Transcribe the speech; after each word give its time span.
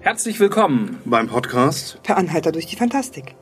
Herzlich 0.00 0.40
willkommen. 0.40 0.98
beim 1.04 1.28
Podcast 1.28 2.02
Per 2.02 2.16
Anhalter 2.16 2.52
durch 2.52 2.66
die 2.66 2.76
Fantastik. 2.76 3.34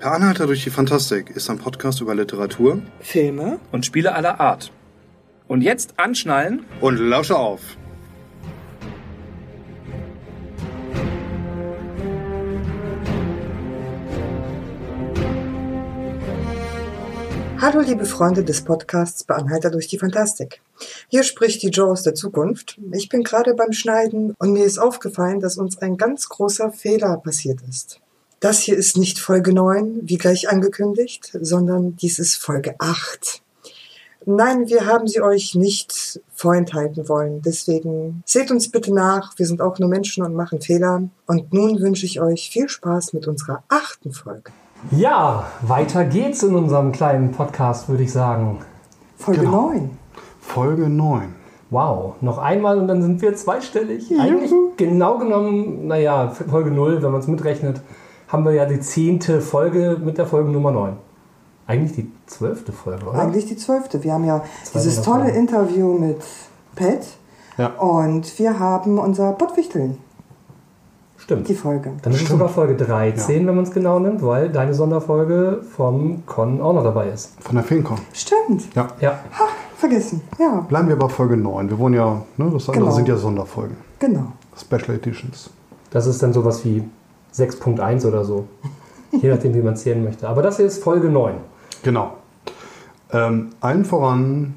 Per 0.00 0.12
Anhalter 0.12 0.46
durch 0.46 0.64
die 0.64 0.70
Fantastik 0.70 1.30
ist 1.30 1.48
ein 1.48 1.58
Podcast 1.58 2.00
über 2.00 2.14
Literatur 2.14 2.82
Filme, 3.00 3.58
Und 3.70 3.86
Spiele 3.86 4.14
aller 4.14 4.40
Art. 4.40 4.72
Und 5.48 5.62
jetzt 5.62 5.94
anschnallen. 5.98 6.64
und 6.80 6.96
lausche 6.98 7.36
auf. 7.36 7.60
Hallo 17.62 17.78
liebe 17.78 18.06
Freunde 18.06 18.42
des 18.42 18.62
Podcasts 18.62 19.22
bei 19.22 19.36
Anhalter 19.36 19.70
durch 19.70 19.86
die 19.86 19.96
Fantastik. 19.96 20.60
Hier 21.06 21.22
spricht 21.22 21.62
die 21.62 21.68
Jo 21.68 21.92
aus 21.92 22.02
der 22.02 22.16
Zukunft. 22.16 22.76
Ich 22.90 23.08
bin 23.08 23.22
gerade 23.22 23.54
beim 23.54 23.70
Schneiden 23.70 24.34
und 24.40 24.52
mir 24.52 24.64
ist 24.64 24.78
aufgefallen, 24.78 25.38
dass 25.38 25.58
uns 25.58 25.78
ein 25.78 25.96
ganz 25.96 26.28
großer 26.28 26.72
Fehler 26.72 27.18
passiert 27.18 27.60
ist. 27.68 28.00
Das 28.40 28.58
hier 28.58 28.76
ist 28.76 28.96
nicht 28.96 29.20
Folge 29.20 29.52
9, 29.52 30.00
wie 30.02 30.18
gleich 30.18 30.50
angekündigt, 30.50 31.38
sondern 31.40 31.94
dies 31.94 32.18
ist 32.18 32.34
Folge 32.34 32.74
8. 32.80 33.42
Nein, 34.26 34.66
wir 34.66 34.86
haben 34.86 35.06
sie 35.06 35.20
euch 35.20 35.54
nicht 35.54 36.20
vorenthalten 36.34 37.08
wollen. 37.08 37.42
Deswegen 37.42 38.24
seht 38.26 38.50
uns 38.50 38.72
bitte 38.72 38.92
nach. 38.92 39.38
Wir 39.38 39.46
sind 39.46 39.60
auch 39.60 39.78
nur 39.78 39.88
Menschen 39.88 40.24
und 40.24 40.34
machen 40.34 40.60
Fehler. 40.60 41.08
Und 41.26 41.52
nun 41.52 41.78
wünsche 41.78 42.06
ich 42.06 42.20
euch 42.20 42.50
viel 42.50 42.68
Spaß 42.68 43.12
mit 43.12 43.28
unserer 43.28 43.62
achten 43.68 44.10
Folge. 44.10 44.50
Ja, 44.90 45.44
weiter 45.62 46.04
geht's 46.04 46.42
in 46.42 46.54
unserem 46.54 46.92
kleinen 46.92 47.30
Podcast, 47.32 47.88
würde 47.88 48.02
ich 48.02 48.12
sagen. 48.12 48.58
Folge 49.16 49.40
Genau. 49.42 49.68
9. 49.70 49.90
Folge 50.40 50.88
9. 50.88 51.34
Wow, 51.70 52.14
noch 52.20 52.38
einmal 52.38 52.78
und 52.78 52.88
dann 52.88 53.00
sind 53.00 53.22
wir 53.22 53.34
zweistellig. 53.34 54.12
Eigentlich 54.18 54.52
genau 54.76 55.18
genommen, 55.18 55.86
naja, 55.86 56.28
Folge 56.28 56.70
0, 56.70 57.02
wenn 57.02 57.10
man 57.12 57.20
es 57.20 57.28
mitrechnet, 57.28 57.80
haben 58.28 58.44
wir 58.44 58.52
ja 58.52 58.66
die 58.66 58.80
zehnte 58.80 59.40
Folge 59.40 59.98
mit 60.02 60.18
der 60.18 60.26
Folge 60.26 60.50
Nummer 60.50 60.70
9. 60.72 60.96
Eigentlich 61.66 61.92
die 61.92 62.10
zwölfte 62.26 62.72
Folge, 62.72 63.06
oder? 63.06 63.18
Eigentlich 63.20 63.46
die 63.46 63.56
zwölfte. 63.56 64.02
Wir 64.02 64.12
haben 64.12 64.24
ja 64.24 64.42
Zwei 64.64 64.80
dieses 64.80 65.00
tolle. 65.00 65.30
Interview 65.30 65.96
mit 65.96 66.20
Pat 66.74 67.06
Ja. 67.56 67.68
und 67.78 68.38
wir 68.38 68.58
haben 68.58 68.98
unser 68.98 69.32
Pottwichteln, 69.32 69.96
Stimmt. 71.22 71.48
die 71.48 71.54
Folge. 71.54 71.92
Dann 72.02 72.12
ist 72.12 72.22
es 72.22 72.28
sogar 72.28 72.48
Folge 72.48 72.74
13, 72.76 73.46
wenn 73.46 73.54
man 73.54 73.64
es 73.64 73.70
genau 73.70 73.98
nimmt, 73.98 74.22
weil 74.22 74.48
deine 74.48 74.74
Sonderfolge 74.74 75.60
vom 75.76 76.24
Con 76.26 76.60
auch 76.60 76.72
noch 76.72 76.82
dabei 76.84 77.08
ist. 77.10 77.32
Von 77.40 77.54
der 77.56 77.64
Feencon. 77.64 77.98
Stimmt. 78.12 78.74
Ja. 78.74 78.88
Ja, 79.00 79.10
Ha, 79.38 79.44
vergessen. 79.76 80.20
Ja, 80.38 80.60
Bleiben 80.68 80.88
wir 80.88 80.96
bei 80.96 81.08
Folge 81.08 81.36
9. 81.36 81.70
Wir 81.70 81.78
wollen 81.78 81.94
ja, 81.94 82.22
ne, 82.36 82.50
das 82.52 82.68
andere 82.68 82.84
Genau. 82.86 82.90
sind 82.96 83.08
ja 83.08 83.16
Sonderfolgen. 83.16 83.76
genau. 83.98 84.32
Special 84.58 84.96
Editions. 84.96 85.48
das 85.90 86.06
ist 86.06 86.22
dann 86.22 86.32
sowas 86.32 86.64
wie 86.64 86.82
6.1 87.34 88.06
oder 88.06 88.24
so. 88.24 88.46
Je 89.12 89.30
nachdem, 89.30 89.54
wie 89.54 89.62
man 89.62 89.76
zählen 89.76 90.02
möchte. 90.02 90.28
Aber 90.28 90.42
das 90.42 90.56
hier 90.56 90.66
ist 90.66 90.82
Folge 90.82 91.08
9. 91.08 91.34
Genau. 91.82 92.12
Ähm, 93.12 93.50
allen 93.60 93.84
voran 93.84 94.54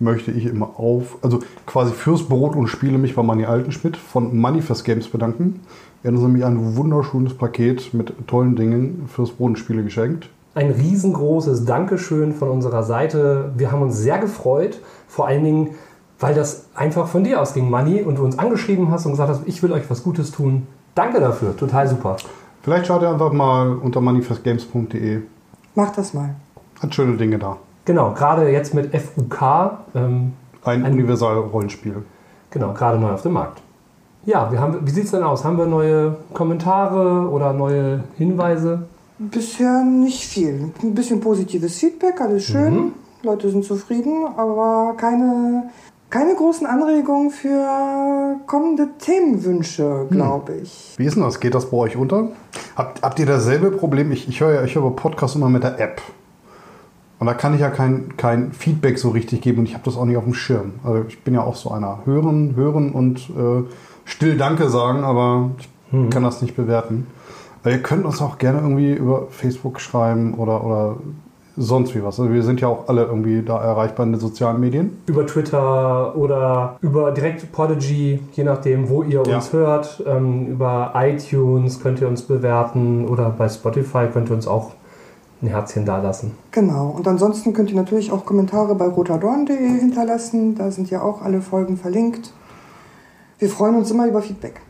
möchte 0.00 0.30
ich 0.32 0.46
immer 0.46 0.78
auf, 0.80 1.16
also 1.22 1.38
quasi 1.66 1.92
fürs 1.92 2.24
Brot 2.24 2.56
und 2.56 2.66
Spiele 2.66 2.98
mich 2.98 3.14
bei 3.14 3.22
Manni 3.22 3.44
Altenschmidt 3.46 3.96
von 3.96 4.36
Manifest 4.36 4.84
Games 4.84 5.08
bedanken. 5.08 5.60
Hat 6.04 6.12
uns 6.12 6.20
nämlich 6.22 6.44
ein 6.44 6.76
wunderschönes 6.76 7.34
Paket 7.34 7.94
mit 7.94 8.12
tollen 8.26 8.56
Dingen 8.56 9.08
fürs 9.08 9.30
Brot 9.30 9.50
und 9.50 9.58
Spiele 9.58 9.84
geschenkt. 9.84 10.28
Ein 10.54 10.70
riesengroßes 10.70 11.64
Dankeschön 11.64 12.32
von 12.34 12.50
unserer 12.50 12.82
Seite. 12.82 13.52
Wir 13.56 13.72
haben 13.72 13.82
uns 13.82 13.96
sehr 13.96 14.18
gefreut, 14.18 14.80
vor 15.08 15.26
allen 15.26 15.44
Dingen, 15.44 15.68
weil 16.20 16.34
das 16.34 16.66
einfach 16.74 17.06
von 17.06 17.24
dir 17.24 17.40
ausging, 17.40 17.70
Manni, 17.70 18.02
und 18.02 18.18
du 18.18 18.24
uns 18.24 18.38
angeschrieben 18.38 18.90
hast 18.90 19.06
und 19.06 19.12
gesagt 19.12 19.30
hast, 19.30 19.42
ich 19.46 19.62
will 19.62 19.72
euch 19.72 19.88
was 19.88 20.02
Gutes 20.02 20.30
tun. 20.30 20.66
Danke 20.94 21.20
dafür, 21.20 21.56
total 21.56 21.88
super. 21.88 22.16
Vielleicht 22.62 22.86
schaut 22.86 23.02
ihr 23.02 23.10
einfach 23.10 23.32
mal 23.32 23.72
unter 23.76 24.00
manifestgames.de. 24.00 25.20
Mach 25.74 25.90
das 25.92 26.12
mal. 26.14 26.34
Hat 26.80 26.94
schöne 26.94 27.16
Dinge 27.16 27.38
da. 27.38 27.56
Genau, 27.84 28.12
gerade 28.12 28.48
jetzt 28.50 28.74
mit 28.74 28.94
FUK, 28.94 29.42
ähm, 29.94 30.32
Ein, 30.64 30.84
Ein- 30.84 30.92
Universal-Rollenspiel. 30.92 32.02
genau, 32.50 32.72
gerade 32.72 32.98
neu 32.98 33.10
auf 33.12 33.22
dem 33.22 33.32
Markt. 33.32 33.62
Ja, 34.24 34.52
wir 34.52 34.60
haben, 34.60 34.86
wie 34.86 34.90
sieht 34.90 35.06
es 35.06 35.10
denn 35.10 35.24
aus? 35.24 35.44
Haben 35.44 35.58
wir 35.58 35.66
neue 35.66 36.16
Kommentare 36.32 37.28
oder 37.28 37.52
neue 37.52 38.04
Hinweise? 38.16 38.86
Bisher 39.18 39.82
nicht 39.82 40.24
viel. 40.24 40.70
Ein 40.82 40.94
bisschen 40.94 41.20
positives 41.20 41.78
Feedback, 41.78 42.20
alles 42.20 42.44
schön. 42.44 42.74
Mhm. 42.74 42.92
Leute 43.24 43.50
sind 43.50 43.64
zufrieden, 43.64 44.26
aber 44.36 44.94
keine, 44.96 45.70
keine 46.10 46.34
großen 46.34 46.66
Anregungen 46.66 47.30
für 47.30 48.36
kommende 48.46 48.88
Themenwünsche, 48.98 50.06
glaube 50.10 50.54
ich. 50.62 50.94
Wie 50.96 51.04
ist 51.04 51.16
denn 51.16 51.22
das? 51.22 51.40
Geht 51.40 51.54
das 51.54 51.70
bei 51.70 51.76
euch 51.76 51.96
unter? 51.96 52.28
Habt, 52.76 53.02
habt 53.02 53.18
ihr 53.18 53.26
dasselbe 53.26 53.72
Problem? 53.72 54.12
Ich, 54.12 54.28
ich 54.28 54.40
höre 54.40 54.54
ja 54.54 54.64
ich 54.64 54.74
höre 54.74 54.90
Podcasts 54.90 55.36
immer 55.36 55.48
mit 55.48 55.64
der 55.64 55.80
App. 55.80 56.00
Und 57.18 57.26
da 57.26 57.34
kann 57.34 57.54
ich 57.54 57.60
ja 57.60 57.70
kein, 57.70 58.16
kein 58.16 58.52
Feedback 58.52 58.98
so 58.98 59.10
richtig 59.10 59.42
geben 59.42 59.60
und 59.60 59.66
ich 59.66 59.74
habe 59.74 59.84
das 59.84 59.96
auch 59.96 60.04
nicht 60.04 60.16
auf 60.16 60.24
dem 60.24 60.34
Schirm. 60.34 60.72
Also 60.82 61.04
ich 61.06 61.22
bin 61.22 61.34
ja 61.34 61.42
auch 61.42 61.54
so 61.54 61.70
einer. 61.70 62.00
Hören, 62.04 62.56
hören 62.56 62.90
und 62.90 63.30
äh, 63.30 63.62
still 64.04 64.36
Danke 64.36 64.68
sagen, 64.68 65.04
aber 65.04 65.50
ich 65.58 65.68
kann 66.10 66.22
das 66.22 66.40
nicht 66.42 66.56
bewerten. 66.56 67.06
Aber 67.62 67.70
ihr 67.72 67.82
könnt 67.82 68.04
uns 68.04 68.20
auch 68.22 68.38
gerne 68.38 68.60
irgendwie 68.60 68.92
über 68.92 69.26
Facebook 69.30 69.78
schreiben 69.80 70.34
oder, 70.34 70.64
oder 70.64 70.96
sonst 71.56 71.94
wie 71.94 72.02
was. 72.02 72.18
Also 72.18 72.32
wir 72.32 72.42
sind 72.42 72.60
ja 72.60 72.68
auch 72.68 72.88
alle 72.88 73.04
irgendwie 73.04 73.42
da 73.42 73.62
erreichbar 73.62 74.06
in 74.06 74.12
den 74.12 74.20
sozialen 74.20 74.58
Medien. 74.58 74.96
Über 75.06 75.26
Twitter 75.26 76.16
oder 76.16 76.76
über 76.80 77.10
direkt 77.12 77.52
Podigy, 77.52 78.20
je 78.32 78.44
nachdem, 78.44 78.88
wo 78.88 79.02
ihr 79.02 79.22
Ja. 79.26 79.36
uns 79.36 79.52
hört. 79.52 80.02
Ähm, 80.06 80.46
über 80.46 80.92
iTunes 80.96 81.80
könnt 81.80 82.00
ihr 82.00 82.08
uns 82.08 82.22
bewerten 82.22 83.06
oder 83.06 83.28
bei 83.30 83.48
Spotify 83.48 84.06
könnt 84.12 84.30
ihr 84.30 84.34
uns 84.34 84.48
auch 84.48 84.72
ein 85.42 85.48
Herzchen 85.48 85.84
dalassen. 85.84 86.32
Genau. 86.52 86.88
Und 86.96 87.06
ansonsten 87.06 87.52
könnt 87.52 87.68
ihr 87.70 87.76
natürlich 87.76 88.12
auch 88.12 88.24
Kommentare 88.24 88.74
bei 88.74 88.86
rotadorn.de 88.86 89.56
hinterlassen. 89.78 90.54
Da 90.56 90.70
sind 90.70 90.88
ja 90.90 91.02
auch 91.02 91.20
alle 91.22 91.42
Folgen 91.42 91.76
verlinkt. 91.76 92.32
Wir 93.42 93.48
freuen 93.48 93.74
uns 93.74 93.90
immer 93.90 94.06
über 94.06 94.22
Feedback. 94.22 94.60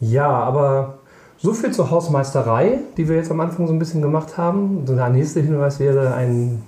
Ja, 0.00 0.30
aber 0.30 0.94
so 1.36 1.52
viel 1.52 1.72
zur 1.72 1.90
Hausmeisterei, 1.90 2.78
die 2.96 3.06
wir 3.06 3.16
jetzt 3.16 3.30
am 3.30 3.38
Anfang 3.38 3.66
so 3.66 3.72
ein 3.74 3.78
bisschen 3.78 4.00
gemacht 4.00 4.38
haben. 4.38 4.84
So 4.86 4.94
Der 4.96 5.10
nächste 5.10 5.40
Hinweis 5.40 5.78
wäre 5.78 6.14
ein, 6.14 6.62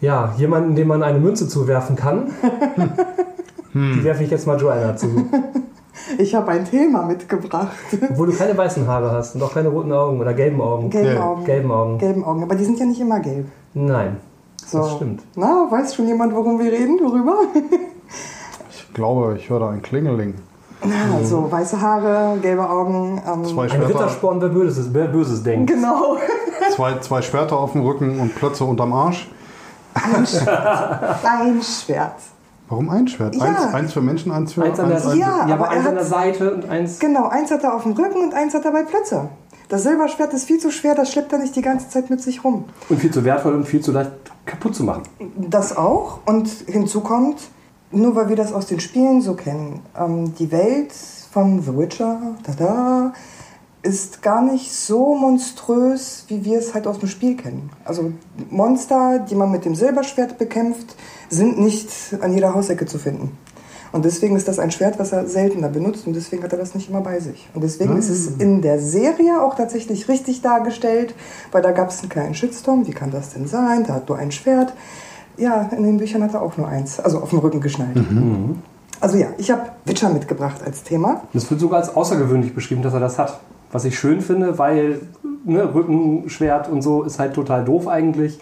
ja, 0.00 0.34
jemanden, 0.36 0.74
dem 0.74 0.88
man 0.88 1.04
eine 1.04 1.20
Münze 1.20 1.46
zuwerfen 1.46 1.94
kann. 1.94 2.32
Die 3.74 4.02
werfe 4.02 4.24
ich 4.24 4.30
jetzt 4.30 4.44
mal 4.48 4.60
Joanna 4.60 4.96
zu. 4.96 5.06
Ich 6.18 6.34
habe 6.34 6.50
ein 6.50 6.64
Thema 6.64 7.02
mitgebracht. 7.06 7.68
Obwohl 8.10 8.26
du 8.26 8.32
keine 8.36 8.58
weißen 8.58 8.86
Haare 8.86 9.12
hast 9.12 9.36
und 9.36 9.42
auch 9.42 9.54
keine 9.54 9.68
roten 9.68 9.92
Augen 9.92 10.20
oder 10.20 10.34
gelben 10.34 10.60
Augen. 10.60 10.90
Gelben 10.90 11.14
Ja. 11.14 11.24
Augen. 11.24 11.44
Gelben 11.44 11.70
Augen. 11.70 11.98
Gelben 11.98 12.24
Augen. 12.24 12.42
Aber 12.42 12.56
die 12.56 12.64
sind 12.64 12.78
ja 12.80 12.84
nicht 12.84 13.00
immer 13.00 13.20
gelb. 13.20 13.46
Nein, 13.72 14.16
So. 14.66 14.78
das 14.78 14.92
stimmt. 14.96 15.22
Na, 15.36 15.66
weiß 15.70 15.94
schon 15.94 16.08
jemand, 16.08 16.34
worum 16.34 16.58
wir 16.58 16.70
reden? 16.72 16.98
Worüber? 17.00 17.36
Ich 18.94 18.96
glaube, 18.96 19.34
ich 19.36 19.50
höre 19.50 19.58
da 19.58 19.70
ein 19.70 19.82
Klingeling. 19.82 20.34
Na, 20.84 21.24
so 21.24 21.50
weiße 21.50 21.80
Haare, 21.80 22.38
gelbe 22.40 22.70
Augen. 22.70 23.20
Ähm, 23.26 23.44
Zwei 23.44 23.64
Ein 23.64 23.70
Schwerter, 23.70 23.88
Rittersporn, 23.88 24.40
wer 24.40 24.50
Böses, 24.50 24.94
wer 24.94 25.06
Böses 25.06 25.42
denkt. 25.42 25.68
genau. 25.68 26.16
zwei, 26.76 27.00
zwei 27.00 27.20
Schwerter 27.20 27.58
auf 27.58 27.72
dem 27.72 27.80
Rücken 27.80 28.20
und 28.20 28.36
Plötze 28.36 28.62
unterm 28.62 28.92
Arsch. 28.92 29.28
Ein 29.94 30.24
Schwert. 30.24 31.24
Ein 31.24 31.60
Schwert. 31.60 32.20
Warum 32.68 32.88
ein 32.88 33.08
Schwert? 33.08 33.34
Ja. 33.34 33.42
Eins, 33.42 33.74
eins 33.74 33.92
für 33.94 34.00
Menschen, 34.00 34.30
eins 34.30 34.52
für 34.52 34.62
Eins 34.62 34.78
an 34.78 34.88
der, 34.88 35.00
Ja, 35.16 35.44
ja, 35.48 35.54
aber 35.56 35.70
eins 35.70 35.82
er 35.82 35.88
an 35.88 35.94
der 35.96 36.04
Seite 36.04 36.54
und 36.54 36.68
eins. 36.68 37.00
Genau, 37.00 37.26
eins 37.26 37.50
hat 37.50 37.64
er 37.64 37.74
auf 37.74 37.82
dem 37.82 37.94
Rücken 37.94 38.22
und 38.22 38.32
eins 38.32 38.54
hat 38.54 38.64
er 38.64 38.70
bei 38.70 38.84
Plötze. 38.84 39.28
Das 39.68 39.82
Silberschwert 39.82 40.32
ist 40.34 40.44
viel 40.44 40.60
zu 40.60 40.70
schwer, 40.70 40.94
das 40.94 41.10
schleppt 41.10 41.32
er 41.32 41.40
nicht 41.40 41.56
die 41.56 41.62
ganze 41.62 41.88
Zeit 41.88 42.10
mit 42.10 42.22
sich 42.22 42.44
rum. 42.44 42.66
Und 42.88 43.00
viel 43.00 43.10
zu 43.10 43.24
wertvoll 43.24 43.54
und 43.54 43.64
viel 43.66 43.80
zu 43.80 43.90
leicht 43.90 44.12
kaputt 44.46 44.76
zu 44.76 44.84
machen. 44.84 45.02
Das 45.36 45.76
auch. 45.76 46.20
Und 46.26 46.48
hinzu 46.68 47.00
kommt, 47.00 47.40
nur 47.94 48.16
weil 48.16 48.28
wir 48.28 48.36
das 48.36 48.52
aus 48.52 48.66
den 48.66 48.80
Spielen 48.80 49.20
so 49.20 49.34
kennen, 49.34 49.80
ähm, 49.98 50.34
die 50.34 50.50
Welt 50.50 50.92
von 50.92 51.62
The 51.62 51.76
Witcher, 51.76 52.36
tada, 52.44 53.12
ist 53.82 54.22
gar 54.22 54.42
nicht 54.42 54.72
so 54.72 55.14
monströs, 55.14 56.24
wie 56.28 56.44
wir 56.44 56.58
es 56.58 56.72
halt 56.72 56.86
aus 56.86 56.98
dem 56.98 57.08
Spiel 57.08 57.36
kennen. 57.36 57.70
Also 57.84 58.12
Monster, 58.50 59.18
die 59.18 59.34
man 59.34 59.50
mit 59.50 59.64
dem 59.66 59.74
Silberschwert 59.74 60.38
bekämpft, 60.38 60.96
sind 61.28 61.60
nicht 61.60 61.90
an 62.20 62.32
jeder 62.32 62.54
Hausecke 62.54 62.86
zu 62.86 62.98
finden. 62.98 63.36
Und 63.92 64.04
deswegen 64.04 64.34
ist 64.34 64.48
das 64.48 64.58
ein 64.58 64.72
Schwert, 64.72 64.98
was 64.98 65.12
er 65.12 65.28
seltener 65.28 65.68
benutzt 65.68 66.06
und 66.06 66.14
deswegen 66.14 66.42
hat 66.42 66.50
er 66.50 66.58
das 66.58 66.74
nicht 66.74 66.90
immer 66.90 67.02
bei 67.02 67.20
sich. 67.20 67.48
Und 67.54 67.62
deswegen 67.62 67.96
ist 67.96 68.08
es 68.08 68.26
in 68.26 68.60
der 68.60 68.80
Serie 68.80 69.40
auch 69.40 69.54
tatsächlich 69.54 70.08
richtig 70.08 70.42
dargestellt, 70.42 71.14
weil 71.52 71.62
da 71.62 71.70
gab 71.70 71.90
es 71.90 72.00
einen 72.00 72.08
kleinen 72.08 72.34
Shitstorm. 72.34 72.88
Wie 72.88 72.92
kann 72.92 73.12
das 73.12 73.34
denn 73.34 73.46
sein? 73.46 73.84
Da 73.86 73.94
hat 73.94 74.08
nur 74.08 74.18
ein 74.18 74.32
Schwert. 74.32 74.72
Ja, 75.36 75.62
in 75.76 75.82
den 75.82 75.96
Büchern 75.98 76.22
hat 76.22 76.34
er 76.34 76.42
auch 76.42 76.56
nur 76.56 76.68
eins, 76.68 77.00
also 77.00 77.20
auf 77.20 77.30
dem 77.30 77.40
Rücken 77.40 77.60
geschnallt. 77.60 77.98
Also 79.00 79.16
ja, 79.18 79.26
ich 79.38 79.50
habe 79.50 79.62
Witcher 79.84 80.08
mitgebracht 80.10 80.62
als 80.64 80.82
Thema. 80.82 81.22
Das 81.32 81.50
wird 81.50 81.60
sogar 81.60 81.80
als 81.80 81.94
außergewöhnlich 81.94 82.54
beschrieben, 82.54 82.82
dass 82.82 82.94
er 82.94 83.00
das 83.00 83.18
hat. 83.18 83.40
Was 83.72 83.84
ich 83.84 83.98
schön 83.98 84.20
finde, 84.20 84.58
weil 84.58 85.00
ne, 85.44 85.74
Rückenschwert 85.74 86.68
und 86.68 86.82
so 86.82 87.02
ist 87.02 87.18
halt 87.18 87.34
total 87.34 87.64
doof 87.64 87.88
eigentlich. 87.88 88.38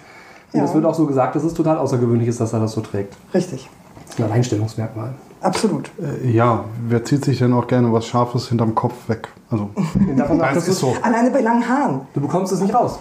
Und 0.53 0.59
Ja. 0.61 0.65
es 0.67 0.75
wird 0.75 0.85
auch 0.85 0.94
so 0.94 1.06
gesagt, 1.06 1.35
dass 1.35 1.43
es 1.44 1.55
total 1.55 1.79
außergewöhnlich 1.79 2.29
ist, 2.29 2.41
dass 2.41 2.53
er 2.53 2.61
das 2.61 2.73
so 2.73 2.83
trägt. 2.83 3.17
Richtig. 3.33 3.71
Das 4.05 4.15
ist 4.15 4.21
ein 4.21 4.31
Alleinstellungsmerkmal. 4.31 5.15
Absolut. 5.41 5.91
Äh, 5.99 6.31
ja, 6.31 6.65
wer 6.87 7.03
zieht 7.05 7.25
sich 7.25 7.38
denn 7.38 7.53
auch 7.55 7.67
gerne 7.67 7.91
was 7.93 8.06
Scharfes 8.06 8.49
hinterm 8.49 8.75
Kopf 8.75 8.95
weg? 9.09 9.29
Also, 9.50 9.71
Davon 10.17 10.41
ab, 10.43 10.50
das 10.55 10.69
ist 10.69 10.79
so. 10.79 10.95
Alleine 11.03 11.31
bei 11.31 11.41
langen 11.41 11.67
Haaren. 11.67 12.03
du 12.12 12.21
bekommst 12.21 12.53
es 12.53 12.61
nicht 12.61 12.75
raus. 12.75 12.99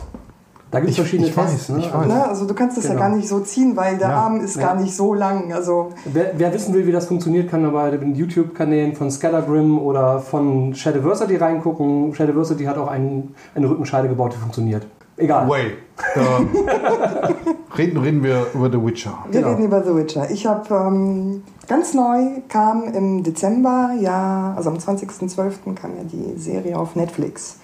Da 0.71 0.79
gibt 0.79 0.91
es 0.91 0.95
verschiedene 0.95 1.27
ich 1.27 1.35
weiß, 1.35 1.51
Tests. 1.51 1.69
ne? 1.69 1.79
ich 1.79 1.93
weiß. 1.93 2.07
Ne? 2.07 2.27
Also 2.29 2.47
du 2.47 2.53
kannst 2.53 2.77
es 2.77 2.83
Genau. 2.85 2.95
ja 2.95 2.99
gar 3.07 3.15
nicht 3.15 3.27
so 3.27 3.41
ziehen, 3.41 3.75
weil 3.75 3.97
der 3.97 4.07
Ja. 4.09 4.15
Arm 4.21 4.39
ist 4.39 4.55
Ja. 4.55 4.67
gar 4.67 4.75
nicht 4.81 4.95
so 4.95 5.13
lang. 5.13 5.51
Also 5.53 5.89
Wer, 6.05 6.31
wer 6.37 6.53
wissen 6.53 6.73
will, 6.73 6.87
wie 6.87 6.93
das 6.93 7.07
funktioniert, 7.07 7.49
kann 7.51 7.69
bei 7.73 7.91
den 7.91 8.15
YouTube-Kanälen 8.15 8.95
von 8.95 9.11
Scattergrim 9.11 9.77
oder 9.77 10.19
von 10.19 10.73
Shadowversity 10.73 11.35
reingucken. 11.35 12.15
Shadowversity 12.15 12.63
hat 12.63 12.77
auch 12.77 12.87
einen, 12.87 13.35
eine 13.53 13.69
Rückenscheide 13.69 14.07
gebaut, 14.07 14.31
die 14.33 14.37
funktioniert. 14.39 14.87
Egal. 15.17 15.47
Wait. 15.49 15.73
Ähm, 16.15 16.47
reden, 17.77 17.97
reden 17.99 18.23
wir 18.23 18.45
über 18.53 18.71
The 18.71 18.83
Witcher. 18.83 19.13
wir 19.29 19.41
Genau. 19.41 19.51
reden 19.53 19.65
über 19.65 19.83
The 19.83 19.93
Witcher. 19.95 20.31
Ich 20.31 20.47
habe 20.47 20.73
ähm, 20.73 21.43
ganz 21.67 21.93
neu 21.93 22.41
kam 22.47 22.85
im 22.93 23.23
Dezember, 23.23 23.91
ja, 23.99 24.53
also 24.55 24.69
am 24.71 24.77
20.12. 24.77 25.75
kam 25.75 25.91
ja 25.97 26.03
die 26.05 26.39
Serie 26.39 26.77
auf 26.79 26.95
Netflix. 26.95 27.57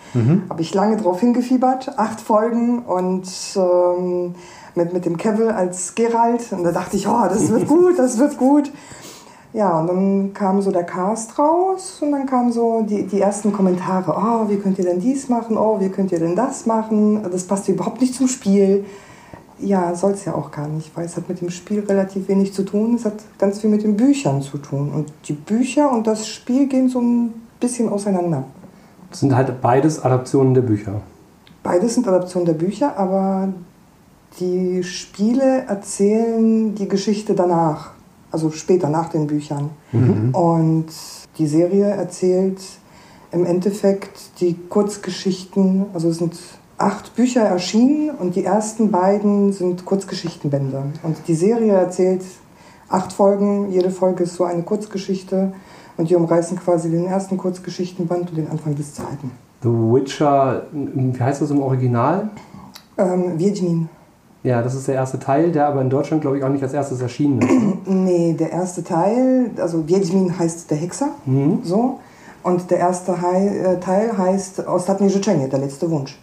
Habe 0.49 0.61
ich 0.61 0.73
lange 0.73 0.97
drauf 0.97 1.19
hingefiebert, 1.19 1.97
acht 1.97 2.21
Folgen 2.21 2.79
und 2.79 3.27
ähm, 3.55 4.35
mit, 4.75 4.93
mit 4.93 5.05
dem 5.05 5.17
Cavill 5.17 5.49
als 5.49 5.95
Geralt. 5.95 6.51
Und 6.51 6.63
da 6.63 6.71
dachte 6.71 6.97
ich, 6.97 7.07
oh, 7.07 7.23
das 7.27 7.49
wird 7.49 7.67
gut, 7.67 7.99
das 7.99 8.17
wird 8.17 8.37
gut. 8.37 8.71
Ja, 9.53 9.79
und 9.79 9.87
dann 9.87 10.33
kam 10.33 10.61
so 10.61 10.71
der 10.71 10.83
Cast 10.83 11.39
raus 11.39 11.99
und 12.01 12.11
dann 12.11 12.25
kamen 12.25 12.51
so 12.51 12.81
die, 12.87 13.07
die 13.07 13.19
ersten 13.19 13.51
Kommentare. 13.51 14.13
Oh, 14.15 14.49
wie 14.49 14.57
könnt 14.57 14.77
ihr 14.77 14.85
denn 14.85 14.99
dies 14.99 15.29
machen? 15.29 15.57
Oh, 15.57 15.79
wie 15.79 15.89
könnt 15.89 16.11
ihr 16.11 16.19
denn 16.19 16.35
das 16.35 16.65
machen? 16.65 17.23
Das 17.31 17.45
passt 17.45 17.67
überhaupt 17.67 18.01
nicht 18.01 18.13
zum 18.13 18.27
Spiel. 18.27 18.85
Ja, 19.59 19.95
soll 19.95 20.11
es 20.11 20.25
ja 20.25 20.35
auch 20.35 20.51
gar 20.51 20.67
nicht, 20.67 20.95
weil 20.95 21.05
es 21.05 21.17
hat 21.17 21.27
mit 21.27 21.41
dem 21.41 21.49
Spiel 21.49 21.79
relativ 21.79 22.27
wenig 22.27 22.53
zu 22.53 22.63
tun. 22.63 22.93
Es 22.93 23.05
hat 23.05 23.15
ganz 23.39 23.59
viel 23.59 23.71
mit 23.71 23.83
den 23.83 23.97
Büchern 23.97 24.41
zu 24.41 24.59
tun. 24.59 24.91
Und 24.93 25.11
die 25.27 25.33
Bücher 25.33 25.91
und 25.91 26.05
das 26.05 26.27
Spiel 26.27 26.67
gehen 26.67 26.89
so 26.89 27.01
ein 27.01 27.33
bisschen 27.59 27.89
auseinander. 27.89 28.43
Das 29.09 29.19
sind 29.21 29.35
halt 29.35 29.61
beides 29.61 30.03
Adaptionen 30.03 30.53
der 30.53 30.61
Bücher. 30.61 31.01
Beides 31.63 31.95
sind 31.95 32.07
Adaptionen 32.07 32.45
der 32.45 32.53
Bücher, 32.53 32.97
aber 32.97 33.49
die 34.39 34.83
Spiele 34.83 35.65
erzählen 35.67 36.75
die 36.75 36.87
Geschichte 36.87 37.33
danach, 37.33 37.91
also 38.31 38.51
später 38.51 38.89
nach 38.89 39.09
den 39.09 39.27
Büchern. 39.27 39.71
Und 40.33 40.87
die 41.37 41.47
Serie 41.47 41.85
erzählt 41.85 42.59
im 43.31 43.45
Endeffekt 43.45 44.39
die 44.39 44.55
Kurzgeschichten, 44.69 45.85
also 45.93 46.09
es 46.09 46.17
sind 46.17 46.37
acht 46.77 47.15
Bücher 47.15 47.41
erschienen 47.41 48.11
und 48.11 48.35
die 48.35 48.43
ersten 48.43 48.91
beiden 48.91 49.51
sind 49.51 49.85
Kurzgeschichtenbände. 49.85 50.83
Und 51.03 51.17
die 51.27 51.35
Serie 51.35 51.73
erzählt 51.73 52.23
acht 52.89 53.11
Folgen, 53.11 53.71
jede 53.71 53.89
Folge 53.89 54.23
ist 54.23 54.35
so 54.35 54.43
eine 54.43 54.61
Kurzgeschichte 54.63 55.53
und 55.97 56.09
die 56.09 56.15
umreißen 56.15 56.57
quasi 56.59 56.89
den 56.89 57.05
ersten 57.05 57.37
Kurzgeschichtenband 57.37 58.29
und 58.29 58.37
den 58.37 58.49
Anfang 58.49 58.75
des 58.75 58.93
zweiten. 58.93 59.31
The 59.63 59.69
Witcher, 59.69 60.63
wie 60.71 61.19
heißt 61.19 61.41
das 61.41 61.49
im 61.51 61.61
Original? 61.61 62.29
Ähm, 62.97 63.37
Wiedźmin. 63.37 63.89
Ja, 64.43 64.61
das 64.61 64.75
ist 64.75 64.87
der 64.87 64.95
erste 64.95 65.19
Teil, 65.19 65.51
der 65.51 65.67
aber 65.67 65.81
in 65.81 65.89
Deutschland, 65.89 66.21
glaube 66.21 66.37
ich, 66.37 66.43
auch 66.43 66.49
nicht 66.49 66.63
als 66.63 66.73
erstes 66.73 67.01
erschienen 67.01 67.41
ist. 67.41 67.49
ne? 67.49 67.73
Nee, 67.85 68.33
der 68.33 68.51
erste 68.51 68.83
Teil, 68.83 69.49
also 69.59 69.79
Wiedźmin 69.87 70.37
heißt 70.37 70.69
der 70.69 70.77
Hexer, 70.77 71.09
Mhm. 71.25 71.59
so. 71.63 71.99
Und 72.43 72.69
der 72.71 72.77
erste 72.77 73.19
Hei- 73.21 73.47
äh, 73.47 73.79
Teil 73.79 74.15
heißt 74.17 74.65
Ostatnie 74.67 75.09
Życzenie, 75.09 75.47
der 75.49 75.59
letzte 75.59 75.89
Wunsch. 75.91 76.17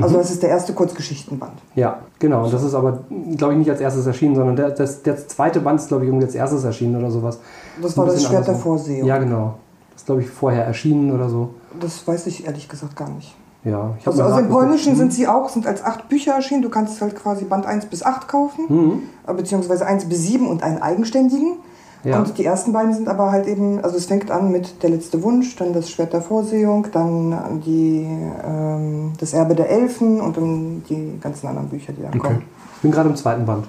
Also 0.00 0.18
das 0.18 0.30
ist 0.30 0.40
der 0.42 0.50
erste 0.50 0.72
Kurzgeschichtenband. 0.72 1.52
Ja, 1.74 1.98
genau. 2.20 2.44
Und 2.44 2.52
das 2.52 2.62
ist 2.62 2.74
aber, 2.74 3.00
glaube 3.36 3.54
ich, 3.54 3.58
nicht 3.58 3.70
als 3.70 3.80
erstes 3.80 4.06
erschienen, 4.06 4.36
sondern 4.36 4.54
der, 4.56 4.70
das, 4.70 5.02
der 5.02 5.16
zweite 5.28 5.58
Band 5.60 5.80
ist, 5.80 5.88
glaube 5.88 6.04
ich, 6.04 6.08
irgendwie 6.08 6.26
als 6.26 6.34
erstes 6.36 6.62
erschienen 6.64 6.96
oder 6.96 7.10
sowas. 7.10 7.40
Das 7.82 7.96
war 7.96 8.06
das 8.06 8.20
Schwert 8.22 8.32
der 8.32 8.38
andersrum. 8.54 8.62
Vorsehung. 8.78 9.06
Ja, 9.06 9.18
genau. 9.18 9.54
Das 9.92 10.02
ist, 10.02 10.06
glaube 10.06 10.22
ich, 10.22 10.28
vorher 10.30 10.64
erschienen 10.64 11.12
oder 11.12 11.28
so. 11.28 11.50
Das 11.80 12.06
weiß 12.06 12.26
ich 12.26 12.46
ehrlich 12.46 12.68
gesagt 12.68 12.96
gar 12.96 13.08
nicht. 13.10 13.34
Ja, 13.62 13.90
ich 13.98 14.06
Also, 14.06 14.22
also 14.22 14.38
im. 14.38 14.48
Polnischen 14.48 14.96
sind 14.96 15.12
sie 15.12 15.28
auch, 15.28 15.50
sind 15.50 15.66
als 15.66 15.84
acht 15.84 16.08
Bücher 16.08 16.32
erschienen. 16.32 16.62
Du 16.62 16.70
kannst 16.70 17.00
halt 17.02 17.14
quasi 17.14 17.44
Band 17.44 17.66
1 17.66 17.86
bis 17.86 18.02
8 18.02 18.26
kaufen, 18.26 18.64
Mhm. 18.68 19.02
äh, 19.26 19.34
beziehungsweise 19.34 19.84
1 19.86 20.06
bis 20.06 20.22
7 20.22 20.48
und 20.48 20.62
einen 20.62 20.80
eigenständigen. 20.80 21.56
Ja. 22.02 22.18
Und 22.20 22.38
die 22.38 22.46
ersten 22.46 22.72
beiden 22.72 22.94
sind 22.94 23.08
aber 23.08 23.30
halt 23.30 23.46
eben, 23.46 23.84
also 23.84 23.98
es 23.98 24.06
fängt 24.06 24.30
an 24.30 24.50
mit 24.50 24.82
Der 24.82 24.88
letzte 24.88 25.22
Wunsch, 25.22 25.54
dann 25.56 25.74
das 25.74 25.90
Schwert 25.90 26.14
der 26.14 26.22
Vorsehung, 26.22 26.86
dann 26.92 27.60
die, 27.66 28.08
ähm, 28.42 29.12
das 29.18 29.34
Erbe 29.34 29.54
der 29.54 29.68
Elfen 29.68 30.18
und 30.22 30.38
dann 30.38 30.82
die 30.88 31.18
ganzen 31.20 31.46
anderen 31.48 31.68
Bücher, 31.68 31.92
die 31.92 32.00
dann 32.00 32.08
Okay. 32.14 32.18
kommen. 32.20 32.42
Ich 32.76 32.80
bin 32.80 32.90
gerade 32.92 33.10
im 33.10 33.16
zweiten 33.16 33.44
Band. 33.44 33.66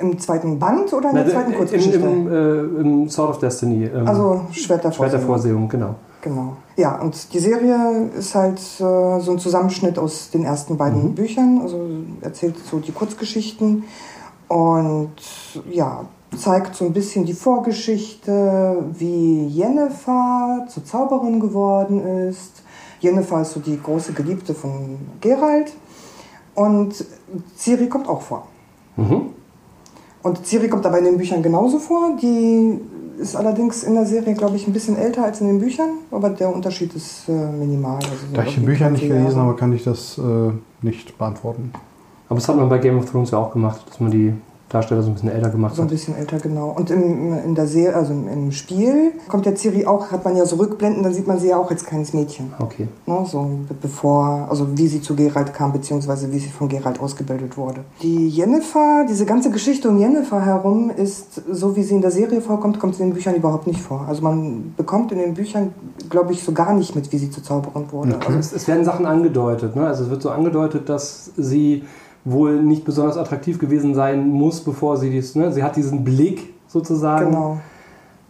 Im 0.00 0.18
zweiten 0.18 0.58
Band 0.58 0.92
oder 0.92 1.10
in 1.10 1.16
der 1.16 1.28
zweiten 1.28 1.52
im, 1.52 1.58
Kurzgeschichte? 1.58 1.98
im, 1.98 2.28
äh, 2.28 2.80
Im 2.80 3.08
Sword 3.08 3.30
of 3.30 3.38
Destiny. 3.38 3.84
Ähm, 3.84 4.06
also 4.06 4.42
Schwert 4.52 4.84
der 4.84 4.92
Vorsehung. 4.92 5.68
Genau. 5.68 5.94
Genau. 6.22 6.56
Ja, 6.76 7.00
und 7.00 7.32
die 7.32 7.38
Serie 7.38 8.10
ist 8.18 8.34
halt 8.34 8.58
äh, 8.58 9.20
so 9.20 9.32
ein 9.32 9.38
Zusammenschnitt 9.38 9.98
aus 9.98 10.30
den 10.30 10.44
ersten 10.44 10.76
beiden 10.76 11.14
Büchern. 11.14 11.60
Also 11.62 11.80
erzählt 12.20 12.56
so 12.58 12.78
die 12.78 12.92
Kurzgeschichten 12.92 13.84
und 14.48 15.12
ja, 15.70 16.04
zeigt 16.36 16.74
so 16.74 16.84
ein 16.84 16.92
bisschen 16.92 17.24
die 17.24 17.32
Vorgeschichte, 17.32 18.84
wie 18.92 19.46
Jennifer 19.46 20.66
zur 20.68 20.84
Zauberin 20.84 21.40
geworden 21.40 22.28
ist. 22.28 22.62
Jennifer 23.00 23.40
ist 23.40 23.52
so 23.52 23.60
die 23.60 23.80
große 23.80 24.12
Geliebte 24.12 24.54
von 24.54 24.98
Geralt 25.20 25.72
und 26.54 27.04
Ciri 27.56 27.88
kommt 27.88 28.08
auch 28.08 28.20
vor. 28.20 28.46
Mhm. 28.96 29.30
Und 30.22 30.46
Ciri 30.46 30.68
kommt 30.68 30.84
aber 30.86 30.98
in 30.98 31.04
den 31.04 31.16
Büchern 31.18 31.42
genauso 31.42 31.78
vor. 31.78 32.16
Die 32.20 32.78
ist 33.18 33.36
allerdings 33.36 33.82
in 33.82 33.94
der 33.94 34.06
Serie, 34.06 34.34
glaube 34.34 34.56
ich, 34.56 34.66
ein 34.66 34.72
bisschen 34.72 34.96
älter 34.96 35.24
als 35.24 35.40
in 35.40 35.46
den 35.46 35.58
Büchern, 35.60 35.90
aber 36.10 36.30
der 36.30 36.54
Unterschied 36.54 36.94
ist 36.94 37.28
äh, 37.28 37.32
minimal. 37.32 37.96
Also 37.96 38.08
Da 38.32 38.42
ich 38.44 38.54
die 38.54 38.60
Bücher 38.60 38.90
nicht 38.90 39.00
20 39.00 39.08
Jahre. 39.08 39.20
gelesen 39.22 39.40
habe, 39.40 39.56
kann 39.56 39.72
ich 39.72 39.84
das 39.84 40.18
äh, 40.18 40.52
nicht 40.82 41.16
beantworten. 41.18 41.72
Aber 42.28 42.38
das 42.38 42.48
hat 42.48 42.56
man 42.56 42.68
bei 42.68 42.78
Game 42.78 42.98
of 42.98 43.10
Thrones 43.10 43.30
ja 43.32 43.38
auch 43.38 43.52
gemacht, 43.52 43.82
dass 43.88 44.00
man 44.00 44.10
die 44.10 44.32
Darsteller 44.70 45.02
so 45.02 45.08
ein 45.10 45.14
bisschen 45.14 45.30
älter 45.32 45.50
gemacht 45.50 45.74
So 45.74 45.82
ein 45.82 45.86
hat. 45.86 45.90
bisschen 45.90 46.16
älter, 46.16 46.38
genau. 46.38 46.70
Und 46.70 46.90
im, 46.90 47.34
in 47.44 47.54
der 47.56 47.66
Serie, 47.66 47.96
also 47.96 48.12
im, 48.12 48.52
Spiel, 48.52 49.12
kommt 49.28 49.44
der 49.44 49.56
Ciri 49.56 49.84
auch, 49.84 50.10
hat 50.12 50.24
man 50.24 50.36
ja 50.36 50.46
so 50.46 50.56
Rückblenden, 50.56 51.02
dann 51.02 51.12
sieht 51.12 51.26
man 51.26 51.38
sie 51.40 51.48
ja 51.48 51.56
auch 51.56 51.68
als 51.70 51.84
kleines 51.84 52.12
Mädchen. 52.14 52.52
Okay. 52.58 52.86
Ne, 53.04 53.24
so 53.26 53.42
be- 53.68 53.74
bevor, 53.82 54.46
also 54.48 54.68
wie 54.78 54.86
sie 54.86 55.02
zu 55.02 55.16
Geralt 55.16 55.52
kam, 55.52 55.72
beziehungsweise 55.72 56.32
wie 56.32 56.38
sie 56.38 56.50
von 56.50 56.68
Geralt 56.68 57.00
ausgebildet 57.00 57.56
wurde. 57.56 57.80
Die 58.00 58.28
Jennifer, 58.28 59.04
diese 59.08 59.26
ganze 59.26 59.50
Geschichte 59.50 59.88
um 59.88 59.98
Jennifer 59.98 60.44
herum 60.44 60.90
ist, 60.96 61.42
so 61.50 61.74
wie 61.74 61.82
sie 61.82 61.96
in 61.96 62.00
der 62.00 62.12
Serie 62.12 62.40
vorkommt, 62.40 62.78
kommt 62.78 62.94
sie 62.94 63.02
in 63.02 63.08
den 63.10 63.14
Büchern 63.14 63.34
überhaupt 63.34 63.66
nicht 63.66 63.80
vor. 63.80 64.04
Also 64.08 64.22
man 64.22 64.72
bekommt 64.76 65.10
in 65.10 65.18
den 65.18 65.34
Büchern, 65.34 65.74
glaube 66.08 66.32
ich, 66.32 66.44
so 66.44 66.52
gar 66.52 66.74
nicht 66.74 66.94
mit, 66.94 67.10
wie 67.12 67.18
sie 67.18 67.30
zu 67.30 67.42
Zauberin 67.42 67.90
wurde. 67.90 68.16
Also 68.24 68.38
es, 68.38 68.52
es 68.52 68.68
werden 68.68 68.84
Sachen 68.84 69.04
angedeutet. 69.04 69.74
Ne? 69.74 69.84
Also 69.86 70.04
es 70.04 70.10
wird 70.10 70.22
so 70.22 70.30
angedeutet, 70.30 70.88
dass 70.88 71.32
sie 71.36 71.82
wohl 72.24 72.62
nicht 72.62 72.84
besonders 72.84 73.16
attraktiv 73.16 73.58
gewesen 73.58 73.94
sein 73.94 74.28
muss, 74.28 74.60
bevor 74.60 74.96
sie 74.96 75.10
dies. 75.10 75.34
Ne? 75.36 75.52
Sie 75.52 75.62
hat 75.62 75.76
diesen 75.76 76.04
Blick 76.04 76.52
sozusagen, 76.68 77.26
Genau. 77.30 77.58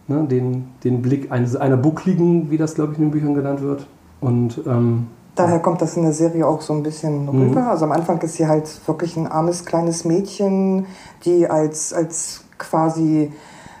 ne? 0.07 0.23
den, 0.25 0.69
den 0.83 1.01
Blick 1.01 1.31
eines, 1.31 1.55
einer 1.55 1.77
Buckligen, 1.77 2.49
wie 2.51 2.57
das 2.57 2.75
glaube 2.75 2.93
ich 2.93 2.99
in 2.99 3.05
den 3.05 3.11
Büchern 3.11 3.33
genannt 3.33 3.61
wird. 3.61 3.85
Und 4.21 4.61
ähm, 4.65 5.07
Daher 5.35 5.59
kommt 5.59 5.81
das 5.81 5.95
in 5.95 6.03
der 6.03 6.13
Serie 6.13 6.45
auch 6.45 6.61
so 6.61 6.73
ein 6.73 6.83
bisschen 6.83 7.23
Mhm. 7.23 7.29
rüber. 7.49 7.67
Also 7.69 7.85
am 7.85 7.91
Anfang 7.91 8.19
ist 8.21 8.35
sie 8.35 8.47
halt 8.47 8.69
wirklich 8.87 9.15
ein 9.17 9.27
armes 9.27 9.65
kleines 9.65 10.03
Mädchen, 10.05 10.85
die 11.25 11.47
als, 11.49 11.93
als 11.93 12.43
quasi 12.57 13.31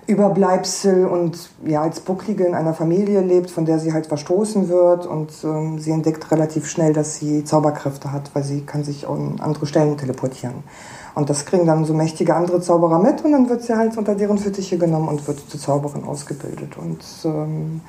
Überbleibsel 0.07 1.05
und 1.05 1.49
ja, 1.65 1.81
als 1.81 1.99
Bucklige 1.99 2.45
in 2.45 2.55
einer 2.55 2.73
Familie 2.73 3.21
lebt, 3.21 3.51
von 3.51 3.65
der 3.65 3.79
sie 3.79 3.93
halt 3.93 4.07
verstoßen 4.07 4.67
wird. 4.67 5.05
Und 5.05 5.31
ähm, 5.43 5.79
sie 5.79 5.91
entdeckt 5.91 6.31
relativ 6.31 6.67
schnell, 6.67 6.93
dass 6.93 7.15
sie 7.15 7.43
Zauberkräfte 7.43 8.11
hat, 8.11 8.31
weil 8.33 8.43
sie 8.43 8.61
kann 8.61 8.83
sich 8.83 9.07
an 9.07 9.35
andere 9.39 9.65
Stellen 9.65 9.97
teleportieren. 9.97 10.63
Und 11.13 11.29
das 11.29 11.45
kriegen 11.45 11.65
dann 11.65 11.85
so 11.85 11.93
mächtige 11.93 12.35
andere 12.35 12.61
Zauberer 12.61 12.99
mit 12.99 13.23
und 13.23 13.33
dann 13.33 13.49
wird 13.49 13.63
sie 13.63 13.75
halt 13.75 13.97
unter 13.97 14.15
deren 14.15 14.37
Fittiche 14.37 14.77
genommen 14.77 15.09
und 15.09 15.27
wird 15.27 15.39
zur 15.49 15.59
Zauberin 15.59 16.03
ausgebildet. 16.05 16.77
Und 16.77 17.03
ähm, 17.25 17.81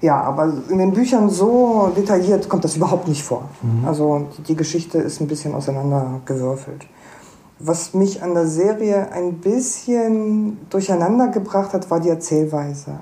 ja, 0.00 0.20
aber 0.20 0.52
in 0.68 0.78
den 0.78 0.92
Büchern 0.92 1.30
so 1.30 1.92
detailliert 1.96 2.48
kommt 2.48 2.64
das 2.64 2.76
überhaupt 2.76 3.06
nicht 3.06 3.22
vor. 3.22 3.44
Also 3.86 4.26
die, 4.38 4.42
die 4.42 4.56
Geschichte 4.56 4.98
ist 4.98 5.20
ein 5.20 5.28
bisschen 5.28 5.54
auseinandergewürfelt. 5.54 6.86
Was 7.62 7.92
mich 7.92 8.22
an 8.22 8.32
der 8.32 8.46
Serie 8.46 9.12
ein 9.12 9.34
bisschen 9.34 10.58
durcheinander 10.70 11.28
gebracht 11.28 11.74
hat, 11.74 11.90
war 11.90 12.00
die 12.00 12.08
Erzählweise. 12.08 13.00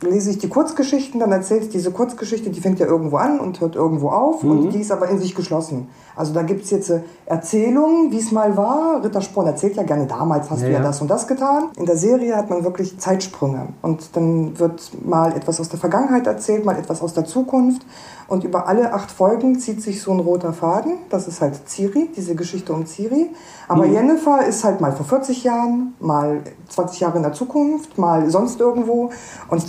lese 0.00 0.30
ich 0.30 0.38
die 0.38 0.48
Kurzgeschichten, 0.48 1.20
dann 1.20 1.30
erzählt 1.30 1.72
diese 1.72 1.92
Kurzgeschichte, 1.92 2.50
die 2.50 2.60
fängt 2.60 2.80
ja 2.80 2.86
irgendwo 2.86 3.16
an 3.18 3.38
und 3.38 3.60
hört 3.60 3.76
irgendwo 3.76 4.08
auf 4.08 4.42
und 4.42 4.70
die 4.70 4.80
ist 4.80 4.90
aber 4.90 5.08
in 5.08 5.18
sich 5.20 5.36
geschlossen. 5.36 5.86
Also 6.16 6.34
da 6.34 6.42
gibt 6.42 6.64
es 6.64 6.70
jetzt 6.72 6.90
äh, 6.90 7.00
Erzählungen, 7.26 8.10
wie 8.10 8.18
es 8.18 8.32
mal 8.32 8.56
war. 8.56 9.02
Ritter 9.04 9.20
Sporn 9.22 9.46
erzählt 9.46 9.76
ja 9.76 9.84
gerne, 9.84 10.06
damals 10.06 10.50
hast 10.50 10.60
Ja, 10.62 10.66
du 10.66 10.72
ja 10.72 10.78
ja. 10.80 10.84
das 10.84 11.00
und 11.00 11.08
das 11.08 11.28
getan. 11.28 11.68
In 11.76 11.86
der 11.86 11.96
Serie 11.96 12.36
hat 12.36 12.50
man 12.50 12.64
wirklich 12.64 12.98
Zeitsprünge 12.98 13.68
und 13.82 14.16
dann 14.16 14.58
wird 14.58 14.90
mal 15.04 15.32
etwas 15.36 15.60
aus 15.60 15.68
der 15.68 15.78
Vergangenheit 15.78 16.26
erzählt, 16.26 16.64
mal 16.64 16.76
etwas 16.76 17.00
aus 17.00 17.14
der 17.14 17.24
Zukunft 17.24 17.86
und 18.28 18.44
über 18.44 18.66
alle 18.68 18.92
acht 18.92 19.10
Folgen 19.10 19.58
zieht 19.58 19.82
sich 19.82 20.02
so 20.02 20.12
ein 20.12 20.20
roter 20.20 20.52
Faden. 20.52 20.94
Das 21.10 21.28
ist 21.28 21.40
halt 21.40 21.68
Ciri, 21.68 22.10
diese 22.16 22.34
Geschichte 22.34 22.72
um 22.72 22.86
Ciri. 22.86 23.30
Aber 23.68 23.86
Jennifer 23.86 24.44
ist 24.46 24.64
halt 24.64 24.80
mal 24.80 24.92
vor 24.92 25.06
40 25.06 25.44
Jahren, 25.44 25.94
mal 26.00 26.42
20 26.68 27.00
Jahre 27.00 27.16
in 27.16 27.22
der 27.22 27.32
Zukunft, 27.32 27.98
mal 27.98 28.30
sonst 28.30 28.60
irgendwo 28.60 29.10
und 29.48 29.64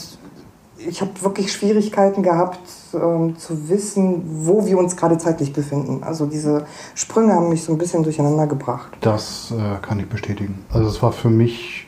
ich 0.88 1.02
habe 1.02 1.12
wirklich 1.22 1.52
Schwierigkeiten 1.52 2.24
gehabt 2.24 2.60
ähm, 2.94 3.38
zu 3.38 3.70
wissen, 3.70 4.24
wo 4.46 4.66
wir 4.66 4.78
uns 4.78 4.96
gerade 4.96 5.18
zeitlich 5.18 5.54
befinden. 5.54 6.04
Also 6.04 6.26
diese 6.26 6.66
Sprünge 6.96 7.34
haben 7.34 7.50
mich 7.50 7.64
so 7.64 7.72
ein 7.72 7.78
bisschen 7.78 8.04
durcheinander 8.04 8.48
gebracht. 8.48 8.92
Das 9.02 9.52
äh, 9.52 9.80
kann 9.82 10.00
ich 10.00 10.08
bestätigen. 10.08 10.66
Also 10.72 10.90
es 10.90 11.02
war 11.02 11.12
für 11.12 11.30
mich, 11.30 11.88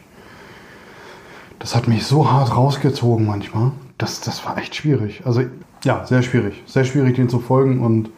das 1.60 1.76
hat 1.76 1.88
mich 1.88 2.06
so 2.06 2.32
hart 2.32 2.56
rausgezogen 2.56 3.26
manchmal. 3.26 3.72
Das, 3.98 4.22
das 4.22 4.46
war 4.46 4.58
echt 4.58 4.76
schwierig. 4.76 5.24
Also 5.26 5.42
ja, 5.86 6.06
sehr 6.06 6.22
schwierig. 6.22 6.64
Sehr 6.66 6.84
schwierig, 6.84 7.16
den 7.16 7.30
zu 7.30 7.40
folgen. 7.40 7.80
Und 7.80 8.10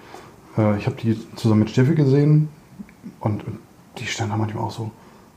äh, 0.57 0.77
ich 0.77 0.88
habe 0.88 0.95
die 1.01 1.17
zusammen 1.36 1.59
mit 1.59 1.69
Steffi 1.69 1.95
gesehen. 1.95 2.50
Und, 3.19 3.45
und 3.45 3.59
die 3.97 4.05
stand 4.05 4.31
da 4.31 4.38
manchmal 4.38 4.63
auch 4.63 4.71
so, 4.71 4.91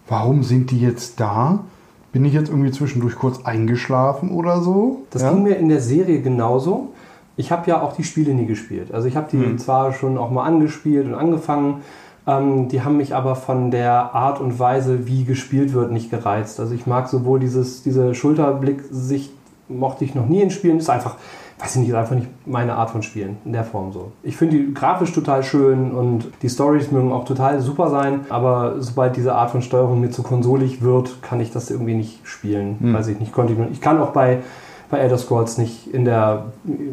warum 0.08 0.42
sind 0.42 0.70
die 0.70 0.80
jetzt 0.80 1.20
da? 1.20 1.60
Bin 2.12 2.24
ich 2.24 2.32
jetzt 2.32 2.48
irgendwie 2.48 2.70
zwischendurch 2.70 3.14
kurz 3.16 3.44
eingeschlafen 3.44 4.30
oder 4.30 4.60
so? 4.60 5.02
Das 5.10 5.22
ja? 5.22 5.30
ging 5.30 5.42
mir 5.42 5.56
in 5.56 5.68
der 5.68 5.80
Serie 5.80 6.20
genauso. 6.22 6.92
Ich 7.36 7.52
habe 7.52 7.70
ja 7.70 7.80
auch 7.80 7.94
die 7.94 8.04
Spiele 8.04 8.34
nie 8.34 8.46
gespielt. 8.46 8.92
Also 8.92 9.06
ich 9.08 9.16
habe 9.16 9.28
die 9.30 9.36
Mhm. 9.36 9.58
zwar 9.58 9.92
schon 9.92 10.18
auch 10.18 10.30
mal 10.30 10.44
angespielt 10.44 11.06
und 11.06 11.14
angefangen, 11.14 11.82
ähm, 12.26 12.68
die 12.68 12.82
haben 12.82 12.96
mich 12.96 13.14
aber 13.14 13.34
von 13.34 13.70
der 13.70 14.14
Art 14.14 14.40
und 14.40 14.58
Weise, 14.58 15.06
wie 15.06 15.24
gespielt 15.24 15.72
wird, 15.72 15.90
nicht 15.92 16.10
gereizt. 16.10 16.60
Also 16.60 16.74
ich 16.74 16.86
mag 16.86 17.08
sowohl 17.08 17.40
dieses, 17.40 17.82
diese 17.82 18.14
Schulterblick-Sicht 18.14 19.32
mochte 19.68 20.04
ich 20.04 20.14
noch 20.14 20.26
nie 20.26 20.42
in 20.42 20.50
Spielen. 20.50 20.78
Ist 20.78 20.90
einfach, 20.90 21.16
weiß 21.60 21.74
ich 21.76 21.80
nicht, 21.82 21.90
ist 21.90 21.94
einfach 21.94 22.14
nicht 22.16 22.28
meine 22.46 22.74
Art 22.74 22.90
von 22.90 23.02
Spielen 23.02 23.36
in 23.44 23.52
der 23.52 23.64
Form 23.64 23.92
so. 23.92 24.12
Ich 24.22 24.36
finde 24.36 24.56
die 24.56 24.72
grafisch 24.74 25.12
total 25.12 25.42
schön 25.42 25.92
und 25.92 26.28
die 26.42 26.48
Stories 26.48 26.90
mögen 26.90 27.12
auch 27.12 27.24
total 27.24 27.60
super 27.60 27.90
sein, 27.90 28.20
aber 28.30 28.76
sobald 28.78 29.16
diese 29.16 29.34
Art 29.34 29.50
von 29.50 29.60
Steuerung 29.62 30.00
mir 30.00 30.10
zu 30.10 30.22
konsolig 30.22 30.82
wird, 30.82 31.22
kann 31.22 31.40
ich 31.40 31.52
das 31.52 31.70
irgendwie 31.70 31.94
nicht 31.94 32.20
spielen. 32.26 32.76
Weiß 32.94 33.08
ich 33.08 33.20
nicht, 33.20 33.32
konnte 33.32 33.52
ich 33.52 33.58
nicht. 33.58 33.72
Ich 33.72 33.80
kann 33.80 34.00
auch 34.00 34.10
bei 34.10 34.38
bei 34.90 34.98
Elder 34.98 35.18
Scrolls 35.18 35.56
nicht 35.56 35.86
in 35.94 36.04
der 36.04 36.46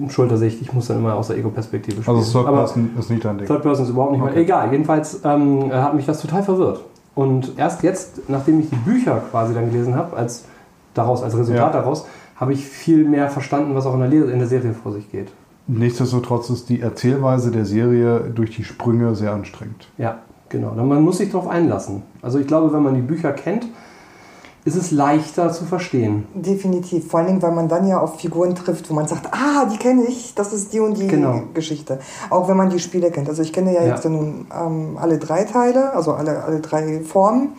Schultersicht. 0.10 0.62
Ich 0.62 0.72
muss 0.72 0.86
dann 0.88 0.98
immer 1.00 1.16
aus 1.16 1.30
der 1.30 1.38
Ego-Perspektive 1.38 2.04
spielen. 2.04 2.16
Also 2.18 2.32
Third 2.44 2.54
Person 2.54 2.92
ist 3.00 3.10
nicht 3.10 3.26
dein 3.26 3.40
Ding. 3.40 3.48
Third 3.48 3.64
Person 3.64 3.86
ist 3.86 3.90
überhaupt 3.90 4.12
nicht 4.12 4.22
Okay. 4.22 4.34
mehr. 4.34 4.44
Egal, 4.44 4.72
jedenfalls 4.72 5.22
ähm, 5.24 5.72
hat 5.74 5.96
mich 5.96 6.06
das 6.06 6.22
total 6.22 6.44
verwirrt. 6.44 6.82
Und 7.16 7.54
erst 7.58 7.82
jetzt, 7.82 8.30
nachdem 8.30 8.60
ich 8.60 8.70
die 8.70 8.76
Bücher 8.76 9.20
quasi 9.32 9.56
dann 9.56 9.72
gelesen 9.72 9.96
habe, 9.96 10.16
als 10.16 10.46
daraus, 10.94 11.24
als 11.24 11.36
Resultat 11.36 11.74
Ja. 11.74 11.80
daraus, 11.82 12.06
habe 12.38 12.53
ich 12.53 12.65
viel 12.65 13.03
mehr 13.03 13.29
verstanden, 13.29 13.75
was 13.75 13.86
auch 13.86 13.94
in 13.96 14.00
der, 14.01 14.10
Le- 14.10 14.32
in 14.32 14.39
der 14.39 14.48
Serie 14.48 14.74
vor 14.74 14.94
sich 14.94 15.12
geht. 15.12 15.27
Nichtsdestotrotz 15.67 16.50
ist 16.50 16.70
die 16.70 16.79
Erzählweise 16.82 17.51
der 17.51 17.65
Serie 17.65 18.32
durch 18.34 18.56
die 18.56 18.63
Sprünge 18.63 19.15
sehr 19.15 19.34
anstrengend. 19.34 19.88
Ja, 19.98 20.20
genau. 20.50 20.72
Dann 20.75 20.88
Man 20.88 21.01
muss 21.03 21.17
sich 21.17 21.29
darauf 21.32 21.48
einlassen. 21.50 22.03
Also 22.22 22.39
ich 22.39 22.48
glaube, 22.48 22.72
wenn 22.72 22.84
man 22.84 22.96
die 22.96 23.01
Bücher 23.01 23.34
kennt, 23.34 23.67
ist 24.63 24.75
es 24.75 24.91
leichter 24.91 25.51
zu 25.51 25.63
verstehen. 25.65 26.25
Definitiv. 26.36 27.08
Vor 27.10 27.20
allen 27.20 27.27
Dingen, 27.27 27.41
weil 27.41 27.53
man 27.53 27.67
dann 27.70 27.88
ja 27.88 28.00
auf 28.00 28.20
Figuren 28.20 28.53
trifft, 28.53 28.89
wo 28.89 28.94
man 28.94 29.08
sagt, 29.08 29.27
ah, 29.34 29.65
die 29.72 29.77
kenne 29.77 30.03
ich, 30.08 30.36
das 30.36 30.51
ist 30.53 30.74
die 30.74 30.79
und 30.82 30.98
die 30.98 31.08
Genau. 31.08 31.44
Geschichte. 31.53 32.00
Auch 32.29 32.48
wenn 32.50 32.58
man 32.58 32.70
die 32.70 32.79
Spiele 32.79 33.10
kennt. 33.12 33.29
Also 33.29 33.41
ich 33.41 33.51
kenne 33.53 33.74
ja, 33.74 33.82
Ja. 33.82 33.88
jetzt 33.96 34.03
nun 34.06 34.46
ähm, 34.58 34.98
alle 35.00 35.17
drei 35.20 35.44
Teile, 35.46 35.94
also 35.94 36.13
alle, 36.13 36.44
alle 36.44 36.60
drei 36.60 37.00
Formen. 37.01 37.50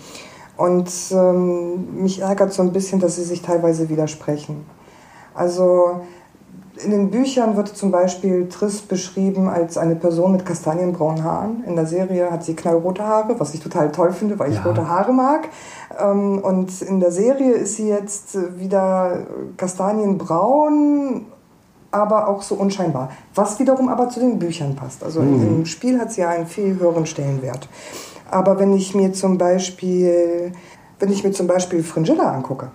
Und 0.59 0.91
ähm, 1.13 2.03
mich 2.03 2.21
ärgert 2.21 2.53
so 2.53 2.63
ein 2.63 2.73
bisschen, 2.73 3.01
dass 3.01 3.17
sie 3.17 3.23
sich 3.25 3.41
teilweise 3.43 3.89
widersprechen. 3.89 4.67
Also 5.35 6.01
in 6.85 6.91
den 6.91 7.11
Büchern 7.11 7.57
wird 7.57 7.69
zum 7.69 7.91
Beispiel 7.91 8.49
Triss 8.49 8.83
beschrieben 8.83 9.49
als 9.49 9.79
eine 9.79 9.97
Person 9.97 10.33
mit 10.33 10.45
kastanienbraunen 10.45 11.25
Haaren. 11.25 11.65
In 11.65 11.75
der 11.77 11.87
Serie 11.87 12.31
hat 12.31 12.45
sie 12.45 12.55
knallrote 12.55 13.05
Haare, 13.05 13.39
was 13.39 13.55
ich 13.55 13.61
total 13.61 13.91
toll 13.93 14.13
finde, 14.13 14.39
weil 14.39 14.51
ich 14.51 14.57
Ja. 14.57 14.65
rote 14.65 14.89
Haare 14.89 15.13
mag. 15.13 15.49
Ähm, 16.01 16.39
Und 16.39 16.83
in 16.83 17.01
der 17.01 17.11
Serie 17.13 17.53
ist 17.53 17.77
sie 17.77 17.89
jetzt 17.89 18.37
wieder 18.59 19.19
kastanienbraun, 19.57 21.27
aber 21.91 22.29
auch 22.29 22.43
so 22.43 22.55
unscheinbar. 22.57 23.11
Was 23.35 23.59
wiederum 23.59 23.89
aber 23.89 24.09
zu 24.09 24.21
den 24.21 24.39
Büchern 24.39 24.77
passt. 24.77 25.03
Also 25.03 25.21
im 25.21 25.65
Spiel 25.67 25.99
hat 26.01 26.13
sie 26.13 26.21
ja 26.21 26.29
einen 26.31 26.47
viel 26.47 26.79
höheren 26.79 27.07
Stellenwert. 27.07 27.69
Aber 28.31 28.59
wenn 28.59 28.73
ich 28.75 28.95
mir 28.95 29.13
zum 29.13 29.39
Beispiel, 29.39 30.53
wenn 30.99 31.13
ich 31.13 31.25
mir 31.25 31.33
zum 31.33 31.47
Beispiel 31.47 31.83
Fringilla 31.83 32.33
angucke, 32.33 32.71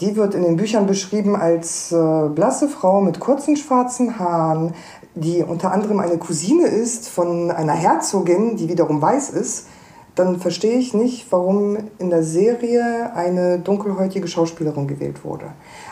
die 0.00 0.16
wird 0.16 0.34
in 0.34 0.42
den 0.42 0.56
Büchern 0.56 0.86
beschrieben 0.86 1.36
als 1.36 1.90
äh, 1.90 2.28
blasse 2.28 2.68
Frau 2.68 3.00
mit 3.00 3.18
kurzen 3.18 3.56
schwarzen 3.56 4.18
Haaren, 4.18 4.74
die 5.14 5.42
unter 5.42 5.72
anderem 5.72 6.00
eine 6.00 6.18
Cousine 6.18 6.66
ist 6.66 7.08
von 7.08 7.50
einer 7.50 7.72
Herzogin, 7.72 8.56
die 8.56 8.68
wiederum 8.68 9.00
weiß 9.00 9.30
ist. 9.30 9.68
Dann 10.14 10.38
verstehe 10.38 10.78
ich 10.78 10.94
nicht, 10.94 11.26
warum 11.30 11.76
in 11.98 12.10
der 12.10 12.22
Serie 12.22 13.14
eine 13.14 13.58
dunkelhäutige 13.58 14.28
Schauspielerin 14.28 14.86
gewählt 14.86 15.24
wurde. 15.24 15.46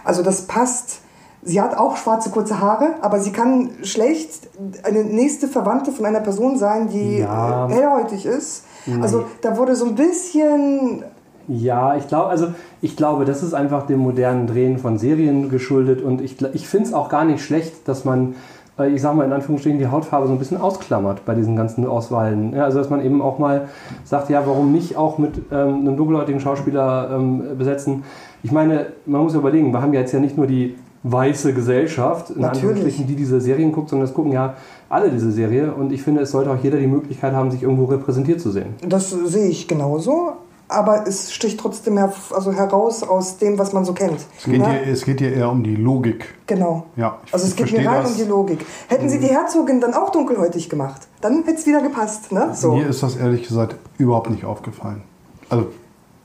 Also 0.04 0.22
das 0.22 0.42
passt. 0.46 1.00
Sie 1.46 1.60
hat 1.60 1.76
auch 1.76 1.96
schwarze 1.96 2.30
kurze 2.30 2.60
Haare, 2.60 2.94
aber 3.02 3.20
sie 3.20 3.30
kann 3.30 3.70
schlecht 3.82 4.48
eine 4.82 5.04
nächste 5.04 5.46
Verwandte 5.46 5.92
von 5.92 6.06
einer 6.06 6.20
Person 6.20 6.56
sein, 6.56 6.88
die 6.88 7.18
Ja. 7.18 7.68
hellhäutig 7.68 8.24
ist. 8.26 8.64
Also 9.02 9.24
da 9.42 9.56
wurde 9.56 9.76
so 9.76 9.86
ein 9.86 9.94
bisschen 9.94 11.04
Ja, 11.46 11.94
ich 11.96 12.08
glaube, 12.08 12.28
also 12.30 12.46
ich 12.80 12.96
glaube, 12.96 13.26
das 13.26 13.42
ist 13.42 13.52
einfach 13.52 13.84
dem 13.86 13.98
modernen 13.98 14.46
Drehen 14.46 14.78
von 14.78 14.96
Serien 14.98 15.50
geschuldet 15.50 16.00
und 16.02 16.22
ich, 16.22 16.40
ich 16.54 16.66
finde 16.66 16.88
es 16.88 16.94
auch 16.94 17.10
gar 17.10 17.26
nicht 17.26 17.44
schlecht, 17.44 17.86
dass 17.86 18.06
man, 18.06 18.34
äh, 18.78 18.88
ich 18.88 19.02
sage 19.02 19.14
mal 19.18 19.24
in 19.26 19.32
Anführungsstrichen, 19.34 19.78
die 19.78 19.88
Hautfarbe 19.88 20.26
so 20.26 20.32
ein 20.32 20.38
bisschen 20.38 20.58
ausklammert 20.58 21.26
bei 21.26 21.34
diesen 21.34 21.54
ganzen 21.56 21.86
Auswahlen. 21.86 22.54
Ja, 22.54 22.64
also 22.64 22.78
dass 22.78 22.88
man 22.88 23.04
eben 23.04 23.20
auch 23.20 23.38
mal 23.38 23.68
sagt, 24.04 24.30
ja, 24.30 24.42
warum 24.46 24.72
nicht 24.72 24.96
auch 24.96 25.18
mit 25.18 25.34
ähm, 25.52 25.80
einem 25.80 25.96
dunkelhäutigen 25.98 26.40
Schauspieler 26.40 27.10
ähm, 27.12 27.42
besetzen. 27.58 28.04
Ich 28.42 28.50
meine, 28.52 28.86
man 29.04 29.22
muss 29.22 29.34
überlegen, 29.34 29.70
wir 29.72 29.82
haben 29.82 29.92
ja 29.92 30.00
jetzt 30.00 30.12
ja 30.12 30.20
nicht 30.20 30.38
nur 30.38 30.46
die 30.46 30.76
weiße 31.04 31.52
Gesellschaft, 31.54 32.30
in 32.30 32.40
Natürlich. 32.40 32.96
Die 32.96 33.14
diese 33.14 33.40
Serien 33.40 33.70
guckt, 33.72 33.90
sondern 33.90 34.08
es 34.08 34.14
gucken 34.14 34.32
ja 34.32 34.54
alle 34.88 35.10
diese 35.10 35.30
Serie 35.30 35.72
und 35.72 35.92
ich 35.92 36.02
finde, 36.02 36.22
es 36.22 36.30
sollte 36.30 36.50
auch 36.50 36.58
jeder 36.62 36.78
die 36.78 36.86
Möglichkeit 36.86 37.32
haben, 37.34 37.50
sich 37.50 37.62
irgendwo 37.62 37.84
repräsentiert 37.84 38.40
zu 38.40 38.50
sehen. 38.50 38.74
Das 38.86 39.10
sehe 39.10 39.48
ich 39.48 39.68
genauso. 39.68 40.32
Aber 40.66 41.06
es 41.06 41.30
sticht 41.30 41.60
trotzdem 41.60 41.98
her, 41.98 42.10
also 42.34 42.50
heraus 42.50 43.02
aus 43.02 43.36
dem, 43.36 43.58
was 43.58 43.74
man 43.74 43.84
so 43.84 43.92
kennt. 43.92 44.16
Es 44.38 44.44
geht, 44.44 44.60
Ja, 44.62 44.70
hier, 44.70 44.86
es 44.92 45.04
geht 45.04 45.18
hier 45.20 45.34
eher 45.34 45.50
um 45.50 45.62
die 45.62 45.76
Logik. 45.76 46.24
Genau. 46.46 46.86
Ja, 46.96 47.18
ich 47.26 47.34
Also 47.34 47.46
es 47.46 47.54
geht 47.54 47.70
mir 47.70 47.86
rein 47.86 48.02
das. 48.02 48.12
um 48.12 48.16
die 48.16 48.22
Logik. 48.24 48.64
Hätten 48.88 49.10
sie 49.10 49.20
die 49.20 49.26
Herzogin 49.26 49.82
dann 49.82 49.92
auch 49.92 50.10
dunkelhäutig 50.10 50.70
gemacht, 50.70 51.02
dann 51.20 51.44
hätte 51.44 51.58
es 51.58 51.66
wieder 51.66 51.82
gepasst. 51.82 52.32
Ne? 52.32 52.48
So. 52.54 52.76
Mir 52.76 52.86
ist 52.88 53.02
das 53.02 53.16
ehrlich 53.16 53.46
gesagt 53.46 53.76
überhaupt 53.98 54.30
nicht 54.30 54.46
aufgefallen. 54.46 55.02
Also 55.50 55.66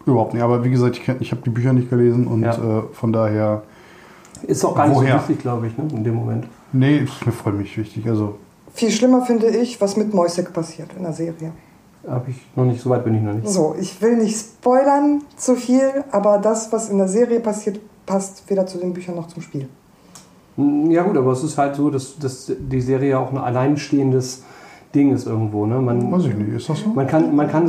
überhaupt 0.05 0.33
nicht. 0.33 0.41
Aber 0.41 0.63
wie 0.63 0.69
gesagt, 0.71 0.95
ich, 0.97 1.07
ich 1.19 1.31
habe 1.33 1.41
die 1.43 1.49
Bücher 1.49 1.73
nicht 1.73 1.89
gelesen 1.89 2.25
und 2.25 2.41
Ja. 2.43 2.53
äh, 2.53 2.83
von 2.93 3.11
daher, 3.11 3.63
Ist 4.43 4.63
auch 4.65 4.75
gar 4.75 4.87
nicht 4.87 4.97
Woher? 4.97 5.13
so 5.19 5.27
wichtig, 5.27 5.39
glaube 5.41 5.67
ich, 5.67 5.77
ne, 5.77 5.85
in 5.91 6.03
dem 6.03 6.15
Moment. 6.15 6.45
nee, 6.73 6.97
ist 6.99 7.25
mir 7.25 7.31
voll 7.31 7.53
nicht 7.53 7.77
wichtig. 7.77 8.07
Also 8.07 8.35
Viel 8.73 8.91
schlimmer 8.91 9.23
finde 9.25 9.47
ich, 9.47 9.79
was 9.81 9.97
mit 9.97 10.13
Moisek 10.13 10.53
passiert 10.53 10.89
in 10.97 11.03
der 11.03 11.13
Serie. 11.13 11.51
Habe 12.07 12.29
ich 12.31 12.37
noch 12.55 12.65
nicht, 12.65 12.81
so 12.81 12.89
weit 12.89 13.03
bin 13.03 13.15
ich 13.15 13.21
noch 13.21 13.33
nicht. 13.33 13.47
So, 13.49 13.75
ich 13.79 14.01
will 14.01 14.17
nicht 14.17 14.37
spoilern 14.39 15.21
zu 15.35 15.55
viel, 15.55 15.89
aber 16.11 16.37
das, 16.37 16.71
was 16.71 16.89
in 16.89 16.97
der 16.97 17.09
Serie 17.09 17.39
passiert, 17.41 17.79
passt 18.05 18.43
weder 18.49 18.65
zu 18.65 18.77
den 18.77 18.93
Büchern 18.93 19.15
noch 19.15 19.27
zum 19.27 19.41
Spiel. 19.41 19.67
Mm, 20.55 20.89
Ja 20.91 21.03
gut, 21.03 21.17
aber 21.17 21.31
es 21.33 21.43
ist 21.43 21.57
halt 21.57 21.75
so, 21.75 21.89
dass, 21.89 22.17
dass 22.17 22.51
die 22.57 22.81
Serie 22.81 23.11
ja 23.11 23.19
auch 23.19 23.31
ein 23.31 23.37
alleinstehendes 23.37 24.43
Ding 24.95 25.13
ist 25.13 25.27
irgendwo. 25.27 25.65
Ne? 25.65 25.79
Man, 25.81 26.11
weiß 26.11 26.25
ich 26.25 26.35
nicht, 26.35 26.49
ist 26.55 26.69
das 26.69 26.79
so? 26.79 26.89
man 26.89 27.05
kann, 27.05 27.35
man 27.35 27.47
kann 27.49 27.65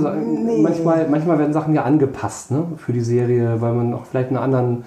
Nee. 0.46 0.62
manchmal, 0.62 1.06
manchmal 1.08 1.38
werden 1.38 1.52
Sachen 1.52 1.74
ja 1.74 1.82
angepasst 1.82 2.50
ne, 2.50 2.64
für 2.78 2.92
die 2.92 3.00
Serie, 3.02 3.60
weil 3.60 3.74
man 3.74 3.92
auch 3.92 4.04
vielleicht 4.06 4.28
einen 4.28 4.38
anderen, 4.38 4.84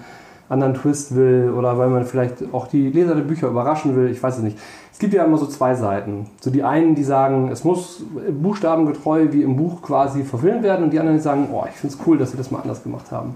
anderen 0.48 0.74
Twist 0.74 1.14
will 1.16 1.52
oder 1.56 1.78
weil 1.78 1.88
man 1.88 2.04
vielleicht 2.04 2.52
auch 2.52 2.66
die 2.66 2.90
Leser 2.90 3.14
der 3.14 3.22
Bücher 3.22 3.48
überraschen 3.48 3.96
will. 3.96 4.10
Ich 4.10 4.22
weiß 4.22 4.36
es 4.38 4.42
nicht. 4.42 4.58
Es 4.92 4.98
gibt 4.98 5.12
ja 5.14 5.24
immer 5.24 5.38
so 5.38 5.46
zwei 5.46 5.74
Seiten. 5.74 6.26
So 6.40 6.50
die 6.50 6.62
einen, 6.62 6.94
die 6.94 7.02
sagen, 7.02 7.48
es 7.50 7.64
muss 7.64 8.02
buchstabengetreu 8.42 9.28
wie 9.32 9.42
im 9.42 9.56
Buch 9.56 9.82
quasi 9.82 10.22
verfilmt 10.22 10.62
werden 10.62 10.84
und 10.84 10.90
die 10.92 10.98
anderen, 11.00 11.16
die 11.18 11.22
sagen, 11.22 11.48
oh, 11.52 11.64
ich 11.68 11.74
finde 11.76 11.94
es 11.96 12.00
cool, 12.06 12.18
dass 12.18 12.30
sie 12.30 12.36
das 12.36 12.50
mal 12.50 12.60
anders 12.60 12.82
gemacht 12.82 13.10
haben. 13.10 13.34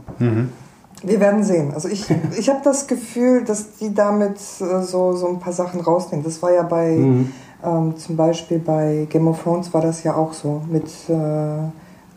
Wir 1.02 1.20
werden 1.20 1.42
sehen. 1.42 1.72
Also 1.74 1.88
ich, 1.88 2.06
ich 2.38 2.48
habe 2.48 2.60
das 2.62 2.86
Gefühl, 2.86 3.44
dass 3.44 3.76
die 3.78 3.94
damit 3.94 4.36
äh, 4.60 4.82
so, 4.82 5.12
so 5.14 5.28
ein 5.28 5.38
paar 5.40 5.52
Sachen 5.52 5.80
rausnehmen. 5.80 6.24
Das 6.24 6.40
war 6.42 6.52
ja 6.52 6.62
bei, 6.62 6.96
Mhm. 6.96 7.32
ähm, 7.64 7.96
zum 7.96 8.16
Beispiel 8.16 8.58
bei 8.58 9.06
Game 9.10 9.26
of 9.28 9.42
Thrones 9.42 9.72
war 9.72 9.80
das 9.80 10.02
ja 10.04 10.14
auch 10.14 10.32
so 10.32 10.62
mit, 10.70 10.86
äh, 11.08 11.12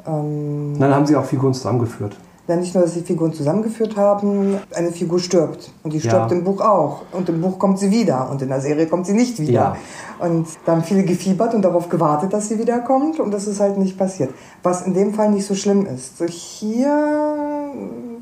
ähm, 0.07 0.75
Dann 0.79 0.93
haben 0.95 1.05
sie 1.05 1.15
auch 1.15 1.25
Figuren 1.25 1.53
zusammengeführt. 1.53 2.15
Ja 2.51 2.57
nicht 2.57 2.75
nur, 2.75 2.83
dass 2.83 2.93
die 2.93 3.01
Figuren 3.01 3.33
zusammengeführt 3.33 3.95
haben, 3.97 4.59
eine 4.75 4.91
Figur 4.91 5.19
stirbt. 5.19 5.71
Und 5.83 5.93
die 5.93 5.99
stirbt 5.99 6.31
Ja. 6.31 6.37
im 6.37 6.43
Buch 6.43 6.61
auch. 6.61 7.01
Und 7.11 7.27
im 7.29 7.41
Buch 7.41 7.57
kommt 7.57 7.79
sie 7.79 7.89
wieder. 7.91 8.29
Und 8.29 8.41
in 8.41 8.49
der 8.49 8.61
Serie 8.61 8.85
kommt 8.87 9.05
sie 9.07 9.13
nicht 9.13 9.39
wieder. 9.39 9.51
Ja. 9.51 9.77
Und 10.19 10.47
da 10.65 10.73
haben 10.73 10.83
viele 10.83 11.03
gefiebert 11.03 11.53
und 11.55 11.63
darauf 11.63 11.89
gewartet, 11.89 12.31
dass 12.33 12.49
sie 12.49 12.59
wiederkommt. 12.59 13.19
Und 13.19 13.31
das 13.31 13.47
ist 13.47 13.59
halt 13.59 13.77
nicht 13.77 13.97
passiert. 13.97 14.29
Was 14.61 14.85
in 14.85 14.93
dem 14.93 15.13
Fall 15.13 15.31
nicht 15.31 15.47
so 15.47 15.55
schlimm 15.55 15.85
ist. 15.87 16.17
So 16.17 16.25
hier 16.25 17.71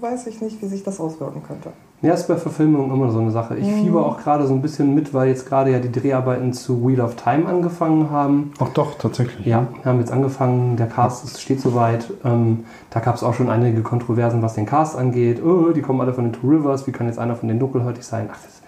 weiß 0.01 0.27
ich 0.27 0.41
nicht, 0.41 0.61
wie 0.61 0.67
sich 0.67 0.83
das 0.83 0.99
auswirken 0.99 1.41
könnte. 1.47 1.69
Ja, 2.01 2.13
ist 2.13 2.27
bei 2.29 2.35
Verfilmungen 2.37 2.91
immer 2.91 3.11
so 3.11 3.19
eine 3.19 3.31
Sache. 3.31 3.57
Ich 3.57 3.67
Mhm. 3.67 3.83
fieber 3.83 4.05
auch 4.05 4.17
gerade 4.19 4.47
so 4.47 4.53
ein 4.53 4.61
bisschen 4.61 4.95
mit, 4.95 5.13
weil 5.13 5.27
jetzt 5.27 5.45
gerade 5.47 5.71
ja 5.71 5.79
die 5.79 5.91
Dreharbeiten 5.91 6.53
zu 6.53 6.87
Wheel 6.87 7.01
of 7.01 7.15
Time 7.15 7.45
angefangen 7.47 8.09
haben. 8.09 8.51
Ach 8.59 8.69
doch, 8.69 8.97
tatsächlich. 8.97 9.45
Ja, 9.45 9.67
wir 9.83 9.91
haben 9.91 9.99
jetzt 9.99 10.11
angefangen, 10.11 10.77
der 10.77 10.87
Cast 10.87 11.25
ist, 11.25 11.41
steht 11.41 11.59
soweit. 11.59 12.09
Ähm, 12.23 12.63
da 12.89 13.01
gab 13.01 13.15
es 13.15 13.23
auch 13.23 13.33
schon 13.33 13.49
einige 13.49 13.81
Kontroversen, 13.81 14.41
was 14.41 14.53
den 14.53 14.65
Cast 14.65 14.95
angeht. 14.97 15.43
Oh, 15.43 15.71
die 15.71 15.81
kommen 15.81 15.99
alle 15.99 16.13
von 16.13 16.23
den 16.23 16.33
Two 16.33 16.47
Rivers, 16.49 16.87
wie 16.87 16.91
kann 16.93 17.07
jetzt 17.07 17.19
einer 17.19 17.35
von 17.35 17.49
den 17.49 17.59
dunkelhäutig 17.59 18.05
sein? 18.05 18.29
Ach, 18.31 18.37
das, 18.41 18.61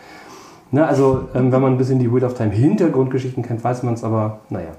ne, 0.72 0.86
also, 0.86 1.30
ähm, 1.34 1.54
wenn 1.54 1.62
man 1.62 1.72
ein 1.74 1.78
bisschen 1.78 2.00
die 2.00 2.14
Wheel 2.14 2.26
of 2.26 2.34
Time 2.34 2.52
Hintergrundgeschichten 2.52 3.44
kennt, 3.44 3.64
weiß 3.64 3.84
man 3.84 3.94
es, 3.94 4.04
aber 4.04 4.40
naja, 4.50 4.72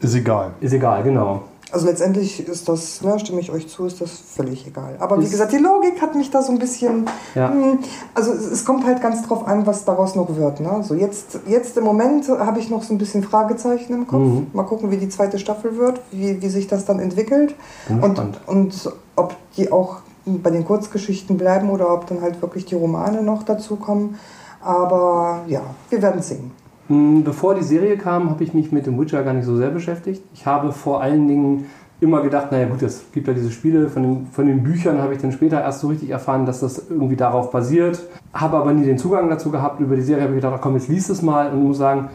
Ist 0.00 0.14
egal. 0.16 0.50
ist 0.60 0.72
egal, 0.72 1.02
genau. 1.04 1.42
Also 1.72 1.86
letztendlich 1.86 2.46
ist 2.48 2.68
das, 2.68 3.00
ne, 3.02 3.18
stimme 3.20 3.40
ich 3.40 3.50
euch 3.52 3.68
zu, 3.68 3.84
ist 3.86 4.00
das 4.00 4.10
völlig 4.10 4.66
egal. 4.66 4.96
Aber 4.98 5.18
wie 5.20 5.24
Ist- 5.24 5.30
gesagt, 5.30 5.52
die 5.52 5.58
Logik 5.58 6.00
hat 6.02 6.14
mich 6.14 6.30
da 6.30 6.42
so 6.42 6.50
ein 6.52 6.58
bisschen. 6.58 7.06
Ja. 7.34 7.50
hm, 7.50 7.78
Also 8.14 8.32
es, 8.32 8.44
es 8.46 8.64
kommt 8.64 8.84
halt 8.84 9.00
ganz 9.00 9.26
drauf 9.26 9.46
an, 9.46 9.66
was 9.66 9.84
daraus 9.84 10.14
noch 10.16 10.34
wird. 10.36 10.60
Ne? 10.60 10.70
Also 10.70 10.94
jetzt, 10.94 11.38
jetzt 11.46 11.76
im 11.76 11.84
Moment 11.84 12.28
habe 12.28 12.58
ich 12.58 12.70
noch 12.70 12.82
so 12.82 12.92
ein 12.94 12.98
bisschen 12.98 13.22
Fragezeichen 13.22 13.92
im 13.94 14.06
Kopf. 14.06 14.20
Mhm. 14.20 14.46
Mal 14.52 14.64
gucken, 14.64 14.90
wie 14.90 14.96
die 14.96 15.08
zweite 15.08 15.38
Staffel 15.38 15.76
wird, 15.76 16.00
wie, 16.10 16.42
wie 16.42 16.48
sich 16.48 16.66
das 16.66 16.84
dann 16.84 16.98
entwickelt. 16.98 17.54
Und, 17.88 18.20
und 18.46 18.92
ob 19.16 19.36
die 19.56 19.70
auch 19.70 19.98
bei 20.26 20.50
den 20.50 20.64
Kurzgeschichten 20.64 21.36
bleiben 21.38 21.70
oder 21.70 21.92
ob 21.92 22.06
dann 22.06 22.20
halt 22.20 22.40
wirklich 22.42 22.64
die 22.66 22.74
Romane 22.74 23.22
noch 23.22 23.42
dazukommen. 23.42 24.18
Aber 24.62 25.40
ja, 25.46 25.62
wir 25.88 26.02
werden 26.02 26.20
sehen. 26.22 26.50
Mm, 26.90 27.22
Bevor 27.22 27.54
die 27.54 27.62
Serie 27.62 27.96
kam, 27.96 28.28
habe 28.30 28.42
ich 28.44 28.52
mich 28.52 28.72
mit 28.72 28.84
dem 28.86 28.98
Witcher 29.00 29.22
gar 29.22 29.32
nicht 29.32 29.44
so 29.46 29.56
sehr 29.56 29.70
beschäftigt. 29.70 30.22
Ich 30.34 30.44
habe 30.44 30.72
vor 30.72 31.00
allen 31.00 31.28
Dingen 31.28 31.66
immer 32.00 32.20
gedacht, 32.22 32.50
naja 32.50 32.66
gut, 32.66 32.82
es 32.82 33.04
gibt 33.12 33.28
ja 33.28 33.34
diese 33.34 33.50
Spiele, 33.52 33.88
von 33.88 34.02
den, 34.02 34.26
von 34.32 34.46
den 34.46 34.62
Büchern 34.62 34.98
habe 35.00 35.14
ich 35.14 35.20
dann 35.20 35.30
später 35.32 35.60
erst 35.60 35.80
so 35.80 35.88
richtig 35.88 36.10
erfahren, 36.10 36.46
dass 36.46 36.60
das 36.60 36.86
irgendwie 36.90 37.14
darauf 37.16 37.50
basiert. 37.52 38.02
Habe 38.32 38.56
aber 38.56 38.72
nie 38.72 38.84
den 38.84 38.98
Zugang 38.98 39.28
dazu 39.30 39.50
gehabt. 39.50 39.80
Über 39.80 39.94
die 39.96 40.02
Serie 40.02 40.24
habe 40.24 40.32
ich 40.32 40.38
gedacht, 40.40 40.54
ach 40.56 40.60
komm, 40.60 40.74
jetzt 40.74 40.88
liest 40.88 41.10
es 41.10 41.22
mal 41.22 41.50
und 41.52 41.62
muss 41.62 41.78
sagen, 41.78 42.08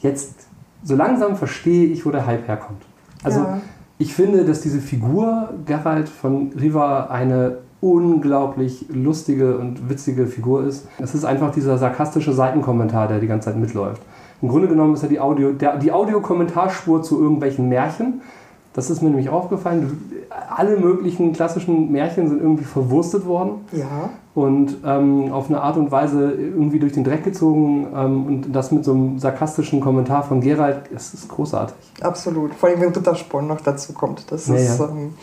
jetzt 0.00 0.46
so 0.82 0.96
langsam 0.96 1.36
verstehe 1.36 1.86
ich, 1.86 2.06
wo 2.06 2.10
der 2.10 2.26
Hype 2.26 2.48
herkommt. 2.48 2.82
Also 3.22 3.40
Ja. 3.40 3.60
ich 3.98 4.14
finde, 4.14 4.44
dass 4.44 4.62
diese 4.62 4.80
Figur 4.80 5.50
Geralt 5.66 6.08
von 6.08 6.52
Riva 6.58 7.06
eine 7.06 7.58
unglaublich 7.80 8.86
lustige 8.90 9.58
und 9.58 9.88
witzige 9.90 10.26
Figur 10.28 10.64
ist. 10.64 10.86
Es 11.00 11.14
ist 11.16 11.24
einfach 11.24 11.50
dieser 11.52 11.78
sarkastische 11.78 12.32
Seitenkommentar, 12.32 13.08
der 13.08 13.18
die 13.18 13.26
ganze 13.26 13.46
Zeit 13.46 13.58
mitläuft. 13.58 14.00
Im 14.42 14.48
Grunde 14.48 14.68
genommen 14.68 14.94
ist 14.94 15.02
er 15.04 15.08
die 15.08 15.20
Audio, 15.20 15.52
der, 15.52 15.76
die 15.78 15.92
Audiokommentarspur 15.92 17.02
zu 17.02 17.20
irgendwelchen 17.22 17.68
Märchen. 17.68 18.20
Das 18.74 18.88
ist 18.90 19.02
mir 19.02 19.10
nämlich 19.10 19.28
aufgefallen. 19.28 20.10
Alle 20.56 20.78
möglichen 20.78 21.32
klassischen 21.34 21.92
Märchen 21.92 22.28
sind 22.28 22.40
irgendwie 22.40 22.64
verwurstet 22.64 23.26
worden 23.26 23.66
Ja, 23.70 24.08
und 24.34 24.78
ähm, 24.84 25.30
auf 25.30 25.48
eine 25.50 25.60
Art 25.60 25.76
und 25.76 25.90
Weise 25.90 26.32
irgendwie 26.32 26.78
durch 26.78 26.92
den 26.94 27.04
Dreck 27.04 27.22
gezogen 27.22 27.86
ähm, 27.94 28.26
und 28.26 28.52
das 28.52 28.72
mit 28.72 28.82
so 28.84 28.92
einem 28.92 29.18
sarkastischen 29.18 29.80
Kommentar 29.80 30.22
von 30.22 30.40
Geralt, 30.40 30.84
das 30.90 31.12
ist 31.12 31.28
großartig. 31.28 31.76
absolut. 32.00 32.54
Vor 32.54 32.70
allem, 32.70 32.80
wenn 32.80 32.92
Rittersporn 32.92 33.46
noch 33.46 33.60
dazu 33.60 33.92
kommt. 33.92 34.32
Das 34.32 34.46
Ja, 34.48 34.54
ist 34.54 34.80
ja. 34.80 34.86
Ähm, 34.88 35.14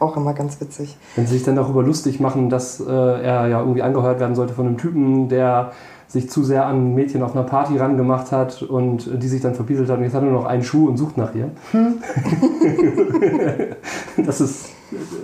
auch 0.00 0.16
immer 0.16 0.34
ganz 0.34 0.60
witzig. 0.60 0.96
Wenn 1.14 1.26
sie 1.26 1.34
sich 1.34 1.44
dann 1.44 1.54
darüber 1.56 1.82
lustig 1.84 2.18
machen, 2.20 2.50
dass 2.50 2.80
äh, 2.80 2.84
er 2.90 3.46
ja 3.46 3.60
irgendwie 3.60 3.82
angeheuert 3.82 4.18
werden 4.20 4.34
sollte 4.34 4.52
von 4.52 4.66
einem 4.66 4.78
Typen, 4.78 5.28
der 5.28 5.70
sich 6.08 6.30
zu 6.30 6.44
sehr 6.44 6.66
an 6.66 6.90
ein 6.90 6.94
Mädchen 6.94 7.22
auf 7.22 7.34
einer 7.34 7.44
Party 7.44 7.76
rangemacht 7.78 8.32
hat 8.32 8.62
und 8.62 9.10
die 9.22 9.28
sich 9.28 9.42
dann 9.42 9.54
verpieselt 9.54 9.88
hat 9.90 9.98
und 9.98 10.04
jetzt 10.04 10.14
hat 10.14 10.22
er 10.22 10.30
nur 10.30 10.40
noch 10.40 10.46
einen 10.46 10.62
Schuh 10.62 10.88
und 10.88 10.96
sucht 10.96 11.16
nach 11.16 11.34
ihr. 11.34 11.50
das 14.24 14.40
ist, 14.40 14.66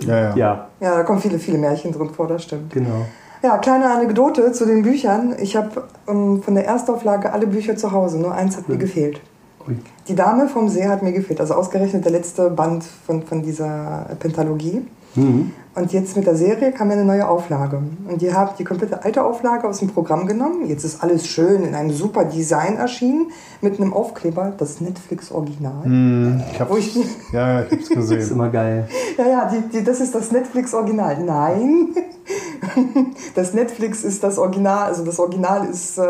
Ja, 0.05 0.19
ja. 0.19 0.35
ja, 0.35 0.67
Ja, 0.79 0.95
da 0.97 1.03
kommen 1.03 1.19
viele, 1.19 1.39
viele 1.39 1.57
Märchen 1.57 1.91
drin 1.91 2.09
vor, 2.09 2.27
das 2.27 2.43
stimmt. 2.43 2.71
genau. 2.73 3.05
Ja, 3.41 3.57
kleine 3.57 3.91
Anekdote 3.91 4.53
zu 4.53 4.65
den 4.65 4.83
Büchern. 4.83 5.35
Ich 5.37 5.57
habe 5.57 5.83
ähm, 6.07 6.41
von 6.41 6.55
der 6.55 6.65
Erstauflage 6.65 7.33
alle 7.33 7.45
Bücher 7.45 7.75
zu 7.75 7.91
Hause, 7.91 8.17
nur 8.19 8.33
eins 8.33 8.55
hat 8.55 8.69
mir 8.69 8.77
gefehlt. 8.77 9.19
Ui. 9.67 9.75
Die 10.07 10.15
Dame 10.15 10.47
vom 10.47 10.69
See 10.69 10.87
hat 10.87 11.03
mir 11.03 11.11
gefehlt, 11.11 11.41
also 11.41 11.55
ausgerechnet 11.55 12.05
der 12.05 12.13
letzte 12.13 12.49
Band 12.49 12.85
von, 13.05 13.23
von 13.23 13.41
dieser 13.41 14.07
Pentalogie. 14.19 14.85
Mhm. 15.15 15.51
Und 15.75 15.91
jetzt 15.91 16.15
mit 16.15 16.27
der 16.27 16.35
Serie 16.35 16.71
kam 16.71 16.89
ja 16.89 16.93
eine 16.97 17.03
neue 17.05 17.27
Auflage. 17.27 17.81
Und 18.07 18.21
die 18.21 18.31
haben 18.31 18.51
die 18.59 18.63
komplette 18.63 19.03
alte 19.03 19.23
Auflage 19.23 19.67
aus 19.67 19.79
dem 19.79 19.87
Programm 19.87 20.27
genommen. 20.27 20.67
Jetzt 20.67 20.83
ist 20.83 21.01
alles 21.01 21.25
schön 21.25 21.63
in 21.63 21.73
einem 21.73 21.89
super 21.91 22.25
Design 22.25 22.77
erschienen 22.77 23.31
mit 23.61 23.79
einem 23.79 23.91
Aufkleber, 23.91 24.53
das 24.55 24.81
Netflix-Original. 24.81 25.83
Hm, 25.83 26.43
ich 26.51 26.59
hab's, 26.59 26.77
ich- 26.77 26.95
ja, 27.31 27.61
ja, 27.61 27.65
ich 27.65 27.71
hab's 27.71 27.89
Das 27.89 27.89
ist 27.89 28.09
gesehen. 28.09 28.35
immer 28.35 28.49
geil. 28.49 28.87
Ja, 29.17 29.25
ja, 29.27 29.51
die, 29.51 29.77
die, 29.79 29.83
das 29.83 29.99
ist 29.99 30.13
das 30.13 30.31
Netflix-Original. 30.31 31.23
Nein, 31.23 31.87
das 33.35 33.53
Netflix 33.53 34.03
ist 34.03 34.23
das 34.23 34.37
Original, 34.37 34.87
also 34.87 35.03
das 35.03 35.19
Original 35.19 35.67
ist 35.67 35.97
äh, 35.97 36.01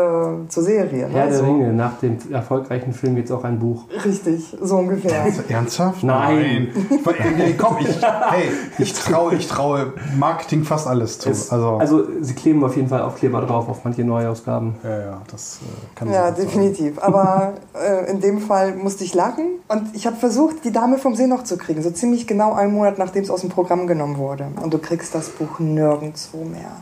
zur 0.48 0.62
Serie. 0.62 1.08
Ne? 1.08 1.14
Herr 1.14 1.26
der 1.26 1.38
so. 1.38 1.44
Ringe, 1.44 1.72
nach 1.72 1.98
dem 1.98 2.18
erfolgreichen 2.30 2.92
Film 2.92 3.16
gibt 3.16 3.28
es 3.28 3.34
auch 3.34 3.44
ein 3.44 3.58
Buch. 3.58 3.84
Richtig, 4.04 4.56
so 4.60 4.76
ungefähr. 4.76 5.26
Ernsthaft? 5.48 6.02
Nein. 6.02 6.68
Nein. 6.74 7.34
Nee, 7.36 7.54
komm, 7.58 7.78
ich, 7.80 8.02
hey, 8.02 8.50
ich 8.78 8.92
traue, 8.92 9.34
ich 9.34 9.46
traue 9.46 9.92
Marketing 10.16 10.64
fast 10.64 10.86
alles 10.86 11.18
zu. 11.18 11.30
Es, 11.30 11.50
also, 11.50 11.76
also 11.76 12.04
sie 12.20 12.34
kleben 12.34 12.64
auf 12.64 12.76
jeden 12.76 12.88
Fall 12.88 13.02
Aufkleber 13.02 13.40
drauf 13.42 13.68
auf 13.68 13.84
manche 13.84 14.04
Neuausgaben. 14.04 14.74
ja, 14.82 14.98
ja, 14.98 15.22
das 15.30 15.60
äh, 15.62 15.98
kann 15.98 16.10
Ja, 16.10 16.30
definitiv. 16.30 16.98
Aber 17.00 17.54
äh, 17.74 18.10
in 18.10 18.20
dem 18.20 18.40
Fall 18.40 18.74
musste 18.74 19.04
ich 19.04 19.14
lachen. 19.14 19.44
Und 19.68 19.94
ich 19.94 20.06
habe 20.06 20.16
versucht, 20.16 20.64
die 20.64 20.72
Dame 20.72 20.98
vom 20.98 21.14
See 21.14 21.26
noch 21.26 21.44
zu 21.44 21.56
kriegen. 21.56 21.82
So 21.82 21.90
ziemlich 21.90 22.26
genau 22.26 22.52
einen 22.52 22.72
Monat, 22.72 22.98
nachdem 22.98 23.22
es 23.22 23.30
aus 23.30 23.40
dem 23.40 23.50
Programm 23.50 23.86
genommen 23.86 24.18
wurde. 24.18 24.46
Und 24.62 24.72
du 24.72 24.78
kriegst 24.78 25.14
das 25.14 25.30
Buch 25.30 25.58
nirgendwo 25.58 26.43
mehr. 26.44 26.72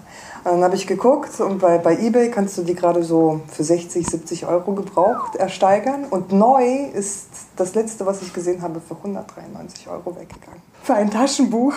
Und 0.45 0.53
dann 0.53 0.65
habe 0.65 0.75
ich 0.75 0.87
geguckt 0.87 1.39
und 1.41 1.61
bei, 1.61 1.79
bei 1.79 1.97
Ebay 1.99 2.31
kannst 2.31 2.59
du 2.59 2.63
die 2.63 2.75
gerade 2.75 3.05
so 3.05 3.41
für 3.49 3.63
60, 3.63 4.05
70 4.07 4.47
Euro 4.47 4.73
gebraucht 4.73 5.37
ersteigern. 5.37 6.05
Und 6.11 6.33
neu 6.33 6.87
ist 6.93 7.29
das 7.57 7.75
letzte, 7.75 8.07
was 8.07 8.23
ich 8.23 8.33
gesehen 8.33 8.61
habe, 8.61 8.81
für 8.81 8.97
193 8.97 9.89
Euro 9.89 10.17
weggegangen. 10.17 10.61
Für 10.83 10.95
ein 10.95 11.11
Taschenbuch. 11.11 11.75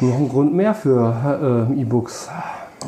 Noch 0.00 0.16
ein 0.16 0.28
Grund 0.28 0.54
mehr 0.54 0.74
für 0.74 1.68
äh, 1.74 1.80
E-Books. 1.80 2.28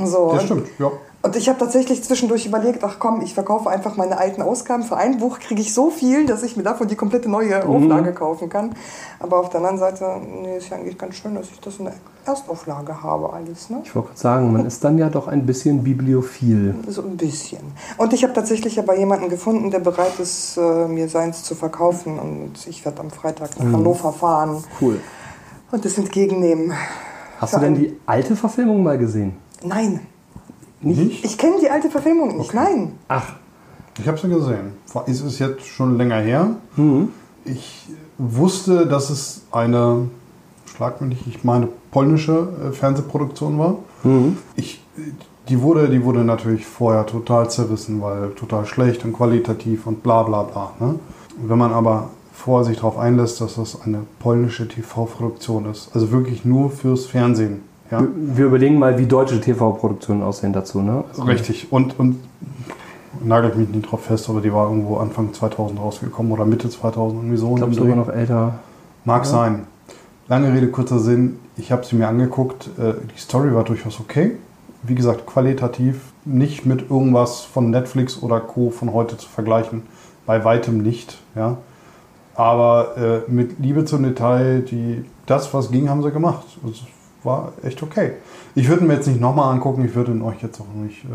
So, 0.04 0.32
Das 0.32 0.44
stimmt, 0.44 0.68
ja. 0.78 0.90
Und 1.24 1.36
ich 1.36 1.48
habe 1.48 1.56
tatsächlich 1.56 2.02
zwischendurch 2.02 2.46
überlegt, 2.46 2.82
ach 2.82 2.96
komm, 2.98 3.20
ich 3.22 3.32
verkaufe 3.34 3.70
einfach 3.70 3.96
meine 3.96 4.18
alten 4.18 4.42
Ausgaben. 4.42 4.82
Für 4.82 4.96
ein 4.96 5.18
Buch 5.18 5.38
kriege 5.38 5.60
ich 5.60 5.72
so 5.72 5.88
viel, 5.88 6.26
dass 6.26 6.42
ich 6.42 6.56
mir 6.56 6.64
davon 6.64 6.88
die 6.88 6.96
komplette 6.96 7.30
neue 7.30 7.64
Auflage 7.64 8.12
kaufen 8.12 8.48
kann. 8.48 8.74
Aber 9.20 9.38
auf 9.38 9.48
der 9.48 9.58
anderen 9.60 9.78
Seite, 9.78 10.16
nee, 10.42 10.56
ist 10.56 10.70
ja 10.70 10.78
eigentlich 10.78 10.98
ganz 10.98 11.14
schön, 11.14 11.36
dass 11.36 11.48
ich 11.48 11.60
das 11.60 11.76
in 11.78 11.84
der 11.84 11.94
Erstauflage 12.26 13.04
habe, 13.04 13.32
alles, 13.32 13.70
ne? 13.70 13.82
Ich 13.84 13.94
wollte 13.94 14.08
gerade 14.08 14.20
sagen, 14.20 14.52
man 14.52 14.66
ist 14.66 14.82
dann 14.82 14.98
ja 14.98 15.08
doch 15.10 15.28
ein 15.28 15.46
bisschen 15.46 15.84
bibliophil. 15.84 16.74
So 16.88 17.02
ein 17.02 17.16
bisschen. 17.16 17.60
Und 17.98 18.12
ich 18.12 18.24
habe 18.24 18.32
tatsächlich 18.32 18.76
aber 18.80 18.96
jemanden 18.98 19.28
gefunden, 19.28 19.70
der 19.70 19.78
bereit 19.78 20.18
ist, 20.18 20.56
äh, 20.56 20.88
mir 20.88 21.08
seins 21.08 21.44
zu 21.44 21.54
verkaufen. 21.54 22.18
Und 22.18 22.66
ich 22.66 22.84
werde 22.84 23.00
am 23.00 23.10
Freitag 23.10 23.56
nach 23.60 23.72
Hannover 23.72 24.12
fahren 24.12 24.64
Cool. 24.80 25.00
und 25.70 25.84
es 25.84 25.96
entgegennehmen. 25.98 26.72
Hast 27.38 27.54
du 27.54 27.60
denn 27.60 27.76
die 27.76 27.96
alte 28.06 28.34
Verfilmung 28.34 28.82
mal 28.82 28.98
gesehen? 28.98 29.36
Nein, 29.64 30.00
Nicht? 30.82 31.24
ich 31.24 31.38
kenne 31.38 31.56
die 31.60 31.70
alte 31.70 31.90
Verfilmung 31.90 32.36
nicht. 32.38 32.54
Nein. 32.54 32.92
Ach, 33.08 33.34
Ich 34.00 34.08
habe 34.08 34.18
sie 34.18 34.28
gesehen. 34.28 34.72
Es 35.06 35.20
ist 35.20 35.38
jetzt 35.38 35.66
schon 35.66 35.96
länger 35.96 36.16
her. 36.16 36.56
Mhm. 36.76 37.10
Ich 37.44 37.88
wusste, 38.18 38.86
dass 38.86 39.10
es 39.10 39.42
eine, 39.52 40.08
schlag 40.74 41.00
mich 41.00 41.10
nicht, 41.10 41.36
ich 41.36 41.44
meine 41.44 41.68
polnische 41.90 42.48
äh, 42.68 42.72
Fernsehproduktion 42.72 43.58
war. 43.58 43.76
Mhm. 44.02 44.38
Ich, 44.56 44.82
die, 45.48 45.60
wurde, 45.60 45.88
die 45.88 46.02
wurde 46.04 46.24
natürlich 46.24 46.64
vorher 46.66 47.04
total 47.06 47.50
zerrissen, 47.50 48.00
weil 48.00 48.30
total 48.30 48.64
schlecht 48.66 49.04
und 49.04 49.12
qualitativ 49.12 49.86
und 49.86 50.02
bla 50.02 50.22
bla 50.22 50.42
bla. 50.44 50.72
Ne? 50.80 50.98
Wenn 51.36 51.58
man 51.58 51.72
aber 51.72 52.10
vorher 52.32 52.64
sich 52.64 52.76
darauf 52.76 52.98
einlässt, 52.98 53.40
dass 53.40 53.56
das 53.56 53.82
eine 53.82 54.00
polnische 54.20 54.66
TV-Produktion 54.68 55.66
ist, 55.70 55.90
also 55.94 56.10
wirklich 56.10 56.44
nur 56.44 56.70
fürs 56.70 57.06
Fernsehen. 57.06 57.62
Ja? 57.92 58.02
wir 58.16 58.46
überlegen 58.46 58.78
mal, 58.78 58.98
wie 58.98 59.06
deutsche 59.06 59.40
TV-Produktionen 59.40 60.22
aussehen 60.22 60.52
dazu, 60.54 60.80
ne? 60.80 61.04
Also, 61.10 61.22
Richtig. 61.24 61.70
Und, 61.70 61.98
und 61.98 62.16
nagelt 63.22 63.56
mich 63.56 63.68
nicht 63.68 63.90
drauf 63.90 64.04
fest, 64.04 64.28
aber 64.30 64.40
die 64.40 64.52
war 64.52 64.68
irgendwo 64.68 64.96
Anfang 64.96 65.32
2000 65.34 65.78
rausgekommen 65.78 66.32
oder 66.32 66.46
Mitte 66.46 66.70
2000 66.70 67.20
irgendwie 67.20 67.36
so. 67.36 67.50
Ich 67.50 67.56
glaube 67.56 67.74
sogar 67.74 67.96
noch 67.96 68.08
älter. 68.08 68.54
Mag 69.04 69.26
sein. 69.26 69.66
Lange 70.28 70.52
Rede, 70.54 70.68
kurzer 70.68 70.98
Sinn. 70.98 71.38
Ich 71.58 71.70
habe 71.70 71.84
sie 71.84 71.96
mir 71.96 72.08
angeguckt. 72.08 72.70
Äh, 72.78 72.94
Die 73.14 73.20
Story 73.20 73.54
war 73.54 73.64
durchaus 73.64 74.00
okay. 74.00 74.32
Wie 74.82 74.94
gesagt, 74.94 75.26
qualitativ 75.26 76.00
nicht 76.24 76.64
mit 76.64 76.90
irgendwas 76.90 77.42
von 77.42 77.70
Netflix 77.70 78.22
oder 78.22 78.40
Co. 78.40 78.70
von 78.70 78.94
heute 78.94 79.18
zu 79.18 79.28
vergleichen. 79.28 79.82
Bei 80.24 80.44
weitem 80.44 80.78
nicht. 80.78 81.18
Ja. 81.36 81.58
Aber 82.34 82.96
äh, 82.96 83.30
mit 83.30 83.58
Liebe 83.58 83.84
zum 83.84 84.02
Detail, 84.02 84.60
die, 84.62 85.04
das, 85.26 85.52
was 85.52 85.70
ging, 85.70 85.90
haben 85.90 86.02
sie 86.02 86.10
gemacht. 86.10 86.46
Also, 86.64 86.84
war 87.24 87.52
echt 87.62 87.82
okay. 87.82 88.12
Ich 88.54 88.68
würde 88.68 88.82
ihn 88.82 88.88
mir 88.88 88.94
jetzt 88.94 89.06
nicht 89.06 89.20
nochmal 89.20 89.52
angucken, 89.52 89.84
ich 89.84 89.94
würde 89.94 90.12
ihn 90.12 90.22
euch 90.22 90.42
jetzt 90.42 90.60
auch 90.60 90.66
nicht 90.82 91.04
äh, 91.04 91.08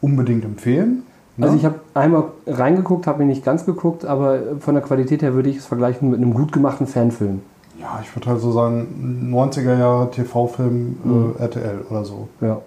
unbedingt 0.00 0.44
empfehlen. 0.44 1.02
ne? 1.36 1.46
Also 1.46 1.56
ich 1.56 1.64
habe 1.64 1.80
einmal 1.94 2.24
reingeguckt, 2.46 3.06
habe 3.06 3.22
ihn 3.22 3.28
nicht 3.28 3.44
ganz 3.44 3.64
geguckt, 3.66 4.04
aber 4.04 4.38
von 4.60 4.74
der 4.74 4.82
Qualität 4.82 5.22
her 5.22 5.34
würde 5.34 5.48
ich 5.50 5.58
es 5.58 5.66
vergleichen 5.66 6.10
mit 6.10 6.20
einem 6.20 6.34
gut 6.34 6.52
gemachten 6.52 6.86
Fanfilm. 6.86 7.42
ja, 7.80 8.00
ich 8.02 8.14
würde 8.16 8.30
halt 8.30 8.40
so 8.40 8.50
sagen, 8.52 9.28
90er 9.32 9.78
Jahre 9.78 10.10
TV-Film 10.10 10.98
Mhm. 11.04 11.34
äh, 11.38 11.42
RTL 11.42 11.84
oder 11.90 12.04
so. 12.04 12.28
Ja. 12.40 12.48
Aber- 12.50 12.62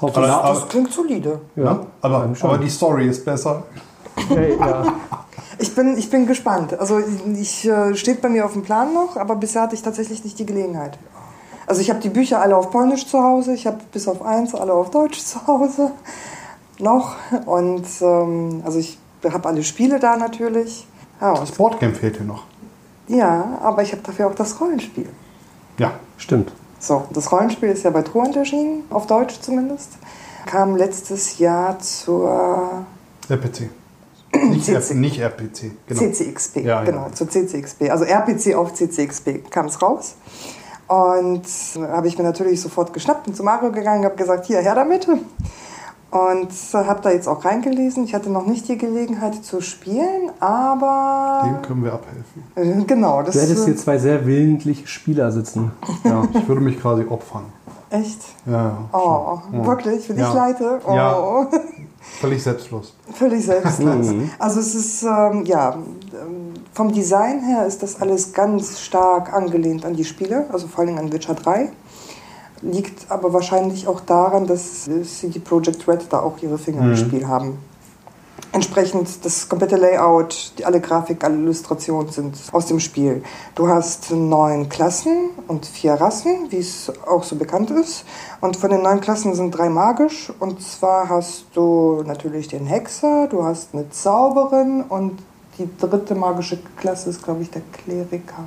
Hauptsache, 0.00 0.32
aber- 0.32 0.54
Das 0.60 0.68
klingt 0.68 0.90
solide. 0.92 1.40
ja. 1.56 1.64
Ne? 1.74 1.80
Aber, 2.00 2.28
aber 2.40 2.58
die 2.58 2.70
Story 2.70 3.06
ist 3.08 3.24
besser. 3.24 3.62
Hey, 4.28 4.56
ja. 4.58 4.84
Ich 5.58 5.74
bin, 5.76 5.96
ich 5.96 6.10
bin 6.10 6.26
gespannt. 6.26 6.76
Also 6.80 6.98
ich 7.40 7.68
äh, 7.68 7.94
steht 7.94 8.20
bei 8.20 8.28
mir 8.28 8.44
auf 8.46 8.54
dem 8.54 8.62
Plan 8.62 8.92
noch, 8.94 9.16
aber 9.16 9.36
bisher 9.36 9.62
hatte 9.62 9.74
ich 9.76 9.82
tatsächlich 9.82 10.24
nicht 10.24 10.36
die 10.38 10.46
Gelegenheit. 10.46 10.98
Also 11.72 11.80
ich 11.80 11.88
habe 11.88 12.00
die 12.00 12.10
Bücher 12.10 12.42
alle 12.42 12.54
auf 12.54 12.70
Polnisch 12.70 13.06
zu 13.06 13.22
Hause, 13.22 13.54
ich 13.54 13.66
habe 13.66 13.78
bis 13.92 14.06
auf 14.06 14.20
eins 14.20 14.54
alle 14.54 14.74
auf 14.74 14.90
Deutsch 14.90 15.20
zu 15.24 15.46
Hause 15.46 15.90
noch 16.78 17.16
und 17.46 17.86
ähm, 18.02 18.60
also 18.62 18.78
ich 18.78 18.98
habe 19.24 19.48
alle 19.48 19.64
Spiele 19.64 19.98
da 19.98 20.18
natürlich. 20.18 20.86
Ja, 21.18 21.32
Das 21.32 21.52
Boardgame 21.52 21.94
fehlt 21.94 22.18
hier 22.18 22.26
noch. 22.26 22.42
ja 23.08 23.58
aber 23.62 23.80
ich 23.82 23.90
habe 23.92 24.02
dafür 24.02 24.26
auch 24.26 24.34
das 24.34 24.60
Rollenspiel. 24.60 25.08
Ja, 25.78 25.92
Stimmt. 26.18 26.52
So, 26.78 27.06
das 27.10 27.32
Rollenspiel 27.32 27.70
ist 27.70 27.84
ja 27.84 27.90
bei 27.90 28.02
Truant 28.02 28.36
erschienen, 28.36 28.84
auf 28.90 29.06
Deutsch 29.06 29.40
zumindest. 29.40 29.92
Kam 30.44 30.76
letztes 30.76 31.38
Jahr 31.38 31.78
zur 31.78 32.84
RPC. 33.30 33.70
Nicht, 34.50 34.66
CC. 34.66 34.92
nicht 34.94 35.18
RPC, 35.20 35.70
genau. 35.86 36.00
CCXP, 36.00 36.56
Ja, 36.58 36.64
ja. 36.64 36.84
genau, 36.84 37.08
zur 37.14 37.30
CCXP. 37.30 37.88
Also 37.90 38.04
RPC 38.04 38.54
auf 38.56 38.74
CCXP 38.74 39.48
kam 39.50 39.66
es 39.66 39.80
raus. 39.80 40.16
Und 40.88 41.42
habe 41.90 42.08
ich 42.08 42.18
mir 42.18 42.24
natürlich 42.24 42.60
sofort 42.60 42.92
geschnappt 42.92 43.26
und 43.28 43.34
zu 43.36 43.42
Mario 43.42 43.70
gegangen, 43.72 44.04
habe 44.04 44.16
gesagt, 44.16 44.46
hier, 44.46 44.60
her 44.60 44.74
damit. 44.74 45.06
Und 46.10 46.50
habe 46.74 47.00
da 47.02 47.10
jetzt 47.10 47.26
auch 47.26 47.42
reingelesen. 47.42 48.04
Ich 48.04 48.14
hatte 48.14 48.28
noch 48.30 48.44
nicht 48.44 48.68
die 48.68 48.76
Gelegenheit 48.76 49.42
zu 49.42 49.62
spielen, 49.62 50.30
aber 50.40 51.42
Dem 51.46 51.62
können 51.62 51.84
wir 51.84 51.94
abhelfen. 51.94 52.86
genau, 52.86 53.22
das 53.22 53.34
Du 53.34 53.40
hättest 53.40 53.64
hier 53.64 53.76
zwei 53.78 53.96
sehr 53.96 54.26
willentliche 54.26 54.86
Spieler 54.86 55.32
sitzen. 55.32 55.72
Ja. 56.04 56.24
Ich 56.34 56.46
würde 56.48 56.60
mich 56.60 56.78
quasi 56.80 57.06
opfern. 57.08 57.44
echt. 57.88 58.20
Ja, 58.44 58.52
ja. 58.52 58.78
Oh, 58.92 59.38
Ja. 59.52 59.66
wirklich, 59.66 60.06
wenn 60.10 60.18
Ja. 60.18 60.28
ich 60.28 60.34
leite. 60.34 60.80
Oh. 60.86 60.94
Ja. 60.94 61.46
Völlig 62.20 62.42
selbstlos. 62.42 62.94
Völlig 63.12 63.44
selbstlos. 63.44 64.06
Mhm. 64.12 64.30
Also 64.38 64.60
es 64.60 64.74
ist, 64.74 65.02
ähm, 65.02 65.44
ja, 65.44 65.74
ähm, 65.74 66.54
vom 66.72 66.92
Design 66.92 67.40
her 67.44 67.66
ist 67.66 67.82
das 67.82 68.00
alles 68.00 68.32
ganz 68.32 68.80
stark 68.80 69.32
angelehnt 69.32 69.84
an 69.84 69.94
die 69.94 70.04
Spiele, 70.04 70.46
also 70.52 70.66
vor 70.66 70.84
allem 70.84 70.98
an 70.98 71.12
Witcher 71.12 71.34
3. 71.34 71.70
Liegt 72.62 73.10
aber 73.10 73.32
wahrscheinlich 73.32 73.86
auch 73.88 74.00
daran, 74.00 74.46
dass 74.46 74.84
CD 74.84 75.40
Projekt 75.40 75.86
Red 75.88 76.06
da 76.10 76.20
auch 76.20 76.38
ihre 76.42 76.58
Finger 76.58 76.82
im 76.82 76.96
Spiel 76.96 77.26
haben. 77.26 77.58
Entsprechend 78.54 79.24
das 79.24 79.48
komplette 79.48 79.76
Layout, 79.76 80.52
die, 80.58 80.66
alle 80.66 80.78
Grafik, 80.78 81.24
alle 81.24 81.36
Illustrationen 81.36 82.12
sind 82.12 82.36
aus 82.52 82.66
dem 82.66 82.80
Spiel. 82.80 83.22
Du 83.54 83.66
hast 83.66 84.10
neun 84.10 84.68
Klassen 84.68 85.30
und 85.48 85.64
vier 85.64 85.94
Rassen, 85.94 86.50
wie 86.50 86.58
es 86.58 86.92
auch 87.06 87.24
so 87.24 87.36
bekannt 87.36 87.70
ist. 87.70 88.04
Und 88.42 88.58
von 88.58 88.68
den 88.68 88.82
neun 88.82 89.00
Klassen 89.00 89.34
sind 89.34 89.52
drei 89.52 89.70
magisch. 89.70 90.30
Und 90.38 90.62
zwar 90.62 91.08
hast 91.08 91.46
du 91.54 92.02
natürlich 92.06 92.48
den 92.48 92.66
Hexer, 92.66 93.26
du 93.26 93.42
hast 93.42 93.70
eine 93.72 93.88
Zauberin 93.88 94.82
und 94.86 95.18
die 95.58 95.68
dritte 95.78 96.14
magische 96.14 96.58
Klasse 96.76 97.08
ist, 97.08 97.22
glaube 97.22 97.42
ich, 97.42 97.50
der 97.50 97.62
Kleriker. 97.72 98.44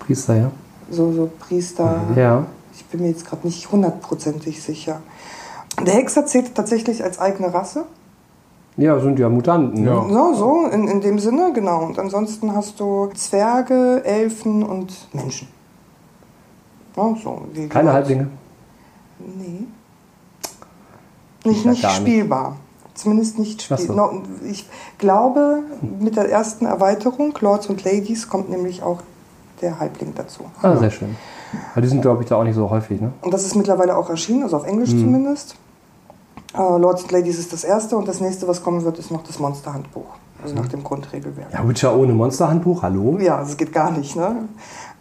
Priester, 0.00 0.36
ja. 0.36 0.50
So, 0.90 1.12
so 1.12 1.30
Priester. 1.38 2.00
Ja. 2.16 2.44
Ich 2.74 2.84
bin 2.86 3.02
mir 3.02 3.10
jetzt 3.10 3.24
gerade 3.24 3.46
nicht 3.46 3.70
hundertprozentig 3.70 4.60
sicher. 4.62 5.00
Der 5.84 5.94
Hexer 5.94 6.26
zählt 6.26 6.56
tatsächlich 6.56 7.04
als 7.04 7.20
eigene 7.20 7.54
Rasse. 7.54 7.84
Ja, 8.78 8.98
sind 9.00 9.18
ja 9.18 9.28
Mutanten. 9.28 9.82
ne? 9.84 9.90
Ja. 9.90 10.08
So, 10.08 10.34
so, 10.34 10.66
in, 10.72 10.86
in 10.88 11.00
dem 11.00 11.18
Sinne, 11.18 11.52
genau. 11.52 11.84
Und 11.84 11.98
ansonsten 11.98 12.54
hast 12.54 12.78
du 12.80 13.08
Zwerge, 13.14 14.02
Elfen 14.04 14.62
und 14.62 14.92
Menschen. 15.12 15.48
Ja, 16.96 17.14
so, 17.22 17.42
wie 17.52 17.68
Keine. 17.68 17.92
Halblinge. 17.92 18.28
Nee. 19.18 19.64
Nicht, 21.44 21.64
Ja, 21.64 21.70
nicht 21.72 21.82
gar 21.82 21.90
nicht. 21.90 22.00
spielbar. 22.00 22.56
Zumindest 22.94 23.38
nicht 23.38 23.66
Ach 23.70 23.78
so. 23.78 23.84
spielbar. 23.84 24.12
Ich 24.48 24.68
glaube, 24.98 25.60
mit 26.00 26.16
der 26.16 26.30
ersten 26.30 26.64
Erweiterung, 26.66 27.34
Lords 27.40 27.66
und 27.68 27.84
Ladies, 27.84 28.28
kommt 28.28 28.48
nämlich 28.50 28.82
auch 28.82 29.00
der 29.60 29.78
Halbling 29.80 30.12
dazu. 30.16 30.42
Ah, 30.62 30.76
sehr 30.76 30.90
schön. 30.90 31.16
Aber 31.72 31.80
die 31.80 31.88
sind, 31.88 32.02
glaube 32.02 32.22
ich, 32.22 32.28
da 32.28 32.36
auch 32.36 32.44
nicht 32.44 32.54
so 32.54 32.70
häufig, 32.70 33.00
ne? 33.00 33.12
Und 33.22 33.32
das 33.34 33.44
ist 33.44 33.54
mittlerweile 33.56 33.96
auch 33.96 34.08
erschienen, 34.10 34.42
also 34.44 34.56
auf 34.56 34.66
Englisch 34.66 34.92
Mhm. 34.92 35.00
zumindest. 35.00 35.56
Äh, 36.54 36.58
Lords 36.78 37.02
and 37.02 37.12
Ladies 37.12 37.38
ist 37.38 37.52
das 37.52 37.64
erste 37.64 37.96
und 37.96 38.08
das 38.08 38.20
nächste, 38.20 38.48
was 38.48 38.62
kommen 38.62 38.84
wird, 38.84 38.98
ist 38.98 39.10
noch 39.10 39.22
das 39.22 39.38
Monsterhandbuch. 39.38 40.06
Also 40.42 40.54
nach 40.54 40.68
dem 40.68 40.84
Grundregelwerk. 40.84 41.52
Ja, 41.52 41.68
Witcher 41.68 41.96
ohne 41.96 42.12
Monsterhandbuch, 42.14 42.82
hallo? 42.82 43.18
Ja, 43.20 43.38
das 43.38 43.56
geht 43.56 43.72
gar 43.72 43.90
nicht. 43.90 44.14
Ne? 44.16 44.48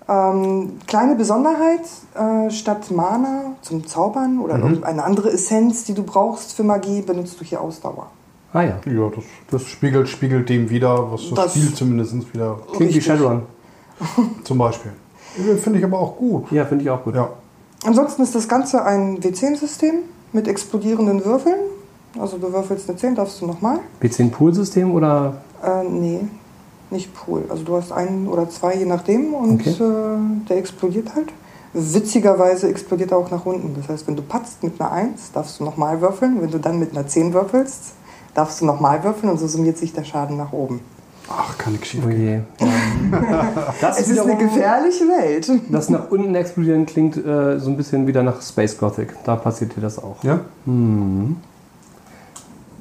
Ähm, 0.09 0.79
kleine 0.87 1.15
Besonderheit, 1.15 1.81
äh, 2.15 2.49
statt 2.49 2.89
Mana 2.91 3.51
zum 3.61 3.85
Zaubern 3.85 4.39
oder 4.39 4.57
Mhm. 4.57 4.63
irgendeine 4.63 5.03
andere 5.03 5.31
Essenz, 5.31 5.83
die 5.83 5.93
du 5.93 6.03
brauchst 6.03 6.53
für 6.53 6.63
Magie, 6.63 7.01
benutzt 7.01 7.39
du 7.39 7.45
hier 7.45 7.61
Ausdauer. 7.61 8.07
Ah 8.53 8.61
ja. 8.63 8.79
Ja, 8.85 9.09
das, 9.13 9.23
das 9.51 9.63
spiegelt, 9.63 10.07
spiegelt 10.09 10.49
dem 10.49 10.69
wieder, 10.69 11.11
was 11.11 11.29
das, 11.29 11.35
Das- 11.35 11.51
Spiel 11.55 11.73
zumindest 11.73 12.33
wieder 12.33 12.57
Klingt 12.75 12.95
wie. 12.95 13.01
Shadowrun. 13.01 13.43
zum 14.43 14.57
Beispiel. 14.57 14.91
Finde 15.61 15.79
ich 15.79 15.85
aber 15.85 15.99
auch 15.99 16.15
gut. 16.15 16.51
Ja, 16.51 16.65
finde 16.65 16.83
ich 16.83 16.89
auch 16.89 17.03
gut. 17.03 17.13
Ja. 17.15 17.29
Ansonsten 17.85 18.23
ist 18.23 18.33
das 18.33 18.47
Ganze 18.47 18.83
ein 18.83 19.19
W10-System 19.21 19.95
mit 20.33 20.47
explodierenden 20.47 21.23
Würfeln. 21.25 21.55
Also 22.19 22.37
du 22.37 22.51
würfelst 22.51 22.89
eine 22.89 22.97
10, 22.97 23.15
darfst 23.15 23.41
du 23.41 23.45
nochmal. 23.47 23.79
B10-Pool-System 24.01 24.93
oder? 24.93 25.41
Äh, 25.63 25.83
nee, 25.83 26.19
nicht 26.89 27.13
Pool. 27.13 27.43
Also 27.49 27.63
du 27.63 27.75
hast 27.75 27.91
einen 27.91 28.27
oder 28.27 28.49
zwei, 28.49 28.75
je 28.75 28.85
nachdem, 28.85 29.33
und 29.33 29.61
Okay. 29.61 29.69
äh, 29.71 30.47
der 30.49 30.57
explodiert 30.57 31.13
halt. 31.15 31.29
Witzigerweise 31.73 32.69
explodiert 32.69 33.11
er 33.11 33.17
auch 33.17 33.29
nach 33.29 33.45
unten. 33.45 33.75
Das 33.75 33.87
heißt, 33.89 34.07
wenn 34.07 34.15
du 34.15 34.21
patzt 34.23 34.63
mit 34.63 34.79
einer 34.81 34.91
1, 34.91 35.31
darfst 35.33 35.59
du 35.59 35.63
nochmal 35.63 36.01
würfeln. 36.01 36.41
Wenn 36.41 36.49
du 36.49 36.59
dann 36.59 36.79
mit 36.79 36.91
einer 36.91 37.05
10 37.07 37.33
würfelst, 37.33 37.93
darfst 38.33 38.61
du 38.61 38.65
nochmal 38.65 39.03
würfeln 39.03 39.31
und 39.31 39.37
so 39.37 39.47
summiert 39.47 39.77
sich 39.77 39.93
der 39.93 40.03
Schaden 40.03 40.37
nach 40.37 40.53
oben. 40.53 40.79
Ach, 41.29 41.57
kann 41.57 41.73
nichts 41.73 41.89
schief 41.89 42.03
Oh 42.05 42.09
je. 42.09 42.35
Ja. 42.35 42.41
Das 43.81 43.99
Es 43.99 44.07
ist 44.09 44.19
eine 44.19 44.31
wiederum- 44.33 44.39
gefährliche 44.39 45.03
Welt. 45.05 45.51
Das 45.69 45.89
nach 45.89 46.09
unten 46.09 46.33
explodieren 46.35 46.85
klingt 46.85 47.17
äh, 47.17 47.59
so 47.59 47.69
ein 47.69 47.77
bisschen 47.77 48.07
wieder 48.07 48.23
nach 48.23 48.41
Space 48.41 48.77
Gothic. 48.77 49.13
Da 49.25 49.35
passiert 49.35 49.75
dir 49.75 49.81
das 49.81 49.97
auch. 50.01 50.23
Ja? 50.23 50.39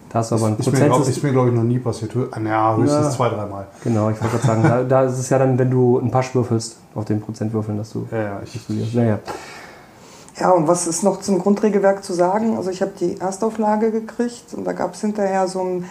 Da 0.09 0.21
hast 0.21 0.31
du 0.31 0.37
aber 0.37 0.47
ein 0.47 0.57
Ist 0.59 0.67
mir, 0.73 0.79
glaub, 0.79 0.91
Prozent. 0.99 1.17
ist 1.17 1.23
mir 1.23 1.33
glaube 1.33 1.49
ich, 1.49 1.55
noch 1.55 1.63
nie 1.65 1.79
passiert. 1.79 2.13
Ah, 2.31 2.41
Ja, 2.41 2.77
höchstens 2.77 3.05
Ja. 3.07 3.11
zwei, 3.11 3.29
dreimal. 3.29 3.67
Genau, 3.83 4.11
ich 4.11 4.21
wollte 4.23 4.37
gerade 4.39 4.47
sagen, 4.47 4.63
da, 4.63 4.83
da 4.85 5.03
ist 5.05 5.19
es 5.19 5.29
ja 5.29 5.39
dann, 5.39 5.59
wenn 5.59 5.71
du 5.71 5.99
einen 5.99 6.11
Pasch 6.11 6.35
würfelst, 6.35 6.77
auf 6.95 7.05
den 7.05 7.21
Prozent 7.21 7.53
würfeln, 7.53 7.77
dass 7.79 7.91
du 7.91 8.07
Ja, 8.13 8.19
ja, 8.23 8.41
ich, 8.45 8.55
explodierst. 8.55 8.95
Naja. 8.95 9.19
Ja, 10.39 10.51
und 10.51 10.69
was 10.69 10.87
ist 10.87 11.03
noch 11.03 11.21
zum 11.21 11.39
Grundregelwerk 11.41 12.05
zu 12.05 12.13
sagen? 12.13 12.57
Also 12.57 12.71
ich 12.71 12.83
habe 12.83 12.93
die 13.01 13.19
Erstauflage 13.21 13.91
gekriegt 13.91 14.55
und 14.55 14.65
da 14.67 14.73
gab 14.73 14.95
es 14.95 15.01
hinterher 15.01 15.49
so 15.49 15.61
ein 15.63 15.85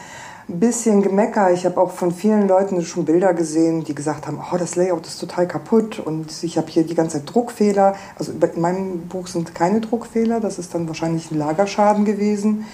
bisschen 0.48 1.02
Gemecker. 1.02 1.52
Ich 1.52 1.66
habe 1.66 1.80
auch 1.80 1.92
von 1.92 2.12
vielen 2.12 2.48
Leuten 2.48 2.82
schon 2.84 3.06
Bilder 3.06 3.34
gesehen, 3.34 3.84
die 3.84 3.96
gesagt 3.96 4.28
haben, 4.28 4.40
oh, 4.40 4.58
das 4.58 4.76
Layout 4.76 5.08
ist 5.08 5.20
total 5.20 5.48
kaputt 5.48 6.00
und 6.00 6.44
ich 6.44 6.58
habe 6.58 6.68
hier 6.68 6.84
die 6.84 6.96
ganze 6.96 7.18
Zeit 7.18 7.34
Druckfehler. 7.34 7.96
Also 8.18 8.32
in 8.32 8.62
meinem 8.62 9.08
Buch 9.08 9.28
sind 9.28 9.56
keine 9.56 9.82
Druckfehler, 9.82 10.40
das 10.40 10.60
ist 10.60 10.74
dann 10.74 10.88
wahrscheinlich 10.88 11.32
ein 11.32 11.38
Lagerschaden 11.38 12.06
gewesen. 12.06 12.66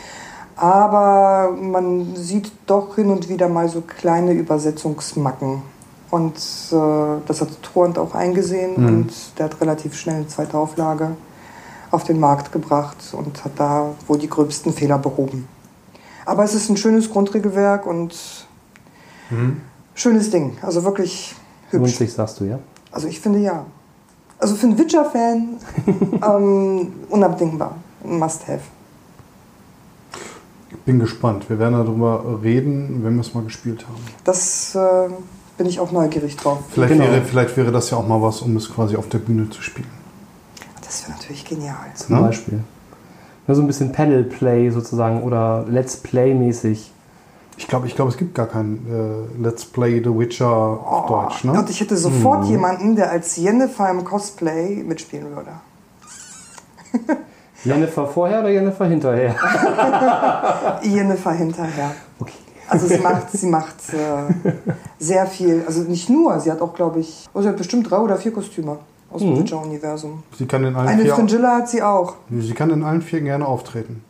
Aber 0.56 1.52
man 1.52 2.16
sieht 2.16 2.52
doch 2.68 2.96
hin 2.96 3.10
und 3.10 3.30
wieder 3.30 3.48
mal 3.48 3.70
so 3.70 3.82
kleine 3.82 4.34
Übersetzungsmacken. 4.34 5.64
Und 6.12 6.36
äh, 6.36 7.22
das 7.26 7.40
hat 7.40 7.64
Truant 7.64 7.98
auch 7.98 8.14
eingesehen 8.14 8.76
und 8.76 9.14
der 9.38 9.46
hat 9.46 9.62
relativ 9.62 9.96
schnell 9.96 10.18
eine 10.18 10.28
zweite 10.28 10.58
Auflage 10.58 11.12
auf 11.90 12.04
den 12.04 12.20
Markt 12.20 12.52
gebracht 12.52 12.98
und 13.14 13.44
hat 13.46 13.54
da 13.56 13.94
wohl 14.08 14.18
die 14.18 14.30
gröbsten 14.30 14.74
Fehler 14.74 14.98
behoben. 14.98 15.48
Aber 16.26 16.44
es 16.44 16.54
ist 16.54 16.70
ein 16.70 16.78
schönes 16.78 17.10
Grundregelwerk 17.10 17.86
und 17.86 18.16
schönes 19.96 20.30
Ding. 20.30 20.58
Also 20.62 20.84
wirklich 20.84 21.36
Lohnt 21.72 21.88
hübsch. 21.88 21.98
sich, 22.00 22.14
sagst 22.14 22.40
du, 22.40 22.44
ja? 22.46 22.60
Also 22.92 23.08
ich 23.08 23.20
finde 23.20 23.40
ja. 23.40 23.66
Also 24.40 24.56
für 24.56 24.68
einen 24.68 24.78
Witcher-Fan 24.78 25.50
ähm, 26.22 26.92
unabdingbar. 27.10 27.76
Ein 28.04 28.18
Must-Have. 28.20 28.60
bin 30.86 31.00
gespannt. 31.00 31.48
Wir 31.50 31.60
werden 31.60 31.74
darüber 31.76 32.40
reden, 32.44 33.02
wenn 33.04 33.14
wir 33.16 33.22
es 33.22 33.34
mal 33.34 33.44
gespielt 33.44 33.86
haben. 33.88 34.02
Das 34.24 34.74
äh, 34.76 35.10
bin 35.58 35.68
ich 35.68 35.80
auch 35.80 35.92
neugierig 35.92 36.36
drauf. 36.38 36.60
Vielleicht, 36.72 36.94
Genau. 36.94 37.06
wäre, 37.06 37.22
vielleicht 37.24 37.56
wäre 37.56 37.72
das 37.72 37.90
ja 37.92 37.98
auch 37.98 38.08
mal 38.08 38.22
was, 38.22 38.42
um 38.42 38.58
es 38.58 38.70
quasi 38.74 38.96
auf 38.96 39.08
der 39.10 39.20
Bühne 39.20 39.50
zu 39.50 39.62
spielen. 39.62 39.88
Das 40.84 41.04
wäre 41.04 41.12
natürlich 41.18 41.46
genial. 41.46 41.76
Zum 41.96 42.16
Ne? 42.16 42.22
Beispiel. 42.24 42.60
Ja, 43.48 43.56
so 43.56 43.62
ein 43.62 43.68
bisschen 43.68 43.92
Panel-Play 43.92 44.70
sozusagen 44.70 45.24
oder 45.24 45.66
Let's 45.68 45.98
Play-mäßig. 45.98 46.92
Ich 47.58 47.68
glaube, 47.68 47.88
ich 47.88 47.96
glaub, 47.96 48.08
es 48.08 48.18
gibt 48.18 48.34
gar 48.34 48.48
kein 48.48 48.80
äh, 48.90 49.42
Let's 49.42 49.66
Play 49.66 50.02
The 50.04 50.18
Witcher 50.18 50.48
auf 50.48 51.08
Deutsch. 51.08 51.44
Ne? 51.44 51.52
Und 51.54 51.70
ich 51.70 51.80
hätte 51.80 51.98
sofort 51.98 52.46
jemanden, 52.46 52.96
der 52.96 53.12
als 53.12 53.36
Jennifer 53.38 53.90
im 53.90 54.04
Cosplay 54.04 54.84
mitspielen 54.84 55.28
würde. 55.36 55.52
Jennifer 57.64 58.08
vorher 58.08 58.40
oder 58.40 58.50
Jennifer 58.50 58.86
hinterher? 58.86 59.36
Jennifer 60.82 61.32
hinterher. 61.32 61.92
Also 62.72 62.88
sie 62.88 62.98
macht, 63.04 63.32
sie 63.32 63.48
macht 63.48 63.76
äh, 63.94 64.54
sehr 64.98 65.28
viel, 65.28 65.64
also 65.68 65.82
nicht 65.82 66.10
nur, 66.10 66.40
sie 66.40 66.52
hat 66.52 66.62
auch, 66.62 66.74
glaube 66.74 67.02
ich, 67.02 67.28
oh, 67.34 67.42
sie 67.42 67.50
hat 67.50 67.58
bestimmt 67.58 67.92
drei 67.92 67.98
oder 67.98 68.18
vier 68.18 68.32
Kostüme 68.32 68.80
aus 69.12 69.22
dem 69.22 69.38
Witcher-Universum. 69.40 70.24
Sie 70.38 70.46
kann 70.46 70.64
in 70.64 70.76
allen 70.76 70.88
Eine 70.88 71.04
vier, 71.04 71.16
Fringilla 71.16 71.58
hat 71.58 71.70
sie 71.70 71.82
auch. 71.84 72.16
sie 72.30 72.54
kann 72.54 72.70
in 72.70 72.84
allen 72.84 73.02
vier 73.02 73.22
gerne 73.22 73.46
auftreten. 73.46 74.04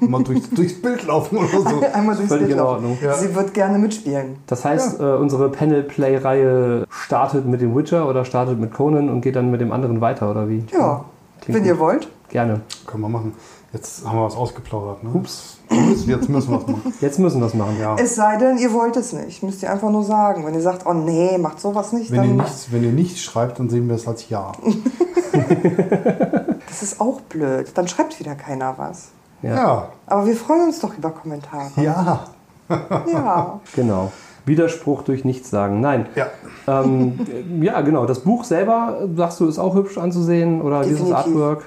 Mal 0.00 0.22
durch, 0.22 0.40
durchs 0.54 0.80
Bild 0.80 1.06
laufen 1.06 1.36
oder 1.36 1.48
so. 1.60 1.82
Einmal 1.92 2.16
durchs 2.16 2.28
Völlig 2.28 2.46
Bild 2.46 2.52
in 2.52 2.56
laufen. 2.58 2.74
Ordnung. 2.86 2.98
Ja. 3.02 3.14
Sie 3.14 3.34
wird 3.34 3.52
gerne 3.52 3.78
mitspielen. 3.78 4.36
Das 4.46 4.64
heißt, 4.64 4.98
äh, 5.00 5.02
unsere 5.02 5.50
Panel-Play-Reihe 5.50 6.86
startet 6.88 7.46
mit 7.46 7.60
dem 7.60 7.76
Witcher 7.76 8.08
oder 8.08 8.24
startet 8.24 8.58
mit 8.58 8.72
Conan 8.72 9.08
und 9.10 9.20
geht 9.20 9.36
dann 9.36 9.50
mit 9.50 9.60
dem 9.60 9.72
anderen 9.72 10.00
weiter, 10.00 10.30
oder 10.30 10.48
wie? 10.48 10.64
Ja, 10.72 11.04
Klingt 11.40 11.56
wenn 11.56 11.62
gut. 11.64 11.66
ihr 11.72 11.78
wollt. 11.78 12.08
Gerne. 12.30 12.60
Können 12.86 13.02
wir 13.02 13.08
machen. 13.08 13.32
Jetzt 13.74 14.06
haben 14.06 14.18
wir 14.18 14.24
was 14.24 14.36
ausgeplaudert. 14.36 15.02
Ne? 15.02 15.10
Ups. 15.12 15.58
Jetzt 15.68 16.06
müssen 16.06 16.28
wir 16.28 16.36
was 16.36 16.46
machen. 16.46 16.94
Jetzt 17.00 17.18
müssen 17.18 17.40
wir 17.40 17.46
es 17.46 17.54
machen. 17.54 17.76
Ja. 17.80 17.96
Es 17.98 18.14
sei 18.14 18.36
denn, 18.36 18.56
ihr 18.58 18.72
wollt 18.72 18.96
es 18.96 19.12
nicht. 19.12 19.42
Müsst 19.42 19.62
ihr 19.64 19.70
einfach 19.70 19.90
nur 19.90 20.04
sagen. 20.04 20.46
Wenn 20.46 20.54
ihr 20.54 20.62
sagt, 20.62 20.86
oh 20.86 20.92
nee, 20.92 21.36
macht 21.38 21.60
sowas 21.60 21.92
nicht, 21.92 22.12
Wenn 22.12 22.22
ihr, 22.22 22.28
dann 22.28 22.36
nichts, 22.36 22.68
wenn 22.70 22.84
ihr 22.84 22.92
nichts 22.92 23.20
schreibt, 23.20 23.58
dann 23.58 23.68
sehen 23.68 23.88
wir 23.88 23.96
es 23.96 24.06
als 24.06 24.28
Ja. 24.28 24.52
das 26.68 26.82
ist 26.82 27.00
auch 27.00 27.20
blöd. 27.22 27.72
Dann 27.74 27.88
schreibt 27.88 28.20
wieder 28.20 28.36
keiner 28.36 28.74
was. 28.76 29.08
Ja. 29.42 29.54
Ja. 29.54 29.88
Aber 30.06 30.24
wir 30.24 30.36
freuen 30.36 30.68
uns 30.68 30.78
doch 30.78 30.96
über 30.96 31.10
Kommentare. 31.10 31.70
Ja. 31.76 32.28
Ja. 32.68 33.60
Genau. 33.74 34.12
Widerspruch 34.46 35.02
durch 35.02 35.24
nichts 35.24 35.50
sagen. 35.50 35.80
Nein. 35.80 36.06
Ja. 36.14 36.28
Ähm, 36.68 37.18
ja, 37.60 37.80
genau. 37.80 38.06
Das 38.06 38.20
Buch 38.20 38.44
selber, 38.44 39.08
sagst 39.16 39.40
du, 39.40 39.48
ist 39.48 39.58
auch 39.58 39.74
hübsch 39.74 39.98
anzusehen 39.98 40.62
oder 40.62 40.84
dieses 40.84 41.00
Definitiv. 41.00 41.26
Artwork? 41.26 41.64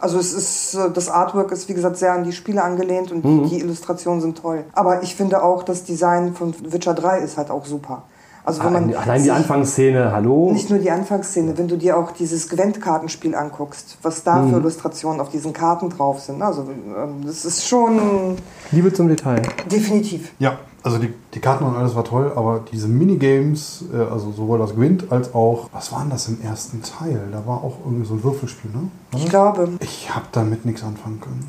Also 0.00 0.18
es 0.18 0.32
ist, 0.32 0.74
äh, 0.74 0.90
das 0.92 1.08
Artwork 1.08 1.52
ist 1.52 1.68
wie 1.68 1.74
gesagt 1.74 1.96
sehr 1.96 2.12
an 2.12 2.24
die 2.24 2.32
Spiele 2.32 2.62
angelehnt 2.62 3.12
und 3.12 3.24
Mhm. 3.24 3.48
die 3.48 3.60
Illustrationen 3.60 4.20
sind 4.20 4.38
toll. 4.38 4.64
Aber 4.72 5.02
ich 5.02 5.14
finde 5.14 5.42
auch, 5.42 5.62
das 5.62 5.84
Design 5.84 6.34
von 6.34 6.54
Witcher 6.72 6.94
3 6.94 7.18
ist 7.20 7.36
halt 7.36 7.50
auch 7.50 7.66
super. 7.66 8.02
Also 8.42 8.64
wenn 8.64 8.72
man 8.72 8.94
Allein 8.94 9.22
die 9.22 9.30
Anfangsszene, 9.30 10.12
hallo? 10.12 10.50
Nicht 10.50 10.70
nur 10.70 10.78
die 10.78 10.90
Anfangsszene, 10.90 11.58
wenn 11.58 11.68
du 11.68 11.76
dir 11.76 11.98
auch 11.98 12.10
dieses 12.12 12.48
Gwent-Kartenspiel 12.48 13.34
anguckst, 13.34 13.98
was 14.02 14.22
da 14.24 14.36
Mhm. 14.36 14.50
für 14.50 14.56
Illustrationen 14.60 15.20
auf 15.20 15.28
diesen 15.28 15.52
Karten 15.52 15.90
drauf 15.90 16.20
sind. 16.20 16.40
Also 16.40 16.62
ähm, 16.62 17.22
das 17.26 17.44
ist 17.44 17.68
schon 17.68 18.36
Liebe 18.72 18.92
zum 18.94 19.08
Detail. 19.08 19.42
definitiv. 19.70 20.32
Ja, 20.38 20.58
also 20.82 20.98
die, 20.98 21.12
die 21.34 21.40
Karten 21.40 21.64
und 21.64 21.76
alles 21.76 21.94
war 21.94 22.04
toll, 22.04 22.32
aber 22.34 22.64
diese 22.72 22.88
Minigames, 22.88 23.84
äh, 23.92 23.98
also 23.98 24.32
sowohl 24.32 24.58
das 24.58 24.74
Gwent 24.74 25.10
als 25.12 25.34
auch, 25.34 25.68
was 25.72 25.92
war 25.92 26.00
denn 26.00 26.10
das 26.10 26.28
im 26.28 26.40
ersten 26.42 26.82
Teil? 26.82 27.28
Da 27.30 27.46
war 27.46 27.62
auch 27.62 27.78
irgendwie 27.84 28.06
so 28.06 28.14
ein 28.14 28.24
Würfelspiel, 28.24 28.70
ne? 28.70 28.90
War 29.10 29.20
Ich 29.20 29.28
glaube, 29.28 29.68
Ich 29.80 30.14
habe 30.14 30.26
damit 30.32 30.64
nichts 30.64 30.82
anfangen 30.82 31.20
können. 31.20 31.46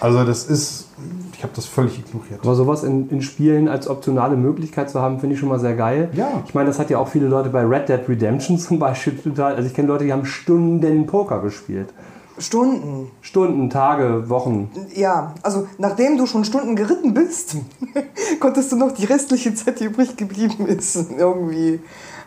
Also 0.00 0.24
das 0.24 0.46
ist, 0.46 0.88
ich 1.32 1.44
habe 1.44 1.52
das 1.54 1.66
völlig 1.66 2.00
ignoriert. 2.00 2.40
Aber 2.42 2.56
sowas 2.56 2.82
in, 2.82 3.08
in 3.10 3.22
Spielen 3.22 3.68
als 3.68 3.86
optionale 3.86 4.36
Möglichkeit 4.36 4.90
zu 4.90 5.00
haben, 5.00 5.20
finde 5.20 5.34
ich 5.34 5.40
schon 5.40 5.48
mal 5.48 5.60
sehr 5.60 5.76
geil. 5.76 6.10
Ja. 6.14 6.42
Ich 6.44 6.54
meine, 6.54 6.66
das 6.66 6.80
hat 6.80 6.90
ja 6.90 6.98
auch 6.98 7.06
viele 7.06 7.28
Leute 7.28 7.50
bei 7.50 7.64
Red 7.64 7.88
Dead 7.88 8.00
Redemption 8.08 8.58
zum 8.58 8.80
Beispiel 8.80 9.16
total. 9.16 9.54
Also 9.54 9.68
ich 9.68 9.74
kenne 9.74 9.86
Leute, 9.86 10.04
die 10.04 10.12
haben 10.12 10.24
Stunden 10.24 11.06
Poker 11.06 11.40
gespielt. 11.40 11.90
Stunden. 12.38 13.10
Stunden, 13.20 13.70
Tage, 13.70 14.28
Wochen. 14.28 14.70
Ja, 14.94 15.34
also 15.42 15.66
nachdem 15.78 16.16
du 16.16 16.26
schon 16.26 16.44
Stunden 16.44 16.76
geritten 16.76 17.14
bist, 17.14 17.56
konntest 18.40 18.72
du 18.72 18.76
noch 18.76 18.92
die 18.92 19.04
restliche 19.04 19.54
Zeit, 19.54 19.80
die 19.80 19.84
übrig 19.84 20.16
geblieben 20.16 20.66
ist, 20.66 20.96
irgendwie 21.16 21.80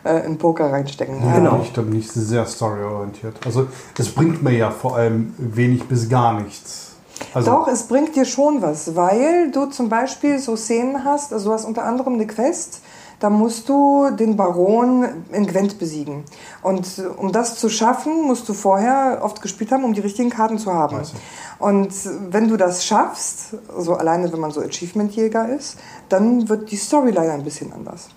äh, 0.04 0.26
in 0.26 0.38
Poker 0.38 0.72
reinstecken. 0.72 1.22
Ja, 1.24 1.36
Genau. 1.36 1.60
Ich 1.62 1.72
bin 1.72 1.90
nicht 1.90 2.10
sehr 2.12 2.46
storyorientiert. 2.46 3.36
Also 3.44 3.66
es 3.98 4.14
bringt 4.14 4.42
mir 4.42 4.52
ja 4.56 4.70
vor 4.70 4.96
allem 4.96 5.34
wenig 5.38 5.84
bis 5.84 6.08
gar 6.08 6.40
nichts. 6.40 6.86
Also, 7.32 7.50
Doch, 7.50 7.68
es 7.68 7.84
bringt 7.84 8.14
dir 8.14 8.24
schon 8.24 8.62
was, 8.62 8.94
weil 8.94 9.50
du 9.50 9.66
zum 9.66 9.88
Beispiel 9.88 10.38
so 10.38 10.54
Szenen 10.54 11.04
hast, 11.04 11.32
also 11.32 11.48
du 11.48 11.54
hast 11.54 11.64
unter 11.64 11.84
anderem 11.84 12.14
eine 12.14 12.26
Quest, 12.26 12.82
da 13.18 13.30
musst 13.30 13.68
du 13.68 14.10
den 14.10 14.36
Baron 14.36 15.06
in 15.32 15.46
Gwent 15.46 15.78
besiegen. 15.78 16.24
Und 16.62 16.98
äh, 16.98 17.02
um 17.06 17.32
das 17.32 17.58
zu 17.58 17.68
schaffen, 17.68 18.22
musst 18.22 18.48
du 18.48 18.52
vorher 18.54 19.20
oft 19.22 19.40
gespielt 19.42 19.72
haben, 19.72 19.84
um 19.84 19.94
die 19.94 20.00
richtigen 20.00 20.30
Karten 20.30 20.58
zu 20.58 20.72
haben. 20.72 21.00
Ich. 21.02 21.12
Und 21.58 21.92
wenn 22.30 22.48
du 22.48 22.56
das 22.56 22.84
schaffst, 22.84 23.56
so 23.78 23.94
alleine 23.94 24.30
wenn 24.32 24.40
man 24.40 24.50
so 24.50 24.60
Achievement-Jäger 24.60 25.48
ist, 25.48 25.78
dann 26.08 26.48
wird 26.48 26.70
die 26.70 26.76
Storyline 26.76 27.32
ein 27.32 27.44
bisschen 27.44 27.72
anders. 27.72 28.08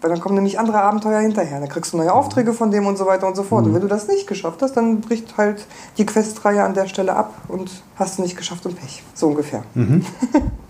Weil 0.00 0.10
dann 0.10 0.20
kommen 0.20 0.34
nämlich 0.34 0.58
andere 0.58 0.82
Abenteuer 0.82 1.20
hinterher. 1.20 1.60
Dann 1.60 1.68
kriegst 1.68 1.92
du 1.92 1.98
neue 1.98 2.12
Aufträge 2.12 2.52
von 2.52 2.72
dem 2.72 2.86
und 2.86 2.98
so 2.98 3.06
weiter 3.06 3.28
und 3.28 3.36
so 3.36 3.44
fort. 3.44 3.66
Und 3.66 3.74
wenn 3.74 3.82
du 3.82 3.88
das 3.88 4.08
nicht 4.08 4.26
geschafft 4.26 4.60
hast, 4.62 4.76
dann 4.76 5.00
bricht 5.00 5.36
halt 5.36 5.66
die 5.98 6.06
Questreihe 6.06 6.64
an 6.64 6.74
der 6.74 6.88
Stelle 6.88 7.14
ab 7.14 7.32
und 7.46 7.70
hast 7.94 8.18
du 8.18 8.22
nicht 8.22 8.36
geschafft 8.36 8.66
und 8.66 8.78
Pech. 8.78 9.04
So 9.14 9.28
ungefähr. 9.28 9.62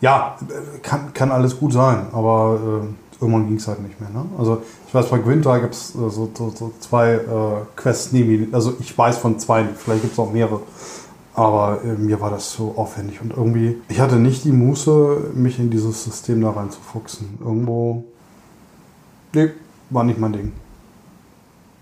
ja, 0.00 0.36
äh, 0.48 0.78
kann, 0.80 1.12
kann 1.12 1.30
alles 1.30 1.58
gut 1.58 1.72
sein, 1.72 2.06
aber 2.12 2.58
äh, 2.82 3.20
irgendwann 3.20 3.46
ging 3.46 3.56
es 3.56 3.66
halt 3.66 3.80
nicht 3.80 4.00
mehr. 4.00 4.10
Ne? 4.10 4.24
Also 4.38 4.62
ich 4.86 4.94
weiß, 4.94 5.06
bei 5.08 5.18
Gwent 5.18 5.44
gibt 5.44 5.74
es 5.74 5.94
äh, 5.94 6.10
so, 6.10 6.30
so, 6.34 6.50
so 6.50 6.72
zwei 6.80 7.14
äh, 7.14 7.20
Quests 7.76 8.12
neben 8.12 8.52
Also 8.54 8.74
ich 8.80 8.96
weiß 8.96 9.18
von 9.18 9.38
zwei, 9.38 9.64
vielleicht 9.64 10.02
gibt 10.02 10.12
es 10.12 10.18
auch 10.18 10.32
mehrere. 10.32 10.60
Aber 11.34 11.80
äh, 11.84 11.94
mir 11.94 12.20
war 12.20 12.30
das 12.30 12.52
so 12.52 12.74
aufwendig 12.76 13.20
und 13.20 13.36
irgendwie, 13.36 13.80
ich 13.88 14.00
hatte 14.00 14.16
nicht 14.16 14.44
die 14.44 14.50
Muße, 14.50 15.30
mich 15.34 15.60
in 15.60 15.70
dieses 15.70 16.02
System 16.02 16.40
da 16.40 16.50
reinzufuchsen. 16.50 17.38
Irgendwo, 17.40 18.04
nee, 19.32 19.50
war 19.90 20.02
nicht 20.02 20.18
mein 20.18 20.32
Ding. 20.32 20.52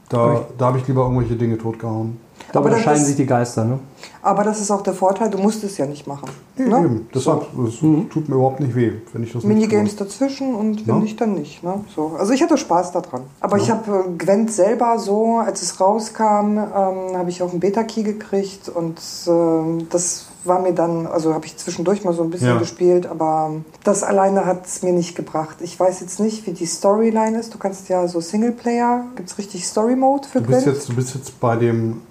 Da, 0.08 0.44
da 0.56 0.66
habe 0.66 0.78
ich 0.78 0.86
lieber 0.86 1.02
irgendwelche 1.02 1.36
Dinge 1.36 1.58
totgehauen. 1.58 2.18
Da 2.52 2.60
Aber 2.60 2.70
das 2.70 2.78
unterscheiden 2.78 3.02
ist- 3.02 3.06
sich 3.08 3.16
die 3.16 3.26
Geister, 3.26 3.64
ne? 3.64 3.78
Aber 4.22 4.42
das 4.44 4.60
ist 4.60 4.70
auch 4.70 4.82
der 4.82 4.92
Vorteil, 4.94 5.30
du 5.30 5.38
musst 5.38 5.62
es 5.64 5.78
ja 5.78 5.86
nicht 5.86 6.06
machen. 6.06 6.28
Nee, 6.56 6.66
ne? 6.66 6.78
eben. 6.78 7.08
Deshalb, 7.14 7.42
es 7.66 7.78
tut 7.78 8.28
mir 8.28 8.34
überhaupt 8.34 8.60
nicht 8.60 8.74
weh, 8.74 8.92
wenn 9.12 9.22
ich 9.22 9.32
das 9.32 9.44
nicht 9.44 9.54
Minigames 9.54 9.94
tue. 9.96 10.06
dazwischen 10.06 10.54
und 10.54 10.86
wenn 10.86 10.96
Ja. 10.96 11.00
nicht, 11.00 11.20
dann 11.20 11.34
nicht. 11.34 11.62
Ne? 11.62 11.84
So. 11.94 12.16
Also 12.18 12.32
ich 12.32 12.42
hatte 12.42 12.56
Spaß 12.56 12.92
daran. 12.92 13.22
Aber 13.40 13.56
ich 13.56 13.70
habe 13.70 14.04
äh, 14.08 14.16
Gwent 14.18 14.50
selber 14.52 14.98
so, 14.98 15.36
als 15.38 15.62
es 15.62 15.80
rauskam, 15.80 16.58
ähm, 16.58 17.16
habe 17.16 17.26
ich 17.28 17.42
auch 17.42 17.50
einen 17.50 17.60
Beta-Key 17.60 18.02
gekriegt 18.02 18.68
und 18.68 19.00
ähm, 19.28 19.86
das 19.90 20.26
war 20.44 20.60
mir 20.60 20.72
dann, 20.72 21.06
also 21.06 21.34
habe 21.34 21.46
ich 21.46 21.56
zwischendurch 21.56 22.04
mal 22.04 22.12
so 22.14 22.22
ein 22.22 22.30
bisschen 22.30 22.48
Ja. 22.48 22.58
gespielt, 22.58 23.06
aber 23.06 23.50
das 23.84 24.02
alleine 24.02 24.44
hat 24.46 24.66
es 24.66 24.82
mir 24.82 24.92
nicht 24.92 25.14
gebracht. 25.16 25.56
Ich 25.60 25.78
weiß 25.78 26.00
jetzt 26.00 26.20
nicht, 26.20 26.46
wie 26.46 26.52
die 26.52 26.66
Storyline 26.66 27.38
ist. 27.38 27.52
Du 27.54 27.58
kannst 27.58 27.88
ja 27.88 28.06
so 28.08 28.20
Singleplayer, 28.20 29.04
gibt 29.16 29.30
es 29.30 29.38
richtig 29.38 29.66
Story-Mode 29.66 30.26
für 30.28 30.40
Du 30.40 30.46
bist, 30.48 30.64
Gwent? 30.64 30.76
jetzt, 30.76 30.88
du 30.88 30.94
bist 30.94 31.14
jetzt 31.14 31.38
bei 31.40 31.56
dem. 31.56 32.02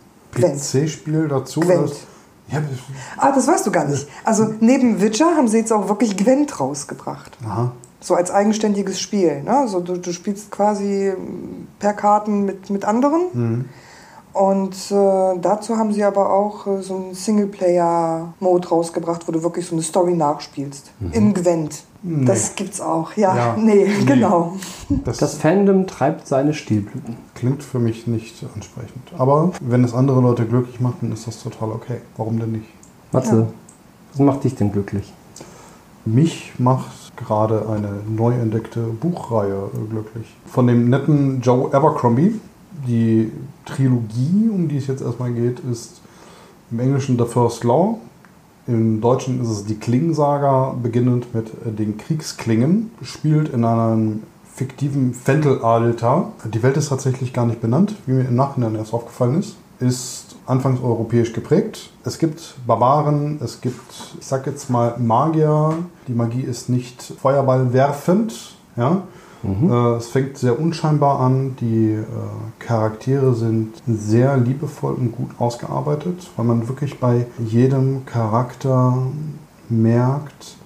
PC-Spiel 0.44 1.28
dazu? 1.28 1.60
Gwent. 1.62 1.92
Ja, 2.52 2.62
Ah, 3.18 3.32
das 3.32 3.48
weißt 3.48 3.66
du 3.66 3.72
gar 3.72 3.86
nicht. 3.86 4.08
Also 4.24 4.54
neben 4.60 5.02
Witcher 5.02 5.36
haben 5.36 5.48
sie 5.48 5.58
jetzt 5.58 5.74
auch 5.74 5.88
wirklich 5.90 6.16
Gwent 6.16 6.60
rausgebracht. 6.60 7.38
aha. 7.44 7.72
So 8.02 8.14
als 8.14 8.30
eigenständiges 8.30 9.00
Spiel. 9.02 9.42
Ne? 9.42 9.58
Also 9.58 9.80
du, 9.80 9.98
du 9.98 10.14
spielst 10.14 10.52
quasi 10.52 11.14
per 11.80 11.94
Karten 11.94 12.46
mit, 12.46 12.70
mit 12.70 12.86
anderen. 12.86 13.68
Und 14.36 14.76
äh, 14.92 15.40
dazu 15.40 15.78
haben 15.78 15.94
sie 15.94 16.04
aber 16.04 16.30
auch 16.34 16.68
äh, 16.68 16.82
so 16.82 16.96
einen 16.96 17.14
Singleplayer-Mode 17.14 18.68
rausgebracht, 18.68 19.26
wo 19.28 19.32
du 19.32 19.42
wirklich 19.44 19.66
so 19.66 19.76
eine 19.76 19.82
Story 19.82 20.14
nachspielst. 20.14 20.92
In 21.14 21.34
Gwent. 21.34 21.84
Das 22.04 22.54
gibt's 22.56 22.82
auch. 22.82 23.14
Ja, 23.16 23.36
Ja. 23.36 23.56
nee, 23.58 23.86
Nee. 23.88 24.06
genau. 24.06 24.54
Das, 25.06 25.18
Das 25.18 25.36
Fandom 25.36 25.88
treibt 25.88 26.28
seine 26.28 26.54
Stilblüten. 26.54 27.16
klingt 27.34 27.64
für 27.64 27.80
mich 27.80 28.08
nicht 28.08 28.46
ansprechend. 28.54 29.14
Aber 29.18 29.52
wenn 29.62 29.84
es 29.86 29.94
andere 29.94 30.20
Leute 30.20 30.46
glücklich 30.46 30.80
macht, 30.82 31.02
dann 31.02 31.14
ist 31.14 31.26
das 31.28 31.42
total 31.42 31.70
okay. 31.72 32.02
Warum 32.18 32.38
denn 32.38 32.52
nicht? 32.52 32.68
Matze, 33.14 33.48
was 34.12 34.20
macht 34.20 34.44
dich 34.44 34.56
denn 34.56 34.72
glücklich? 34.72 35.14
Mich 36.04 36.54
macht 36.60 37.16
gerade 37.16 37.68
eine 37.70 38.02
neu 38.08 38.34
entdeckte 38.34 38.82
Buchreihe 38.82 39.70
äh, 39.74 39.90
glücklich. 39.90 40.36
Von 40.46 40.68
dem 40.68 40.90
netten 40.90 41.40
Joe 41.42 41.74
Abercrombie. 41.74 42.40
Die 42.88 43.32
Trilogie, 43.66 44.50
um 44.52 44.68
die 44.68 44.78
es 44.78 44.88
jetzt 44.88 45.02
erstmal 45.02 45.32
geht, 45.32 45.60
ist 45.60 46.02
im 46.72 46.80
Englischen 46.80 47.18
The 47.18 47.26
First 47.26 47.64
Law. 47.64 47.98
Im 48.68 49.00
Deutschen 49.00 49.42
ist 49.42 49.50
es 49.50 49.66
die 49.66 49.76
Klingensaga, 49.76 50.76
beginnend 50.82 51.34
mit 51.36 51.50
äh, 51.50 51.72
den 51.72 51.98
Kriegsklingen. 51.98 52.92
Spielt 53.02 53.50
in 53.50 53.64
einem 53.64 54.24
fiktiven 54.56 55.14
Fentelalter. 55.14 56.32
Die 56.46 56.64
Welt 56.64 56.78
ist 56.78 56.90
tatsächlich 56.90 57.34
gar 57.34 57.46
nicht 57.46 57.62
benannt, 57.62 57.96
wie 58.06 58.14
mir 58.14 58.28
im 58.28 58.36
Nachhinein 58.36 58.76
erst 58.76 58.94
aufgefallen 58.94 59.40
ist. 59.40 59.56
Ist 59.80 60.36
anfangs 60.46 60.82
europäisch 60.82 61.34
geprägt. 61.34 61.90
Es 62.06 62.18
gibt 62.18 62.56
Barbaren, 62.66 63.40
es 63.44 63.62
gibt, 63.62 64.16
ich 64.20 64.26
sag 64.26 64.48
jetzt 64.48 64.70
mal, 64.70 64.96
Magier. 64.98 65.74
Die 66.08 66.14
Magie 66.14 66.42
ist 66.42 66.70
nicht 66.70 67.02
Feuerball 67.02 67.74
werfend. 67.74 68.56
Ja? 69.62 69.94
Äh, 69.94 69.98
es 69.98 70.08
fängt 70.08 70.38
sehr 70.38 70.60
unscheinbar 70.60 71.20
an. 71.20 71.56
Die 71.60 71.94
äh, 71.94 72.04
Charaktere 72.60 73.34
sind 73.34 73.74
sehr 73.88 74.38
liebevoll 74.38 74.94
und 74.94 75.12
gut 75.12 75.32
ausgearbeitet, 75.40 76.30
weil 76.36 76.46
man 76.46 76.68
wirklich 76.68 77.00
bei 77.00 77.28
jedem 77.38 78.06
Charakter 78.06 78.98
merkt, 79.70 80.58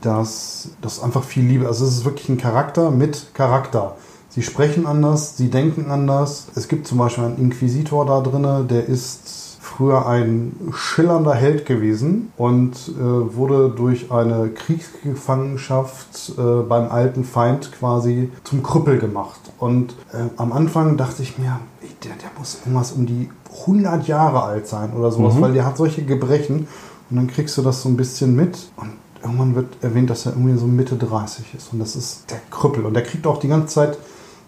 dass 0.00 0.70
das 0.80 1.02
einfach 1.02 1.24
viel 1.24 1.44
Liebe, 1.44 1.66
also 1.66 1.84
es 1.84 1.98
ist 1.98 2.04
wirklich 2.04 2.28
ein 2.28 2.38
Charakter 2.38 2.90
mit 2.90 3.34
Charakter. 3.34 3.96
Sie 4.30 4.42
sprechen 4.42 4.86
anders, 4.86 5.36
sie 5.36 5.50
denken 5.50 5.90
anders. 5.90 6.48
Es 6.54 6.68
gibt 6.68 6.86
zum 6.86 6.98
Beispiel 6.98 7.24
einen 7.24 7.38
Inquisitor 7.38 8.06
da 8.06 8.20
drinne, 8.20 8.64
der 8.68 8.86
ist 8.86 9.37
früher 9.78 10.08
ein 10.08 10.72
schillernder 10.74 11.34
Held 11.34 11.64
gewesen 11.64 12.32
und 12.36 12.72
äh, 12.88 13.36
wurde 13.36 13.70
durch 13.70 14.10
eine 14.10 14.48
Kriegsgefangenschaft 14.48 16.32
äh, 16.36 16.62
beim 16.68 16.90
alten 16.90 17.22
Feind 17.22 17.70
quasi 17.70 18.28
zum 18.42 18.64
Krüppel 18.64 18.98
gemacht. 18.98 19.38
Und 19.60 19.92
äh, 20.12 20.30
am 20.36 20.52
Anfang 20.52 20.96
dachte 20.96 21.22
ich 21.22 21.38
mir, 21.38 21.60
der, 22.02 22.16
der 22.16 22.30
muss 22.36 22.58
irgendwas 22.64 22.90
um 22.90 23.06
die 23.06 23.30
100 23.60 24.08
Jahre 24.08 24.42
alt 24.42 24.66
sein 24.66 24.92
oder 24.94 25.12
sowas, 25.12 25.40
weil 25.40 25.52
der 25.52 25.64
hat 25.64 25.76
solche 25.76 26.04
Gebrechen. 26.04 26.66
Und 27.08 27.16
dann 27.16 27.28
kriegst 27.28 27.56
du 27.56 27.62
das 27.62 27.82
so 27.82 27.88
ein 27.88 27.96
bisschen 27.96 28.34
mit. 28.34 28.70
Und 28.76 28.90
irgendwann 29.22 29.54
wird 29.54 29.84
erwähnt, 29.84 30.10
dass 30.10 30.26
er 30.26 30.32
irgendwie 30.32 30.58
so 30.58 30.66
Mitte 30.66 30.96
30 30.96 31.54
ist. 31.56 31.72
Und 31.72 31.78
das 31.78 31.94
ist 31.94 32.28
der 32.32 32.40
Krüppel. 32.50 32.84
Und 32.84 32.94
der 32.94 33.04
kriegt 33.04 33.28
auch 33.28 33.38
die 33.38 33.48
ganze 33.48 33.74
Zeit 33.74 33.98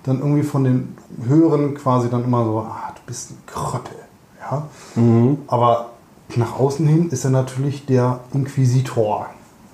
dann 0.02 0.18
irgendwie 0.18 0.42
von 0.42 0.64
den 0.64 0.96
Höheren 1.24 1.74
quasi 1.74 2.10
dann 2.10 2.24
immer 2.24 2.44
so, 2.44 2.58
ah, 2.58 2.92
du 2.96 3.00
bist 3.06 3.30
ein 3.30 3.38
Krüppel. 3.46 4.09
Ja? 4.50 4.66
Aber 5.46 5.90
nach 6.36 6.58
außen 6.58 6.86
hin 6.86 7.08
ist 7.10 7.24
er 7.24 7.30
natürlich 7.30 7.86
der 7.86 8.20
Inquisitor. 8.32 9.26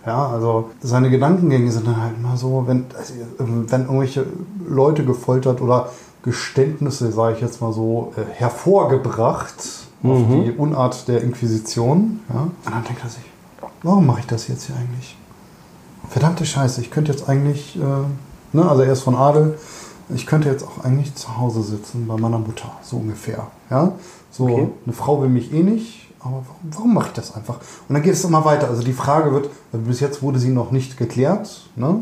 Ja, 0.07 0.29
also 0.29 0.71
seine 0.81 1.11
Gedankengänge 1.11 1.71
sind 1.73 1.87
dann 1.87 2.01
halt 2.01 2.13
immer 2.17 2.37
so, 2.37 2.65
wenn, 2.67 2.87
also, 2.97 3.15
wenn 3.39 3.83
irgendwelche 3.83 4.25
Leute 4.69 5.05
gefoltert 5.05 5.61
oder 5.61 5.89
Geständnisse, 6.23 7.11
sage 7.11 7.37
ich 7.37 7.41
jetzt 7.41 7.61
mal 7.61 7.73
so, 7.73 8.13
äh, 8.17 8.21
hervorgebracht 8.33 9.55
auf 10.05 10.19
die 10.29 10.53
Unart 10.57 11.09
der 11.09 11.23
Inquisition. 11.23 12.21
Ja? 12.33 12.41
Und 12.43 12.53
dann 12.65 12.85
denkt 12.85 13.03
er 13.03 13.11
sich, 13.11 13.25
warum 13.83 14.07
mache 14.07 14.21
ich 14.21 14.27
das 14.27 14.47
jetzt 14.47 14.67
hier 14.67 14.77
eigentlich? 14.77 15.17
Verdammte 16.09 16.47
Scheiße, 16.47 16.81
ich 16.81 16.91
könnte 16.93 17.11
jetzt 17.11 17.29
eigentlich, 17.29 17.77
äh, 17.77 18.57
ne, 18.57 18.69
also 18.69 18.83
er 18.83 18.93
ist 18.93 19.03
von 19.03 19.17
Adel, 19.17 19.59
ich 20.15 20.27
könnte 20.27 20.49
jetzt 20.49 20.65
auch 20.65 20.85
eigentlich 20.85 21.15
zu 21.15 21.37
Hause 21.39 21.63
sitzen 21.63 22.07
bei 22.07 22.17
meiner 22.17 22.39
Mutter, 22.39 22.71
so 22.83 22.97
ungefähr. 22.99 23.47
Ja? 23.71 23.93
So, 24.31 24.45
Okay. 24.45 24.69
eine 24.85 24.93
Frau 24.93 25.21
will 25.23 25.29
mich 25.29 25.53
eh 25.53 25.63
nicht, 25.63 26.09
aber 26.21 26.43
warum, 26.47 26.73
warum 26.73 26.95
mache 26.95 27.09
ich 27.09 27.13
das 27.15 27.35
einfach? 27.35 27.57
Und 27.89 27.95
dann 27.95 28.03
geht 28.03 28.13
es 28.13 28.25
immer 28.25 28.45
weiter. 28.45 28.69
Also 28.69 28.83
die 28.83 28.93
Frage 28.93 29.33
wird, 29.33 29.51
bis 29.73 30.01
jetzt 30.01 30.23
wurde 30.23 30.39
sie 30.39 30.51
noch 30.51 30.71
nicht 30.71 30.97
geklärt. 30.97 31.69
Ne? 31.77 32.01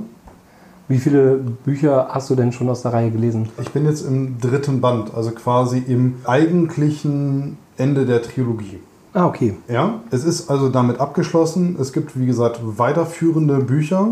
Wie 0.89 0.99
viele 0.99 1.37
Bücher 1.65 2.09
hast 2.11 2.29
du 2.29 2.35
denn 2.35 2.53
schon 2.53 2.69
aus 2.69 2.83
der 2.83 2.93
Reihe 2.93 3.11
gelesen? 3.11 3.49
Ich 3.61 3.71
bin 3.71 3.87
jetzt 3.87 4.03
im 4.07 4.39
dritten 4.39 4.81
Band, 4.83 5.15
also 5.15 5.31
quasi 5.31 5.79
im 5.79 6.17
eigentlichen 6.25 7.57
Ende 7.79 8.05
der 8.07 8.23
Trilogie. 8.23 8.81
Ah, 9.15 9.27
okay. 9.27 9.57
Ja, 9.69 10.01
es 10.11 10.25
ist 10.25 10.51
also 10.51 10.69
damit 10.69 11.01
abgeschlossen. 11.01 11.77
Es 11.81 11.93
gibt, 11.93 12.19
wie 12.19 12.27
gesagt, 12.27 12.61
weiterführende 12.63 13.59
Bücher. 13.59 14.09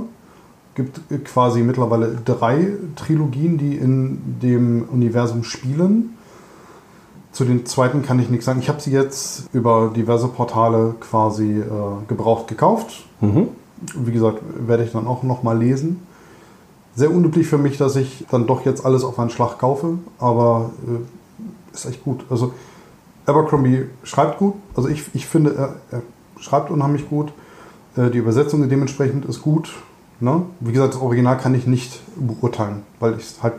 Gibt 0.75 1.01
quasi 1.25 1.63
mittlerweile 1.63 2.19
drei 2.25 2.69
Trilogien, 2.97 3.59
die 3.59 3.77
in 3.77 4.39
dem 4.41 4.89
Universum 4.91 5.45
spielen. 5.45 6.17
Zu 7.33 7.45
den 7.45 7.65
zweiten 7.67 8.03
kann 8.03 8.19
ich 8.19 8.29
nichts 8.29 8.47
sagen. 8.47 8.61
Ich 8.61 8.69
habe 8.69 8.81
sie 8.81 8.91
jetzt 8.91 9.49
über 9.53 9.93
diverse 9.95 10.29
Portale 10.29 10.95
quasi 11.01 11.59
äh, 11.59 11.65
gebraucht 12.09 12.49
gekauft. 12.49 13.05
Mhm. 13.21 13.49
Wie 13.95 14.13
gesagt, 14.13 14.43
werde 14.67 14.85
ich 14.85 14.93
dann 14.93 15.07
auch 15.07 15.23
nochmal 15.23 15.59
lesen. 15.59 16.01
Sehr 16.95 17.11
unüblich 17.11 17.47
für 17.47 17.59
mich, 17.59 17.79
dass 17.79 17.97
ich 17.97 18.27
dann 18.31 18.47
doch 18.47 18.65
jetzt 18.67 18.85
alles 18.85 19.03
auf 19.03 19.19
einen 19.19 19.31
Schlag 19.31 19.59
kaufe, 19.59 19.99
aber 20.19 20.71
äh, 20.87 21.75
ist 21.75 21.87
echt 21.87 22.05
gut. 22.05 22.25
Also 22.29 22.53
Abercrombie 23.25 23.87
schreibt 24.05 24.39
gut. 24.39 24.55
Also 24.77 24.89
ich, 24.89 25.05
ich 25.15 25.27
finde, 25.27 25.55
er, 25.55 25.77
er 25.91 26.03
schreibt 26.39 26.71
unheimlich 26.71 27.09
gut. 27.09 27.33
Äh, 27.97 28.11
die 28.11 28.19
Übersetzung 28.19 28.69
dementsprechend 28.69 29.25
ist 29.25 29.41
gut. 29.43 29.71
Ne? 30.23 30.43
Wie 30.61 30.71
gesagt, 30.73 30.95
das 30.95 31.01
Original 31.03 31.37
kann 31.37 31.53
ich 31.55 31.67
nicht 31.67 32.01
beurteilen, 32.17 32.83
weil 33.01 33.15
ich 33.19 33.25
es 33.25 33.43
halt 33.43 33.55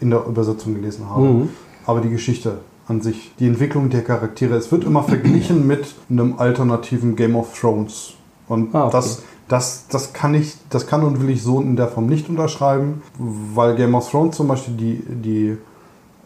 in 0.00 0.10
der 0.10 0.24
Übersetzung 0.26 0.74
gelesen 0.74 1.08
habe. 1.10 1.22
Mhm. 1.22 1.48
Aber 1.84 2.00
die 2.00 2.10
Geschichte 2.10 2.58
an 2.86 3.00
sich, 3.00 3.32
die 3.40 3.46
Entwicklung 3.48 3.90
der 3.90 4.04
Charaktere, 4.04 4.54
es 4.54 4.70
wird 4.70 4.84
immer 4.84 5.02
verglichen 5.02 5.66
mit 5.66 5.94
einem 6.08 6.38
alternativen 6.38 7.16
Game 7.16 7.34
of 7.34 7.58
Thrones. 7.58 8.14
Und 8.46 8.72
Ah, 8.72 8.84
okay. 8.84 8.92
das, 8.92 9.22
das, 9.48 9.86
das 9.88 10.12
kann 10.12 10.34
ich, 10.34 10.54
das 10.70 10.86
kann 10.86 11.02
und 11.02 11.20
will 11.20 11.30
ich 11.30 11.42
so 11.42 11.60
in 11.60 11.74
der 11.74 11.88
Form 11.88 12.06
nicht 12.06 12.28
unterschreiben, 12.28 13.02
weil 13.18 13.74
Game 13.74 13.96
of 13.96 14.08
Thrones 14.08 14.36
zum 14.36 14.46
Beispiel 14.46 14.74
die, 14.76 15.02
die 15.08 15.58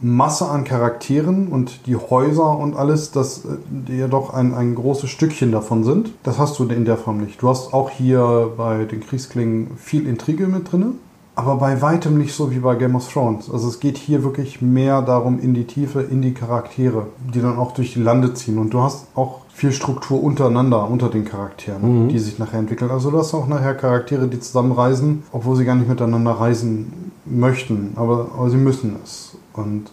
Masse 0.01 0.49
an 0.49 0.65
Charakteren 0.65 1.49
und 1.49 1.87
die 1.87 1.97
Häuser 1.97 2.57
und 2.57 2.77
alles, 2.77 3.11
das 3.11 3.45
äh, 3.45 3.49
die 3.71 3.99
ja 3.99 4.09
doch 4.09 4.33
ein, 4.33 4.55
ein 4.55 4.75
großes 4.75 5.11
Stückchen 5.11 5.53
davon 5.53 5.85
sind. 5.85 6.13
Das 6.23 6.39
hast 6.39 6.59
du 6.59 6.65
in 6.65 6.85
der 6.85 6.97
Form 6.97 7.19
nicht. 7.19 7.43
Du 7.43 7.49
hast 7.49 7.75
auch 7.75 7.91
hier 7.91 8.53
bei 8.57 8.85
den 8.85 9.01
Kriegsklingen 9.01 9.77
viel 9.77 10.07
Intrige 10.07 10.47
mit 10.47 10.73
drin, 10.73 10.95
aber 11.35 11.57
bei 11.57 11.81
weitem 11.81 12.19
nicht 12.19 12.35
so 12.35 12.51
wie 12.51 12.59
bei 12.59 12.75
Game 12.75 12.97
of 12.97 13.11
Thrones. 13.13 13.51
Also 13.51 13.69
es 13.69 13.81
geht 13.81 13.99
hier 13.99 14.23
wirklich 14.25 14.61
mehr 14.61 15.03
darum 15.03 15.39
in 15.39 15.55
die 15.55 15.65
Tiefe, 15.65 16.03
in 16.03 16.23
die 16.23 16.35
Charaktere, 16.35 17.07
die 17.33 17.41
dann 17.41 17.59
auch 17.59 17.73
durch 17.73 17.93
die 17.93 18.03
Lande 18.03 18.35
ziehen. 18.35 18.59
Und 18.59 18.71
du 18.75 18.81
hast 18.81 19.07
auch 19.15 19.41
viel 19.53 19.73
Struktur 19.73 20.23
untereinander, 20.23 20.89
unter 20.89 21.09
den 21.09 21.25
Charakteren, 21.25 22.09
die 22.09 22.19
sich 22.19 22.39
nachher 22.39 22.59
entwickeln. 22.59 22.91
Also 22.91 23.11
du 23.11 23.19
hast 23.19 23.35
auch 23.35 23.47
nachher 23.47 23.75
Charaktere, 23.75 24.27
die 24.27 24.41
zusammenreisen, 24.41 25.23
obwohl 25.33 25.57
sie 25.57 25.65
gar 25.65 25.75
nicht 25.75 25.89
miteinander 25.89 26.33
reisen 26.33 26.93
möchten, 27.27 27.93
aber, 27.97 28.29
aber 28.37 28.51
sie 28.51 28.57
müssen 28.57 28.97
es. 29.05 29.37
Und 29.53 29.85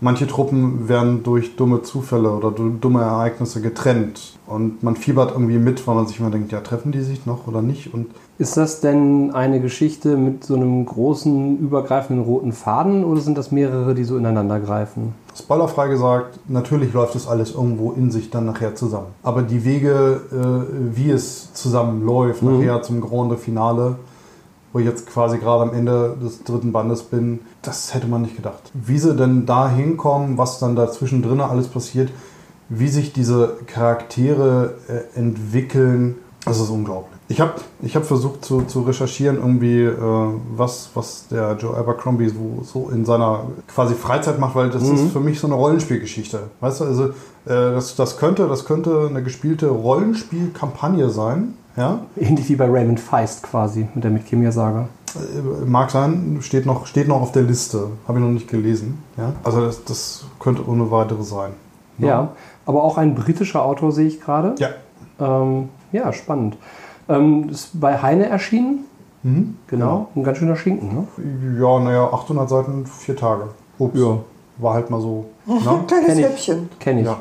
manche 0.00 0.26
Truppen 0.26 0.88
werden 0.88 1.22
durch 1.22 1.56
dumme 1.56 1.82
Zufälle 1.82 2.30
oder 2.30 2.50
du- 2.50 2.70
dumme 2.80 3.02
Ereignisse 3.02 3.60
getrennt. 3.60 4.34
Und 4.46 4.82
man 4.82 4.94
fiebert 4.96 5.32
irgendwie 5.32 5.58
mit, 5.58 5.84
weil 5.86 5.94
man 5.96 6.06
sich 6.06 6.20
immer 6.20 6.30
denkt, 6.30 6.52
ja, 6.52 6.60
treffen 6.60 6.92
die 6.92 7.00
sich 7.02 7.26
noch 7.26 7.46
oder 7.48 7.62
nicht? 7.62 7.92
Und 7.92 8.06
Ist 8.38 8.56
das 8.56 8.80
denn 8.80 9.32
eine 9.34 9.60
Geschichte 9.60 10.16
mit 10.16 10.44
so 10.44 10.54
einem 10.54 10.84
großen, 10.86 11.58
übergreifenden 11.58 12.24
roten 12.24 12.52
Faden 12.52 13.02
oder 13.04 13.20
sind 13.20 13.36
das 13.38 13.50
mehrere, 13.50 13.94
die 13.94 14.04
so 14.04 14.16
ineinander 14.16 14.60
greifen? 14.60 15.14
spoilerfrei 15.38 15.88
gesagt, 15.88 16.38
natürlich 16.48 16.94
läuft 16.94 17.14
das 17.14 17.26
alles 17.28 17.52
irgendwo 17.54 17.92
in 17.92 18.10
sich 18.10 18.30
dann 18.30 18.46
nachher 18.46 18.74
zusammen. 18.74 19.08
Aber 19.22 19.42
die 19.42 19.66
Wege, 19.66 20.20
äh, 20.32 20.96
wie 20.96 21.10
es 21.10 21.52
zusammenläuft, 21.52 22.42
nachher 22.42 22.80
zum 22.82 23.02
Grande 23.02 23.36
Finale, 23.36 23.96
wo 24.76 24.80
ich 24.80 24.84
jetzt 24.84 25.06
quasi 25.06 25.38
gerade 25.38 25.62
am 25.62 25.72
Ende 25.72 26.18
des 26.22 26.44
dritten 26.44 26.70
Bandes 26.70 27.04
bin, 27.04 27.40
das 27.62 27.94
hätte 27.94 28.08
man 28.08 28.20
nicht 28.20 28.36
gedacht. 28.36 28.60
Wie 28.74 28.98
sie 28.98 29.16
denn 29.16 29.46
da 29.46 29.70
hinkommen, 29.70 30.36
was 30.36 30.58
dann 30.58 30.76
dazwischen 30.76 31.22
drin 31.22 31.40
alles 31.40 31.68
passiert, 31.68 32.10
wie 32.68 32.88
sich 32.88 33.14
diese 33.14 33.56
Charaktere 33.66 34.74
äh, 34.86 35.18
entwickeln, 35.18 36.16
das 36.44 36.60
ist 36.60 36.68
unglaublich. 36.68 37.18
Ich 37.28 37.40
habe 37.40 37.54
ich 37.80 37.96
hab 37.96 38.04
versucht 38.04 38.44
zu, 38.44 38.64
zu 38.64 38.82
recherchieren, 38.82 39.38
irgendwie, 39.38 39.84
äh, 39.84 39.94
was, 40.54 40.90
was 40.92 41.26
der 41.28 41.56
Joe 41.56 41.74
Abercrombie 41.74 42.28
so, 42.28 42.62
so 42.62 42.90
in 42.90 43.06
seiner 43.06 43.46
quasi 43.68 43.94
Freizeit 43.94 44.38
macht, 44.38 44.56
weil 44.56 44.68
das 44.68 44.82
ist 44.82 45.10
für 45.10 45.20
mich 45.20 45.40
so 45.40 45.46
eine 45.46 45.56
Rollenspielgeschichte. 45.56 46.50
Weißt 46.60 46.80
du, 46.80 46.84
also 46.84 47.04
äh, 47.04 47.12
das, 47.46 47.96
das, 47.96 48.18
könnte, 48.18 48.46
das 48.46 48.66
könnte 48.66 49.06
eine 49.08 49.22
gespielte 49.22 49.68
Rollenspielkampagne 49.68 51.08
sein. 51.08 51.54
Ja? 51.76 52.00
Ähnlich 52.16 52.48
wie 52.48 52.56
bei 52.56 52.66
Raymond 52.70 53.00
Feist 53.00 53.42
quasi 53.42 53.86
mit 53.94 54.02
der 54.04 54.10
Mitchemia-Saga. 54.10 54.88
Äh, 55.14 55.64
Mag 55.66 55.90
sein, 55.90 56.38
steht 56.40 56.66
noch, 56.66 56.86
steht 56.86 57.08
noch 57.08 57.20
auf 57.20 57.32
der 57.32 57.42
Liste. 57.42 57.88
Habe 58.08 58.18
ich 58.18 58.24
noch 58.24 58.32
nicht 58.32 58.48
gelesen. 58.48 59.02
Ja? 59.16 59.32
Also 59.44 59.60
das, 59.60 59.84
das 59.84 60.24
könnte 60.40 60.66
ohne 60.66 60.90
weitere 60.90 61.22
sein. 61.22 61.52
Ja, 61.98 62.28
aber 62.66 62.82
auch 62.84 62.98
ein 62.98 63.14
britischer 63.14 63.64
Autor 63.64 63.90
sehe 63.92 64.06
ich 64.06 64.20
gerade. 64.20 64.54
Ja. 64.58 64.68
Ähm, 65.18 65.70
ja, 65.92 66.12
spannend. 66.12 66.58
Ähm, 67.08 67.48
ist 67.48 67.80
bei 67.80 68.02
Heine 68.02 68.26
erschienen. 68.28 68.84
Mhm. 69.22 69.56
Genau, 69.66 70.08
ein 70.14 70.22
ganz 70.22 70.38
schöner 70.38 70.56
Schinken. 70.56 70.94
Ne? 70.94 71.58
Ja, 71.60 71.80
naja, 71.80 72.04
800 72.12 72.48
Seiten, 72.48 72.86
vier 72.86 73.16
Tage. 73.16 73.44
Ups. 73.78 73.98
Ja. 73.98 74.18
War 74.58 74.74
halt 74.74 74.90
mal 74.90 75.00
so. 75.00 75.26
Ne? 75.46 75.84
Kleines 75.86 76.06
Kenn 76.06 76.18
ich. 76.18 76.24
Häppchen. 76.24 76.68
Kenne 76.78 77.00
ich. 77.00 77.06
Ja. 77.06 77.18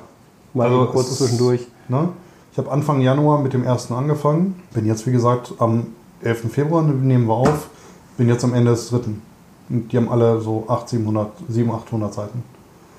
Mal 0.54 0.68
Also 0.68 0.86
kurz 0.88 1.18
zwischendurch. 1.18 1.68
Ne? 1.88 2.10
Ich 2.56 2.58
habe 2.58 2.72
Anfang 2.72 3.02
Januar 3.02 3.40
mit 3.40 3.52
dem 3.52 3.66
ersten 3.66 3.94
angefangen. 3.94 4.64
Bin 4.74 4.86
jetzt, 4.86 5.06
wie 5.06 5.12
gesagt, 5.12 5.56
am 5.60 5.88
11. 6.22 6.54
Februar 6.54 6.84
nehmen 6.84 7.28
wir 7.28 7.34
auf. 7.34 7.68
Bin 8.16 8.30
jetzt 8.30 8.46
am 8.46 8.54
Ende 8.54 8.72
des 8.72 8.88
dritten. 8.88 9.22
Und 9.70 9.92
die 9.92 9.98
haben 9.98 10.08
alle 10.08 10.40
so 10.40 10.64
800, 10.70 10.88
700, 10.90 11.32
700, 11.50 11.84
800 11.84 12.14
Seiten. 12.14 12.44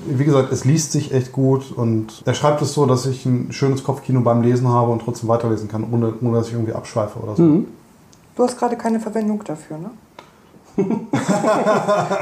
Wie 0.06 0.26
gesagt, 0.26 0.52
es 0.52 0.66
liest 0.66 0.92
sich 0.92 1.14
echt 1.14 1.32
gut 1.32 1.72
und 1.74 2.22
er 2.26 2.34
schreibt 2.34 2.60
es 2.60 2.74
so, 2.74 2.84
dass 2.84 3.06
ich 3.06 3.24
ein 3.24 3.50
schönes 3.50 3.82
Kopfkino 3.82 4.20
beim 4.20 4.42
Lesen 4.42 4.68
habe 4.68 4.92
und 4.92 5.00
trotzdem 5.00 5.30
weiterlesen 5.30 5.68
kann, 5.68 5.90
ohne, 5.90 6.12
ohne 6.20 6.36
dass 6.36 6.48
ich 6.48 6.52
irgendwie 6.52 6.74
abschweife 6.74 7.18
oder 7.18 7.34
so. 7.36 7.42
Mhm. 7.42 7.68
Du 8.36 8.42
hast 8.42 8.58
gerade 8.58 8.76
keine 8.76 9.00
Verwendung 9.00 9.42
dafür, 9.42 9.78
ne? 9.78 9.90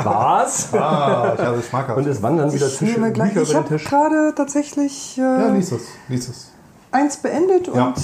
Was? 0.04 0.72
Ah, 0.72 1.34
ich 1.36 1.44
habe 1.44 1.56
es 1.56 1.66
schmackhaft. 1.66 1.98
Und 1.98 2.06
es 2.06 2.22
wandern 2.22 2.52
wieder 2.52 2.68
Ich 2.68 2.78
Tische, 2.78 2.92
nehme 2.92 3.10
gleich. 3.10 3.34
Bücher 3.34 3.42
Ich 3.42 3.50
über 3.50 3.62
den 3.62 3.70
habe 3.70 3.84
gerade 3.84 4.34
tatsächlich 4.36 5.16
ja, 5.16 5.48
äh, 5.48 5.56
lies 5.56 5.72
es, 5.72 5.82
lies 6.08 6.28
es. 6.28 6.54
Eins 6.94 7.16
beendet 7.18 7.68
Ja. 7.74 7.88
und 7.88 7.94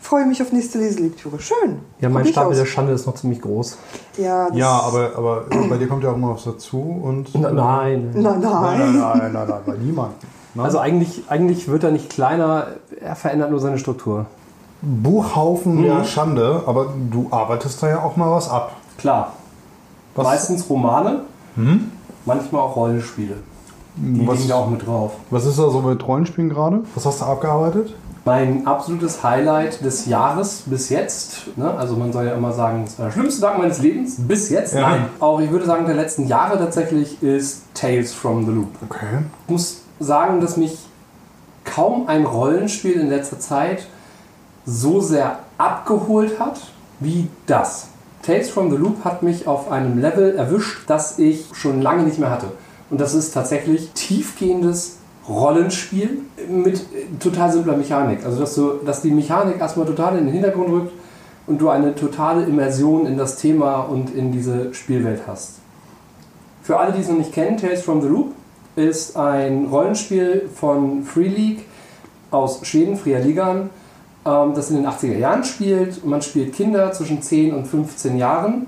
freue 0.00 0.26
mich 0.26 0.40
auf 0.42 0.52
nächste 0.52 0.78
Leselektüre. 0.78 1.38
Schön. 1.38 1.80
Ja, 2.00 2.08
mein 2.08 2.24
Stapel 2.26 2.52
aus. 2.52 2.56
der 2.58 2.64
Schande 2.66 2.92
ist 2.92 3.06
noch 3.06 3.14
ziemlich 3.14 3.40
groß. 3.42 3.76
Ja, 4.16 4.48
das- 4.48 4.56
Ja, 4.56 4.80
aber, 4.80 5.10
aber 5.16 5.44
bei 5.68 5.76
dir 5.76 5.86
kommt 5.88 6.02
ja 6.02 6.10
auch 6.10 6.14
immer 6.16 6.34
was 6.34 6.44
dazu 6.44 6.80
und. 6.80 7.28
Na, 7.34 7.50
nein. 7.50 8.10
Nein, 8.14 8.22
Nein, 8.22 8.40
nein. 8.40 8.78
nein, 8.78 8.98
nein, 8.98 9.32
nein, 9.32 9.48
nein, 9.48 9.60
bei 9.66 9.72
niemandem. 9.76 10.14
Ne? 10.54 10.62
Also 10.62 10.78
eigentlich, 10.78 11.24
eigentlich 11.28 11.68
wird 11.68 11.84
er 11.84 11.90
nicht 11.90 12.08
kleiner, 12.10 12.68
er 13.00 13.16
verändert 13.16 13.50
nur 13.50 13.60
seine 13.60 13.78
Struktur. 13.78 14.26
Buchhaufen 14.80 15.82
der 15.82 16.04
Schande, 16.04 16.62
aber 16.66 16.86
du 17.10 17.26
arbeitest 17.30 17.82
da 17.82 17.88
ja 17.88 18.02
auch 18.02 18.16
mal 18.16 18.30
was 18.30 18.48
ab. 18.48 18.72
Klar. 18.96 19.32
Was- 20.14 20.24
Meistens 20.26 20.68
Romane, 20.70 21.20
manchmal 22.24 22.62
auch 22.62 22.76
Rollenspiele. 22.76 23.34
Die 23.96 24.26
Was- 24.26 24.36
liegen 24.38 24.48
da 24.50 24.54
auch 24.56 24.70
mit 24.70 24.86
drauf. 24.86 25.12
Was 25.30 25.44
ist 25.44 25.58
da 25.58 25.68
so 25.70 25.80
mit 25.80 26.06
Rollenspielen 26.06 26.48
gerade? 26.48 26.80
Was 26.94 27.04
hast 27.04 27.20
du 27.20 27.24
abgearbeitet? 27.24 27.94
Mein 28.28 28.66
absolutes 28.66 29.22
Highlight 29.24 29.82
des 29.82 30.04
Jahres 30.04 30.64
bis 30.66 30.90
jetzt, 30.90 31.56
ne? 31.56 31.72
also 31.72 31.96
man 31.96 32.12
soll 32.12 32.26
ja 32.26 32.34
immer 32.34 32.52
sagen, 32.52 32.84
es 32.86 32.98
war 32.98 33.06
der 33.06 33.12
schlimmste 33.12 33.40
Tag 33.40 33.56
meines 33.56 33.78
Lebens, 33.78 34.16
bis 34.18 34.50
jetzt, 34.50 34.74
Ja. 34.74 34.82
nein, 34.82 35.06
auch 35.18 35.40
ich 35.40 35.50
würde 35.50 35.64
sagen 35.64 35.86
der 35.86 35.94
letzten 35.94 36.26
Jahre 36.26 36.58
tatsächlich 36.58 37.22
ist 37.22 37.62
Tales 37.72 38.12
from 38.12 38.44
the 38.44 38.52
Loop. 38.52 38.68
Okay. 38.84 39.20
Ich 39.46 39.50
muss 39.50 39.80
sagen, 39.98 40.42
dass 40.42 40.58
mich 40.58 40.76
kaum 41.64 42.06
ein 42.06 42.26
Rollenspiel 42.26 43.00
in 43.00 43.08
letzter 43.08 43.40
Zeit 43.40 43.86
so 44.66 45.00
sehr 45.00 45.38
abgeholt 45.56 46.38
hat 46.38 46.60
wie 47.00 47.28
das. 47.46 47.86
Tales 48.22 48.50
from 48.50 48.70
the 48.70 48.76
Loop 48.76 49.06
hat 49.06 49.22
mich 49.22 49.46
auf 49.46 49.72
einem 49.72 49.98
Level 49.98 50.36
erwischt, 50.36 50.82
das 50.86 51.18
ich 51.18 51.46
schon 51.54 51.80
lange 51.80 52.02
nicht 52.02 52.18
mehr 52.18 52.30
hatte. 52.30 52.48
Und 52.90 53.00
das 53.00 53.14
ist 53.14 53.32
tatsächlich 53.32 53.92
tiefgehendes 53.94 54.97
Rollenspiel 55.28 56.20
mit 56.48 56.84
total 57.20 57.52
simpler 57.52 57.76
Mechanik. 57.76 58.24
Also 58.24 58.40
dass, 58.40 58.54
du, 58.54 58.74
dass 58.84 59.02
die 59.02 59.10
Mechanik 59.10 59.60
erstmal 59.60 59.86
total 59.86 60.18
in 60.18 60.26
den 60.26 60.32
Hintergrund 60.32 60.70
rückt 60.70 60.92
und 61.46 61.60
du 61.60 61.68
eine 61.68 61.94
totale 61.94 62.44
Immersion 62.44 63.06
in 63.06 63.16
das 63.16 63.36
Thema 63.36 63.80
und 63.80 64.14
in 64.14 64.32
diese 64.32 64.72
Spielwelt 64.74 65.22
hast. 65.26 65.54
Für 66.62 66.78
alle, 66.78 66.92
die 66.92 67.00
es 67.00 67.08
noch 67.08 67.18
nicht 67.18 67.32
kennen, 67.32 67.56
Tales 67.56 67.82
from 67.82 68.02
the 68.02 68.08
Loop 68.08 68.32
ist 68.76 69.16
ein 69.16 69.66
Rollenspiel 69.66 70.48
von 70.54 71.02
Free 71.02 71.28
League 71.28 71.64
aus 72.30 72.60
Schweden, 72.66 72.96
Fria 72.96 73.18
Ligan, 73.18 73.70
ähm, 74.26 74.52
das 74.54 74.70
in 74.70 74.76
den 74.76 74.86
80er 74.86 75.16
Jahren 75.16 75.44
spielt. 75.44 76.04
Man 76.04 76.22
spielt 76.22 76.54
Kinder 76.54 76.92
zwischen 76.92 77.22
10 77.22 77.54
und 77.54 77.66
15 77.66 78.18
Jahren 78.18 78.66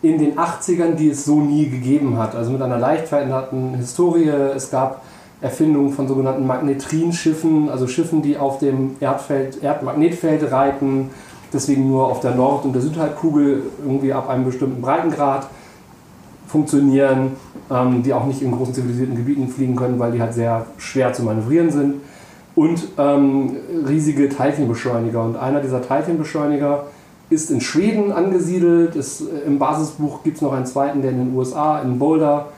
in 0.00 0.18
den 0.18 0.36
80ern, 0.36 0.94
die 0.94 1.10
es 1.10 1.24
so 1.24 1.40
nie 1.40 1.68
gegeben 1.68 2.18
hat. 2.18 2.34
Also 2.34 2.50
mit 2.50 2.62
einer 2.62 2.78
leicht 2.78 3.08
veränderten 3.08 3.74
Historie. 3.74 4.28
Es 4.28 4.70
gab 4.70 5.02
Erfindungen 5.42 5.92
von 5.92 6.06
sogenannten 6.06 6.46
Magnetrinschiffen, 6.46 7.68
also 7.68 7.88
Schiffen, 7.88 8.22
die 8.22 8.38
auf 8.38 8.58
dem 8.58 8.96
Erdfeld, 9.00 9.62
Erdmagnetfeld 9.62 10.50
reiten, 10.52 11.10
deswegen 11.52 11.88
nur 11.88 12.06
auf 12.06 12.20
der 12.20 12.34
Nord- 12.34 12.64
und 12.64 12.72
der 12.72 12.80
Südhalbkugel 12.80 13.64
irgendwie 13.84 14.12
ab 14.12 14.28
einem 14.30 14.44
bestimmten 14.44 14.80
Breitengrad 14.80 15.48
funktionieren, 16.46 17.32
ähm, 17.70 18.02
die 18.02 18.12
auch 18.12 18.26
nicht 18.26 18.40
in 18.40 18.52
großen 18.52 18.74
zivilisierten 18.74 19.16
Gebieten 19.16 19.48
fliegen 19.48 19.74
können, 19.74 19.98
weil 19.98 20.12
die 20.12 20.20
halt 20.20 20.34
sehr 20.34 20.66
schwer 20.78 21.12
zu 21.12 21.24
manövrieren 21.24 21.70
sind. 21.70 21.96
Und 22.54 22.88
ähm, 22.98 23.56
riesige 23.88 24.28
Teilchenbeschleuniger. 24.28 25.22
Und 25.24 25.36
einer 25.36 25.60
dieser 25.60 25.82
Teilchenbeschleuniger 25.82 26.84
ist 27.30 27.50
in 27.50 27.62
Schweden 27.62 28.12
angesiedelt. 28.12 28.94
Ist, 28.94 29.22
äh, 29.22 29.46
Im 29.46 29.58
Basisbuch 29.58 30.22
gibt 30.22 30.36
es 30.36 30.42
noch 30.42 30.52
einen 30.52 30.66
zweiten, 30.66 31.02
der 31.02 31.12
in 31.12 31.18
den 31.18 31.34
USA, 31.34 31.80
in 31.80 31.98
Boulder, 31.98 32.48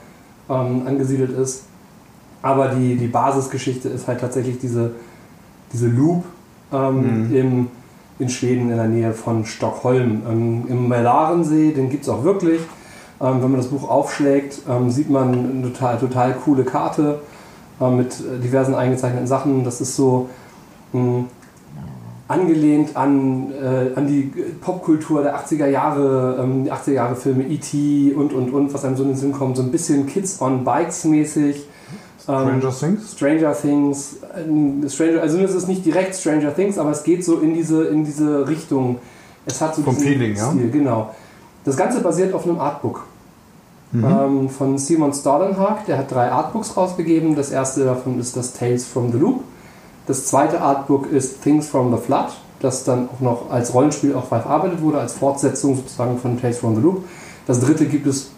ähm, 0.49 0.83
angesiedelt 0.85 1.31
ist. 1.37 1.63
Aber 2.45 2.67
die, 2.67 2.95
die 2.95 3.07
Basisgeschichte 3.07 3.89
ist 3.89 4.07
halt 4.07 4.21
tatsächlich 4.21 4.59
diese, 4.59 4.91
diese 5.73 5.87
Loop 5.87 6.25
ähm, 6.71 7.33
im, 7.33 7.67
in 8.19 8.29
Schweden 8.29 8.69
in 8.69 8.77
der 8.77 8.87
Nähe 8.87 9.13
von 9.13 9.45
Stockholm. 9.45 10.21
Ähm, 10.29 10.65
Im 10.67 10.87
Mälarensee, 10.87 11.71
den 11.71 11.89
gibt 11.89 12.03
es 12.03 12.09
auch 12.09 12.23
wirklich. 12.23 12.61
Ähm, 13.19 13.41
wenn 13.41 13.49
man 13.49 13.57
das 13.57 13.69
Buch 13.69 13.89
aufschlägt, 13.89 14.61
ähm, 14.69 14.91
sieht 14.91 15.09
man 15.09 15.29
eine 15.29 15.73
total, 15.73 15.97
total 15.97 16.33
coole 16.33 16.63
Karte 16.63 17.17
äh, 17.81 17.89
mit 17.89 18.13
äh, 18.19 18.39
diversen 18.43 18.75
eingezeichneten 18.75 19.25
Sachen. 19.25 19.63
Das 19.63 19.81
ist 19.81 19.95
so 19.95 20.29
mh, 20.93 21.23
angelehnt 22.27 22.95
an, 22.95 23.53
äh, 23.59 23.97
an 23.97 24.05
die 24.05 24.31
Popkultur 24.61 25.23
der 25.23 25.35
80er 25.35 25.65
Jahre, 25.65 26.37
ähm, 26.43 26.65
die 26.65 26.71
80er 26.71 26.91
Jahre 26.93 27.15
Filme 27.15 27.45
E.T. 27.45 28.13
und 28.13 28.33
und 28.33 28.53
und, 28.53 28.71
was 28.71 28.85
einem 28.85 28.97
so 28.97 29.01
in 29.01 29.09
den 29.09 29.17
Sinn 29.17 29.31
kommt. 29.31 29.57
So 29.57 29.63
ein 29.63 29.71
bisschen 29.71 30.05
Kids 30.05 30.39
on 30.43 30.63
Bikes 30.63 31.05
mäßig. 31.05 31.65
Ähm, 32.27 32.59
Stranger 32.61 32.71
Things? 32.79 33.11
Stranger 33.13 33.53
Things, 33.53 34.15
ähm, 34.35 34.83
Stranger, 34.89 35.21
also 35.21 35.37
es 35.39 35.53
ist 35.53 35.67
nicht 35.67 35.85
direkt 35.85 36.15
Stranger 36.15 36.53
Things, 36.55 36.77
aber 36.77 36.91
es 36.91 37.03
geht 37.03 37.23
so 37.23 37.39
in 37.39 37.53
diese, 37.53 37.85
in 37.85 38.03
diese 38.05 38.47
Richtung. 38.47 38.97
Es 39.45 39.61
hat 39.61 39.75
so 39.75 39.83
Vom 39.83 39.95
Feeling, 39.95 40.35
ja? 40.35 40.49
Stil, 40.51 40.71
genau. 40.71 41.13
Das 41.63 41.77
Ganze 41.77 42.01
basiert 42.01 42.33
auf 42.33 42.45
einem 42.45 42.59
Artbook 42.59 43.03
Mhm. 43.91 44.03
ähm, 44.03 44.49
von 44.49 44.77
Simon 44.77 45.13
Stalenhag. 45.13 45.85
Der 45.85 45.97
hat 45.99 46.11
drei 46.11 46.29
Artbooks 46.31 46.75
rausgegeben. 46.75 47.35
Das 47.35 47.51
erste 47.51 47.85
davon 47.85 48.19
ist 48.19 48.35
das 48.35 48.53
Tales 48.53 48.85
from 48.85 49.11
the 49.11 49.17
Loop. 49.17 49.43
Das 50.07 50.25
zweite 50.25 50.61
Artbook 50.61 51.11
ist 51.11 51.41
Things 51.43 51.67
from 51.67 51.95
the 51.95 52.01
Flood, 52.01 52.27
das 52.59 52.83
dann 52.83 53.09
auch 53.09 53.21
noch 53.21 53.51
als 53.51 53.73
Rollenspiel 53.73 54.13
auch 54.15 54.25
verarbeitet 54.25 54.81
wurde, 54.81 54.99
als 54.99 55.13
Fortsetzung 55.13 55.75
sozusagen 55.75 56.17
von 56.17 56.39
Tales 56.39 56.59
from 56.59 56.75
the 56.75 56.81
Loop. 56.81 57.05
Das 57.47 57.59
dritte 57.59 57.85
gibt 57.85 58.05
es 58.07 58.31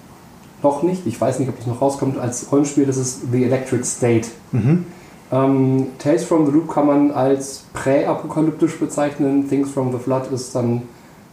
noch 0.64 0.84
nicht. 0.84 1.05
Ich 1.05 1.20
weiß 1.20 1.39
nicht, 1.39 1.49
ob 1.49 1.60
es 1.60 1.68
noch 1.68 1.82
rauskommt 1.82 2.18
als 2.18 2.51
Rollenspiel. 2.51 2.86
Das 2.86 2.97
ist 2.97 3.32
The 3.32 3.43
Electric 3.43 3.84
State. 3.84 4.28
Mhm. 4.51 4.86
Ähm, 5.32 5.88
Tales 5.99 6.24
from 6.24 6.45
the 6.45 6.51
Loop 6.51 6.74
kann 6.74 6.88
man 6.88 7.12
als 7.12 7.66
präapokalyptisch 7.74 8.80
bezeichnen. 8.80 9.49
Things 9.49 9.70
from 9.70 9.91
the 9.91 9.97
Flood 9.97 10.32
ist 10.32 10.55
dann 10.55 10.84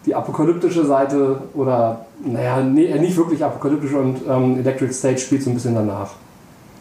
die 0.05 0.15
apokalyptische 0.15 0.85
Seite 0.85 1.39
oder, 1.55 2.07
naja, 2.25 2.63
nee, 2.63 2.87
äh, 2.87 2.99
nicht 2.99 3.17
wirklich 3.17 3.43
apokalyptisch 3.43 3.95
und 3.95 4.19
ähm, 4.29 4.59
Electric 4.59 4.93
State 4.93 5.19
spielt 5.19 5.43
so 5.43 5.51
ein 5.51 5.55
bisschen 5.55 5.75
danach. 5.75 6.11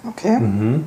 Okay. 0.10 0.40
Mhm. 0.40 0.84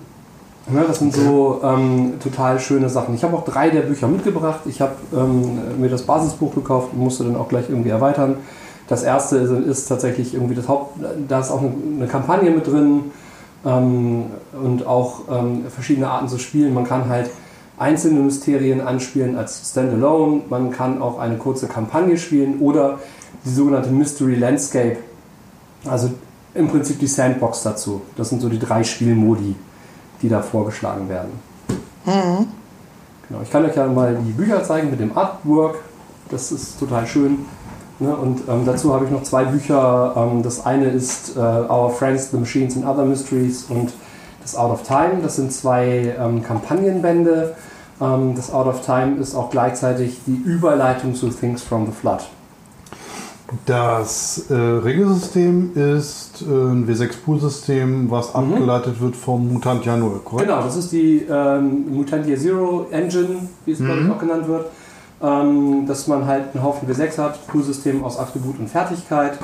Ja, 0.74 0.82
das 0.82 0.98
sind 0.98 1.14
so 1.14 1.60
ähm, 1.62 2.14
total 2.20 2.58
schöne 2.58 2.88
Sachen. 2.88 3.14
Ich 3.14 3.22
habe 3.22 3.36
auch 3.36 3.44
drei 3.44 3.70
der 3.70 3.82
Bücher 3.82 4.08
mitgebracht. 4.08 4.60
Ich 4.66 4.80
habe 4.80 4.94
ähm, 5.14 5.80
mir 5.80 5.88
das 5.88 6.02
Basisbuch 6.02 6.54
gekauft 6.56 6.88
und 6.92 6.98
musste 6.98 7.22
dann 7.22 7.36
auch 7.36 7.48
gleich 7.48 7.70
irgendwie 7.70 7.90
erweitern. 7.90 8.36
Das 8.88 9.02
erste 9.02 9.36
ist, 9.36 9.50
ist 9.50 9.86
tatsächlich 9.86 10.34
irgendwie 10.34 10.54
das 10.54 10.68
Haupt, 10.68 10.98
da 11.28 11.40
ist 11.40 11.50
auch 11.50 11.60
eine, 11.60 12.06
Kampagne 12.06 12.50
mit 12.50 12.66
drin 12.66 13.10
ähm, 13.64 14.26
und 14.52 14.86
auch 14.86 15.22
ähm, 15.30 15.64
verschiedene 15.68 16.08
Arten 16.08 16.28
zu 16.28 16.38
spielen. 16.38 16.72
Man 16.72 16.84
kann 16.84 17.08
halt 17.08 17.30
einzelne 17.78 18.20
Mysterien 18.20 18.80
anspielen 18.80 19.36
als 19.36 19.70
Standalone. 19.70 20.42
Man 20.48 20.70
kann 20.70 21.02
auch 21.02 21.18
eine 21.18 21.36
kurze 21.36 21.66
Kampagne 21.66 22.16
spielen 22.16 22.60
oder 22.60 23.00
die 23.44 23.50
sogenannte 23.50 23.90
Mystery 23.90 24.36
Landscape. 24.36 24.98
Also 25.84 26.10
im 26.54 26.68
Prinzip 26.68 26.98
die 26.98 27.06
Sandbox 27.06 27.62
dazu. 27.62 28.02
Das 28.16 28.30
sind 28.30 28.40
so 28.40 28.48
die 28.48 28.58
drei 28.58 28.82
Spielmodi, 28.82 29.54
die 30.22 30.28
da 30.28 30.42
vorgeschlagen 30.42 31.08
werden. 31.08 31.30
Genau, 33.28 33.42
ich 33.42 33.50
kann 33.50 33.64
euch 33.64 33.76
ja 33.76 33.86
mal 33.86 34.16
die 34.24 34.32
Bücher 34.32 34.62
zeigen 34.62 34.90
mit 34.90 35.00
dem 35.00 35.16
Artwork. 35.16 35.76
Das 36.30 36.52
ist 36.52 36.78
total 36.78 37.06
schön. 37.06 37.44
Ne? 37.98 38.14
Und 38.14 38.42
ähm, 38.48 38.64
dazu 38.66 38.92
habe 38.94 39.06
ich 39.06 39.10
noch 39.10 39.22
zwei 39.22 39.44
Bücher. 39.44 40.14
Ähm, 40.16 40.42
das 40.42 40.64
eine 40.66 40.86
ist 40.86 41.36
äh, 41.36 41.40
Our 41.40 41.90
Friends, 41.90 42.30
the 42.30 42.36
Machines 42.36 42.76
and 42.76 42.86
Other 42.86 43.04
Mysteries 43.04 43.64
und 43.68 43.92
das 44.42 44.56
Out 44.56 44.72
of 44.72 44.82
Time. 44.82 45.22
Das 45.22 45.36
sind 45.36 45.52
zwei 45.52 46.14
ähm, 46.18 46.42
Kampagnenbände. 46.42 47.54
Ähm, 48.00 48.34
das 48.34 48.52
Out 48.52 48.66
of 48.66 48.84
Time 48.84 49.16
ist 49.16 49.34
auch 49.34 49.50
gleichzeitig 49.50 50.20
die 50.26 50.36
Überleitung 50.36 51.14
zu 51.14 51.28
Things 51.28 51.62
from 51.62 51.86
the 51.86 51.92
Flood. 51.92 52.20
Das 53.64 54.46
äh, 54.50 54.54
Regelsystem 54.54 55.70
ist 55.74 56.42
äh, 56.42 56.46
ein 56.46 56.88
W6-Pool-System, 56.88 58.10
was 58.10 58.34
abgeleitet 58.34 59.00
wird 59.00 59.14
vom 59.14 59.52
Mutantia 59.52 59.96
0, 59.96 60.20
korrekt? 60.24 60.48
Genau, 60.48 60.62
das 60.62 60.76
ist 60.76 60.90
die 60.90 61.24
ähm, 61.30 61.94
Mutantia 61.94 62.36
Zero 62.36 62.86
Engine, 62.90 63.48
wie 63.64 63.70
es 63.70 63.78
glaube 63.78 64.00
ich 64.02 64.10
auch 64.10 64.18
genannt 64.18 64.48
wird. 64.48 64.66
Ähm, 65.22 65.86
dass 65.86 66.06
man 66.08 66.26
halt 66.26 66.54
einen 66.54 66.62
Haufen 66.62 66.86
W6 66.88 67.16
hat, 67.16 67.46
Poolsystem 67.46 68.04
aus 68.04 68.18
Attribut 68.18 68.58
und 68.58 68.68
Fertigkeit. 68.68 69.38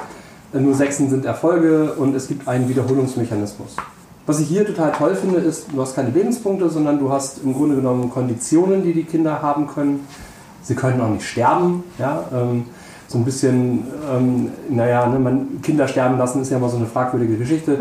Äh, 0.52 0.60
nur 0.60 0.74
Sechsen 0.74 1.08
sind 1.08 1.24
Erfolge 1.24 1.94
und 1.94 2.14
es 2.14 2.28
gibt 2.28 2.46
einen 2.46 2.68
Wiederholungsmechanismus. 2.68 3.76
Was 4.26 4.38
ich 4.38 4.48
hier 4.48 4.66
total 4.66 4.92
toll 4.92 5.16
finde, 5.16 5.38
ist, 5.38 5.72
du 5.72 5.80
hast 5.80 5.96
keine 5.96 6.10
Lebenspunkte, 6.10 6.68
sondern 6.68 6.98
du 6.98 7.10
hast 7.10 7.42
im 7.42 7.54
Grunde 7.54 7.76
genommen 7.76 8.10
Konditionen, 8.10 8.82
die 8.82 8.92
die 8.92 9.04
Kinder 9.04 9.42
haben 9.42 9.66
können. 9.66 10.06
Sie 10.62 10.74
können 10.74 11.00
auch 11.00 11.08
nicht 11.08 11.26
sterben. 11.26 11.82
Ja? 11.98 12.24
Ähm, 12.32 12.66
so 13.08 13.18
ein 13.18 13.24
bisschen, 13.24 13.84
ähm, 14.10 14.50
naja, 14.70 15.06
ne, 15.06 15.18
man, 15.18 15.60
Kinder 15.62 15.86
sterben 15.86 16.18
lassen 16.18 16.40
ist 16.40 16.50
ja 16.50 16.56
immer 16.56 16.68
so 16.68 16.78
eine 16.78 16.86
fragwürdige 16.86 17.36
Geschichte. 17.36 17.76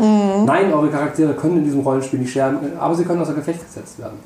Nein, 0.46 0.72
eure 0.72 0.88
Charaktere 0.88 1.32
können 1.34 1.58
in 1.58 1.64
diesem 1.64 1.80
Rollenspiel 1.80 2.20
nicht 2.20 2.30
sterben, 2.30 2.58
aber 2.78 2.94
sie 2.94 3.04
können 3.04 3.20
außer 3.22 3.34
Gefecht 3.34 3.64
gesetzt 3.64 3.98
werden. 3.98 4.18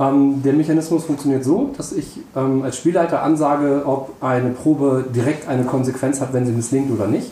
Ähm, 0.00 0.42
der 0.42 0.54
Mechanismus 0.54 1.04
funktioniert 1.04 1.44
so, 1.44 1.70
dass 1.76 1.92
ich 1.92 2.20
ähm, 2.34 2.62
als 2.62 2.78
Spielleiter 2.78 3.22
ansage, 3.22 3.82
ob 3.84 4.14
eine 4.22 4.50
Probe 4.50 5.04
direkt 5.14 5.46
eine 5.46 5.64
Konsequenz 5.64 6.20
hat, 6.22 6.32
wenn 6.32 6.46
sie 6.46 6.52
misslingt 6.52 6.90
oder 6.90 7.06
nicht. 7.06 7.30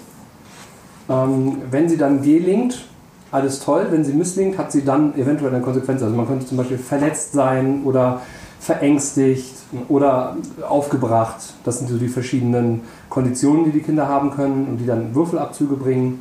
Ähm, 1.08 1.62
wenn 1.70 1.88
sie 1.88 1.96
dann 1.96 2.20
gelingt, 2.20 2.84
alles 3.32 3.60
toll. 3.60 3.86
Wenn 3.90 4.04
sie 4.04 4.12
misslingt, 4.12 4.58
hat 4.58 4.70
sie 4.70 4.84
dann 4.84 5.14
eventuell 5.16 5.54
eine 5.54 5.62
Konsequenz. 5.62 6.02
Also 6.02 6.14
man 6.14 6.26
könnte 6.26 6.46
zum 6.46 6.58
Beispiel 6.58 6.78
verletzt 6.78 7.32
sein 7.32 7.82
oder 7.84 8.20
verängstigt 8.60 9.54
oder 9.88 10.36
aufgebracht. 10.68 11.54
Das 11.64 11.78
sind 11.78 11.88
so 11.88 11.96
die 11.96 12.08
verschiedenen 12.08 12.82
Konditionen, 13.08 13.64
die 13.64 13.70
die 13.70 13.80
Kinder 13.80 14.08
haben 14.08 14.30
können 14.30 14.66
und 14.68 14.78
die 14.78 14.86
dann 14.86 15.14
Würfelabzüge 15.14 15.76
bringen. 15.76 16.20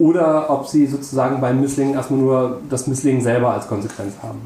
Oder 0.00 0.50
ob 0.50 0.66
sie 0.66 0.86
sozusagen 0.86 1.40
beim 1.40 1.60
Misslingen 1.60 1.94
erstmal 1.94 2.18
nur 2.18 2.60
das 2.68 2.88
Misslingen 2.88 3.22
selber 3.22 3.52
als 3.52 3.68
Konsequenz 3.68 4.14
haben. 4.22 4.40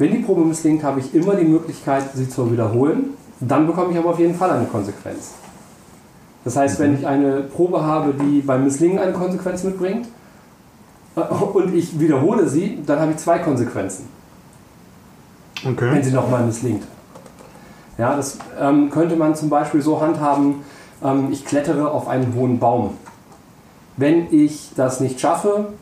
Wenn 0.00 0.12
die 0.12 0.20
Probe 0.20 0.46
misslingt, 0.46 0.82
habe 0.82 0.98
ich 1.00 1.14
immer 1.14 1.34
die 1.34 1.44
Möglichkeit, 1.44 2.04
sie 2.14 2.26
zu 2.26 2.50
wiederholen. 2.50 3.10
Dann 3.38 3.66
bekomme 3.66 3.92
ich 3.92 3.98
aber 3.98 4.08
auf 4.10 4.18
jeden 4.18 4.34
Fall 4.34 4.50
eine 4.50 4.64
Konsequenz. 4.64 5.34
Das 6.42 6.56
heißt, 6.56 6.78
wenn 6.78 6.94
ich 6.94 7.06
eine 7.06 7.42
Probe 7.42 7.82
habe, 7.84 8.14
die 8.14 8.40
beim 8.40 8.64
Misslingen 8.64 8.98
eine 8.98 9.12
Konsequenz 9.12 9.62
mitbringt, 9.62 10.08
äh, 11.16 11.20
und 11.20 11.74
ich 11.74 12.00
wiederhole 12.00 12.48
sie, 12.48 12.78
dann 12.86 12.98
habe 12.98 13.10
ich 13.10 13.18
zwei 13.18 13.40
Konsequenzen, 13.40 14.08
wenn 15.64 15.74
Okay. 15.74 16.02
sie 16.02 16.12
nochmal 16.12 16.46
misslingt. 16.46 16.84
Ja, 17.98 18.16
das 18.16 18.38
ähm, 18.58 18.88
könnte 18.88 19.16
man 19.16 19.34
zum 19.34 19.50
Beispiel 19.50 19.82
so 19.82 20.00
handhaben, 20.00 20.64
ähm, 21.04 21.28
ich 21.30 21.44
klettere 21.44 21.90
auf 21.90 22.08
einen 22.08 22.34
hohen 22.34 22.58
Baum. 22.58 22.94
Wenn 23.98 24.32
ich 24.32 24.70
das 24.76 25.00
nicht 25.00 25.20
schaffe, 25.20 25.74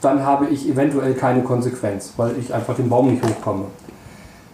dann 0.00 0.24
habe 0.24 0.46
ich 0.46 0.68
eventuell 0.68 1.14
keine 1.14 1.42
Konsequenz, 1.42 2.14
weil 2.16 2.32
ich 2.38 2.52
einfach 2.54 2.74
den 2.74 2.88
Baum 2.88 3.10
nicht 3.10 3.24
hochkomme. 3.24 3.64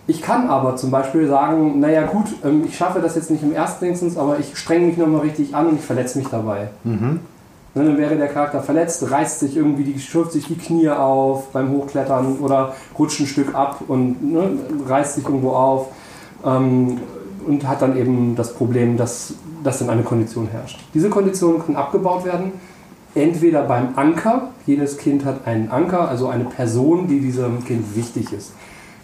Ich 0.08 0.22
kann 0.22 0.48
aber 0.48 0.76
zum 0.76 0.90
Beispiel 0.90 1.26
sagen, 1.26 1.80
naja 1.80 2.06
gut, 2.06 2.26
ähm, 2.44 2.64
ich 2.64 2.76
schaffe 2.76 3.00
das 3.00 3.16
jetzt 3.16 3.30
nicht 3.30 3.42
im 3.42 3.52
ersten 3.52 3.86
Instance, 3.86 4.18
aber 4.18 4.38
ich 4.38 4.56
strenge 4.56 4.86
mich 4.86 4.96
nochmal 4.96 5.22
richtig 5.22 5.54
an 5.54 5.66
und 5.66 5.76
ich 5.76 5.84
verletze 5.84 6.18
mich 6.18 6.28
dabei. 6.28 6.68
Ne, 7.74 7.84
Dann 7.84 7.98
wäre 7.98 8.16
der 8.16 8.28
Charakter 8.28 8.62
verletzt, 8.62 9.10
reißt 9.10 9.40
sich 9.40 9.56
irgendwie, 9.56 9.84
die, 9.84 9.98
schürft 9.98 10.32
sich 10.32 10.46
die 10.46 10.56
Knie 10.56 10.88
auf 10.88 11.48
beim 11.52 11.70
Hochklettern 11.72 12.38
oder 12.38 12.74
rutscht 12.98 13.20
ein 13.20 13.26
Stück 13.26 13.54
ab 13.54 13.82
und 13.88 14.32
ne, 14.32 14.48
reißt 14.88 15.16
sich 15.16 15.24
irgendwo 15.24 15.50
auf 15.50 15.88
ähm, 16.44 17.00
und 17.46 17.68
hat 17.68 17.82
dann 17.82 17.96
eben 17.96 18.34
das 18.36 18.54
Problem, 18.54 18.96
dass, 18.96 19.34
dass 19.62 19.80
dann 19.80 19.90
eine 19.90 20.02
Kondition 20.02 20.48
herrscht. 20.50 20.78
Diese 20.94 21.10
Konditionen 21.10 21.62
können 21.62 21.76
abgebaut 21.76 22.24
werden, 22.24 22.52
entweder 23.14 23.62
beim 23.62 23.88
Anker, 23.96 24.48
jedes 24.66 24.98
Kind 24.98 25.24
hat 25.24 25.46
einen 25.46 25.70
Anker, 25.70 26.08
also 26.08 26.28
eine 26.28 26.44
Person, 26.44 27.06
die 27.08 27.20
diesem 27.20 27.64
Kind 27.64 27.96
wichtig 27.96 28.32
ist. 28.32 28.52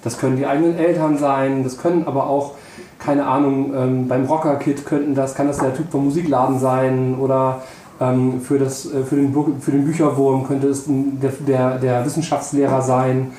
Das 0.03 0.19
können 0.19 0.37
die 0.37 0.47
eigenen 0.47 0.77
Eltern 0.77 1.17
sein, 1.17 1.63
das 1.63 1.79
können 1.79 2.07
aber 2.07 2.27
auch, 2.27 2.55
keine 2.99 3.27
Ahnung, 3.27 3.73
ähm, 3.75 4.09
beim 4.09 4.25
Rocker-Kit 4.25 4.85
könnten 4.85 5.15
das, 5.15 5.35
kann 5.35 5.47
das 5.47 5.59
der 5.59 5.75
Typ 5.75 5.91
vom 5.91 6.05
Musikladen 6.05 6.59
sein 6.59 7.17
oder 7.19 7.63
ähm, 8.01 8.41
für, 8.41 8.59
das, 8.59 8.93
äh, 8.93 9.05
für, 9.05 9.17
den, 9.17 9.33
für 9.61 9.71
den 9.71 9.85
Bücherwurm 9.85 10.47
könnte 10.47 10.67
es 10.69 10.85
der, 10.87 11.31
der, 11.47 11.79
der 11.79 12.05
Wissenschaftslehrer 12.05 12.83
sein. 12.83 13.33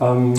Ähm, 0.00 0.34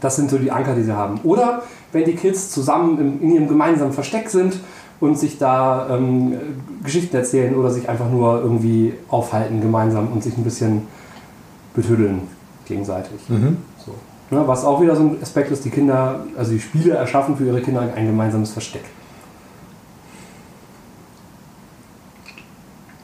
das 0.00 0.16
sind 0.16 0.30
so 0.30 0.38
die 0.38 0.50
Anker, 0.50 0.74
die 0.74 0.82
sie 0.82 0.94
haben. 0.94 1.20
Oder 1.22 1.62
wenn 1.92 2.04
die 2.04 2.14
Kids 2.14 2.50
zusammen 2.50 2.98
im, 2.98 3.22
in 3.22 3.34
ihrem 3.34 3.48
gemeinsamen 3.48 3.92
Versteck 3.92 4.28
sind 4.28 4.58
und 5.00 5.18
sich 5.18 5.38
da 5.38 5.88
ähm, 5.90 6.34
Geschichten 6.82 7.14
erzählen 7.16 7.54
oder 7.54 7.70
sich 7.70 7.88
einfach 7.88 8.08
nur 8.10 8.40
irgendwie 8.40 8.94
aufhalten 9.08 9.60
gemeinsam 9.60 10.10
und 10.12 10.22
sich 10.22 10.36
ein 10.36 10.44
bisschen 10.44 10.86
betüddeln 11.74 12.22
gegenseitig. 12.64 13.20
So. 13.28 13.92
Ne, 14.30 14.42
was 14.48 14.64
auch 14.64 14.80
wieder 14.80 14.96
so 14.96 15.02
ein 15.02 15.18
Aspekt 15.22 15.52
ist, 15.52 15.64
die 15.64 15.70
Kinder, 15.70 16.24
also 16.36 16.50
die 16.52 16.58
Spiele 16.60 16.94
erschaffen 16.94 17.36
für 17.36 17.44
ihre 17.46 17.60
Kinder 17.60 17.82
ein 17.94 18.06
gemeinsames 18.06 18.50
Versteck. 18.52 18.82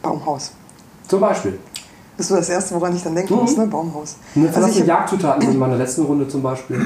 Baumhaus. 0.02 0.52
Zum 1.06 1.20
Beispiel. 1.20 1.58
Das 2.16 2.26
ist 2.26 2.28
so 2.30 2.36
das 2.36 2.48
Erste, 2.48 2.74
woran 2.74 2.94
ich 2.96 3.02
dann 3.02 3.14
denken 3.14 3.34
Mhm. 3.34 3.40
muss, 3.40 3.56
ne? 3.56 3.66
Baumhaus. 3.66 4.16
Eine 4.34 4.48
Also 4.54 4.68
ich- 4.68 4.86
Jagdzutaten 4.86 5.42
sind 5.42 5.52
in 5.54 5.58
meiner 5.58 5.76
letzten 5.76 6.02
Runde 6.02 6.26
zum 6.28 6.42
Beispiel. 6.42 6.80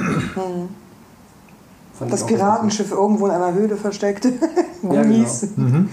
Fand 1.99 2.13
Das 2.13 2.27
Piratenschiff 2.27 2.91
irgendwo 2.93 3.27
in 3.27 3.33
einer 3.33 3.55
Höhle 3.55 3.77
versteckt. 3.77 4.27
Ja, 4.93 5.03
genau. 5.03 5.14
Gummis. 5.14 5.43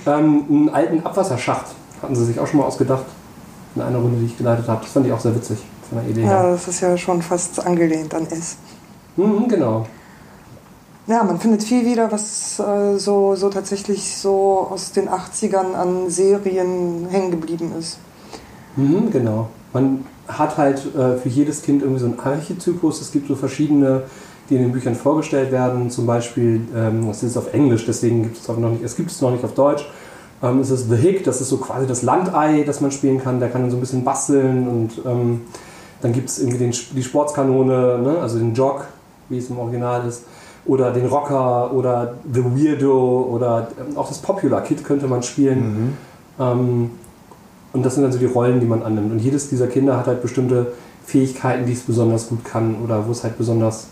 Ähm, 0.06 0.46
einen 0.50 0.70
alten 0.70 1.06
Abwasserschacht 1.06 1.66
hatten 2.02 2.16
sie 2.16 2.26
sich 2.26 2.40
auch 2.40 2.48
schon 2.48 2.60
mal 2.60 2.66
ausgedacht. 2.66 3.06
In 3.76 3.82
einer 3.82 3.98
Runde, 3.98 4.18
die 4.20 4.26
ich 4.28 4.38
geleitet 4.38 4.68
habe. 4.68 4.82
Das 4.84 4.92
fand 4.92 5.08
ich 5.08 5.12
auch 5.12 5.20
sehr 5.20 5.36
witzig 5.36 5.58
von 5.90 5.98
der 6.00 6.08
Idee 6.10 6.22
Ja, 6.22 6.42
her. 6.44 6.52
das 6.52 6.68
ist 6.68 6.82
ja 6.82 6.96
schon 6.98 7.22
fast 7.24 7.66
angelehnt 7.66 8.14
an 8.14 8.28
S. 8.28 8.58
Mhm, 9.18 9.48
genau. 9.48 9.88
Ja, 11.08 11.24
man 11.24 11.40
findet 11.40 11.64
viel 11.64 11.86
wieder, 11.86 12.12
was 12.12 12.60
äh, 12.60 12.98
so, 12.98 13.36
so 13.36 13.50
tatsächlich 13.50 14.16
so 14.16 14.68
aus 14.70 14.92
den 14.92 15.10
80ern 15.10 15.74
an 15.74 16.10
Serien 16.10 17.08
hängen 17.10 17.32
geblieben 17.32 17.72
ist. 17.78 17.98
Mhm, 18.76 19.12
genau. 19.12 19.50
Man 19.74 20.06
hat 20.28 20.58
halt 20.58 20.80
äh, 20.96 21.18
für 21.18 21.30
jedes 21.30 21.62
Kind 21.62 21.82
irgendwie 21.82 22.00
so 22.00 22.06
einen 22.06 22.20
Archetypus. 22.20 23.02
Es 23.02 23.12
gibt 23.12 23.28
so 23.28 23.36
verschiedene, 23.36 24.04
die 24.54 24.60
in 24.60 24.66
den 24.66 24.72
Büchern 24.72 24.96
vorgestellt 24.96 25.52
werden. 25.52 25.90
Zum 25.90 26.06
Beispiel, 26.06 26.62
ähm, 26.76 27.08
das 27.08 27.24
ist 27.24 27.38
auf 27.38 27.54
Englisch, 27.54 27.86
deswegen 27.86 28.22
gibt 28.22 28.38
es 28.38 28.48
auch 28.50 28.58
noch 28.58 28.70
nicht, 28.70 28.84
es 28.84 28.96
gibt 28.96 29.10
es 29.10 29.20
noch 29.22 29.32
nicht 29.32 29.44
auf 29.44 29.56
Deutsch. 29.56 29.86
Ähm, 30.44 30.60
es 30.60 30.70
ist 30.70 30.90
The 30.90 30.96
Hick, 30.96 31.24
das 31.24 31.42
ist 31.42 31.50
so 31.50 31.58
quasi 31.58 31.88
das 31.88 32.04
Landei, 32.04 32.64
das 32.64 32.80
man 32.80 32.92
spielen 32.92 33.22
kann. 33.22 33.40
Der 33.40 33.50
kann 33.50 33.62
dann 33.62 33.72
so 33.72 33.78
ein 33.78 33.80
bisschen 33.80 34.04
basteln 34.04 34.68
und 34.68 34.92
ähm, 35.06 35.42
dann 36.02 36.14
gibt 36.14 36.30
es 36.30 36.40
irgendwie 36.40 36.60
den, 36.60 36.72
die 36.72 37.04
Sportskanone, 37.04 38.00
ne? 38.00 38.18
also 38.22 38.38
den 38.38 38.54
Jog, 38.54 38.86
wie 39.30 39.40
es 39.40 39.50
im 39.50 39.58
Original 39.58 40.08
ist. 40.08 40.24
Oder 40.66 40.92
den 40.92 41.08
Rocker 41.08 41.74
oder 41.74 42.14
The 42.32 42.44
Weirdo 42.44 43.28
oder 43.32 43.70
ähm, 43.80 43.98
auch 43.98 44.08
das 44.08 44.20
Popular 44.20 44.62
Kid 44.62 44.84
könnte 44.84 45.08
man 45.08 45.24
spielen. 45.24 45.98
Ähm, 46.40 46.92
und 47.74 47.84
das 47.84 47.96
sind 47.96 48.04
dann 48.04 48.12
so 48.12 48.20
die 48.20 48.28
Rollen, 48.28 48.60
die 48.60 48.68
man 48.68 48.84
annimmt. 48.84 49.12
Und 49.12 49.20
jedes 49.20 49.50
dieser 49.50 49.66
Kinder 49.66 49.98
hat 49.98 50.06
halt 50.06 50.22
bestimmte 50.22 50.74
Fähigkeiten, 51.06 51.66
die 51.66 51.74
es 51.74 51.82
besonders 51.82 52.30
gut 52.30 52.46
kann 52.46 52.76
oder 52.84 53.08
wo 53.08 53.12
es 53.12 53.24
halt 53.24 53.38
besonders 53.38 53.88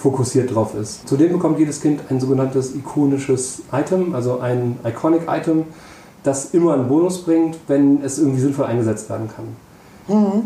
fokussiert 0.00 0.54
drauf 0.54 0.74
ist. 0.74 1.06
Zudem 1.06 1.32
bekommt 1.32 1.58
jedes 1.58 1.82
Kind 1.82 2.00
ein 2.08 2.20
sogenanntes 2.20 2.74
ikonisches 2.74 3.62
Item, 3.70 4.14
also 4.14 4.40
ein 4.40 4.78
Iconic 4.84 5.22
Item, 5.28 5.64
das 6.22 6.54
immer 6.54 6.74
einen 6.74 6.88
Bonus 6.88 7.22
bringt, 7.22 7.58
wenn 7.68 8.02
es 8.02 8.18
irgendwie 8.18 8.40
sinnvoll 8.40 8.66
eingesetzt 8.66 9.10
werden 9.10 9.28
kann. 9.34 9.44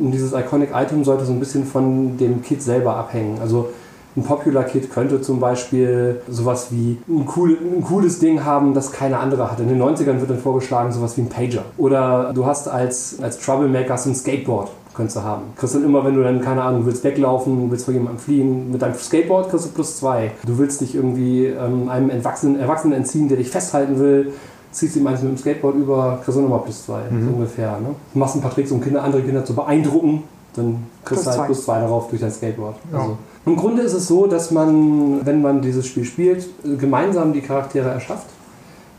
Und 0.01 0.11
dieses 0.11 0.33
Iconic 0.33 0.71
Item 0.75 1.05
sollte 1.05 1.25
so 1.25 1.33
ein 1.33 1.41
bisschen 1.41 1.65
von 1.65 2.19
dem 2.19 2.43
Kit 2.43 2.63
selber 2.63 2.97
abhängen. 2.97 3.39
Also 3.41 3.69
ein 4.17 4.23
Popular 4.23 4.65
Kit 4.65 4.91
könnte 4.93 5.21
zum 5.21 5.41
Beispiel 5.41 6.21
sowas 6.29 6.69
wie 6.71 6.99
ein, 7.09 7.29
cool, 7.37 7.57
ein 7.61 7.83
cooles 7.83 8.19
Ding 8.19 8.45
haben, 8.45 8.75
das 8.75 8.93
keine 8.93 9.19
andere 9.19 9.51
hat. 9.51 9.61
In 9.61 9.69
den 9.69 9.83
90ern 9.83 10.21
wird 10.21 10.31
dann 10.31 10.39
vorgeschlagen 10.39 10.93
sowas 10.93 11.17
wie 11.17 11.23
ein 11.23 11.29
Pager. 11.29 11.65
Oder 11.79 12.33
du 12.33 12.45
hast 12.45 12.69
als, 12.69 13.17
als 13.23 13.39
Troublemaker 13.39 13.97
so 13.99 14.11
ein 14.11 14.15
Skateboard, 14.15 14.71
könntest 14.95 15.17
du 15.17 15.23
haben. 15.23 15.43
Kriegst 15.57 15.75
dann 15.75 15.85
immer, 15.85 16.05
wenn 16.05 16.15
du 16.15 16.23
dann, 16.23 16.41
keine 16.41 16.63
Ahnung, 16.63 16.87
willst 16.87 17.05
weglaufen, 17.05 17.71
willst 17.71 17.85
vor 17.85 17.95
jemandem 17.95 18.19
fliehen, 18.19 18.71
mit 18.71 18.81
deinem 18.81 18.95
Skateboard 18.95 19.51
kriegst 19.51 19.67
du 19.67 19.71
plus 19.71 19.99
zwei. 19.99 20.31
Du 20.47 20.59
willst 20.59 20.81
dich 20.81 20.95
irgendwie 20.95 21.47
ähm, 21.47 21.89
einem 21.89 22.11
Erwachsenen, 22.11 22.59
Erwachsenen 22.59 22.97
entziehen, 22.97 23.29
der 23.29 23.37
dich 23.37 23.49
festhalten 23.51 23.99
will, 23.99 24.33
ziehst 24.71 24.97
ihm 24.97 25.07
eins 25.07 25.23
mit 25.23 25.33
dem 25.33 25.39
Skateboard 25.39 25.77
über, 25.77 26.21
kriegst 26.25 26.39
du 26.39 26.43
nochmal 26.43 26.61
plus 26.61 26.85
zwei, 26.87 27.03
so 27.11 27.35
ungefähr. 27.35 27.73
Ne? 27.81 27.95
Du 28.13 28.19
machst 28.19 28.35
ein 28.37 28.41
paar 28.41 28.53
Tricks, 28.53 28.71
um 28.71 28.81
Kinder, 28.81 29.03
andere 29.03 29.23
Kinder 29.23 29.45
zu 29.45 29.55
beeindrucken, 29.55 30.25
dann 30.57 30.87
kriegst 31.05 31.23
Plus 31.23 31.25
du 31.25 31.31
halt 31.31 31.39
zwei. 31.39 31.47
plus 31.47 31.65
zwei 31.65 31.81
darauf 31.81 32.09
durch 32.09 32.21
dein 32.21 32.31
Skateboard. 32.31 32.77
Ja. 32.93 32.99
Also, 32.99 33.19
Im 33.47 33.57
Grunde 33.57 33.83
ist 33.83 33.93
es 33.93 34.07
so, 34.07 34.27
dass 34.27 34.51
man, 34.51 35.25
wenn 35.27 35.43
man 35.43 35.61
dieses 35.61 35.87
Spiel 35.87 36.05
spielt, 36.05 36.49
gemeinsam 36.79 37.33
die 37.33 37.41
Charaktere 37.41 37.91
erschafft 37.91 38.27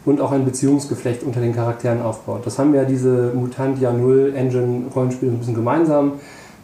und 0.06 0.22
auch 0.22 0.32
ein 0.32 0.46
Beziehungsgeflecht 0.46 1.24
unter 1.24 1.42
den 1.42 1.56
Charakteren 1.56 2.02
aufbaut. 2.02 2.46
Das 2.46 2.60
haben 2.60 2.74
ja 2.74 2.86
diese 2.86 3.32
Mutantia 3.34 3.92
Null 3.92 4.34
Engine 4.36 4.86
Rollenspiele 4.94 5.32
ein 5.32 5.40
bisschen 5.40 5.56
gemeinsam, 5.56 6.14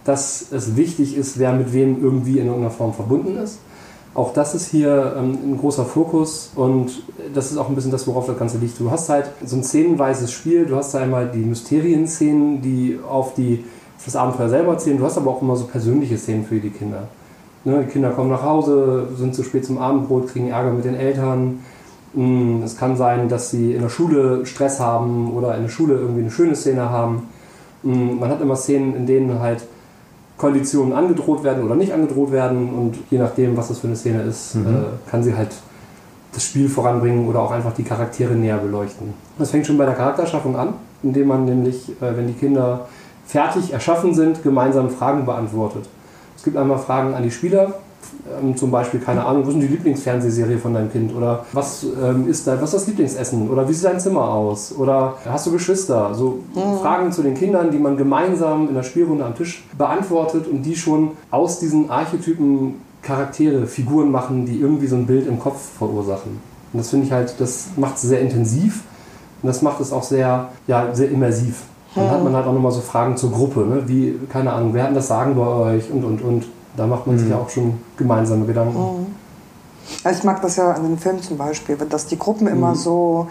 dass 0.04 0.52
es 0.52 0.76
wichtig 0.76 1.18
ist, 1.18 1.40
wer 1.40 1.54
mit 1.54 1.74
wem 1.74 2.02
irgendwie 2.02 2.40
in 2.40 2.48
irgendeiner 2.48 2.72
Form 2.72 2.94
verbunden 2.94 3.38
ist. 3.38 3.60
Auch 4.14 4.34
das 4.34 4.54
ist 4.54 4.70
hier 4.70 5.16
ähm, 5.18 5.38
ein 5.54 5.58
großer 5.58 5.86
Fokus 5.86 6.52
und 6.56 7.04
das 7.34 7.52
ist 7.52 7.58
auch 7.58 7.70
ein 7.70 7.76
bisschen 7.76 7.92
das, 7.92 8.08
worauf 8.08 8.26
das 8.26 8.38
Ganze 8.38 8.58
liegt. 8.58 8.78
Du 8.80 8.92
hast 8.92 9.08
halt 9.08 9.30
so 9.46 9.56
ein 9.56 9.64
szenenweises 9.64 10.32
Spiel, 10.34 10.66
du 10.66 10.76
hast 10.76 10.94
da 10.94 11.00
einmal 11.00 11.30
die 11.30 11.40
Mysterienszenen, 11.40 12.62
die 12.62 13.00
auf, 13.10 13.36
die, 13.36 13.64
das 14.04 14.16
Abenteuer 14.18 14.50
selber 14.50 14.74
erzählen, 14.74 14.98
du 14.98 15.06
hast 15.06 15.18
aber 15.18 15.32
auch 15.32 15.42
immer 15.42 15.56
so 15.56 15.66
persönliche 15.66 16.18
Szenen 16.18 16.44
für 16.46 16.60
die 16.60 16.72
Kinder. 16.72 17.08
Ne, 17.64 17.86
die 17.86 17.92
Kinder 17.92 18.10
kommen 18.10 18.32
nach 18.32 18.44
Hause, 18.44 19.08
sind 19.16 19.34
zu 19.34 19.44
spät 19.44 19.64
zum 19.64 19.78
Abendbrot, 19.78 20.28
kriegen 20.28 20.50
Ärger 20.50 20.72
mit 20.72 20.84
den 20.84 20.96
Eltern. 20.96 21.60
Mm, 22.14 22.62
Es 22.64 22.78
kann 22.78 22.96
sein, 22.98 23.30
dass 23.30 23.52
sie 23.52 23.74
in 23.74 23.82
der 23.82 23.90
Schule 23.90 24.46
Stress 24.46 24.80
haben 24.80 25.32
oder 25.34 25.56
in 25.56 25.64
der 25.64 25.70
Schule 25.70 25.96
irgendwie 25.96 26.22
eine 26.22 26.32
schöne 26.32 26.56
Szene 26.56 26.90
haben. 26.90 27.30
Mm, 27.84 28.20
Man 28.20 28.30
hat 28.30 28.42
immer 28.42 28.56
Szenen, 28.56 28.96
in 28.96 29.06
denen 29.06 29.40
halt 29.40 29.64
Konditionen 30.38 30.94
angedroht 30.94 31.44
werden 31.44 31.64
oder 31.64 31.76
nicht 31.76 31.94
angedroht 31.94 32.32
werden 32.32 32.70
und 32.74 32.98
je 33.12 33.20
nachdem, 33.20 33.56
was 33.56 33.68
das 33.68 33.80
für 33.80 33.88
eine 33.88 33.96
Szene 33.96 34.24
ist, 34.24 34.56
äh, 34.56 34.60
kann 35.10 35.22
sie 35.24 35.36
halt 35.36 35.50
das 36.34 36.46
Spiel 36.46 36.68
voranbringen 36.68 37.28
oder 37.28 37.42
auch 37.42 37.52
einfach 37.52 37.74
die 37.74 37.84
Charaktere 37.84 38.34
näher 38.34 38.58
beleuchten. 38.58 39.14
Das 39.38 39.52
fängt 39.52 39.68
schon 39.68 39.78
bei 39.78 39.86
der 39.86 39.94
Charakterschaffung 39.94 40.56
an, 40.56 40.74
indem 41.04 41.28
man 41.28 41.46
nämlich, 41.46 41.90
äh, 42.02 42.18
wenn 42.18 42.26
die 42.28 42.34
Kinder 42.34 42.88
fertig 43.26 43.72
erschaffen 43.72 44.16
sind, 44.16 44.42
gemeinsam 44.42 44.90
Fragen 44.90 45.26
beantwortet. 45.26 45.88
Es 46.36 46.44
gibt 46.44 46.58
einmal 46.58 46.80
Fragen 46.80 47.14
an 47.14 47.22
die 47.24 47.32
Spieler, 47.32 47.76
ähm, 48.42 48.56
zum 48.56 48.72
Beispiel, 48.72 49.00
keine 49.00 49.26
Ahnung, 49.26 49.44
was 49.46 49.54
ist 49.54 49.62
die 49.62 49.68
Lieblingsfernsehserie 49.68 50.58
von 50.58 50.74
deinem 50.74 50.92
Kind? 50.92 51.16
Oder 51.16 51.46
was, 51.54 51.86
ähm, 52.04 52.28
ist 52.28 52.48
dein, 52.48 52.62
was 52.62 52.74
ist 52.74 52.82
das 52.82 52.88
Lieblingsessen? 52.88 53.50
Oder 53.50 53.68
wie 53.68 53.74
sieht 53.74 53.86
dein 53.86 54.00
Zimmer 54.00 54.24
aus? 54.24 54.74
Oder 54.78 55.16
hast 55.26 55.48
du 55.48 55.52
Geschwister? 55.52 56.14
So 56.14 56.40
Fragen 56.82 57.12
zu 57.12 57.24
den 57.24 57.36
Kindern, 57.36 57.72
die 57.72 57.80
man 57.80 57.98
gemeinsam 57.98 58.68
in 58.68 58.76
der 58.76 58.84
Spielrunde 58.84 59.26
am 59.26 59.36
Tisch 59.36 59.64
beantwortet 59.78 60.48
und 60.48 60.64
die 60.64 60.76
schon 60.76 61.12
aus 61.30 61.60
diesen 61.60 61.90
Archetypen 61.90 62.76
Charaktere, 63.02 63.66
Figuren 63.66 64.12
machen, 64.12 64.46
die 64.46 64.60
irgendwie 64.60 64.88
so 64.88 64.96
ein 64.96 65.08
Bild 65.08 65.28
im 65.28 65.40
Kopf 65.40 65.60
verursachen. 65.78 66.40
Und 66.72 66.80
das 66.80 66.90
finde 66.90 67.08
ich 67.08 67.12
halt, 67.12 67.34
das 67.40 67.70
macht 67.76 67.96
es 67.96 68.04
sehr 68.04 68.22
intensiv 68.22 68.84
und 69.42 69.48
das 69.48 69.62
macht 69.62 69.82
es 69.82 69.92
auch 69.92 70.04
sehr, 70.04 70.50
ja, 70.68 70.94
sehr 70.94 71.10
immersiv. 71.10 71.64
Dann 71.96 72.10
hat 72.10 72.24
man 72.24 72.34
halt 72.34 72.46
auch 72.46 72.54
nochmal 72.54 72.72
so 72.72 72.80
Fragen 72.80 73.18
zur 73.18 73.32
Gruppe, 73.32 73.62
ne? 73.62 73.84
wie, 73.86 74.18
keine 74.30 74.54
Ahnung, 74.54 74.74
wer 74.74 74.84
hat 74.84 74.90
denn 74.90 74.96
das 74.96 75.08
Sagen 75.08 75.36
bei 75.36 75.46
euch 75.46 75.92
und 75.92 76.04
und 76.06 76.22
und. 76.22 76.46
Da 76.78 76.88
macht 76.88 77.08
man 77.08 77.18
sich 77.18 77.30
ja 77.30 77.38
auch 77.38 77.50
schon 77.50 77.80
gemeinsame 77.98 78.46
Gedanken. 78.46 79.16
Also 80.04 80.20
ich 80.20 80.24
mag 80.24 80.42
das 80.42 80.56
ja 80.56 80.72
an 80.72 80.84
den 80.84 80.98
Filmen 80.98 81.22
zum 81.22 81.38
Beispiel, 81.38 81.76
dass 81.76 82.08
die 82.08 82.18
Gruppen 82.18 82.48
immer 82.48 82.76
so 82.76 83.28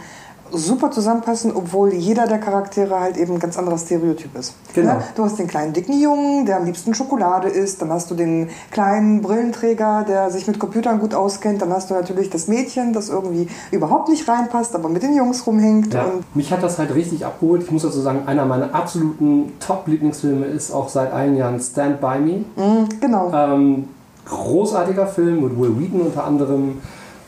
super 0.53 0.91
zusammenpassen, 0.91 1.53
obwohl 1.55 1.93
jeder 1.93 2.27
der 2.27 2.39
Charaktere 2.39 2.99
halt 2.99 3.17
eben 3.17 3.35
ein 3.35 3.39
ganz 3.39 3.59
anderer 3.59 3.79
Stereotyp 3.79 4.37
ist. 4.37 4.55
Genau. 4.75 4.95
Ne? 4.95 5.05
Du 5.15 5.25
hast 5.25 5.39
den 5.39 5.47
kleinen 5.47 5.73
dicken 5.73 6.01
Jungen, 6.01 6.47
der 6.47 6.57
am 6.57 6.65
liebsten 6.65 6.95
Schokolade 6.95 7.49
isst, 7.49 7.83
dann 7.83 7.91
hast 7.91 8.11
du 8.11 8.15
den 8.15 8.49
kleinen 8.71 9.23
Brillenträger, 9.23 10.05
der 10.07 10.31
sich 10.31 10.47
mit 10.47 10.59
Computern 10.59 10.99
gut 11.01 11.15
auskennt, 11.15 11.63
dann 11.63 11.73
hast 11.73 11.91
du 11.91 11.95
natürlich 11.95 12.31
das 12.31 12.49
Mädchen, 12.49 12.93
das 12.93 13.09
irgendwie 13.09 13.49
überhaupt 13.71 14.09
nicht 14.09 14.29
reinpasst, 14.29 14.75
aber 14.75 14.89
mit 14.89 15.03
den 15.03 15.15
Jungs 15.17 15.47
rumhängt. 15.47 15.95
Ja, 15.95 16.05
Und 16.05 16.37
mich 16.37 16.53
hat 16.53 16.63
das 16.63 16.79
halt 16.79 16.95
richtig 16.95 17.25
abgeholt. 17.25 17.63
Ich 17.63 17.71
muss 17.71 17.83
dazu 17.83 18.01
sagen, 18.01 18.23
einer 18.27 18.45
meiner 18.45 18.75
absoluten 18.75 19.53
Top-Lieblingsfilme 19.61 20.47
ist 20.47 20.73
auch 20.73 20.89
seit 20.89 21.13
einigen 21.13 21.37
Jahren 21.37 21.61
Stand 21.61 22.01
By 22.01 22.19
Me. 22.19 22.45
mh, 22.57 22.89
genau. 23.01 23.33
Ähm, 23.35 23.89
großartiger 24.27 25.07
Film 25.07 25.43
mit 25.43 25.59
Will 25.59 25.79
Wheaton 25.79 26.03
unter 26.03 26.25
anderem. 26.25 26.79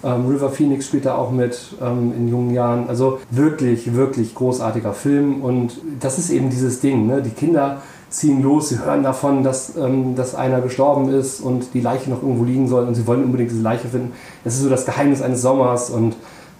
Ähm, 0.04 0.26
River 0.26 0.50
Phoenix 0.50 0.86
spielt 0.86 1.06
da 1.06 1.14
auch 1.14 1.30
mit 1.30 1.58
ähm, 1.80 2.12
in 2.16 2.28
jungen 2.28 2.52
Jahren. 2.52 2.88
Also 2.88 3.20
wirklich, 3.30 3.94
wirklich 3.94 4.34
großartiger 4.34 4.92
Film. 4.92 5.42
Und 5.42 5.80
das 6.00 6.18
ist 6.18 6.30
eben 6.30 6.50
dieses 6.50 6.80
Ding. 6.80 7.06
Ne? 7.06 7.22
Die 7.22 7.30
Kinder 7.30 7.82
ziehen 8.12 8.42
los, 8.42 8.68
sie 8.68 8.78
hören 8.78 9.02
davon, 9.02 9.42
dass, 9.42 9.76
ähm, 9.76 10.14
dass 10.14 10.34
einer 10.34 10.60
gestorben 10.60 11.08
ist 11.08 11.40
und 11.40 11.74
die 11.74 11.80
Leiche 11.80 12.10
noch 12.10 12.22
irgendwo 12.22 12.44
liegen 12.44 12.68
soll 12.68 12.84
und 12.84 12.94
sie 12.94 13.06
wollen 13.06 13.24
unbedingt 13.24 13.50
diese 13.50 13.62
Leiche 13.62 13.88
finden. 13.88 14.12
Das 14.44 14.54
ist 14.54 14.62
so 14.62 14.68
das 14.68 14.84
Geheimnis 14.84 15.22
eines 15.22 15.42
Sommers 15.42 15.90
und 15.90 16.16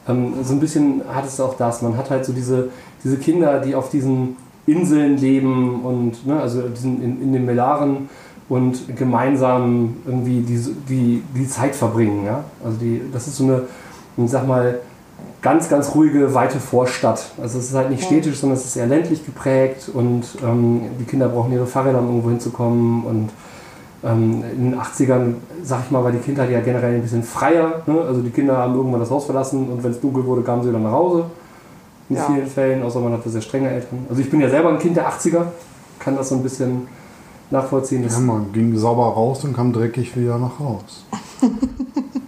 ähm, 0.08 0.34
so 0.42 0.54
ein 0.54 0.60
bisschen 0.60 1.02
hat 1.12 1.26
es 1.26 1.38
auch 1.40 1.54
das. 1.56 1.82
Man 1.82 1.96
hat 1.96 2.10
halt 2.10 2.24
so 2.24 2.32
diese, 2.32 2.70
diese 3.04 3.18
Kinder, 3.18 3.60
die 3.60 3.74
auf 3.74 3.90
diesen 3.90 4.36
Inseln 4.66 5.18
leben 5.18 5.82
und 5.82 6.26
ne, 6.26 6.40
also 6.40 6.62
diesen, 6.62 7.02
in, 7.02 7.20
in 7.20 7.32
den 7.32 7.44
Melaren 7.44 8.08
und 8.48 8.96
gemeinsam 8.96 9.96
irgendwie 10.06 10.40
die, 10.40 10.58
die, 10.88 11.22
die 11.34 11.48
Zeit 11.48 11.74
verbringen. 11.74 12.24
Ja? 12.26 12.44
Also 12.64 12.76
die, 12.78 13.00
das 13.12 13.26
ist 13.26 13.36
so 13.36 13.44
eine, 13.44 13.62
ich 14.16 14.30
sag 14.30 14.46
mal, 14.46 14.80
ganz, 15.40 15.68
ganz 15.68 15.94
ruhige, 15.94 16.34
weite 16.34 16.58
Vorstadt. 16.60 17.30
Also 17.40 17.58
es 17.58 17.66
ist 17.70 17.74
halt 17.74 17.90
nicht 17.90 18.04
städtisch, 18.04 18.38
sondern 18.38 18.58
es 18.58 18.64
ist 18.64 18.76
eher 18.76 18.86
ländlich 18.86 19.24
geprägt 19.24 19.90
und 19.92 20.24
ähm, 20.44 20.82
die 21.00 21.04
Kinder 21.04 21.28
brauchen 21.28 21.52
ihre 21.52 21.66
Fahrräder, 21.66 21.98
um 21.98 22.06
irgendwo 22.06 22.28
hinzukommen 22.30 23.04
und 23.04 23.30
ähm, 24.04 24.42
in 24.56 24.70
den 24.72 24.80
80ern, 24.80 25.34
sag 25.62 25.80
ich 25.84 25.90
mal, 25.90 26.02
war 26.02 26.12
die 26.12 26.18
Kindheit 26.18 26.50
ja 26.50 26.60
generell 26.60 26.94
ein 26.96 27.02
bisschen 27.02 27.22
freier. 27.22 27.82
Ne? 27.86 28.00
Also 28.00 28.20
die 28.20 28.30
Kinder 28.30 28.56
haben 28.56 28.74
irgendwann 28.74 29.00
das 29.00 29.10
Haus 29.10 29.24
verlassen 29.26 29.68
und 29.68 29.82
wenn 29.82 29.92
es 29.92 30.00
dunkel 30.00 30.24
wurde, 30.26 30.42
kamen 30.42 30.62
sie 30.62 30.72
dann 30.72 30.82
nach 30.82 30.92
Hause. 30.92 31.24
In 32.08 32.16
Ja. 32.16 32.24
vielen 32.24 32.46
Fällen, 32.46 32.82
außer 32.82 33.00
man 33.00 33.12
hatte 33.12 33.30
sehr 33.30 33.40
strenge 33.40 33.70
Eltern. 33.70 34.06
Also 34.08 34.20
ich 34.20 34.30
bin 34.30 34.40
ja 34.40 34.48
selber 34.50 34.70
ein 34.70 34.78
Kind 34.78 34.96
der 34.96 35.08
80er, 35.08 35.44
kann 35.98 36.16
das 36.16 36.28
so 36.28 36.34
ein 36.34 36.42
bisschen 36.42 36.88
nachvollziehen. 37.52 38.02
Das, 38.02 38.14
Ja, 38.14 38.20
man 38.20 38.52
ging 38.52 38.76
sauber 38.76 39.04
raus 39.06 39.44
und 39.44 39.54
kam 39.54 39.72
dreckig 39.72 40.16
wieder 40.16 40.38
nach 40.38 40.58
Haus. 40.58 41.04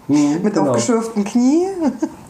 Mhm, 0.08 0.38
mit 0.42 0.54
genau. 0.54 0.70
aufgeschürften 0.70 1.24
Knie. 1.24 1.66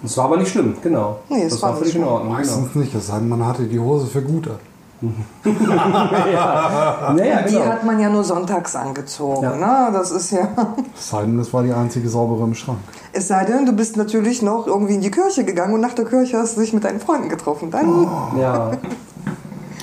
Das 0.02 0.16
war 0.16 0.26
aber 0.26 0.36
nicht 0.38 0.50
schlimm, 0.50 0.74
genau. 0.82 1.18
Nee, 1.28 1.42
es 1.44 1.52
das 1.54 1.62
war 1.62 1.70
war 1.70 1.76
völlig 1.78 1.94
nicht 1.94 2.02
in 2.02 2.08
Ordnung. 2.08 2.36
Genau. 2.36 2.38
Meistens 2.38 2.74
nicht, 2.74 2.94
es 2.94 3.06
sei 3.06 3.18
denn, 3.18 3.28
man 3.28 3.44
hatte 3.44 3.64
die 3.64 3.78
Hose 3.80 4.06
für 4.06 4.22
gut 4.22 4.48
an. 4.48 4.56
Naja, 5.44 7.42
Die 7.42 7.52
genau. 7.54 7.66
hat 7.66 7.84
man 7.84 8.00
ja 8.00 8.08
nur 8.08 8.24
sonntags 8.24 8.74
angezogen. 8.74 9.42
Ja. 9.42 9.54
Ne? 9.56 9.90
Das 9.92 10.10
ist 10.10 10.30
ja. 10.30 10.48
Es 10.96 11.10
sei 11.10 11.22
denn, 11.22 11.36
das 11.36 11.52
war 11.52 11.62
die 11.62 11.72
einzige 11.72 12.08
saubere 12.08 12.44
im 12.44 12.54
Schrank. 12.54 12.78
Es 13.12 13.28
sei 13.28 13.44
denn, 13.44 13.66
du 13.66 13.72
bist 13.72 13.96
natürlich 13.96 14.40
noch 14.42 14.66
irgendwie 14.66 14.94
in 14.94 15.00
die 15.00 15.10
Kirche 15.10 15.44
gegangen 15.44 15.74
und 15.74 15.80
nach 15.80 15.92
der 15.94 16.04
Kirche 16.06 16.38
hast 16.38 16.56
du 16.56 16.60
dich 16.62 16.72
mit 16.72 16.84
deinen 16.84 17.00
Freunden 17.00 17.28
getroffen. 17.28 17.70
Dann, 17.70 18.08
Ja, 18.40 18.70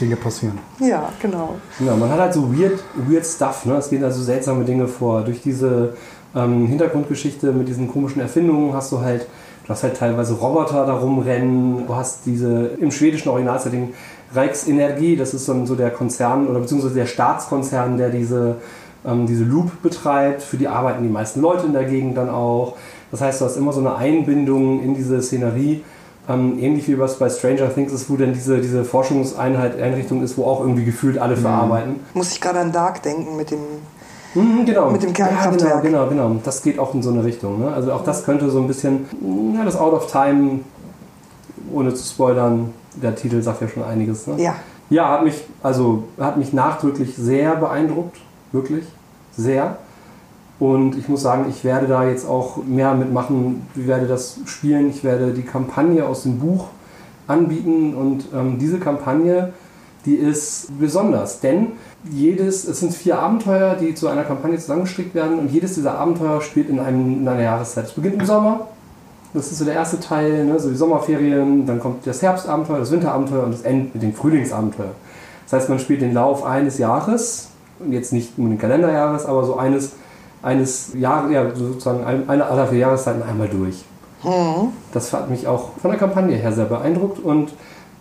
Dinge 0.02 0.16
passieren. 0.16 0.58
ja, 0.80 1.10
genau. 1.22 1.56
genau. 1.80 1.96
Man 1.96 2.10
hat 2.10 2.20
halt 2.20 2.34
so 2.34 2.54
weird, 2.54 2.80
weird 2.96 3.26
Stuff. 3.26 3.66
Ne? 3.66 3.76
Es 3.76 3.90
gehen 3.90 4.04
also 4.04 4.22
seltsame 4.22 4.66
Dinge 4.66 4.88
vor. 4.88 5.22
Durch 5.22 5.42
diese 5.42 5.94
ähm, 6.36 6.68
Hintergrundgeschichte 6.68 7.52
mit 7.52 7.68
diesen 7.68 7.88
komischen 7.90 8.22
Erfindungen 8.22 8.74
hast 8.74 8.92
du 8.92 9.00
halt, 9.00 9.28
du 9.64 9.70
hast 9.70 9.84
halt 9.84 9.98
teilweise 9.98 10.34
Roboter 10.34 10.86
da 10.86 10.94
rumrennen. 10.94 11.88
Du 11.88 11.96
hast 11.96 12.26
diese 12.26 12.72
im 12.80 12.92
schwedischen 12.92 13.30
Originalsetting 13.30 13.94
Reichs 14.34 14.68
Energie, 14.68 15.16
das 15.16 15.34
ist 15.34 15.46
so, 15.46 15.66
so 15.66 15.76
der 15.76 15.92
Konzern 15.92 16.48
oder 16.48 16.60
beziehungsweise 16.60 16.96
der 16.96 17.06
Staatskonzern, 17.06 17.98
der 17.98 18.10
diese, 18.10 18.56
ähm, 19.06 19.28
diese 19.28 19.44
Loop 19.44 19.82
betreibt. 19.82 20.42
Für 20.42 20.58
die 20.58 20.68
arbeiten 20.68 21.04
die 21.04 21.10
meisten 21.10 21.42
Leute 21.42 21.66
in 21.66 21.74
der 21.74 21.84
Gegend 21.84 22.18
dann 22.18 22.30
auch. 22.30 22.78
Das 23.12 23.22
heißt, 23.22 23.42
du 23.42 23.46
hast 23.46 23.58
immer 23.58 23.74
so 23.74 23.82
eine 23.82 23.96
Einbindung 23.96 24.82
in 24.82 24.96
diese 24.96 25.22
Szenerie. 25.22 25.84
Ähm, 26.30 26.60
ähnlich 26.60 26.88
wie 26.88 27.00
was 27.00 27.18
bei 27.18 27.30
Stranger 27.30 27.74
Things 27.74 27.92
ist, 27.92 28.10
wo 28.10 28.16
dann 28.16 28.34
diese, 28.34 28.60
diese 28.60 28.86
Forschungseinheit 28.86 29.80
Einrichtung 29.82 30.22
ist, 30.24 30.38
wo 30.38 30.46
auch 30.46 30.60
irgendwie 30.62 30.86
gefühlt 30.86 31.18
alle 31.18 31.36
verarbeiten. 31.36 31.96
Muss 32.14 32.32
ich 32.32 32.40
gerade 32.40 32.60
an 32.60 32.72
Dark 32.72 33.02
denken 33.02 33.36
mit 33.36 33.50
dem. 33.52 33.60
Mhm, 34.36 34.66
genau. 34.66 34.92
Mit 34.92 35.02
dem 35.02 35.10
Ja, 35.10 35.16
Kernkraftwerk. 35.16 35.82
genau, 35.84 36.08
genau, 36.08 36.28
genau. 36.30 36.42
Das 36.44 36.62
geht 36.62 36.78
auch 36.80 36.94
in 36.94 37.02
so 37.02 37.10
eine 37.10 37.24
Richtung. 37.24 37.60
Ne? 37.60 37.74
Also 37.74 37.92
auch 37.92 38.04
das 38.04 38.24
könnte 38.24 38.50
so 38.52 38.60
ein 38.60 38.68
bisschen, 38.68 39.08
ja, 39.56 39.66
das 39.66 39.76
Out 39.76 39.94
of 39.94 40.12
Time, 40.12 40.60
ohne 41.74 41.94
zu 41.94 42.06
spoilern, 42.08 42.72
der 43.02 43.16
Titel 43.16 43.42
sagt 43.42 43.62
ja 43.62 43.68
schon 43.68 43.84
einiges. 43.84 44.28
Ne? 44.28 44.36
Ja. 44.42 44.56
Ja, 44.90 45.10
hat 45.10 45.24
mich, 45.24 45.44
also 45.64 46.04
hat 46.20 46.38
mich 46.38 46.54
nachdrücklich 46.54 47.16
sehr 47.16 47.56
beeindruckt, 47.56 48.18
wirklich, 48.52 48.86
sehr. 49.36 49.78
Und 50.62 50.96
ich 50.96 51.10
muss 51.10 51.24
sagen, 51.24 51.48
ich 51.50 51.64
werde 51.64 51.88
da 51.88 52.08
jetzt 52.08 52.30
auch 52.30 52.58
mehr 52.58 52.94
mitmachen. 52.94 53.66
Ich 53.76 53.88
werde 53.88 54.06
das 54.06 54.38
spielen. 54.46 54.92
Ich 54.92 55.04
werde 55.04 55.34
die 55.34 55.42
Kampagne 55.42 56.06
aus 56.06 56.22
dem 56.22 56.38
Buch 56.38 56.68
anbieten. 57.26 57.96
Und 57.96 58.26
ähm, 58.32 58.60
diese 58.60 58.78
Kampagne, 58.78 59.54
die 60.06 60.14
ist 60.14 60.68
besonders, 60.80 61.40
denn 61.40 61.70
jedes, 62.12 62.68
es 62.68 62.80
sind 62.80 62.94
vier 62.94 63.18
Abenteuer, 63.18 63.74
die 63.74 63.96
zu 63.96 64.08
einer 64.08 64.22
Kampagne 64.22 64.60
zusammengestrickt 64.60 65.16
werden. 65.16 65.40
Und 65.40 65.52
jedes 65.52 65.74
dieser 65.74 65.98
Abenteuer 65.98 66.42
spielt 66.42 66.70
in, 66.70 66.80
einem, 66.80 67.22
in 67.22 67.28
einer 67.28 67.42
Jahreszeit. 67.42 67.86
Es 67.86 67.94
beginnt 67.94 68.22
im 68.22 68.26
Sommer. 68.28 68.68
Das 69.34 69.52
ist 69.52 69.58
so 69.58 69.66
der 69.66 69.74
erste 69.74 70.00
Teil, 70.00 70.46
ne, 70.46 70.60
so 70.60 70.70
die 70.70 70.76
Sommerferien, 70.76 71.66
dann 71.66 71.80
kommt 71.80 72.06
das 72.06 72.22
Herbstabenteuer, 72.22 72.80
das 72.80 72.92
Winterabenteuer 72.92 73.46
und 73.46 73.54
das 73.54 73.62
endet 73.62 73.96
mit 73.96 74.04
dem 74.04 74.14
Frühlingsabenteuer. 74.14 74.92
Das 75.46 75.54
heißt, 75.54 75.70
man 75.70 75.80
spielt 75.80 76.02
den 76.02 76.14
Lauf 76.14 76.46
eines 76.46 76.78
Jahres, 76.78 77.48
und 77.80 77.94
jetzt 77.94 78.14
nicht 78.14 78.38
nur 78.38 78.50
den 78.50 78.60
Kalenderjahres, 78.60 79.26
aber 79.26 79.44
so 79.44 79.56
eines, 79.58 79.94
eines 80.44 80.94
Jahres, 80.96 81.32
ja, 81.32 81.56
sozusagen 81.56 82.04
ein- 82.04 82.28
eine 82.30 82.46
aller 82.46 82.68
vier 82.68 82.80
Jahreszeiten 82.80 83.22
einmal 83.24 83.48
durch. 83.48 83.84
Das 84.94 85.14
hat 85.14 85.30
mich 85.30 85.48
auch 85.48 85.70
von 85.82 85.90
der 85.92 86.00
Kampagne 86.00 86.36
her 86.36 86.52
sehr 86.54 86.66
beeindruckt 86.66 87.20
und 87.24 87.54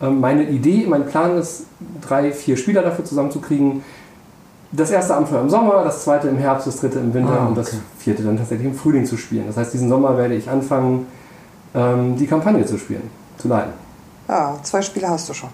ähm, 0.03 0.21
meine 0.21 0.45
Idee, 0.49 0.87
mein 0.89 1.07
Plan 1.07 1.37
ist, 1.39 1.65
drei, 2.07 2.31
vier 2.33 2.57
Spieler 2.57 2.83
dafür 2.83 3.05
zusammenzukriegen. 3.05 3.83
Das 4.73 4.91
erste 4.91 5.15
Abenteuer 5.17 5.41
im 5.41 5.51
Sommer, 5.51 5.83
das 5.83 6.05
zweite 6.05 6.29
im 6.29 6.37
Herbst, 6.39 6.67
das 6.67 6.77
dritte 6.77 6.99
im 6.99 7.13
Winter 7.13 7.41
Ah, 7.41 7.47
und 7.47 7.57
das 7.57 7.69
okay. 7.69 7.79
vierte 7.99 8.23
dann 8.23 8.37
tatsächlich 8.37 8.69
im 8.69 8.75
Frühling 8.75 9.05
zu 9.05 9.17
spielen. 9.17 9.45
Das 9.47 9.57
heißt, 9.57 9.73
diesen 9.75 9.89
Sommer 9.89 10.17
werde 10.17 10.35
ich 10.35 10.49
anfangen, 10.49 11.07
ähm, 11.75 12.17
die 12.17 12.27
Kampagne 12.27 12.65
zu 12.67 12.79
spielen, 12.79 13.11
zu 13.39 13.49
leiten. 13.49 13.73
Ja, 14.29 14.57
zwei 14.63 14.81
Spiele 14.83 15.09
hast 15.09 15.29
du 15.29 15.35
schon. 15.35 15.51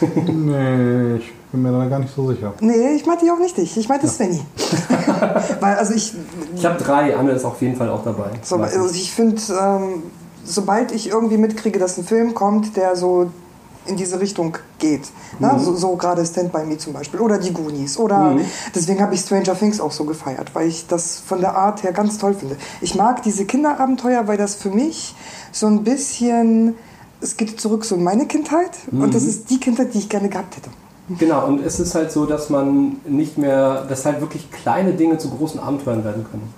nee, 0.46 1.16
ich 1.16 1.32
bin 1.54 1.62
mir 1.62 1.70
da 1.72 1.86
gar 1.86 2.00
nicht 2.00 2.12
so 2.14 2.26
sicher. 2.32 2.52
Nee, 2.60 2.94
ich 2.96 3.06
meinte 3.06 3.24
auch 3.32 3.38
nicht 3.38 3.56
dich. 3.56 3.76
Ich 3.76 3.88
meinte 3.88 4.08
Svenny. 4.08 4.40
Weil, 5.60 5.76
also 5.76 5.94
ich, 5.94 6.12
Ich 6.56 6.64
habe 6.66 6.82
drei, 6.82 7.16
Anne 7.16 7.30
ist 7.32 7.44
auf 7.44 7.60
jeden 7.62 7.76
Fall 7.76 7.88
auch 7.88 8.02
dabei. 8.04 8.30
so, 8.42 8.56
also 8.56 8.88
ich. 8.90 9.12
finde, 9.12 9.40
ähm, 9.60 10.02
sobald 10.44 10.90
ich 10.92 11.08
irgendwie 11.08 11.36
mitkriege, 11.36 11.78
dass 11.78 11.96
ein 11.96 12.04
Film 12.04 12.34
kommt, 12.34 12.76
der 12.76 12.96
so 12.96 13.30
in 13.86 13.96
diese 13.96 14.18
Richtung 14.18 14.56
geht. 14.78 15.02
Ne? 15.38 15.52
Mhm. 15.52 15.58
So, 15.60 15.74
so 15.76 15.94
gerade 15.96 16.24
Stand 16.26 16.50
By 16.52 16.64
Me 16.64 16.76
zum 16.78 16.92
Beispiel 16.94 17.20
oder 17.20 17.38
die 17.38 17.52
Goonies. 17.52 17.98
Oder 17.98 18.30
Mhm. 18.32 18.40
deswegen 18.74 19.00
habe 19.00 19.14
ich 19.14 19.20
Stranger 19.20 19.56
Things 19.56 19.80
auch 19.80 19.92
so 19.92 20.04
gefeiert, 20.04 20.54
weil 20.54 20.66
ich 20.68 20.86
das 20.88 21.20
von 21.24 21.40
der 21.40 21.54
Art 21.56 21.82
her 21.84 21.92
ganz 21.92 22.18
toll 22.18 22.34
finde. 22.34 22.56
Ich 22.80 22.94
mag 22.96 23.22
diese 23.22 23.44
Kinderabenteuer, 23.44 24.26
weil 24.26 24.38
das 24.38 24.54
für 24.56 24.70
mich 24.70 25.14
so 25.52 25.66
ein 25.66 25.84
bisschen, 25.84 26.74
es 27.20 27.36
geht 27.36 27.60
zurück 27.60 27.84
so 27.84 27.94
in 27.94 28.02
meine 28.02 28.26
Kindheit 28.26 28.70
und 28.90 28.98
Mhm. 29.00 29.10
das 29.12 29.22
ist 29.22 29.50
die 29.50 29.60
Kindheit, 29.60 29.92
die 29.94 29.98
ich 29.98 30.08
gerne 30.08 30.28
gehabt 30.30 30.56
hätte. 30.56 30.70
Genau, 31.08 31.46
und 31.46 31.64
es 31.64 31.80
ist 31.80 31.94
halt 31.94 32.10
so, 32.10 32.24
dass 32.24 32.48
man 32.48 32.96
nicht 33.06 33.36
mehr, 33.36 33.84
dass 33.88 34.06
halt 34.06 34.20
wirklich 34.20 34.50
kleine 34.50 34.92
Dinge 34.92 35.18
zu 35.18 35.28
großen 35.28 35.60
Abenteuern 35.60 36.02
werden 36.02 36.24
können. 36.30 36.52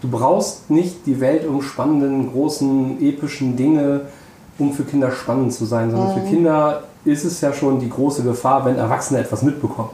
Du 0.00 0.08
brauchst 0.10 0.68
nicht 0.68 1.06
die 1.06 1.20
weltumspannenden, 1.20 2.32
großen, 2.32 3.00
epischen 3.00 3.56
Dinge, 3.56 4.02
um 4.58 4.72
für 4.72 4.82
Kinder 4.82 5.12
spannend 5.12 5.52
zu 5.52 5.64
sein, 5.64 5.90
sondern 5.92 6.14
für 6.14 6.28
Kinder 6.28 6.82
ist 7.04 7.24
es 7.24 7.40
ja 7.40 7.52
schon 7.52 7.78
die 7.78 7.88
große 7.88 8.24
Gefahr, 8.24 8.64
wenn 8.64 8.76
Erwachsene 8.76 9.20
etwas 9.20 9.42
mitbekommen. 9.42 9.90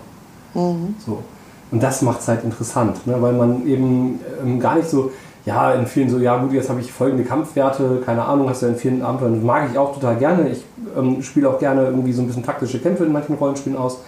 So. 1.04 1.18
Und 1.70 1.82
das 1.82 2.00
macht 2.00 2.20
es 2.20 2.28
halt 2.28 2.44
interessant, 2.44 3.06
ne? 3.06 3.20
weil 3.20 3.34
man 3.34 3.66
eben 3.66 4.20
ähm, 4.42 4.58
gar 4.58 4.76
nicht 4.76 4.88
so, 4.88 5.10
ja, 5.48 5.72
in 5.72 5.86
vielen 5.86 6.10
so, 6.10 6.18
ja 6.18 6.36
gut, 6.36 6.52
jetzt 6.52 6.68
habe 6.68 6.80
ich 6.80 6.92
folgende 6.92 7.24
Kampfwerte, 7.24 8.02
keine 8.04 8.22
Ahnung, 8.22 8.50
hast 8.50 8.60
du 8.60 8.66
ja 8.66 8.72
in 8.72 8.78
vielen 8.78 9.02
Abenteuern, 9.02 9.36
das 9.36 9.42
mag 9.42 9.70
ich 9.72 9.78
auch 9.78 9.94
total 9.94 10.16
gerne. 10.16 10.50
Ich 10.50 10.62
ähm, 10.94 11.22
spiele 11.22 11.48
auch 11.48 11.58
gerne 11.58 11.86
irgendwie 11.86 12.12
so 12.12 12.20
ein 12.20 12.26
bisschen 12.26 12.42
taktische 12.42 12.78
Kämpfe 12.78 13.06
in 13.06 13.12
manchen 13.12 13.34
Rollenspielen 13.34 13.78
aus. 13.78 13.98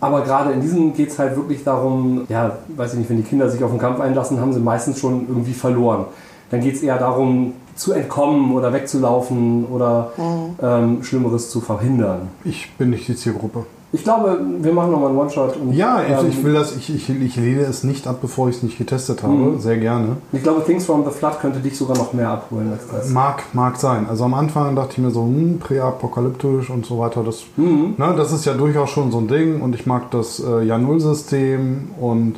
Aber 0.00 0.22
gerade 0.22 0.52
in 0.52 0.60
diesem 0.60 0.92
geht 0.92 1.10
es 1.10 1.20
halt 1.20 1.36
wirklich 1.36 1.62
darum, 1.62 2.26
ja, 2.28 2.58
weiß 2.76 2.94
ich 2.94 2.98
nicht, 2.98 3.10
wenn 3.10 3.18
die 3.18 3.22
Kinder 3.22 3.48
sich 3.48 3.62
auf 3.62 3.70
den 3.70 3.78
Kampf 3.78 4.00
einlassen, 4.00 4.40
haben 4.40 4.52
sie 4.52 4.58
meistens 4.58 4.98
schon 4.98 5.26
irgendwie 5.28 5.54
verloren. 5.54 6.06
Dann 6.50 6.60
geht 6.60 6.74
es 6.74 6.82
eher 6.82 6.98
darum, 6.98 7.52
zu 7.76 7.92
entkommen 7.92 8.54
oder 8.54 8.72
wegzulaufen 8.72 9.66
oder 9.66 10.12
ähm, 10.60 11.02
Schlimmeres 11.04 11.48
zu 11.48 11.60
verhindern. 11.60 12.28
Ich 12.44 12.72
bin 12.76 12.90
nicht 12.90 13.06
die 13.06 13.14
Zielgruppe. 13.14 13.66
Ich 13.94 14.02
glaube, 14.02 14.40
wir 14.58 14.72
machen 14.72 14.90
nochmal 14.90 15.10
einen 15.10 15.18
One-Shot. 15.18 15.56
Ja, 15.70 16.02
ich, 16.02 16.10
ähm, 16.20 16.28
ich 16.28 16.42
will 16.42 16.52
das, 16.52 16.74
ich, 16.76 16.92
ich, 16.92 17.08
ich 17.08 17.36
lehne 17.36 17.60
es 17.60 17.84
nicht 17.84 18.08
ab, 18.08 18.16
bevor 18.20 18.48
ich 18.48 18.56
es 18.56 18.62
nicht 18.64 18.76
getestet 18.76 19.22
habe. 19.22 19.32
Mhm. 19.34 19.60
Sehr 19.60 19.76
gerne. 19.76 20.16
Ich 20.32 20.42
glaube, 20.42 20.64
Things 20.64 20.84
from 20.84 21.04
the 21.04 21.12
Flood 21.12 21.38
könnte 21.40 21.60
dich 21.60 21.78
sogar 21.78 21.96
noch 21.96 22.12
mehr 22.12 22.28
abholen 22.28 22.72
als 22.72 22.82
das. 22.90 23.10
Mag, 23.10 23.44
mag 23.52 23.76
sein. 23.76 24.06
Also 24.10 24.24
am 24.24 24.34
Anfang 24.34 24.74
dachte 24.74 24.94
ich 24.94 24.98
mir 24.98 25.12
so, 25.12 25.22
hm, 25.22 25.60
präapokalyptisch 25.60 26.70
und 26.70 26.84
so 26.84 26.98
weiter. 26.98 27.22
Das, 27.22 27.44
Mhm. 27.56 27.94
ne, 27.96 28.14
das 28.16 28.32
ist 28.32 28.44
ja 28.46 28.54
durchaus 28.54 28.90
schon 28.90 29.12
so 29.12 29.18
ein 29.18 29.28
Ding 29.28 29.60
und 29.60 29.76
ich 29.76 29.86
mag 29.86 30.10
das 30.10 30.42
äh, 30.44 30.62
Ja-Null-System 30.64 31.90
und 32.00 32.34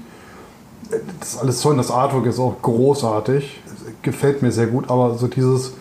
äh, 0.90 0.96
das 1.20 1.28
ist 1.34 1.40
alles 1.40 1.60
toll. 1.62 1.78
Das 1.78 1.90
Artwork 1.90 2.26
ist 2.26 2.38
auch 2.38 2.56
großartig. 2.60 3.62
Gefällt 4.02 4.42
mir 4.42 4.52
sehr 4.52 4.66
gut, 4.66 4.90
aber 4.90 5.14
so 5.14 5.26
dieses 5.26 5.72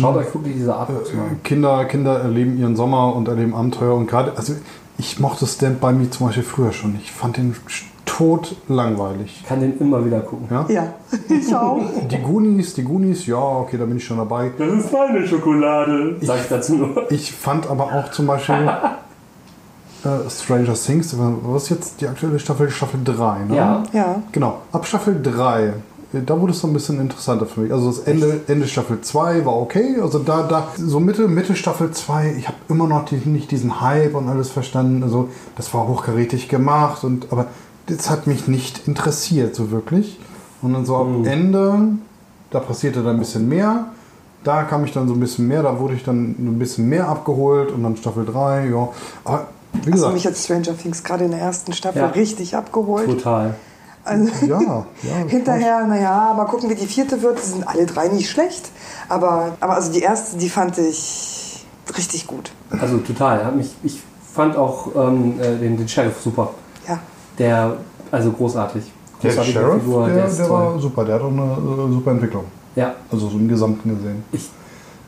Schaut 0.00 0.16
euch 0.16 0.34
wirklich 0.34 0.54
diese 0.54 0.74
Artbooks 0.74 1.12
mal 1.14 1.26
äh, 1.26 1.30
an. 1.30 1.42
Kinder, 1.42 1.84
Kinder 1.84 2.20
erleben 2.20 2.58
ihren 2.58 2.76
Sommer 2.76 3.14
und 3.14 3.28
erleben 3.28 3.54
Abenteuer 3.54 3.94
und 3.94 4.06
gerade, 4.06 4.32
also 4.36 4.54
ich 4.98 5.18
mochte 5.20 5.46
Stand 5.46 5.80
By 5.80 5.92
Me 5.92 6.10
zum 6.10 6.26
Beispiel 6.26 6.42
früher 6.42 6.72
schon. 6.72 6.96
Ich 7.02 7.12
fand 7.12 7.36
den 7.36 7.54
tot 8.04 8.56
langweilig. 8.68 9.40
Ich 9.42 9.46
kann 9.46 9.60
den 9.60 9.78
immer 9.78 10.04
wieder 10.04 10.20
gucken. 10.20 10.48
Ja? 10.50 10.66
Ja, 10.68 10.94
ich 11.28 11.54
auch. 11.54 11.80
Die 12.10 12.18
Goonies, 12.18 12.74
die 12.74 12.82
Goonies, 12.82 13.26
ja, 13.26 13.36
okay, 13.36 13.76
da 13.78 13.84
bin 13.84 13.98
ich 13.98 14.04
schon 14.04 14.16
dabei. 14.16 14.50
Das 14.58 14.72
ist 14.72 14.92
meine 14.92 15.26
Schokolade, 15.26 16.16
sag 16.20 16.40
ich 16.40 16.48
dazu 16.48 16.74
nur. 16.74 17.12
Ich 17.12 17.32
fand 17.32 17.68
aber 17.70 17.84
auch 17.84 18.10
zum 18.10 18.26
Beispiel 18.26 18.68
äh, 20.04 20.30
Stranger 20.30 20.74
Things, 20.74 21.14
was 21.16 21.64
ist 21.64 21.68
jetzt 21.68 22.00
die 22.00 22.08
aktuelle 22.08 22.38
Staffel? 22.38 22.70
Staffel 22.70 23.00
3, 23.04 23.44
ne? 23.44 23.56
Ja. 23.56 23.82
Ja. 23.92 24.22
Genau, 24.32 24.62
ab 24.72 24.86
Staffel 24.86 25.20
3, 25.22 25.62
äh, 25.66 25.72
da 26.12 26.40
wurde 26.40 26.52
es 26.52 26.60
so 26.60 26.66
ein 26.66 26.72
bisschen 26.72 27.00
interessanter 27.00 27.44
für 27.44 27.60
mich. 27.60 27.72
Also 27.72 27.88
das 27.88 28.00
Ende, 28.00 28.40
Ende 28.48 28.66
Staffel 28.66 29.00
2 29.02 29.44
war 29.44 29.60
okay, 29.60 29.98
also 30.00 30.18
da, 30.18 30.42
da 30.42 30.68
so 30.76 31.00
Mitte, 31.00 31.28
Mitte 31.28 31.54
Staffel 31.54 31.90
2, 31.90 32.34
ich 32.38 32.48
habe 32.48 32.56
immer 32.68 32.86
noch 32.86 33.04
die, 33.04 33.16
nicht 33.16 33.50
diesen 33.50 33.82
Hype 33.82 34.14
und 34.14 34.28
alles 34.28 34.50
verstanden. 34.50 35.02
Also 35.02 35.28
das 35.56 35.74
war 35.74 35.86
hochkarätig 35.86 36.48
gemacht, 36.48 37.04
und, 37.04 37.26
aber 37.30 37.46
das 37.86 38.08
hat 38.08 38.26
mich 38.26 38.48
nicht 38.48 38.88
interessiert 38.88 39.54
so 39.54 39.70
wirklich. 39.70 40.18
Und 40.62 40.72
dann 40.72 40.86
so 40.86 40.96
am 40.96 41.24
Ende, 41.26 41.78
da 42.50 42.60
passierte 42.60 43.02
dann 43.02 43.16
ein 43.16 43.20
bisschen 43.20 43.48
mehr. 43.48 43.86
Da 44.44 44.62
kam 44.62 44.84
ich 44.84 44.92
dann 44.92 45.08
so 45.08 45.14
ein 45.14 45.20
bisschen 45.20 45.46
mehr, 45.46 45.62
da 45.62 45.78
wurde 45.78 45.94
ich 45.94 46.04
dann 46.04 46.36
ein 46.38 46.58
bisschen 46.58 46.88
mehr 46.88 47.08
abgeholt 47.08 47.70
und 47.70 47.82
dann 47.82 47.96
Staffel 47.96 48.24
3, 48.24 48.68
ja. 48.68 48.88
Aber 49.24 49.48
wie 49.72 49.78
Hast 49.78 49.86
du 49.86 49.90
gesagt, 49.90 50.14
mich 50.14 50.24
jetzt 50.24 50.44
Stranger 50.44 50.76
Things 50.76 51.04
gerade 51.04 51.24
in 51.24 51.32
der 51.32 51.40
ersten 51.40 51.72
Staffel 51.74 52.00
Ja. 52.00 52.08
richtig 52.08 52.56
abgeholt? 52.56 53.06
Total. 53.06 53.54
Also, 54.08 54.46
ja, 54.46 54.60
ja. 55.02 55.16
hinterher, 55.28 55.86
naja, 55.86 56.34
mal 56.36 56.46
gucken, 56.46 56.70
wie 56.70 56.74
die 56.74 56.86
vierte 56.86 57.20
wird. 57.22 57.38
Die 57.38 57.46
sind 57.48 57.68
alle 57.68 57.86
drei 57.86 58.08
nicht 58.08 58.30
schlecht. 58.30 58.70
Aber, 59.08 59.56
aber 59.60 59.74
also 59.74 59.92
die 59.92 60.00
erste, 60.00 60.38
die 60.38 60.48
fand 60.48 60.78
ich 60.78 61.64
richtig 61.96 62.26
gut. 62.26 62.50
Also 62.70 62.98
total. 62.98 63.52
Mich, 63.52 63.74
ich 63.82 64.00
fand 64.34 64.56
auch 64.56 64.88
ähm, 64.96 65.40
äh, 65.40 65.56
den, 65.56 65.76
den 65.76 65.88
Sheriff 65.88 66.20
super. 66.22 66.50
Ja. 66.86 66.98
Der, 67.38 67.76
also 68.10 68.32
großartig. 68.32 68.84
Der 69.22 69.30
Großartige 69.30 69.58
Sheriff, 69.58 69.82
Figur, 69.82 70.08
der, 70.08 70.24
ist 70.26 70.38
der 70.38 70.46
toll. 70.46 70.58
war 70.58 70.78
super, 70.78 71.04
der 71.04 71.14
hat 71.16 71.22
auch 71.22 71.30
eine 71.32 71.42
äh, 71.42 71.92
super 71.92 72.10
Entwicklung. 72.12 72.44
Ja, 72.76 72.94
Also 73.10 73.28
so 73.28 73.36
im 73.38 73.48
Gesamten 73.48 73.88
gesehen. 73.96 74.22
ich 74.32 74.48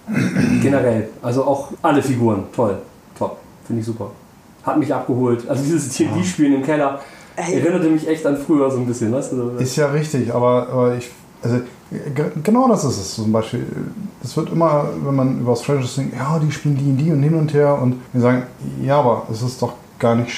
generell. 0.62 1.08
Also 1.22 1.44
auch 1.44 1.68
alle 1.82 2.02
Figuren. 2.02 2.44
Toll. 2.54 2.78
Top. 3.16 3.38
Finde 3.64 3.80
ich 3.80 3.86
super. 3.86 4.10
Hat 4.64 4.78
mich 4.78 4.92
abgeholt. 4.92 5.48
Also 5.48 5.62
dieses 5.62 5.96
D&D-Spielen 5.96 6.54
im 6.54 6.62
Keller. 6.62 7.00
Erinnerte 7.48 7.88
mich 7.88 8.06
echt 8.08 8.24
an 8.26 8.36
früher 8.36 8.70
so 8.70 8.78
ein 8.78 8.86
bisschen. 8.86 9.12
Weißt 9.12 9.32
du? 9.32 9.50
Ist 9.58 9.76
ja 9.76 9.86
richtig, 9.86 10.32
aber, 10.34 10.68
aber 10.68 10.96
ich. 10.96 11.10
Also, 11.42 11.56
ge- 11.90 12.30
genau 12.42 12.68
das 12.68 12.84
ist 12.84 12.98
es 12.98 13.14
zum 13.14 13.32
Beispiel. 13.32 13.64
Es 14.22 14.36
wird 14.36 14.52
immer, 14.52 14.88
wenn 15.02 15.14
man 15.14 15.40
über 15.40 15.56
Stranger 15.56 15.86
Things, 15.86 16.12
ja, 16.16 16.38
die 16.38 16.52
spielen 16.52 16.76
die 16.76 16.84
und 16.90 16.96
die 16.98 17.10
und 17.12 17.22
hin 17.22 17.34
und 17.34 17.54
her 17.54 17.78
und 17.80 17.96
wir 18.12 18.20
sagen, 18.20 18.42
ja, 18.82 18.98
aber 18.98 19.22
es 19.32 19.40
ist 19.42 19.60
doch 19.62 19.72
gar 19.98 20.14
nicht 20.16 20.30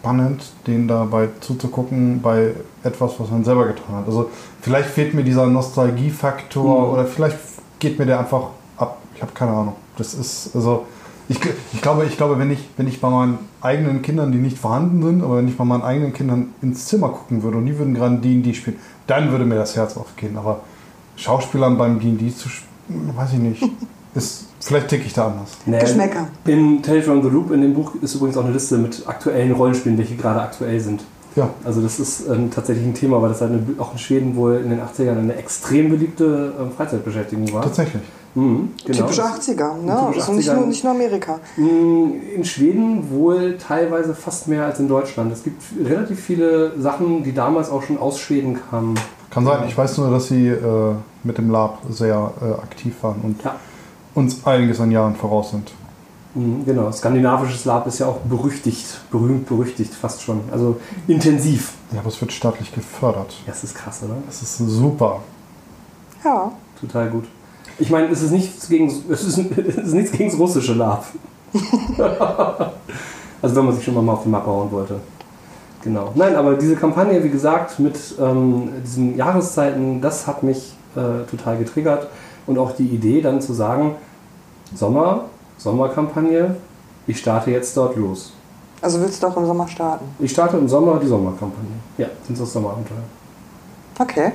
spannend, 0.00 0.42
denen 0.66 0.88
dabei 0.88 1.28
zuzugucken 1.40 2.20
bei 2.22 2.54
etwas, 2.82 3.12
was 3.18 3.30
man 3.30 3.44
selber 3.44 3.66
getan 3.66 3.96
hat. 3.96 4.06
Also 4.06 4.30
vielleicht 4.62 4.88
fehlt 4.88 5.12
mir 5.14 5.24
dieser 5.24 5.46
Nostalgiefaktor 5.46 6.86
Mhm. 6.88 6.92
oder 6.94 7.04
vielleicht 7.04 7.36
geht 7.78 7.98
mir 7.98 8.06
der 8.06 8.20
einfach 8.20 8.44
ab. 8.78 8.98
Ich 9.14 9.20
habe 9.22 9.32
keine 9.32 9.50
Ahnung. 9.52 9.76
Das 9.98 10.14
ist, 10.14 10.50
also. 10.54 10.86
Ich, 11.28 11.38
ich, 11.72 11.82
glaube, 11.82 12.04
ich 12.04 12.16
glaube, 12.16 12.38
wenn 12.38 12.50
ich, 12.50 12.68
wenn 12.76 12.86
ich 12.86 13.00
bei 13.00 13.10
meinen 13.10 13.38
eigenen 13.60 14.02
Kindern, 14.02 14.30
die 14.30 14.38
nicht 14.38 14.58
vorhanden 14.58 15.02
sind, 15.02 15.22
aber 15.22 15.38
wenn 15.38 15.48
ich 15.48 15.56
bei 15.56 15.64
meinen 15.64 15.82
eigenen 15.82 16.12
Kindern 16.12 16.54
ins 16.62 16.86
Zimmer 16.86 17.08
gucken 17.08 17.42
würde 17.42 17.58
und 17.58 17.66
die 17.66 17.76
würden 17.78 17.94
gerade 17.94 18.16
D&D 18.16 18.54
spielen, 18.54 18.78
dann 19.06 19.30
würde 19.30 19.44
mir 19.44 19.56
das 19.56 19.76
Herz 19.76 19.96
aufgehen. 19.96 20.36
Aber 20.36 20.60
Schauspielern 21.16 21.76
beim 21.76 21.98
D&D 21.98 22.34
zu 22.34 22.48
spielen, 22.48 23.16
weiß 23.16 23.32
ich 23.32 23.38
nicht. 23.38 23.62
Ist, 24.14 24.46
vielleicht 24.60 24.88
ticke 24.88 25.04
ich 25.04 25.12
da 25.12 25.26
anders. 25.26 25.58
Nee, 25.66 25.78
Geschmäcker. 25.78 26.28
In 26.46 26.82
Tales 26.82 27.04
from 27.04 27.22
the 27.22 27.28
Loop, 27.28 27.50
in 27.50 27.60
dem 27.60 27.74
Buch, 27.74 27.92
ist 28.00 28.14
übrigens 28.14 28.38
auch 28.38 28.44
eine 28.44 28.54
Liste 28.54 28.78
mit 28.78 29.02
aktuellen 29.06 29.52
Rollenspielen, 29.52 29.98
welche 29.98 30.16
gerade 30.16 30.40
aktuell 30.40 30.80
sind. 30.80 31.04
Ja, 31.36 31.50
Also 31.64 31.82
das 31.82 32.00
ist 32.00 32.26
ähm, 32.30 32.50
tatsächlich 32.50 32.86
ein 32.86 32.94
Thema, 32.94 33.20
weil 33.20 33.28
das 33.28 33.42
halt 33.42 33.52
eine, 33.52 33.62
auch 33.78 33.92
in 33.92 33.98
Schweden 33.98 34.36
wohl 34.36 34.56
in 34.56 34.70
den 34.70 34.80
80ern 34.80 35.18
eine 35.18 35.34
extrem 35.34 35.90
beliebte 35.90 36.54
ähm, 36.58 36.70
Freizeitbeschäftigung 36.74 37.52
war. 37.52 37.62
tatsächlich. 37.62 38.02
Mhm, 38.36 38.72
genau. 38.84 38.98
Typisch 38.98 39.18
80er, 39.20 39.76
ne? 39.82 39.96
Typisch 40.08 40.20
Also 40.20 40.32
nicht 40.34 40.48
80er. 40.50 40.54
nur, 40.54 40.66
nicht 40.66 40.84
nur 40.84 40.92
Amerika. 40.92 41.40
Mm, 41.56 42.10
In 42.36 42.44
Schweden 42.44 43.10
wohl 43.10 43.56
teilweise 43.58 44.14
fast 44.14 44.46
mehr 44.46 44.66
als 44.66 44.78
in 44.78 44.88
Deutschland. 44.88 45.32
Es 45.32 45.42
gibt 45.42 45.62
relativ 45.84 46.20
viele 46.20 46.78
Sachen, 46.78 47.24
die 47.24 47.32
damals 47.32 47.70
auch 47.70 47.82
schon 47.82 47.98
aus 47.98 48.18
Schweden 48.20 48.58
kamen. 48.70 48.94
Kann 49.30 49.44
sein. 49.44 49.64
Ich 49.66 49.76
weiß 49.76 49.98
nur, 49.98 50.10
dass 50.10 50.28
sie 50.28 50.48
äh, 50.48 50.94
mit 51.24 51.38
dem 51.38 51.50
Lab 51.50 51.78
sehr 51.90 52.30
äh, 52.42 52.52
aktiv 52.62 52.94
waren 53.02 53.20
und 53.22 53.42
Ja, 53.42 53.56
uns 54.14 54.46
einiges 54.46 54.80
an 54.80 54.90
Jahren 54.90 55.16
voraus 55.16 55.50
sind. 55.50 55.72
mhm, 56.34 56.64
genau. 56.66 56.92
Skandinavisches 56.92 57.64
Lab 57.64 57.86
ist 57.86 57.98
ja 58.00 58.06
auch 58.06 58.18
berüchtigt, 58.18 59.00
berühmt 59.10 59.46
berüchtigt 59.48 59.94
fast 59.94 60.20
schon. 60.22 60.40
Also 60.52 60.76
intensiv. 61.08 61.72
Ja, 61.92 62.00
aber 62.00 62.08
es 62.08 62.20
wird 62.20 62.32
staatlich 62.32 62.70
gefördert. 62.74 63.34
Das 63.46 63.64
ist 63.64 63.74
krass, 63.74 64.02
oder? 64.04 64.16
Das 64.26 64.42
ist 64.42 64.58
super. 64.58 65.20
Ja. 66.22 66.52
Total 66.80 67.08
gut. 67.08 67.24
Ich 67.78 67.90
meine, 67.90 68.08
es 68.08 68.22
ist 68.22 68.30
nichts 68.30 68.68
gegen, 68.68 68.86
es 68.86 69.22
ist, 69.22 69.38
es 69.56 69.76
ist 69.76 69.94
nichts 69.94 70.12
gegen 70.12 70.30
das 70.30 70.38
russische 70.38 70.74
Lab. 70.74 71.04
also 73.42 73.56
wenn 73.56 73.64
man 73.64 73.74
sich 73.74 73.84
schon 73.84 73.94
mal 73.94 74.12
auf 74.12 74.22
die 74.22 74.28
Mappe 74.28 74.46
hauen 74.46 74.70
wollte. 74.70 75.00
Genau. 75.82 76.10
Nein, 76.14 76.34
aber 76.34 76.54
diese 76.54 76.74
Kampagne, 76.74 77.22
wie 77.22 77.28
gesagt, 77.28 77.78
mit 77.78 77.96
ähm, 78.20 78.70
diesen 78.84 79.16
Jahreszeiten, 79.16 80.00
das 80.00 80.26
hat 80.26 80.42
mich 80.42 80.74
äh, 80.96 81.24
total 81.30 81.58
getriggert. 81.58 82.08
Und 82.46 82.58
auch 82.58 82.72
die 82.72 82.86
Idee 82.86 83.20
dann 83.20 83.40
zu 83.40 83.52
sagen, 83.52 83.94
Sommer, 84.74 85.26
Sommerkampagne, 85.58 86.56
ich 87.06 87.18
starte 87.18 87.50
jetzt 87.50 87.76
dort 87.76 87.96
los. 87.96 88.32
Also 88.82 89.00
willst 89.00 89.22
du 89.22 89.26
auch 89.28 89.36
im 89.36 89.46
Sommer 89.46 89.68
starten? 89.68 90.04
Ich 90.18 90.32
starte 90.32 90.56
im 90.56 90.68
Sommer 90.68 90.98
die 90.98 91.06
Sommerkampagne. 91.06 91.70
Ja, 91.98 92.08
sind 92.26 92.38
das 92.38 92.52
Sommerabenteuer. 92.52 92.98
Okay. 93.98 94.32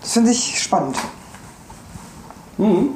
Das 0.00 0.14
finde 0.14 0.30
ich 0.30 0.60
spannend. 0.60 0.96
Mhm. 2.60 2.88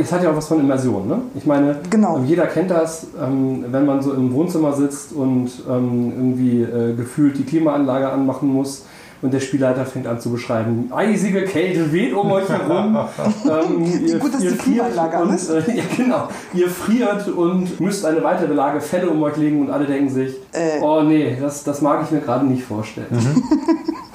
Es 0.00 0.10
hat 0.10 0.24
ja 0.24 0.30
auch 0.32 0.36
was 0.36 0.48
von 0.48 0.58
Immersion, 0.58 1.06
ne? 1.06 1.20
Ich 1.36 1.46
meine, 1.46 1.76
Genau. 1.88 2.16
ähm, 2.16 2.24
jeder 2.26 2.46
kennt 2.46 2.70
das, 2.72 3.06
ähm, 3.22 3.64
wenn 3.70 3.86
man 3.86 4.02
so 4.02 4.12
im 4.12 4.32
Wohnzimmer 4.34 4.72
sitzt 4.72 5.12
und 5.12 5.48
ähm, 5.70 6.12
irgendwie 6.16 6.62
äh, 6.62 6.94
gefühlt 6.96 7.38
die 7.38 7.44
Klimaanlage 7.44 8.08
anmachen 8.08 8.48
muss 8.52 8.86
und 9.22 9.32
der 9.32 9.38
Spielleiter 9.38 9.86
fängt 9.86 10.08
an 10.08 10.18
zu 10.18 10.30
beschreiben, 10.30 10.90
eisige 10.92 11.44
Kälte 11.44 11.92
weht 11.92 12.12
um 12.12 12.32
euch 12.32 12.48
herum. 12.48 12.96
ähm, 13.44 13.84
ihr, 14.04 14.18
gut, 14.18 14.34
dass 14.34 14.42
ihr 14.42 14.50
die 14.50 14.58
Klimaanlage 14.58 15.16
an 15.16 15.28
und, 15.28 15.34
ist. 15.36 15.48
äh, 15.48 15.62
ja, 15.76 15.84
genau. 15.96 16.28
Ihr 16.52 16.68
friert 16.68 17.28
und 17.28 17.78
müsst 17.78 18.04
eine 18.04 18.24
weitere 18.24 18.52
Lage 18.52 18.80
Felle 18.80 19.08
um 19.08 19.22
euch 19.22 19.36
legen 19.36 19.60
und 19.60 19.70
alle 19.70 19.84
denken 19.86 20.10
sich, 20.10 20.34
Äh. 20.52 20.80
oh 20.82 21.02
nee, 21.02 21.36
das, 21.40 21.62
das 21.62 21.80
mag 21.82 22.00
ich 22.02 22.10
mir 22.10 22.20
gerade 22.20 22.46
nicht 22.46 22.64
vorstellen. 22.64 23.06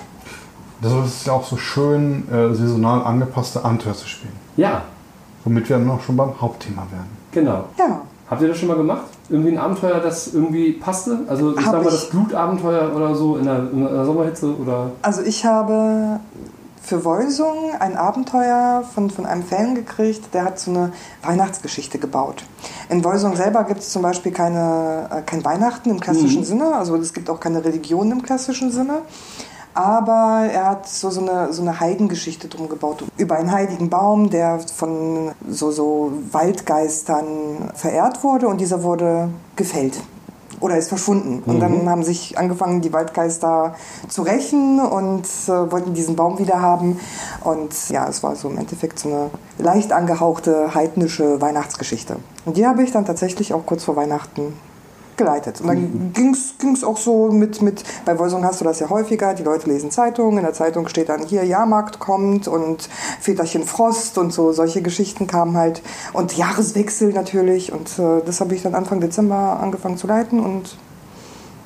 Das 0.82 0.94
ist 1.06 1.28
ja 1.28 1.34
auch 1.34 1.46
so 1.46 1.58
schön, 1.58 2.28
äh, 2.32 2.54
saisonal 2.54 3.04
angepasste 3.04 3.64
Abenteuer 3.64 3.94
zu 3.94 4.08
spielen. 4.08 4.34
Ja, 4.58 4.82
Womit 5.44 5.70
wir 5.70 5.78
dann 5.80 5.90
auch 5.90 6.02
schon 6.02 6.16
beim 6.18 6.40
Hauptthema 6.40 6.84
werden. 6.92 7.10
genau. 7.32 7.66
Ja. 7.80 8.02
Habt 8.30 8.42
ihr 8.44 8.48
das 8.48 8.58
schon 8.60 8.70
mal 8.70 8.78
gemacht? 8.78 9.04
Irgendwie 9.30 9.52
ein 9.52 9.58
Abenteuer, 9.58 10.00
das 10.00 10.34
irgendwie 10.34 10.72
passte? 10.74 11.20
Also 11.28 11.52
ich 11.52 11.58
Hab 11.66 11.74
sag 11.74 11.84
mal 11.84 11.90
ich. 11.90 11.96
das 11.96 12.10
Blutabenteuer 12.10 12.96
oder 12.96 13.14
so 13.14 13.36
in 13.38 13.44
der, 13.44 13.58
in 13.74 13.84
der 13.84 14.06
Sommerhitze 14.06 14.56
oder. 14.56 14.92
Also 15.02 15.22
ich 15.22 15.46
habe 15.46 16.20
für 16.82 17.04
Wolsung 17.04 17.56
ein 17.80 17.98
Abenteuer 17.98 18.84
von, 18.96 19.10
von 19.10 19.26
einem 19.26 19.44
Fan 19.44 19.76
gekriegt, 19.76 20.34
der 20.34 20.46
hat 20.46 20.60
so 20.60 20.72
eine 20.72 20.94
Weihnachtsgeschichte 21.24 22.00
gebaut. 22.00 22.44
In 22.90 23.04
Wolsung 23.04 23.36
selber 23.36 23.66
gibt 23.66 23.82
es 23.82 23.90
zum 23.90 24.02
Beispiel 24.02 24.32
keine, 24.32 25.10
äh, 25.12 25.22
kein 25.24 25.44
Weihnachten 25.44 25.90
im 25.90 26.00
klassischen 26.00 26.40
Mhm. 26.42 26.46
Sinne, 26.46 26.76
also 26.76 26.96
es 26.96 27.14
gibt 27.14 27.30
auch 27.30 27.40
keine 27.40 27.66
Religion 27.66 28.12
im 28.12 28.22
klassischen 28.24 28.72
Sinne. 28.72 29.00
Aber 29.74 30.48
er 30.52 30.70
hat 30.70 30.88
so, 30.88 31.10
so, 31.10 31.22
eine, 31.22 31.54
so 31.54 31.62
eine 31.62 31.80
Heidengeschichte 31.80 32.48
drum 32.48 32.70
gebaut. 32.70 33.04
Über 33.18 33.36
einen 33.36 33.52
heiligen 33.52 33.90
Baum, 33.90 34.30
der 34.30 34.60
von 34.60 35.32
so, 35.50 35.72
so 35.72 36.12
Waldgeistern 36.32 37.72
verehrt 37.74 38.24
wurde 38.24 38.48
und 38.48 38.60
dieser 38.60 38.84
wurde 38.84 39.30
gefällt 39.56 40.02
oder 40.62 40.78
ist 40.78 40.90
verschwunden. 40.90 41.42
Und 41.46 41.60
dann 41.60 41.90
haben 41.90 42.04
sich 42.04 42.38
angefangen, 42.38 42.82
die 42.82 42.94
Waldgeister 42.94 43.76
zu 44.08 44.22
rächen 44.22 44.80
und 44.80 45.26
äh, 45.48 45.72
wollten 45.72 45.94
diesen 45.94 46.16
Baum 46.16 46.38
wieder 46.40 46.62
haben. 46.62 47.00
Und 47.44 47.90
ja, 47.90 48.08
es 48.08 48.24
war 48.24 48.36
so 48.36 48.50
im 48.50 48.58
Endeffekt 48.58 49.00
so 49.00 49.10
eine 49.10 49.30
leicht 49.58 49.92
angehauchte 49.92 50.74
heidnische 50.76 51.42
Weihnachtsgeschichte. 51.42 52.18
Und 52.46 52.58
die 52.58 52.68
habe 52.68 52.84
ich 52.84 52.92
dann 52.92 53.06
tatsächlich 53.06 53.54
auch 53.54 53.66
kurz 53.66 53.84
vor 53.84 53.96
Weihnachten 53.96 54.54
geleitet. 55.22 55.62
Und 55.62 55.68
dann 55.68 56.14
ging 56.14 56.74
es 56.74 56.84
auch 56.84 56.98
so 56.98 57.32
mit, 57.32 57.62
mit, 57.62 57.84
bei 58.06 58.18
Wolsung 58.18 58.44
hast 58.44 58.60
du 58.60 58.66
das 58.66 58.80
ja 58.80 58.90
häufiger, 58.90 59.34
die 59.34 59.44
Leute 59.44 59.70
lesen 59.70 59.92
Zeitungen, 59.92 60.38
in 60.38 60.44
der 60.44 60.54
Zeitung 60.54 60.88
steht 60.88 61.10
dann 61.10 61.24
hier 61.24 61.44
Jahrmarkt 61.44 62.00
kommt 62.00 62.48
und 62.48 62.90
Väterchen 63.20 63.64
Frost 63.64 64.18
und 64.18 64.34
so, 64.34 64.52
solche 64.52 64.82
Geschichten 64.82 65.28
kamen 65.28 65.56
halt. 65.56 65.82
Und 66.14 66.36
Jahreswechsel 66.36 67.14
natürlich 67.14 67.72
und 67.72 68.00
äh, 68.00 68.22
das 68.26 68.42
habe 68.42 68.56
ich 68.56 68.64
dann 68.64 68.74
Anfang 68.74 69.00
Dezember 69.00 69.60
angefangen 69.62 69.98
zu 69.98 70.08
leiten 70.08 70.40
und 70.40 70.78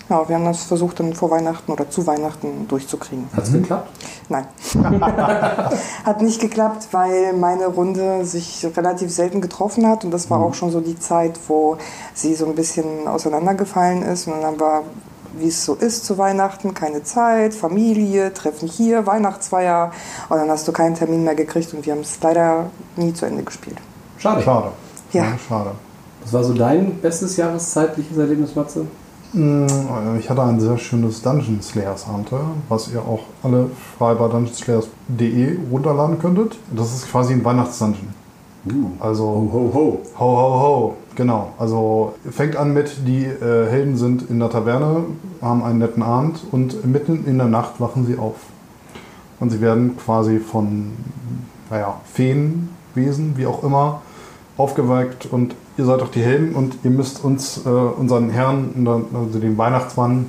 ja, 0.09 0.29
wir 0.29 0.35
haben 0.35 0.45
das 0.45 0.63
versucht 0.63 0.99
dann 0.99 1.13
vor 1.13 1.31
Weihnachten 1.31 1.71
oder 1.71 1.89
zu 1.89 2.05
Weihnachten 2.05 2.67
durchzukriegen. 2.67 3.27
Hat 3.35 3.45
es 3.45 3.53
geklappt? 3.53 3.89
Nein. 4.29 4.45
hat 6.03 6.21
nicht 6.21 6.39
geklappt, 6.39 6.89
weil 6.91 7.33
meine 7.33 7.67
Runde 7.67 8.23
sich 8.23 8.67
relativ 8.75 9.11
selten 9.11 9.41
getroffen 9.41 9.87
hat 9.87 10.05
und 10.05 10.11
das 10.11 10.29
war 10.29 10.39
auch 10.41 10.53
schon 10.53 10.69
so 10.69 10.79
die 10.79 10.99
Zeit, 10.99 11.39
wo 11.47 11.77
sie 12.13 12.35
so 12.35 12.45
ein 12.45 12.55
bisschen 12.55 13.07
auseinandergefallen 13.07 14.03
ist 14.03 14.27
und 14.27 14.33
dann 14.33 14.43
haben 14.43 14.59
wir, 14.59 14.83
wie 15.39 15.47
es 15.47 15.65
so 15.65 15.73
ist 15.73 16.05
zu 16.05 16.19
Weihnachten, 16.19 16.75
keine 16.75 17.03
Zeit, 17.03 17.55
Familie, 17.55 18.31
Treffen 18.33 18.67
hier, 18.67 19.07
Weihnachtsfeier 19.07 19.91
und 20.29 20.37
dann 20.37 20.49
hast 20.49 20.67
du 20.67 20.71
keinen 20.71 20.93
Termin 20.93 21.23
mehr 21.23 21.35
gekriegt 21.35 21.73
und 21.73 21.83
wir 21.85 21.93
haben 21.93 22.01
es 22.01 22.19
leider 22.21 22.67
nie 22.95 23.13
zu 23.13 23.25
Ende 23.25 23.41
gespielt. 23.41 23.77
Schade. 24.19 24.43
Schade. 24.43 24.71
Ja. 25.13 25.25
schade. 25.47 25.71
Was 26.23 26.33
war 26.33 26.43
so 26.43 26.53
dein 26.53 26.99
bestes 27.01 27.37
jahreszeitliches 27.37 28.17
Erlebnis, 28.17 28.55
Matze? 28.55 28.85
Mm, 29.35 30.17
Ich 30.19 30.29
hatte 30.29 30.43
ein 30.43 30.59
sehr 30.61 30.77
schönes 30.77 31.21
Dungeon 31.21 31.61
Slayers 31.61 32.07
Abenteuer, 32.07 32.51
was 32.69 32.91
ihr 32.91 33.01
auch 33.01 33.19
alle 33.43 33.69
frei 33.97 34.13
bei 34.13 34.27
dungeonslayers.de 34.29 35.57
runterladen 35.69 36.19
könntet. 36.19 36.57
Das 36.73 36.93
ist 36.95 37.11
quasi 37.11 37.33
ein 37.33 37.43
Weihnachtsdungeon. 37.43 38.13
Also 38.99 39.25
Ho, 39.25 39.49
ho, 39.53 39.71
ho. 39.73 39.99
ho 40.17 40.25
ho 40.25 40.59
ho, 40.61 40.93
genau. 41.15 41.49
Also 41.59 42.13
fängt 42.31 42.55
an 42.55 42.73
mit, 42.73 43.05
die 43.05 43.25
äh, 43.25 43.69
Helden 43.69 43.95
sind 43.97 44.27
in 44.29 44.39
der 44.39 44.49
Taverne, 44.49 45.03
haben 45.41 45.63
einen 45.63 45.79
netten 45.79 46.01
Abend 46.01 46.39
und 46.51 46.83
mitten 46.85 47.25
in 47.27 47.37
der 47.37 47.47
Nacht 47.47 47.79
wachen 47.79 48.07
sie 48.07 48.17
auf. 48.17 48.35
Und 49.39 49.49
sie 49.51 49.59
werden 49.61 49.97
quasi 49.97 50.39
von, 50.39 50.93
naja, 51.69 51.95
Feenwesen, 52.11 53.33
wie 53.35 53.45
auch 53.45 53.63
immer, 53.63 54.01
aufgeweckt 54.57 55.27
und 55.29 55.53
ihr 55.77 55.85
seid 55.85 56.01
doch 56.01 56.11
die 56.11 56.21
Helden 56.21 56.55
und 56.55 56.77
ihr 56.83 56.91
müsst 56.91 57.23
uns, 57.23 57.65
äh, 57.65 57.69
unseren 57.69 58.29
Herrn, 58.29 58.87
also 59.13 59.39
den 59.39 59.57
Weihnachtsmann, 59.57 60.27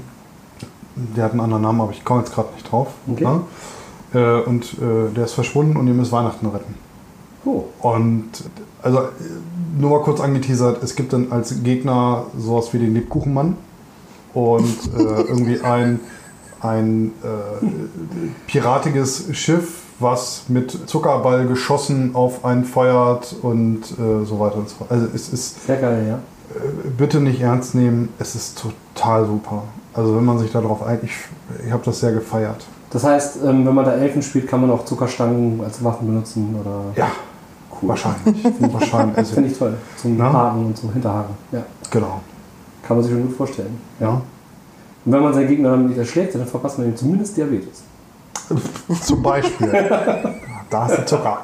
der 0.95 1.25
hat 1.25 1.33
einen 1.33 1.41
anderen 1.41 1.63
Namen, 1.63 1.81
aber 1.81 1.93
ich 1.93 2.05
komme 2.05 2.21
jetzt 2.21 2.35
gerade 2.35 2.53
nicht 2.55 2.71
drauf. 2.71 2.89
Okay. 3.11 3.25
Ne? 3.25 3.41
Äh, 4.15 4.49
und 4.49 4.65
äh, 4.75 5.13
der 5.15 5.25
ist 5.25 5.35
verschwunden 5.35 5.77
und 5.77 5.87
ihr 5.87 5.95
müsst 5.95 6.13
Weihnachten 6.13 6.47
retten. 6.47 6.75
Oh. 7.45 7.65
Und 7.81 8.31
also 8.83 9.09
nur 9.79 9.91
mal 9.91 10.03
kurz 10.03 10.21
angeteasert, 10.21 10.83
es 10.83 10.97
gibt 10.97 11.13
dann 11.13 11.31
als 11.31 11.63
Gegner 11.63 12.25
sowas 12.37 12.73
wie 12.73 12.79
den 12.79 12.95
Lebkuchenmann 12.95 13.57
und 14.35 14.79
äh, 14.97 15.03
irgendwie 15.29 15.61
ein, 15.61 16.01
ein 16.61 17.13
äh, 17.23 17.67
piratiges 18.47 19.27
Schiff, 19.37 19.83
was 19.99 20.45
mit 20.49 20.89
Zuckerball 20.89 21.47
geschossen 21.47 22.11
auf 22.15 22.45
einen 22.45 22.65
feuert 22.65 23.35
und 23.43 23.81
äh, 23.93 24.25
so 24.25 24.39
weiter 24.39 24.57
und 24.57 24.69
so 24.69 24.77
fort. 24.77 24.91
Also 24.91 25.07
es 25.15 25.29
ist 25.33 25.67
Sehr 25.67 25.77
geil, 25.77 26.07
ja. 26.07 26.15
äh, 26.15 26.89
bitte 26.97 27.21
nicht 27.21 27.41
ernst 27.41 27.75
nehmen, 27.75 28.11
es 28.19 28.35
ist 28.35 28.63
total 28.95 29.27
super. 29.27 29.63
Also 29.95 30.17
wenn 30.17 30.25
man 30.25 30.39
sich 30.39 30.53
darauf 30.53 30.83
ein, 30.83 30.99
ich, 31.03 31.13
ich 31.65 31.73
habe 31.73 31.83
das 31.85 32.01
sehr 32.01 32.13
gefeiert. 32.13 32.67
Das 32.91 33.05
heißt, 33.05 33.39
ähm, 33.45 33.67
wenn 33.67 33.75
man 33.75 33.85
da 33.85 33.93
Elfen 33.93 34.23
spielt, 34.23 34.47
kann 34.47 34.61
man 34.61 34.71
auch 34.71 34.85
Zuckerstangen 34.85 35.61
als 35.65 35.83
Waffen 35.83 36.07
benutzen 36.07 36.55
oder. 36.61 36.83
Ja, 36.95 37.11
cool. 37.73 37.89
wahrscheinlich. 37.89 38.45
wahrscheinlich. 38.73 39.19
Also, 39.19 39.35
Finde 39.35 39.51
ich 39.51 39.59
toll. 39.59 39.75
Zum 39.97 40.17
Na? 40.17 40.33
Haken 40.33 40.67
und 40.67 40.77
zum 40.77 40.93
Hinterhaken. 40.93 41.35
Ja. 41.53 41.63
genau. 41.91 42.21
Kann 42.87 42.97
man 42.97 43.05
sich 43.05 43.13
schon 43.13 43.27
gut 43.27 43.37
vorstellen. 43.37 43.81
Ja. 43.99 44.21
Und 45.05 45.13
wenn 45.13 45.23
man 45.23 45.35
seinen 45.35 45.49
Gegner 45.49 45.71
dann 45.71 45.87
nicht 45.87 45.99
erschlägt, 45.99 46.35
dann 46.35 46.47
verpasst 46.47 46.79
man 46.79 46.89
ihm 46.89 46.97
zumindest 46.97 47.37
Diabetes. 47.37 47.83
Zum 49.03 49.23
Beispiel. 49.23 49.73
da 50.71 50.87
ist 50.87 50.97
der 50.97 51.07
Zucker. 51.07 51.39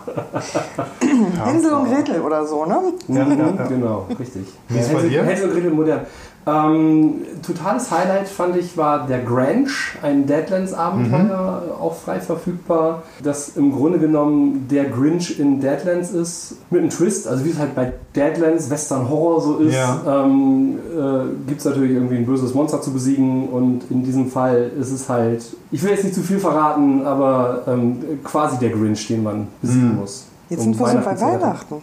Hänsel 1.45 1.73
und 1.73 1.93
Gretel 1.93 2.21
oder 2.21 2.47
so, 2.47 2.65
ne? 2.65 2.81
Ja, 3.09 3.27
ja, 3.29 3.67
genau, 3.69 4.07
richtig. 4.19 4.47
Wie 4.69 4.79
ist 4.79 4.93
bei 4.93 4.99
Hänsel- 5.01 5.11
dir? 5.11 5.25
Hänsel 5.25 5.49
und 5.49 5.55
Gretel 5.55 5.71
modern. 5.71 6.01
Ähm, 6.45 7.19
totales 7.47 7.91
Highlight 7.93 8.27
fand 8.29 8.57
ich 8.57 8.77
war 8.77 9.07
der 9.07 9.21
Grange, 9.21 9.69
ein 10.03 10.27
Deadlands-Abenteuer, 10.27 11.63
Mhm. 11.67 11.81
auch 11.81 11.95
frei 11.95 12.19
verfügbar, 12.19 13.05
das 13.23 13.51
im 13.51 13.71
Grunde 13.73 14.01
genommen 14.01 14.67
der 14.69 14.87
Grinch 14.87 15.39
in 15.39 15.61
Deadlands 15.61 16.11
ist, 16.11 16.57
mit 16.71 16.81
einem 16.81 16.91
Twist, 16.91 17.29
also 17.29 17.45
wie 17.45 17.51
es 17.51 17.59
halt 17.59 17.77
bei 17.77 17.93
Deadlands 18.17 18.71
Western 18.71 19.09
Horror 19.09 19.41
so 19.41 19.59
ist, 19.59 19.75
Ja. 19.75 20.01
ähm, 20.25 20.79
äh, 20.91 21.49
gibt 21.49 21.61
es 21.61 21.65
natürlich 21.65 21.93
irgendwie 21.93 22.17
ein 22.17 22.27
böses 22.27 22.55
Monster 22.55 22.81
zu 22.83 22.93
besiegen 22.93 23.49
und 23.49 23.83
in 23.91 24.03
diesem 24.03 24.29
Fall 24.29 24.73
ist 24.81 24.91
es 24.91 25.09
halt, 25.09 25.45
ich 25.71 25.81
will 25.83 25.91
jetzt 25.91 26.03
nicht 26.03 26.17
zu 26.17 26.23
viel 26.23 26.41
verraten, 26.41 27.07
aber 27.07 27.63
ähm, 27.69 28.03
quasi 28.25 28.59
der 28.59 28.71
Grinch, 28.71 29.07
den 29.07 29.23
man 29.23 29.47
besiegen 29.61 29.93
Mhm. 29.93 30.01
muss. 30.01 30.25
Jetzt 30.51 30.59
um 30.67 30.75
sind 30.75 30.81
wir 30.81 30.87
so 30.89 30.93
bei 30.99 31.05
Weihnachten. 31.05 31.23
Weihnachten. 31.45 31.75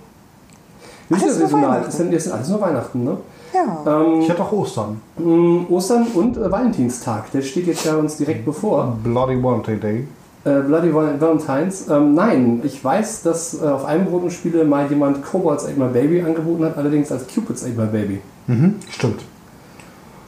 Nicht 1.12 1.24
Alles 1.24 1.38
nur 1.39 1.47
saisonal, 1.47 1.70
Weihnachten. 1.70 1.86
das 2.12 2.24
sind 2.24 2.34
alles 2.34 2.49
nur 2.49 2.62
Weihnachten, 2.62 3.03
ne? 3.05 3.18
Ja. 3.53 4.01
Ähm, 4.01 4.21
Ich 4.21 4.29
hätte 4.29 4.41
auch 4.43 4.51
Ostern. 4.51 5.01
mh, 5.17 5.65
Ostern 5.69 6.07
und 6.13 6.37
äh, 6.37 6.51
Valentinstag, 6.51 7.31
der 7.31 7.41
steht 7.41 7.67
jetzt 7.67 7.85
ja 7.85 7.95
uns 7.95 8.17
direkt 8.17 8.45
bevor. 8.45 8.97
Bloody 9.03 9.41
Valentine 9.41 9.77
Day. 9.77 10.07
Äh, 10.45 10.61
Bloody 10.61 10.93
Val 10.93 11.19
Valentines. 11.19 11.87
Ähm, 11.89 12.13
nein, 12.13 12.61
ich 12.63 12.83
weiß, 12.83 13.23
dass 13.23 13.61
äh, 13.61 13.67
auf 13.67 13.85
einem 13.85 14.07
Rundenspiele 14.07 14.63
mal 14.65 14.87
jemand 14.89 15.23
Kobolds 15.25 15.65
Ate 15.65 15.77
My 15.77 15.87
Baby 15.89 16.21
angeboten 16.21 16.63
hat, 16.65 16.77
allerdings 16.77 17.11
als 17.11 17.25
Cupid's 17.27 17.63
Ate 17.63 17.73
My 17.73 17.87
Baby. 17.87 18.21
Mhm, 18.47 18.75
stimmt. 18.89 19.21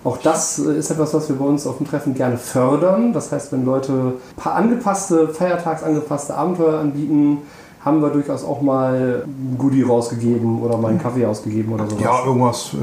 Auch 0.03 0.17
das 0.17 0.57
äh, 0.59 0.77
ist 0.77 0.89
etwas, 0.89 1.13
was 1.13 1.29
wir 1.29 1.35
bei 1.37 1.45
uns 1.45 1.65
auf 1.67 1.77
dem 1.77 1.87
Treffen 1.87 2.13
gerne 2.15 2.37
fördern. 2.37 3.13
Das 3.13 3.31
heißt, 3.31 3.51
wenn 3.53 3.63
Leute 3.65 3.93
ein 3.93 4.35
paar 4.35 4.55
angepasste, 4.55 5.29
feiertagsangepasste 5.29 6.35
Abenteuer 6.35 6.79
anbieten, 6.79 7.37
haben 7.83 8.01
wir 8.01 8.09
durchaus 8.09 8.43
auch 8.43 8.61
mal 8.61 9.23
ein 9.25 9.55
Goodie 9.57 9.81
rausgegeben 9.83 10.61
oder 10.61 10.77
mal 10.77 10.89
einen 10.89 11.01
Kaffee 11.01 11.25
ausgegeben 11.25 11.73
oder 11.73 11.87
sowas. 11.87 12.03
Ja, 12.03 12.25
irgendwas. 12.25 12.73
Äh, 12.73 12.77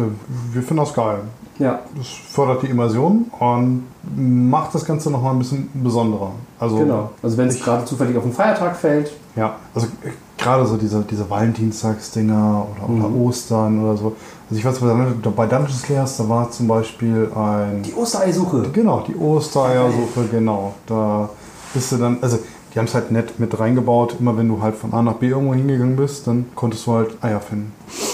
wir 0.55 0.63
finden 0.63 0.83
das 0.85 0.93
geil. 0.93 1.19
ja 1.59 1.79
Das 1.97 2.07
fördert 2.09 2.63
die 2.63 2.67
Immersion 2.67 3.27
und 3.39 3.85
macht 4.17 4.75
das 4.75 4.85
Ganze 4.85 5.11
nochmal 5.11 5.33
ein 5.35 5.39
bisschen 5.39 5.69
besonderer. 5.75 6.33
Also, 6.59 6.77
genau. 6.79 7.11
Also 7.23 7.37
wenn 7.37 7.49
es 7.49 7.63
gerade 7.63 7.85
zufällig 7.85 8.17
auf 8.17 8.25
den 8.25 8.33
Feiertag 8.33 8.77
fällt, 8.77 9.13
Ja, 9.37 9.55
also 9.75 9.87
äh, 9.87 10.11
gerade 10.37 10.67
so 10.67 10.77
diese, 10.77 11.01
diese 11.03 11.29
Valentinstagsdinger 11.31 12.67
oder, 12.77 12.89
oder 12.99 13.09
Mhm. 13.09 13.23
Ostern 13.23 13.85
oder 13.85 13.97
so. 13.97 14.17
Also 14.51 14.59
ich 14.59 14.65
weiß, 14.65 14.81
bei 14.81 15.31
bei 15.31 15.47
Dungeons 15.47 15.83
Slayers, 15.83 16.17
da 16.17 16.29
war 16.29 16.51
zum 16.51 16.67
Beispiel 16.69 17.31
ein... 17.37 17.83
die 17.83 17.95
Ostereisuche. 17.95 18.63
Genau, 18.73 19.05
die 19.07 19.15
Ostereiersuche, 19.15 20.25
genau. 20.31 20.73
Da 20.87 21.29
bist 21.75 21.93
du 21.93 21.97
dann, 21.99 22.19
also 22.23 22.39
die 22.75 22.79
haben 22.79 22.87
es 22.87 22.95
halt 22.95 23.11
nett 23.11 23.39
mit 23.41 23.59
reingebaut. 23.59 24.17
Immer 24.21 24.37
wenn 24.37 24.49
du 24.49 24.63
halt 24.63 24.75
von 24.77 24.93
A 24.93 25.03
nach 25.03 25.15
B 25.15 25.29
irgendwo 25.29 25.55
hingegangen 25.55 25.97
bist, 25.97 26.27
dann 26.27 26.47
konntest 26.55 26.87
du 26.87 26.93
halt 26.93 27.23
Eier 27.23 27.41
finden. 27.41 27.73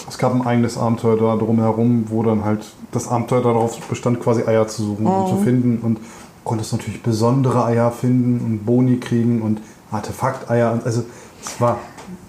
Es 0.09 0.18
gab 0.18 0.34
ein 0.34 0.46
eigenes 0.46 0.78
Abenteuer 0.78 1.16
da 1.16 1.36
drumherum, 1.36 2.07
wo 2.09 2.22
dann 2.22 2.44
halt 2.44 2.64
das 2.92 3.09
Abenteuer 3.09 3.42
darauf 3.42 3.78
bestand, 3.80 4.20
quasi 4.20 4.44
Eier 4.44 4.68
zu 4.68 4.82
suchen 4.84 5.07
und 5.07 5.28
zu 5.28 5.36
finden. 5.36 5.78
Und 5.82 5.98
konntest 6.44 6.72
natürlich 6.72 7.02
besondere 7.02 7.64
Eier 7.64 7.90
finden 7.90 8.44
und 8.44 8.66
Boni 8.66 8.98
kriegen 8.98 9.42
und 9.42 9.61
Artefakteier. 9.90 10.78
Also 10.84 11.05
es 11.42 11.61
war, 11.61 11.78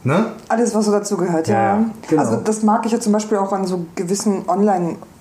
ne? 0.03 0.27
Alles, 0.47 0.73
was 0.73 0.85
so 0.85 0.91
dazu 0.91 1.17
gehört, 1.17 1.47
ja. 1.47 1.55
Ja, 1.55 1.85
genau. 2.07 2.21
Also 2.21 2.37
das 2.37 2.63
mag 2.63 2.85
ich 2.85 2.91
ja 2.91 2.99
zum 2.99 3.11
Beispiel 3.13 3.37
auch 3.37 3.51
an 3.51 3.65
so 3.65 3.85
gewissen 3.95 4.47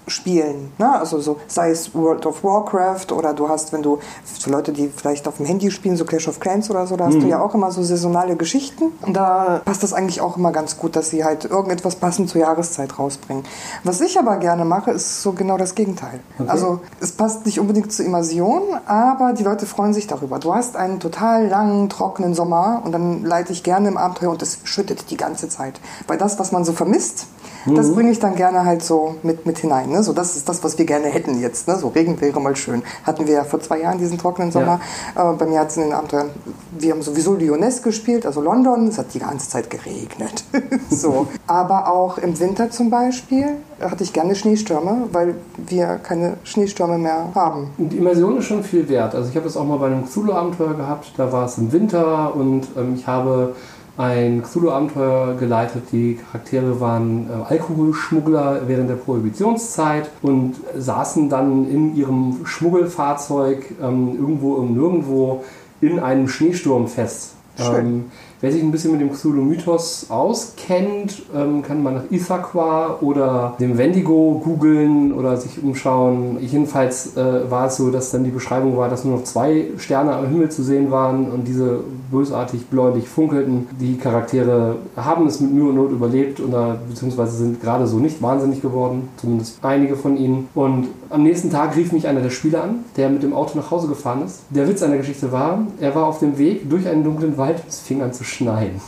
Online-Spielen. 0.05 0.73
Ne? 0.79 0.99
Also 0.99 1.21
so, 1.21 1.39
sei 1.47 1.71
es 1.71 1.95
World 1.95 2.27
of 2.27 2.45
Warcraft 2.45 3.13
oder 3.13 3.33
du 3.33 3.49
hast, 3.49 3.73
wenn 3.73 3.83
du, 3.83 3.99
für 4.25 4.51
Leute, 4.51 4.73
die 4.73 4.89
vielleicht 4.89 5.27
auf 5.29 5.39
dem 5.39 5.47
Handy 5.47 5.71
spielen, 5.71 5.97
so 5.97 6.05
Clash 6.05 6.29
of 6.29 6.41
Clans 6.41 6.71
oder 6.71 6.87
so, 6.87 6.97
da 6.97 7.07
hast 7.07 7.15
du 7.15 7.27
ja 7.27 7.41
auch 7.41 7.55
immer 7.55 7.71
so 7.71 7.83
saisonale 7.83 8.37
Geschichten. 8.37 8.93
Und 9.03 9.15
da 9.15 9.63
passt 9.65 9.83
das 9.83 9.93
eigentlich 9.93 10.21
auch 10.21 10.37
immer 10.37 10.53
ganz 10.53 10.77
gut, 10.77 10.97
dass 10.97 11.11
sie 11.11 11.25
halt 11.25 11.45
irgendetwas 11.45 11.97
passend 11.97 12.29
zur 12.29 12.41
Jahreszeit 12.41 12.99
rausbringen. 12.99 13.45
Was 13.83 14.01
ich 14.01 14.19
aber 14.19 14.37
gerne 14.37 14.65
mache, 14.65 14.91
ist 14.91 15.23
so 15.23 15.33
genau 15.33 15.57
das 15.57 15.75
Gegenteil. 15.75 16.21
Also 16.47 16.81
es 17.01 17.13
passt 17.13 17.47
nicht 17.47 17.61
unbedingt 17.61 17.93
zur 17.93 18.05
Immersion, 18.05 18.63
aber 18.87 19.33
die 19.33 19.43
Leute 19.43 19.67
freuen 19.67 19.95
sich 19.95 20.07
darüber. 20.07 20.39
Du 20.39 20.55
hast 20.55 20.77
einen 20.77 21.01
total 21.01 21.47
langen, 21.47 21.89
trockenen 21.89 22.35
Sommer 22.35 22.83
und 22.85 22.93
dann 22.93 23.25
leite 23.25 23.53
ich 23.53 23.63
gerne 23.63 23.89
im 23.89 23.97
Abenteuer 23.97 24.31
und 24.31 24.43
es 24.43 24.59
schüttet 24.65 25.11
die 25.11 25.17
ganze 25.17 25.49
Zeit. 25.49 25.81
Weil 26.07 26.19
das, 26.19 26.39
was 26.39 26.53
man 26.53 26.65
so 26.65 26.73
vermisst, 26.73 27.27
Das 27.67 27.93
bringe 27.93 28.11
ich 28.11 28.19
dann 28.19 28.35
gerne 28.35 28.65
halt 28.65 28.83
so 28.83 29.17
mit, 29.23 29.47
mit 29.47 29.59
hinein. 29.59 29.91
Ne? 29.91 30.03
So, 30.03 30.13
das 30.13 30.37
ist 30.37 30.49
das, 30.49 30.63
was 30.63 30.79
wir 30.79 30.85
gerne 30.85 31.09
hätten 31.09 31.41
jetzt. 31.41 31.67
Ne? 31.69 31.77
So 31.77 31.89
Regen 31.89 32.21
wäre 32.21 32.41
mal 32.41 32.57
schön. 32.57 32.83
Hatten 33.05 33.27
wir 33.27 33.35
ja 33.35 33.45
vor 33.45 33.61
zwei 33.61 33.81
Jahren 33.81 33.99
diesen 33.99 34.19
trockenen 34.19 34.53
Sommer. 34.53 34.81
Äh, 35.15 35.33
bei 35.35 35.47
mir 35.47 35.61
hat 35.61 35.69
es 35.69 35.77
in 35.77 35.85
den 35.85 35.93
Abenteuern, 35.93 36.31
wir 36.79 36.93
haben 36.93 37.03
sowieso 37.03 37.35
Lyonesse 37.35 37.83
gespielt, 37.83 38.27
also 38.27 38.41
London. 38.41 38.89
Es 38.89 38.99
hat 38.99 39.15
die 39.15 39.19
ganze 39.19 39.49
Zeit 39.49 39.71
geregnet. 39.71 40.45
so. 40.91 41.27
Aber 41.47 41.91
auch 41.91 42.19
im 42.19 42.39
Winter 42.39 42.71
zum 42.71 42.91
Beispiel 42.91 43.57
hatte 43.81 44.05
ich 44.05 44.13
gerne 44.13 44.35
Schneestürme, 44.35 45.09
weil 45.13 45.35
wir 45.57 45.99
keine 46.03 46.37
Schneestürme 46.45 46.99
mehr 46.99 47.29
haben. 47.35 47.71
Die 47.79 47.99
Immersion 47.99 48.39
ist 48.39 48.47
schon 48.47 48.63
viel 48.63 48.89
wert. 48.89 49.15
Also 49.15 49.31
ich 49.31 49.37
habe 49.37 49.47
es 49.47 49.57
auch 49.57 49.65
mal 49.65 49.79
bei 49.79 49.87
einem 49.87 50.05
Cthulhu-Abenteuer 50.05 50.75
gehabt, 50.75 51.13
da 51.17 51.33
war 51.33 51.47
es 51.47 51.59
im 51.59 51.73
Winter 51.73 52.35
und 52.35 52.69
ähm, 52.77 52.95
ich 52.95 53.07
habe 53.07 53.55
ein 53.97 54.43
Cthulhu-Abenteuer 54.43 55.37
geleitet. 55.39 55.85
Die 55.93 56.17
Charaktere 56.17 56.81
waren 56.81 57.29
äh, 57.29 57.53
Alkoholschmuggler 57.53 58.63
während 58.67 58.91
der 58.91 58.97
Prohibitionszeit 58.97 60.11
und 60.23 60.57
saßen 60.77 61.29
dann 61.29 61.71
in 61.71 61.97
ihrem 61.97 62.45
Schmuggelfahrzeug 62.45 63.65
ähm, 63.81 64.17
irgendwo 64.19 64.57
im 64.57 64.75
Nirgendwo 64.75 65.45
in 65.81 66.01
einem 66.01 66.29
Schneesturm 66.29 66.89
fest. 66.89 67.35
Ähm, 67.59 68.07
wer 68.45 68.53
sich 68.53 68.63
ein 68.63 68.71
bisschen 68.71 68.93
mit 68.93 69.01
dem 69.01 69.11
Cthulhu-Mythos 69.11 70.07
auskennt, 70.11 71.23
ähm, 71.35 71.63
kann 71.63 71.83
mal 71.83 71.95
nach 71.95 72.11
Ithaqua 72.11 72.99
oder 73.01 73.55
dem 73.59 73.79
Wendigo 73.79 74.41
googeln 74.45 75.13
oder 75.13 75.37
sich 75.37 75.63
umschauen. 75.63 76.37
Jedenfalls 76.41 77.17
äh, 77.17 77.51
war 77.51 77.69
es 77.69 77.77
so, 77.77 77.91
dass 77.91 78.11
dann 78.11 78.23
die 78.23 78.31
Beschreibung 78.31 78.77
war, 78.77 78.91
dass 78.91 79.05
nur 79.05 79.17
noch 79.17 79.25
zwei 79.25 79.69
Sterne 79.79 80.15
am 80.15 80.29
Himmel 80.29 80.51
zu 80.51 80.63
sehen 80.63 80.91
waren 80.91 81.31
und 81.31 81.49
diese 81.49 81.81
bösartig 82.11 82.67
bläulich 82.67 83.09
funkelten. 83.09 83.67
Die 83.81 83.97
Charaktere 83.97 84.77
haben 84.95 85.27
es 85.27 85.41
mit 85.41 85.53
Mühe 85.53 85.71
und 85.71 85.77
Not 85.77 85.91
überlebt 85.91 86.41
oder 86.41 86.77
beziehungsweise 86.89 87.39
sind 87.39 87.63
gerade 87.63 87.87
so 87.87 87.99
nicht 87.99 88.21
wahnsinnig 88.21 88.61
geworden, 88.61 89.09
zumindest 89.17 89.59
einige 89.63 89.97
von 89.97 90.17
ihnen. 90.17 90.49
Und 90.55 90.89
am 91.09 91.23
nächsten 91.23 91.51
Tag 91.51 91.77
rief 91.77 91.93
mich 91.93 92.07
einer 92.07 92.21
der 92.21 92.31
Spieler 92.31 92.65
an, 92.65 92.85
der 92.97 93.09
mit 93.09 93.23
dem 93.23 93.33
Auto 93.33 93.57
nach 93.57 93.71
Hause 93.71 93.89
gefahren 93.89 94.23
ist. 94.27 94.43
Der 94.51 94.69
Witz 94.69 94.83
an 94.83 94.91
der 94.91 94.99
Geschichte 94.99 95.33
war, 95.33 95.67
er 95.81 95.95
war 95.95 96.07
auf 96.07 96.19
dem 96.19 96.37
Weg 96.37 96.69
durch 96.69 96.87
einen 96.87 97.05
dunklen 97.05 97.39
Wald 97.39 97.65
es 97.69 97.81
fing 97.81 98.03
an 98.03 98.13
zu 98.13 98.25
schneien. 98.35 98.81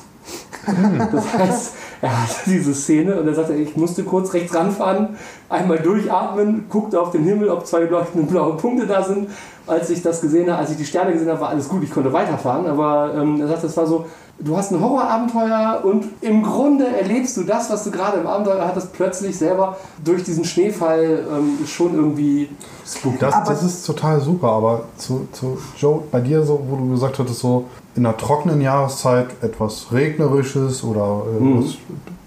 Das 1.12 1.32
heißt, 1.32 1.74
er 2.02 2.22
hatte 2.22 2.34
diese 2.46 2.74
Szene 2.74 3.20
und 3.20 3.28
er 3.28 3.34
sagte, 3.34 3.54
ich 3.54 3.76
musste 3.76 4.02
kurz 4.02 4.32
rechts 4.34 4.54
ranfahren, 4.54 5.16
einmal 5.48 5.78
durchatmen, 5.78 6.66
guckte 6.68 7.00
auf 7.00 7.12
den 7.12 7.22
Himmel, 7.22 7.50
ob 7.50 7.66
zwei 7.66 7.80
leuchtende 7.80 8.30
blaue 8.30 8.56
Punkte 8.56 8.86
da 8.86 9.04
sind. 9.04 9.30
Als 9.66 9.90
ich 9.90 10.02
das 10.02 10.20
gesehen 10.20 10.48
habe, 10.50 10.58
als 10.60 10.70
ich 10.70 10.76
die 10.76 10.84
Sterne 10.84 11.12
gesehen 11.12 11.28
habe, 11.28 11.40
war 11.40 11.48
alles 11.48 11.68
gut, 11.68 11.82
ich 11.82 11.90
konnte 11.90 12.12
weiterfahren. 12.12 12.66
Aber 12.66 13.12
ähm, 13.14 13.40
er 13.40 13.48
sagte, 13.48 13.66
es 13.66 13.76
war 13.76 13.86
so, 13.86 14.04
du 14.38 14.56
hast 14.56 14.70
ein 14.70 14.80
Horrorabenteuer 14.80 15.80
und 15.82 16.04
im 16.20 16.42
Grunde 16.42 16.86
erlebst 16.86 17.36
du 17.36 17.42
das, 17.42 17.70
was 17.70 17.82
du 17.84 17.90
gerade 17.90 18.18
im 18.18 18.26
Abenteuer 18.26 18.64
hattest, 18.66 18.92
plötzlich 18.92 19.36
selber 19.36 19.76
durch 20.04 20.22
diesen 20.24 20.44
Schneefall 20.44 21.24
ähm, 21.32 21.66
schon 21.66 21.94
irgendwie 21.94 22.48
spooky. 22.86 23.18
Das, 23.18 23.34
das 23.44 23.62
ist 23.62 23.84
total 23.86 24.20
super, 24.20 24.48
aber 24.50 24.82
zu, 24.98 25.26
zu 25.32 25.58
Joe, 25.78 26.00
bei 26.12 26.20
dir 26.20 26.42
so, 26.44 26.60
wo 26.68 26.76
du 26.76 26.90
gesagt 26.90 27.18
hattest, 27.18 27.40
so 27.40 27.64
in 27.96 28.04
einer 28.06 28.16
trockenen 28.16 28.60
Jahreszeit 28.60 29.28
etwas 29.42 29.86
Regnerisches 29.90 30.84
oder 30.84 31.22
äh, 31.38 31.42
Mhm. 31.42 31.64
was 31.64 31.74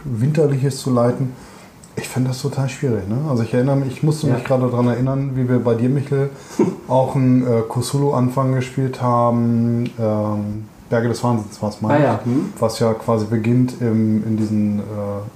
Winterliches 0.03 0.79
zu 0.79 0.91
leiten, 0.91 1.33
ich 1.99 2.07
finde 2.09 2.29
das 2.29 2.41
total 2.41 2.69
schwierig. 2.69 3.07
Ne? 3.07 3.17
Also 3.29 3.43
ich 3.43 3.53
erinnere 3.53 3.75
mich, 3.75 3.89
ich 3.97 4.03
musste 4.03 4.27
Ja. 4.27 4.33
mich 4.35 4.43
gerade 4.43 4.69
daran 4.69 4.87
erinnern, 4.87 5.31
wie 5.35 5.47
wir 5.49 5.59
bei 5.59 5.75
dir, 5.75 5.89
Michel, 5.89 6.29
auch 6.87 7.15
einen 7.15 7.45
äh, 7.45 7.61
Cthulhu-Anfang 7.67 8.53
gespielt 8.53 9.01
haben. 9.01 9.89
Ähm, 9.99 10.65
Berge 10.89 11.07
des 11.09 11.23
Wahnsinns 11.23 11.61
war 11.61 11.69
es 11.69 11.81
mal. 11.81 11.95
Ah 11.95 12.03
ja, 12.03 12.19
hm. 12.23 12.53
Was 12.59 12.79
ja 12.79 12.93
quasi 12.93 13.25
beginnt 13.25 13.75
im, 13.79 14.23
in 14.25 14.37
diesen 14.37 14.79
äh, 14.79 14.83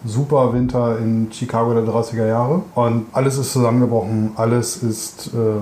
Superwinter 0.06 0.97
in 0.97 1.32
Chicago 1.32 1.74
der 1.74 1.84
30er 1.84 2.28
Jahre. 2.28 2.62
Und 2.76 3.06
alles 3.14 3.38
ist 3.38 3.54
zusammengebrochen, 3.54 4.32
alles 4.36 4.78
ist 4.78 5.28
äh, 5.28 5.62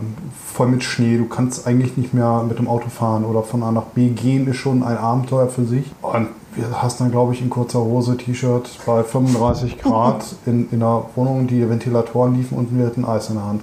voll 0.54 0.68
mit 0.68 0.84
Schnee. 0.84 1.18
Du 1.18 1.26
kannst 1.26 1.68
eigentlich 1.68 1.98
nicht 1.98 2.14
mehr 2.14 2.44
mit 2.48 2.58
dem 2.58 2.68
Auto 2.68 2.90
fahren 2.90 3.26
oder 3.26 3.44
von 3.44 3.64
A 3.64 3.72
nach 3.72 3.84
B 3.84 4.10
gehen, 4.10 4.48
ist 4.48 4.58
schon 4.58 4.84
ein 4.84 4.98
Abenteuer 4.98 5.48
für 5.48 5.66
sich. 5.66 5.92
Und 6.02 6.28
wir 6.56 6.82
hast 6.82 7.00
dann, 7.00 7.12
glaube 7.12 7.34
ich, 7.34 7.42
in 7.42 7.50
kurzer 7.50 7.80
Hose, 7.80 8.18
T-Shirt 8.18 8.70
bei 8.86 9.04
35 9.04 9.78
Grad 9.82 10.24
in, 10.46 10.70
in 10.72 10.82
einer 10.82 11.06
Wohnung, 11.16 11.48
die 11.48 11.70
Ventilatoren 11.70 12.36
liefen 12.36 12.58
und 12.58 12.78
wir 12.78 12.86
hatten 12.86 13.06
Eis 13.06 13.30
in 13.30 13.36
der 13.36 13.46
Hand. 13.46 13.62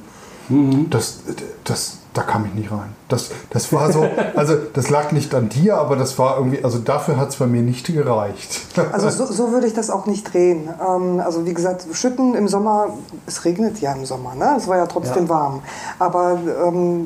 Mhm. 0.49 0.91
Das, 0.91 1.21
das, 1.65 1.99
da 2.15 2.23
kam 2.23 2.47
ich 2.47 2.55
nicht 2.55 2.71
rein. 2.73 2.95
Das, 3.09 3.31
das 3.51 3.73
war 3.73 3.93
so, 3.93 4.07
also 4.35 4.55
das 4.75 4.91
lag 4.91 5.13
nicht 5.13 5.35
an 5.35 5.49
dir, 5.49 5.77
aber 5.77 5.97
das 5.97 6.19
war 6.19 6.39
irgendwie, 6.39 6.65
also 6.65 6.79
dafür 6.79 7.17
hat 7.17 7.29
es 7.29 7.37
bei 7.37 7.47
mir 7.47 7.63
nicht 7.63 7.87
gereicht. 7.87 8.61
Also 8.93 9.09
so, 9.11 9.27
so 9.33 9.53
würde 9.53 9.67
ich 9.67 9.75
das 9.75 9.91
auch 9.91 10.07
nicht 10.07 10.33
drehen. 10.33 10.69
Ähm, 10.81 11.21
also 11.21 11.47
wie 11.47 11.55
gesagt, 11.55 11.87
Schütten 11.93 12.35
im 12.35 12.49
Sommer, 12.49 12.89
es 13.27 13.45
regnet 13.45 13.81
ja 13.81 13.93
im 13.93 14.05
Sommer, 14.05 14.35
ne? 14.35 14.55
Es 14.57 14.67
war 14.69 14.77
ja 14.79 14.87
trotzdem 14.87 15.25
Ja. 15.25 15.29
warm. 15.29 15.63
Aber 15.99 16.39
ähm, 16.67 17.05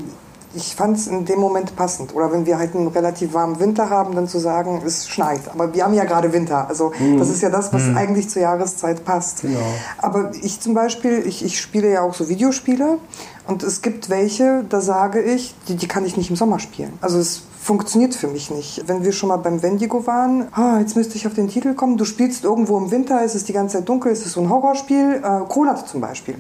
ich 0.55 0.75
fand 0.75 0.97
es 0.97 1.07
in 1.07 1.25
dem 1.25 1.39
Moment 1.39 1.77
passend. 1.77 2.15
Oder 2.15 2.33
wenn 2.33 2.47
wir 2.47 2.59
halt 2.59 2.75
einen 2.75 2.89
relativ 2.89 3.33
warmen 3.33 3.59
Winter 3.59 3.91
haben, 3.91 4.15
dann 4.15 4.29
zu 4.29 4.39
sagen, 4.39 4.83
es 4.85 5.09
schneit. 5.09 5.41
Aber 5.53 5.73
wir 5.75 5.85
haben 5.85 5.95
ja 5.95 6.05
gerade 6.05 6.33
Winter. 6.33 6.69
Also 6.69 6.93
das 7.19 7.31
ist 7.31 7.43
ja 7.43 7.51
das, 7.51 7.73
was 7.73 7.83
eigentlich 7.97 8.29
zur 8.29 8.43
Jahreszeit 8.43 9.05
passt. 9.05 9.43
Genau. 9.43 9.59
Aber 9.99 10.33
ich 10.43 10.61
zum 10.61 10.75
Beispiel, 10.75 11.27
ich, 11.27 11.45
ich 11.45 11.61
spiele 11.61 11.91
ja 11.91 12.03
auch 12.03 12.15
so 12.15 12.29
Videospiele. 12.29 12.99
Und 13.47 13.63
es 13.63 13.83
gibt 13.83 14.09
welche, 14.09 14.65
da 14.69 14.81
sage 14.81 15.21
ich, 15.21 15.55
die, 15.69 15.75
die 15.75 15.89
kann 15.89 16.05
ich 16.05 16.17
nicht 16.17 16.31
im 16.31 16.37
Sommer 16.37 16.59
spielen. 16.59 16.93
Also 17.01 17.19
es 17.19 17.43
funktioniert 17.63 18.15
für 18.15 18.27
mich 18.27 18.51
nicht. 18.51 18.83
Wenn 18.89 19.05
wir 19.05 19.13
schon 19.13 19.29
mal 19.29 19.37
beim 19.37 19.63
Wendigo 19.63 20.05
waren, 20.05 20.49
ah, 20.53 20.81
jetzt 20.81 20.97
müsste 20.97 21.17
ich 21.17 21.29
auf 21.29 21.35
den 21.35 21.49
Titel 21.49 21.75
kommen, 21.75 21.97
du 21.97 22.05
spielst 22.05 22.43
irgendwo 22.43 22.77
im 22.77 22.91
Winter, 22.91 23.23
es 23.25 23.37
ist 23.37 23.49
die 23.49 23.53
ganze 23.53 23.79
Zeit 23.79 23.89
dunkel, 23.89 24.11
es 24.11 24.27
ist 24.27 24.33
so 24.33 24.41
ein 24.41 24.51
Horrorspiel, 24.51 25.23
äh, 25.23 25.49
Kronat 25.49 25.89
zum 25.89 26.01
Beispiel. 26.01 26.35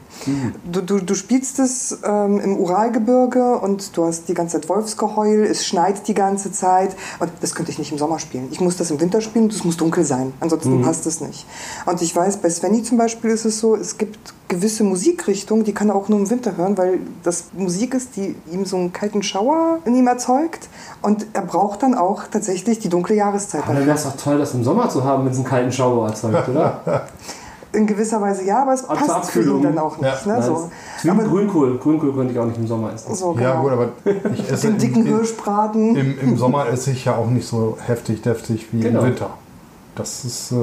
Du, 0.64 0.80
du, 0.80 0.98
du 0.98 1.14
spielst 1.14 1.60
es 1.60 1.96
ähm, 2.04 2.40
im 2.40 2.56
Uralgebirge 2.56 3.56
und 3.58 3.96
du 3.96 4.04
hast 4.04 4.28
die 4.28 4.34
ganze 4.34 4.60
Zeit 4.60 4.68
Wolfsgeheul, 4.68 5.44
es 5.44 5.64
schneit 5.64 6.08
die 6.08 6.14
ganze 6.14 6.50
Zeit 6.50 6.96
und 7.20 7.30
das 7.40 7.54
könnte 7.54 7.70
ich 7.70 7.78
nicht 7.78 7.92
im 7.92 7.98
Sommer 7.98 8.18
spielen. 8.18 8.48
Ich 8.50 8.60
muss 8.60 8.76
das 8.76 8.90
im 8.90 9.00
Winter 9.00 9.20
spielen 9.20 9.44
und 9.44 9.52
es 9.52 9.62
muss 9.62 9.76
dunkel 9.76 10.04
sein, 10.04 10.32
ansonsten 10.40 10.82
passt 10.82 11.06
es 11.06 11.20
nicht. 11.20 11.46
Und 11.86 12.02
ich 12.02 12.16
weiß, 12.16 12.38
bei 12.38 12.50
Svenny 12.50 12.82
zum 12.82 12.98
Beispiel 12.98 13.30
ist 13.30 13.44
es 13.44 13.60
so, 13.60 13.76
es 13.76 13.96
gibt 13.96 14.34
gewisse 14.52 14.84
Musikrichtungen, 14.84 15.64
die 15.64 15.72
kann 15.72 15.88
er 15.88 15.94
auch 15.96 16.08
nur 16.08 16.18
im 16.18 16.28
Winter 16.30 16.56
hören, 16.56 16.76
weil 16.76 16.98
das 17.22 17.46
Musik 17.54 17.94
ist, 17.94 18.16
die 18.16 18.36
ihm 18.50 18.64
so 18.66 18.76
einen 18.76 18.92
kalten 18.92 19.22
Schauer 19.22 19.78
in 19.86 19.96
ihm 19.96 20.06
erzeugt. 20.06 20.68
Und 21.00 21.26
er 21.32 21.42
braucht 21.42 21.82
dann 21.82 21.94
auch 21.94 22.24
tatsächlich 22.30 22.78
die 22.78 22.88
dunkle 22.90 23.14
Jahreszeit. 23.16 23.62
Aber 23.64 23.74
dann 23.74 23.86
wäre 23.86 23.96
es 23.96 24.04
doch 24.04 24.16
toll, 24.16 24.38
das 24.38 24.52
im 24.54 24.62
Sommer 24.62 24.88
zu 24.90 25.02
haben, 25.04 25.24
wenn 25.24 25.32
es 25.32 25.38
einen 25.38 25.46
kalten 25.46 25.72
Schauer 25.72 26.08
erzeugt, 26.08 26.48
oder? 26.48 27.06
In 27.74 27.86
gewisser 27.86 28.20
Weise 28.20 28.44
ja, 28.44 28.60
aber 28.60 28.74
es 28.74 28.84
Aber 28.84 29.00
passt 29.00 29.30
für 29.30 29.42
ihn 29.42 29.62
dann 29.62 29.78
auch 29.78 29.96
nicht. 29.96 30.26
Ja, 30.26 30.36
ne? 30.36 30.42
so. 30.42 30.70
Aber 31.10 31.22
Grünkohl. 31.24 31.78
Grünkohl 31.78 32.12
könnte 32.14 32.34
ich 32.34 32.38
auch 32.38 32.44
nicht 32.44 32.58
im 32.58 32.66
Sommer 32.66 32.92
essen. 32.92 33.14
so, 33.14 33.34
Ja, 33.40 33.52
genau. 33.52 33.62
gut, 33.62 33.72
aber 33.72 33.88
ich 34.34 34.50
esse 34.52 34.66
Den 34.66 34.76
dicken 34.76 35.06
im, 35.06 35.16
Hirschbraten. 35.16 35.96
im, 35.96 36.18
im 36.20 36.36
Sommer 36.36 36.66
esse 36.68 36.90
ich 36.90 37.06
ja 37.06 37.16
auch 37.16 37.28
nicht 37.30 37.48
so 37.48 37.78
heftig, 37.86 38.20
deftig 38.20 38.68
wie 38.72 38.80
Genau. 38.80 39.00
im 39.00 39.06
Winter. 39.06 39.30
Das 39.94 40.22
ist, 40.26 40.52
äh, 40.52 40.56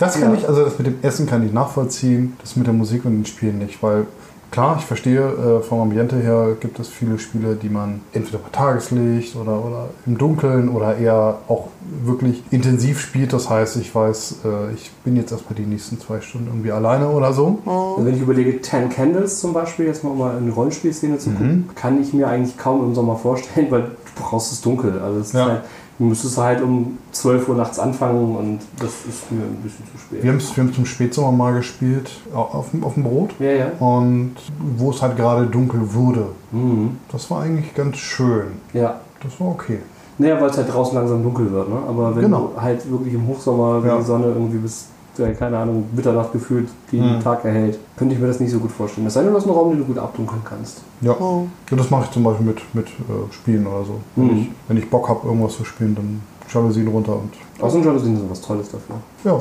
das 0.00 0.18
kann 0.20 0.32
Ja. 0.32 0.38
ich, 0.38 0.48
also 0.48 0.64
das 0.64 0.76
mit 0.78 0.86
dem 0.88 0.96
Essen 1.02 1.26
kann 1.26 1.46
ich 1.46 1.52
nachvollziehen, 1.52 2.36
das 2.40 2.56
mit 2.56 2.66
der 2.66 2.74
Musik 2.74 3.04
und 3.04 3.12
den 3.12 3.26
Spielen 3.26 3.58
nicht, 3.58 3.82
weil 3.82 4.06
klar, 4.50 4.76
ich 4.80 4.84
verstehe, 4.84 5.20
äh, 5.20 5.62
vom 5.62 5.80
Ambiente 5.80 6.16
her 6.16 6.56
gibt 6.58 6.80
es 6.80 6.88
viele 6.88 7.20
Spiele, 7.20 7.54
die 7.54 7.68
man 7.68 8.00
entweder 8.12 8.38
bei 8.38 8.48
Tageslicht 8.50 9.36
oder, 9.36 9.64
oder 9.64 9.90
im 10.06 10.18
Dunkeln 10.18 10.68
oder 10.68 10.96
eher 10.96 11.38
auch 11.46 11.68
wirklich 12.04 12.42
intensiv 12.50 12.98
spielt. 13.00 13.32
Das 13.32 13.48
heißt, 13.48 13.76
ich 13.76 13.94
weiß, 13.94 14.38
äh, 14.44 14.74
ich 14.74 14.90
bin 15.04 15.14
jetzt 15.14 15.30
erstmal 15.30 15.54
die 15.54 15.62
nächsten 15.66 16.00
zwei 16.00 16.20
Stunden 16.20 16.48
irgendwie 16.48 16.72
alleine 16.72 17.08
oder 17.10 17.32
so. 17.32 17.60
Also 17.64 18.04
wenn 18.04 18.16
ich 18.16 18.22
überlege, 18.22 18.60
Ten 18.60 18.88
Candles 18.88 19.38
zum 19.38 19.52
Beispiel, 19.52 19.86
jetzt 19.86 20.02
mal 20.02 20.10
um 20.10 20.18
mal 20.18 20.36
in 20.38 20.46
die 20.46 20.50
Rollenspielszene 20.52 21.18
zu 21.18 21.30
gucken, 21.30 21.68
kann 21.76 22.00
ich 22.02 22.12
mir 22.12 22.26
eigentlich 22.26 22.56
kaum 22.58 22.84
im 22.84 22.94
Sommer 22.96 23.14
vorstellen, 23.16 23.66
weil 23.70 23.82
du 23.82 24.22
brauchst 24.22 24.50
es 24.52 24.60
dunkel. 24.62 24.98
Also 25.00 25.20
es 25.20 25.32
Ja. 25.32 25.44
ist 25.44 25.48
halt, 25.48 25.60
du 26.00 26.06
müsstest 26.06 26.38
halt 26.38 26.62
um 26.62 26.98
12 27.12 27.48
Uhr 27.48 27.54
nachts 27.56 27.78
anfangen 27.78 28.34
und 28.36 28.58
das 28.78 28.90
ist 29.08 29.30
mir 29.30 29.42
ein 29.42 29.56
bisschen 29.62 29.84
zu 29.92 29.98
spät. 29.98 30.22
Wir 30.22 30.30
haben 30.32 30.38
es 30.38 30.56
wir 30.56 30.64
haben's 30.64 30.78
im 30.78 30.86
Spätsommer 30.86 31.30
mal 31.30 31.52
gespielt, 31.54 32.10
au- 32.34 32.38
auf, 32.40 32.70
dem- 32.70 32.82
auf 32.82 32.94
dem 32.94 33.04
Brot. 33.04 33.30
Ja, 33.38 33.50
ja. 33.52 33.66
Und 33.78 34.32
wo 34.76 34.90
es 34.90 35.02
halt 35.02 35.16
gerade 35.16 35.46
dunkel 35.46 35.92
wurde. 35.94 36.26
Mhm. 36.52 36.96
Das 37.12 37.30
war 37.30 37.42
eigentlich 37.42 37.74
ganz 37.74 37.98
schön. 37.98 38.44
Ja. 38.72 39.00
Das 39.22 39.38
war 39.38 39.48
okay. 39.48 39.78
Naja, 40.16 40.40
weil 40.40 40.48
es 40.50 40.56
halt 40.56 40.72
draußen 40.72 40.94
langsam 40.94 41.22
dunkel 41.22 41.50
wird, 41.52 41.68
ne? 41.68 41.76
Aber 41.86 42.14
wenn 42.16 42.22
Genau. 42.22 42.52
du 42.54 42.60
halt 42.60 42.90
wirklich 42.90 43.12
im 43.14 43.26
Hochsommer, 43.26 43.82
wenn 43.82 43.90
Ja. 43.90 43.98
die 43.98 44.04
Sonne 44.04 44.26
irgendwie 44.26 44.56
bis, 44.58 44.86
keine 45.28 45.58
Ahnung, 45.58 45.84
Mitternacht 45.94 46.32
gefühlt 46.32 46.68
jeden 46.90 47.16
Mhm. 47.16 47.22
Tag 47.22 47.44
erhält, 47.44 47.78
könnte 47.96 48.14
ich 48.14 48.20
mir 48.20 48.26
das 48.28 48.40
nicht 48.40 48.50
so 48.52 48.58
gut 48.58 48.72
vorstellen. 48.72 49.06
Es 49.06 49.14
sei 49.14 49.22
denn, 49.22 49.30
du 49.30 49.36
hast 49.36 49.44
einen 49.46 49.54
Raum, 49.54 49.70
den 49.70 49.78
du 49.80 49.84
gut 49.84 49.98
abdunkeln 49.98 50.40
kannst. 50.44 50.78
Ja. 51.00 51.12
Oh. 51.20 51.46
ja 51.70 51.76
das 51.76 51.90
mache 51.90 52.04
ich 52.04 52.10
zum 52.10 52.24
Beispiel 52.24 52.46
mit, 52.46 52.74
mit 52.74 52.86
äh, 52.88 53.32
Spielen 53.32 53.66
oder 53.66 53.84
so. 53.84 53.94
Wenn, 54.16 54.26
Mhm. 54.26 54.38
ich, 54.38 54.50
wenn 54.68 54.76
ich 54.76 54.88
Bock 54.90 55.08
habe, 55.08 55.26
irgendwas 55.26 55.56
zu 55.56 55.64
spielen, 55.64 55.94
dann 55.94 56.22
Jalousien 56.52 56.88
runter 56.88 57.12
und. 57.16 57.30
Außerdem 57.62 57.84
Jalousien 57.86 58.16
sind 58.16 58.30
was 58.30 58.40
Tolles 58.40 58.68
dafür. 58.70 58.96
Ja. 59.24 59.38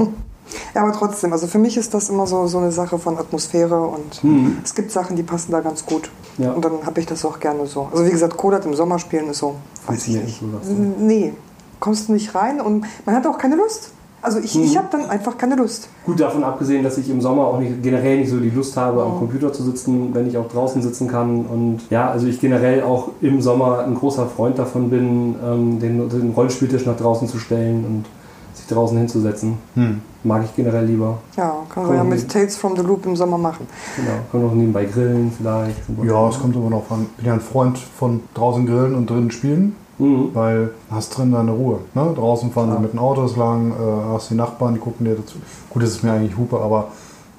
Ja, 0.73 0.81
aber 0.81 0.91
trotzdem, 0.93 1.31
also 1.31 1.45
für 1.45 1.59
mich 1.59 1.77
ist 1.77 1.93
das 1.93 2.09
immer 2.09 2.25
so, 2.25 2.47
so 2.47 2.57
eine 2.57 2.71
Sache 2.71 2.97
von 2.97 3.19
Atmosphäre 3.19 3.79
und 3.81 4.23
Mhm. 4.23 4.57
es 4.63 4.73
gibt 4.73 4.89
Sachen, 4.91 5.15
die 5.15 5.21
passen 5.21 5.51
da 5.51 5.59
ganz 5.59 5.85
gut. 5.85 6.09
Ja. 6.39 6.53
Und 6.53 6.65
dann 6.65 6.83
habe 6.87 6.99
ich 6.99 7.05
das 7.05 7.23
auch 7.23 7.39
gerne 7.39 7.67
so. 7.67 7.87
Also 7.91 8.03
wie 8.05 8.09
gesagt, 8.09 8.35
Kodat 8.35 8.65
im 8.65 8.73
Sommer 8.73 8.97
spielen 8.97 9.29
ist 9.29 9.37
so, 9.39 9.55
weiß 9.85 10.07
ich 10.07 10.15
nicht. 10.23 10.39
so. 10.39 10.73
Nee, 10.99 11.33
kommst 11.79 12.09
du 12.09 12.13
nicht 12.13 12.33
rein 12.33 12.61
und 12.61 12.83
man 13.05 13.15
hat 13.15 13.27
auch 13.27 13.37
keine 13.37 13.57
Lust. 13.57 13.91
Also 14.21 14.39
ich, 14.39 14.59
ich 14.59 14.77
habe 14.77 14.87
dann 14.91 15.09
einfach 15.09 15.37
keine 15.37 15.55
Lust. 15.55 15.89
Gut, 16.05 16.19
davon 16.19 16.43
abgesehen, 16.43 16.83
dass 16.83 16.97
ich 16.97 17.09
im 17.09 17.21
Sommer 17.21 17.47
auch 17.47 17.59
nicht, 17.59 17.81
generell 17.81 18.19
nicht 18.19 18.29
so 18.29 18.37
die 18.37 18.49
Lust 18.49 18.75
habe, 18.75 19.01
am. 19.03 19.17
Computer 19.17 19.53
zu 19.53 19.63
sitzen, 19.63 20.13
wenn 20.13 20.27
ich 20.27 20.37
auch 20.37 20.47
draußen 20.47 20.81
sitzen 20.81 21.07
kann. 21.07 21.45
Und 21.45 21.81
ja, 21.89 22.09
also 22.09 22.27
ich 22.27 22.39
generell 22.39 22.83
auch 22.83 23.09
im 23.21 23.41
Sommer 23.41 23.79
ein 23.79 23.95
großer 23.95 24.27
Freund 24.27 24.59
davon 24.59 24.89
bin, 24.89 25.35
ähm, 25.43 25.79
den, 25.79 26.09
den 26.09 26.31
Rollenspieltisch 26.31 26.85
nach 26.85 26.97
draußen 26.97 27.27
zu 27.27 27.39
stellen 27.39 27.85
und 27.85 28.05
sich 28.53 28.67
draußen 28.67 28.97
hinzusetzen. 28.97 29.57
Hm. 29.75 30.01
Mag 30.23 30.43
ich 30.43 30.53
generell 30.55 30.85
lieber. 30.85 31.19
Ja, 31.37 31.55
können 31.69 31.87
wir 31.87 31.95
ja 31.95 32.03
mit 32.03 32.29
Tales 32.29 32.57
from 32.57 32.75
the 32.75 32.81
Loop 32.81 33.05
im 33.05 33.15
Sommer 33.15 33.37
machen. 33.37 33.67
Genau. 33.95 34.17
Können 34.31 34.49
auch 34.49 34.53
nebenbei 34.53 34.83
grillen 34.83 35.31
vielleicht. 35.35 35.77
Ja, 36.03 36.27
es 36.27 36.39
kommt 36.39 36.57
aber 36.57 36.69
noch 36.69 36.91
an. 36.91 37.05
Ich 37.11 37.17
bin 37.17 37.25
ja 37.27 37.33
ein 37.33 37.39
Freund 37.39 37.77
von 37.77 38.21
draußen 38.33 38.65
grillen 38.65 38.95
und 38.95 39.09
drinnen 39.09 39.31
spielen, 39.31 39.75
Mhm. 39.99 40.29
weil 40.33 40.71
du 40.89 40.95
hast 40.95 41.09
drin 41.17 41.31
deine 41.31 41.51
Ruhe. 41.51 41.79
Ne? 41.93 42.13
Draußen 42.15 42.51
fahren 42.51 42.69
Ja. 42.69 42.75
sie 42.77 42.81
mit 42.81 42.93
den 42.93 42.99
Autos 42.99 43.35
lang, 43.35 43.71
äh, 43.71 43.75
hast 44.13 44.29
die 44.31 44.35
Nachbarn, 44.35 44.73
die 44.73 44.79
gucken 44.79 45.05
dir 45.05 45.15
dazu. 45.15 45.35
Gut, 45.69 45.83
das 45.83 45.89
ist 45.91 46.03
mir 46.03 46.13
eigentlich 46.13 46.35
Hupe, 46.37 46.57
aber 46.59 46.87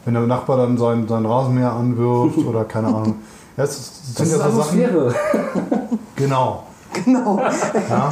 wenn 0.04 0.14
der 0.14 0.22
Nachbar 0.24 0.56
dann 0.58 0.76
sein, 0.78 1.06
sein 1.08 1.24
Rasenmäher 1.26 1.72
anwirft 1.72 2.38
oder 2.48 2.64
keine 2.64 2.88
Ahnung. 2.88 3.16
Ja, 3.56 3.64
es 3.64 3.78
ist- 3.78 4.18
Das 4.18 4.28
sind 4.28 4.36
ist 4.38 4.44
ja 4.44 4.50
so 4.50 4.62
Sachen. 4.62 4.84
Atmosphäre. 4.84 5.14
Genau. 6.16 6.64
Genau. 7.04 7.40
Ja, 7.88 8.10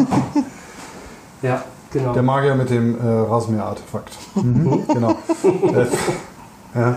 Ja, 1.42 1.62
genau. 1.92 2.12
der 2.14 2.22
Magier 2.22 2.54
mit 2.54 2.70
dem 2.70 2.96
äh, 2.98 3.02
Rasenmäher-Artefakt. 3.06 4.10
Mhm, 4.34 4.82
genau. 4.88 5.10
äh, 5.10 6.78
ja. 6.78 6.96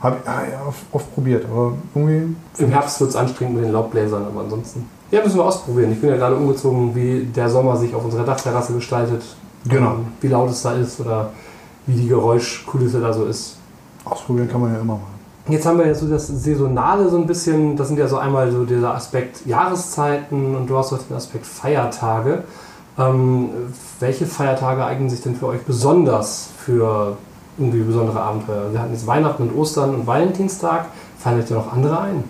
Hab 0.00 0.18
ich 0.20 0.26
ja, 0.26 0.60
oft, 0.66 0.78
oft 0.92 1.14
probiert, 1.14 1.44
aber 1.50 1.72
irgendwie. 1.94 2.34
Im 2.58 2.70
Herbst 2.70 3.00
wird 3.00 3.10
es 3.10 3.16
anstrengend 3.16 3.56
mit 3.56 3.64
den 3.64 3.72
Laubbläsern, 3.72 4.24
aber 4.26 4.40
ansonsten. 4.42 4.88
Ja, 5.10 5.22
müssen 5.22 5.38
wir 5.38 5.44
ausprobieren. 5.44 5.92
Ich 5.92 6.00
bin 6.00 6.10
ja 6.10 6.16
gerade 6.16 6.36
umgezogen, 6.36 6.94
wie 6.94 7.24
der 7.24 7.48
Sommer 7.48 7.76
sich 7.76 7.94
auf 7.94 8.04
unserer 8.04 8.24
Dachterrasse 8.24 8.74
gestaltet. 8.74 9.22
Genau. 9.66 9.92
Ähm, 9.92 10.06
Wie 10.20 10.28
laut 10.28 10.50
es 10.50 10.62
da 10.62 10.72
ist 10.72 11.00
oder 11.00 11.30
wie 11.86 11.94
die 11.94 12.08
Geräuschkulisse 12.08 13.00
da 13.00 13.12
so 13.12 13.24
ist. 13.24 13.56
Ausprobieren 14.04 14.48
kann 14.48 14.60
man 14.60 14.74
ja 14.74 14.80
immer 14.80 14.94
mal. 14.94 15.00
Jetzt 15.48 15.64
haben 15.64 15.78
wir 15.78 15.86
ja 15.86 15.94
so 15.94 16.06
das 16.06 16.26
Saisonale 16.26 17.08
so 17.08 17.16
ein 17.16 17.26
bisschen. 17.26 17.76
Das 17.76 17.88
sind 17.88 17.98
ja 17.98 18.06
so 18.06 18.18
einmal 18.18 18.52
so 18.52 18.64
dieser 18.64 18.94
Aspekt 18.94 19.46
Jahreszeiten 19.46 20.54
und 20.54 20.68
du 20.68 20.76
hast 20.76 20.92
auch 20.92 20.98
den 20.98 21.16
Aspekt 21.16 21.46
Feiertage. 21.46 22.44
Ähm, 22.98 23.48
welche 24.00 24.26
Feiertage 24.26 24.84
eignen 24.84 25.08
sich 25.08 25.22
denn 25.22 25.36
für 25.36 25.46
euch 25.46 25.62
besonders 25.62 26.50
für 26.58 27.16
irgendwie 27.56 27.80
besondere 27.80 28.20
Abenteuer? 28.20 28.72
Wir 28.72 28.80
hatten 28.80 28.92
jetzt 28.92 29.06
Weihnachten 29.06 29.44
und 29.44 29.56
Ostern 29.56 29.94
und 29.94 30.06
Valentinstag. 30.06 30.86
Fallen 31.18 31.40
euch 31.40 31.48
da 31.48 31.54
noch 31.54 31.72
andere 31.72 31.98
ein? 31.98 32.24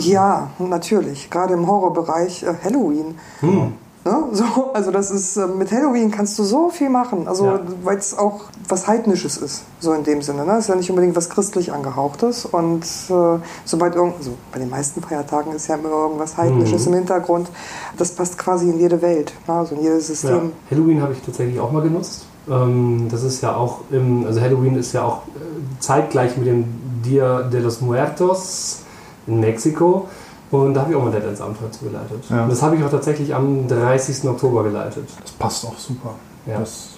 Ja, 0.00 0.50
natürlich. 0.58 1.30
Gerade 1.30 1.54
im 1.54 1.66
Horrorbereich 1.66 2.42
äh, 2.42 2.54
Halloween. 2.64 3.14
Hm. 3.40 3.72
Ne? 4.02 4.16
So, 4.32 4.44
also 4.72 4.90
das 4.90 5.10
ist 5.10 5.36
äh, 5.36 5.46
mit 5.46 5.70
Halloween 5.70 6.10
kannst 6.10 6.38
du 6.38 6.42
so 6.44 6.70
viel 6.70 6.88
machen. 6.88 7.28
Also 7.28 7.44
Ja. 7.44 7.60
weil 7.84 7.98
es 7.98 8.16
auch 8.16 8.42
was 8.66 8.86
Heidnisches 8.86 9.36
ist, 9.36 9.64
so 9.78 9.92
in 9.92 10.04
dem 10.04 10.22
Sinne. 10.22 10.46
Ne? 10.46 10.56
Ist 10.58 10.68
ja 10.70 10.74
nicht 10.74 10.88
unbedingt 10.88 11.14
was 11.16 11.28
christlich 11.28 11.70
angehauchtes. 11.70 12.46
Und 12.46 12.82
äh, 13.10 13.38
sobald 13.66 13.94
irgend, 13.96 14.16
also 14.16 14.30
bei 14.52 14.58
den 14.58 14.70
meisten 14.70 15.02
Feiertagen 15.02 15.52
ist 15.52 15.66
ja 15.68 15.74
immer 15.76 15.90
irgendwas 15.90 16.36
Heidnisches 16.38 16.86
Mhm. 16.86 16.92
im 16.92 16.98
Hintergrund. 17.00 17.50
Das 17.98 18.12
passt 18.12 18.38
quasi 18.38 18.70
in 18.70 18.78
jede 18.78 19.02
Welt, 19.02 19.34
ne? 19.46 19.52
also 19.54 19.74
in 19.74 19.82
jedes 19.82 20.08
Ja. 20.08 20.14
System. 20.14 20.52
Halloween 20.70 21.02
habe 21.02 21.12
ich 21.12 21.20
tatsächlich 21.20 21.60
auch 21.60 21.70
mal 21.70 21.82
genutzt. 21.82 22.24
Ähm, 22.48 23.06
das 23.10 23.22
ist 23.22 23.42
ja 23.42 23.54
auch 23.54 23.80
im, 23.90 24.24
also 24.24 24.40
Halloween 24.40 24.76
ist 24.76 24.94
ja 24.94 25.04
auch 25.04 25.18
äh, 25.36 25.40
zeitgleich 25.78 26.38
mit 26.38 26.46
dem 26.46 26.64
Dia 27.04 27.42
de 27.42 27.60
los 27.60 27.82
Muertos 27.82 28.78
in 29.26 29.40
Mexiko. 29.40 30.08
Und 30.50 30.74
da 30.74 30.80
habe 30.80 30.90
ich 30.90 30.96
auch 30.96 31.04
mal 31.04 31.12
Dead 31.12 31.22
Ends 31.22 31.40
Abenteuer 31.40 31.70
zugeleitet. 31.70 32.24
Ja. 32.28 32.44
Und 32.44 32.50
Das 32.50 32.62
habe 32.62 32.76
ich 32.76 32.84
auch 32.84 32.90
tatsächlich 32.90 33.34
am 33.34 33.68
30. 33.68 34.28
Oktober 34.28 34.64
geleitet. 34.64 35.08
Das 35.22 35.32
passt 35.32 35.64
auch 35.64 35.78
super. 35.78 36.14
Ja. 36.46 36.58
Das, 36.58 36.88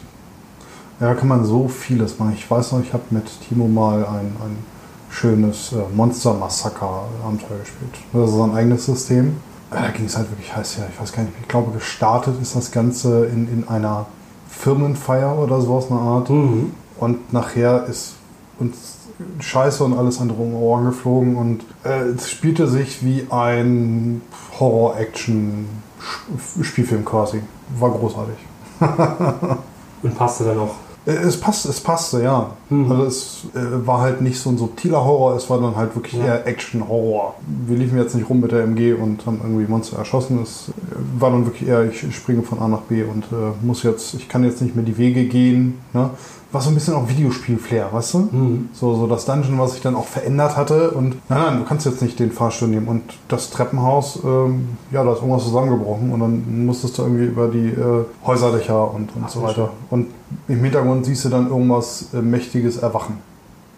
ja, 1.01 1.09
da 1.09 1.15
kann 1.15 1.29
man 1.29 1.45
so 1.45 1.69
vieles 1.69 2.19
machen. 2.19 2.33
Ich 2.35 2.51
weiß 2.51 2.73
noch, 2.73 2.81
ich 2.81 2.93
habe 2.93 3.03
mit 3.11 3.27
Timo 3.47 3.69
mal 3.69 4.05
ein, 4.07 4.37
ein 4.43 4.65
schönes 5.11 5.73
äh, 5.73 5.77
Monster-Massaker-Abenteuer 5.95 7.59
gespielt. 7.59 7.95
Das 8.13 8.31
ist 8.31 8.37
ein 8.37 8.55
eigenes 8.55 8.87
System. 8.87 9.37
Ja, 9.71 9.83
da 9.83 9.91
ging 9.91 10.07
es 10.07 10.17
halt 10.17 10.31
wirklich 10.31 10.55
heiß 10.55 10.79
her. 10.79 10.87
Ich 10.93 11.01
weiß 11.01 11.13
gar 11.13 11.23
nicht, 11.23 11.35
ich 11.41 11.49
glaube, 11.49 11.73
gestartet 11.73 12.41
ist 12.41 12.57
das 12.57 12.71
Ganze 12.71 13.27
in, 13.27 13.49
in 13.49 13.69
einer 13.69 14.07
Firmenfeier 14.49 15.39
oder 15.39 15.61
sowas, 15.61 15.91
eine 15.91 16.01
Art. 16.01 16.31
Mhm. 16.31 16.73
Und 16.99 17.33
nachher 17.33 17.85
ist 17.87 18.15
uns 18.59 18.99
Scheiße 19.41 19.85
und 19.85 19.97
alles 19.97 20.21
andere 20.21 20.43
um 20.43 20.55
Ohren 20.55 20.85
geflogen 20.87 21.37
und 21.37 21.61
äh, 21.85 22.03
es 22.17 22.29
spielte 22.31 22.67
sich 22.69 23.05
wie 23.05 23.27
ein 23.31 24.23
Horror-Action-Spielfilm 24.59 27.05
quasi. 27.05 27.41
War 27.79 27.91
großartig. 27.91 28.35
Und 30.03 30.17
passte 30.19 30.45
dann 30.45 30.59
auch. 30.59 30.75
Äh, 31.07 31.13
Es 31.13 31.39
passt, 31.39 31.65
es 31.67 31.79
passte, 31.81 32.23
ja. 32.23 32.51
Mhm. 32.71 32.91
Also 32.91 33.05
es 33.05 33.45
äh, 33.55 33.87
war 33.87 34.01
halt 34.01 34.21
nicht 34.21 34.39
so 34.41 34.51
ein 34.51 34.59
subtiler 34.59 35.05
Horror, 35.05 35.37
es 35.37 35.49
war 35.49 35.61
dann 35.61 35.77
halt 35.77 35.95
wirklich 35.95 36.15
Ja. 36.15 36.25
eher 36.27 36.47
Action-Horror. 36.47 37.35
Wir 37.67 37.77
liefen 37.77 37.97
jetzt 37.99 38.15
nicht 38.17 38.29
rum 38.29 38.41
mit 38.41 38.51
der 38.53 38.65
MG 38.65 38.95
und 38.95 39.25
haben 39.27 39.41
irgendwie 39.43 39.67
Monster 39.71 39.99
erschossen. 39.99 40.41
Es 40.43 40.71
äh, 40.71 40.73
war 41.21 41.31
dann 41.31 41.45
wirklich 41.47 41.69
eher, 41.69 41.85
ich 41.89 42.15
springe 42.15 42.43
von 42.43 42.59
A 42.59 42.67
nach 42.69 42.81
B 42.83 43.05
und 43.05 43.25
äh, 43.27 43.53
muss 43.65 43.83
jetzt, 43.85 44.15
ich 44.15 44.29
kann 44.29 44.43
jetzt 44.45 44.61
nicht 44.63 44.75
mehr 44.75 44.85
die 44.85 44.99
Wege 44.99 45.25
gehen. 45.25 45.79
Ne? 45.93 46.11
War 46.53 46.61
so 46.61 46.69
ein 46.69 46.75
bisschen 46.75 46.93
auch 46.95 47.09
Videospiel-Flair, 47.09 47.89
weißt 47.93 48.15
du? 48.15 48.19
Mhm. 48.19 48.69
So, 48.75 48.95
so 48.95 49.07
das 49.07 49.25
Dungeon, 49.25 49.59
was 49.59 49.73
sich 49.73 49.81
dann 49.81 49.95
auch 49.95 50.07
verändert 50.07 50.57
hatte. 50.57 50.91
Und 50.91 51.17
nein, 51.31 51.41
nein, 51.41 51.59
du 51.59 51.65
kannst 51.65 51.87
jetzt 51.87 52.03
nicht 52.03 52.19
den 52.19 52.31
Fahrstuhl 52.31 52.69
nehmen. 52.69 52.89
Und 52.89 53.03
das 53.29 53.49
Treppenhaus, 53.51 54.19
ähm, 54.23 54.77
ja, 54.91 55.03
da 55.03 55.15
ist 55.15 55.21
irgendwas 55.21 55.45
zusammengebrochen. 55.45 56.13
Und 56.13 56.21
dann 56.21 56.67
musstest 56.67 56.99
du 56.99 57.03
irgendwie 57.03 57.25
über 57.25 57.49
die 57.49 57.69
äh, 57.69 58.05
Häuserdächer 58.27 58.93
und, 58.93 59.17
und 59.17 59.25
Ach, 59.25 59.29
so 59.31 59.43
weiter. 59.43 59.71
Und 59.89 60.09
im 60.47 60.63
Hintergrund 60.63 61.07
siehst 61.07 61.25
du 61.25 61.31
dann 61.31 61.49
irgendwas 61.49 62.09
äh, 62.13 62.21
Mächtiges 62.21 62.77
erwachen. 62.77 63.19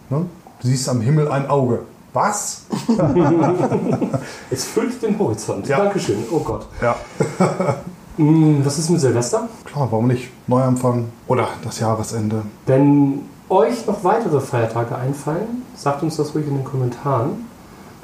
Ne? 0.09 0.25
Du 0.61 0.67
siehst 0.67 0.89
am 0.89 0.99
Himmel 0.99 1.29
ein 1.29 1.49
Auge. 1.49 1.79
Was? 2.11 2.65
Es 4.49 4.65
füllt 4.65 5.01
den 5.01 5.19
Horizont. 5.19 5.67
Ja. 5.67 5.79
Dankeschön. 5.79 6.17
Oh 6.31 6.39
Gott. 6.39 6.65
Ja. 6.81 6.95
Mhm, 8.17 8.65
was 8.65 8.77
ist 8.79 8.89
mit 8.89 9.01
Silvester? 9.01 9.47
Klar, 9.65 9.87
warum 9.91 10.07
nicht? 10.07 10.29
Neuanfang 10.47 11.05
oder 11.27 11.47
das 11.63 11.79
Jahresende. 11.79 12.43
Wenn 12.65 13.21
euch 13.49 13.85
noch 13.85 14.03
weitere 14.03 14.39
Feiertage 14.39 14.95
einfallen, 14.95 15.63
sagt 15.75 16.01
uns 16.03 16.15
das 16.17 16.33
ruhig 16.33 16.47
in 16.47 16.55
den 16.57 16.63
Kommentaren. 16.63 17.45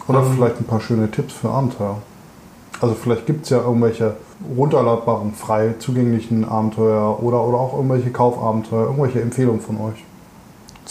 Oder 0.07 0.19
Ähm. 0.19 0.33
vielleicht 0.35 0.59
ein 0.59 0.65
paar 0.65 0.81
schöne 0.81 1.09
Tipps 1.09 1.33
für 1.33 1.49
Abenteuer. 1.49 1.97
Also 2.81 2.95
vielleicht 2.95 3.25
gibt 3.27 3.43
es 3.43 3.51
ja 3.51 3.59
irgendwelche 3.59 4.15
runterladbaren, 4.57 5.33
frei 5.33 5.75
zugänglichen 5.77 6.43
Abenteuer 6.49 7.21
oder, 7.21 7.45
oder 7.45 7.57
auch 7.59 7.75
irgendwelche 7.75 8.09
Kaufabenteuer, 8.09 8.85
irgendwelche 8.85 9.21
Empfehlungen 9.21 9.61
von 9.61 9.77
euch. 9.77 10.03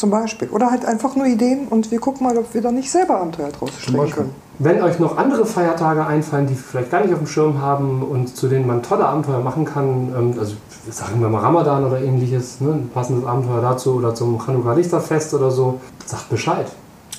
Zum 0.00 0.08
Beispiel. 0.08 0.48
Oder 0.48 0.70
halt 0.70 0.86
einfach 0.86 1.14
nur 1.14 1.26
Ideen 1.26 1.68
und 1.68 1.90
wir 1.90 2.00
gucken 2.00 2.26
mal, 2.26 2.38
ob 2.38 2.54
wir 2.54 2.62
da 2.62 2.72
nicht 2.72 2.90
selber 2.90 3.20
Abenteuer 3.20 3.50
draus 3.50 3.68
stricken 3.78 4.10
können. 4.10 4.34
Wenn 4.58 4.82
euch 4.82 4.98
noch 4.98 5.18
andere 5.18 5.44
Feiertage 5.44 6.06
einfallen, 6.06 6.46
die 6.46 6.54
wir 6.54 6.62
vielleicht 6.62 6.90
gar 6.90 7.02
nicht 7.02 7.12
auf 7.12 7.18
dem 7.18 7.26
Schirm 7.26 7.60
haben 7.60 8.02
und 8.02 8.34
zu 8.34 8.48
denen 8.48 8.66
man 8.66 8.82
tolle 8.82 9.04
Abenteuer 9.04 9.40
machen 9.40 9.66
kann, 9.66 10.10
ähm, 10.16 10.34
also 10.38 10.54
sagen 10.88 11.20
wir 11.20 11.28
mal 11.28 11.40
Ramadan 11.40 11.84
oder 11.84 12.00
ähnliches, 12.00 12.62
ne, 12.62 12.72
ein 12.72 12.88
passendes 12.88 13.26
Abenteuer 13.26 13.60
dazu 13.60 13.96
oder 13.96 14.14
zum 14.14 14.40
Chanukka 14.40 14.72
Lichterfest 14.72 15.34
oder 15.34 15.50
so, 15.50 15.80
sagt 16.06 16.30
Bescheid. 16.30 16.66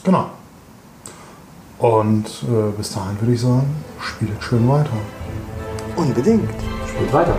Genau. 0.03 0.25
Und 1.77 2.25
äh, 2.25 2.71
bis 2.75 2.93
dahin 2.93 3.21
würde 3.21 3.33
ich 3.33 3.41
sagen, 3.41 3.75
spielt 3.99 4.41
schön 4.41 4.67
weiter. 4.67 4.89
Unbedingt. 5.97 6.49
Spielt 6.87 7.13
weiter. 7.13 7.35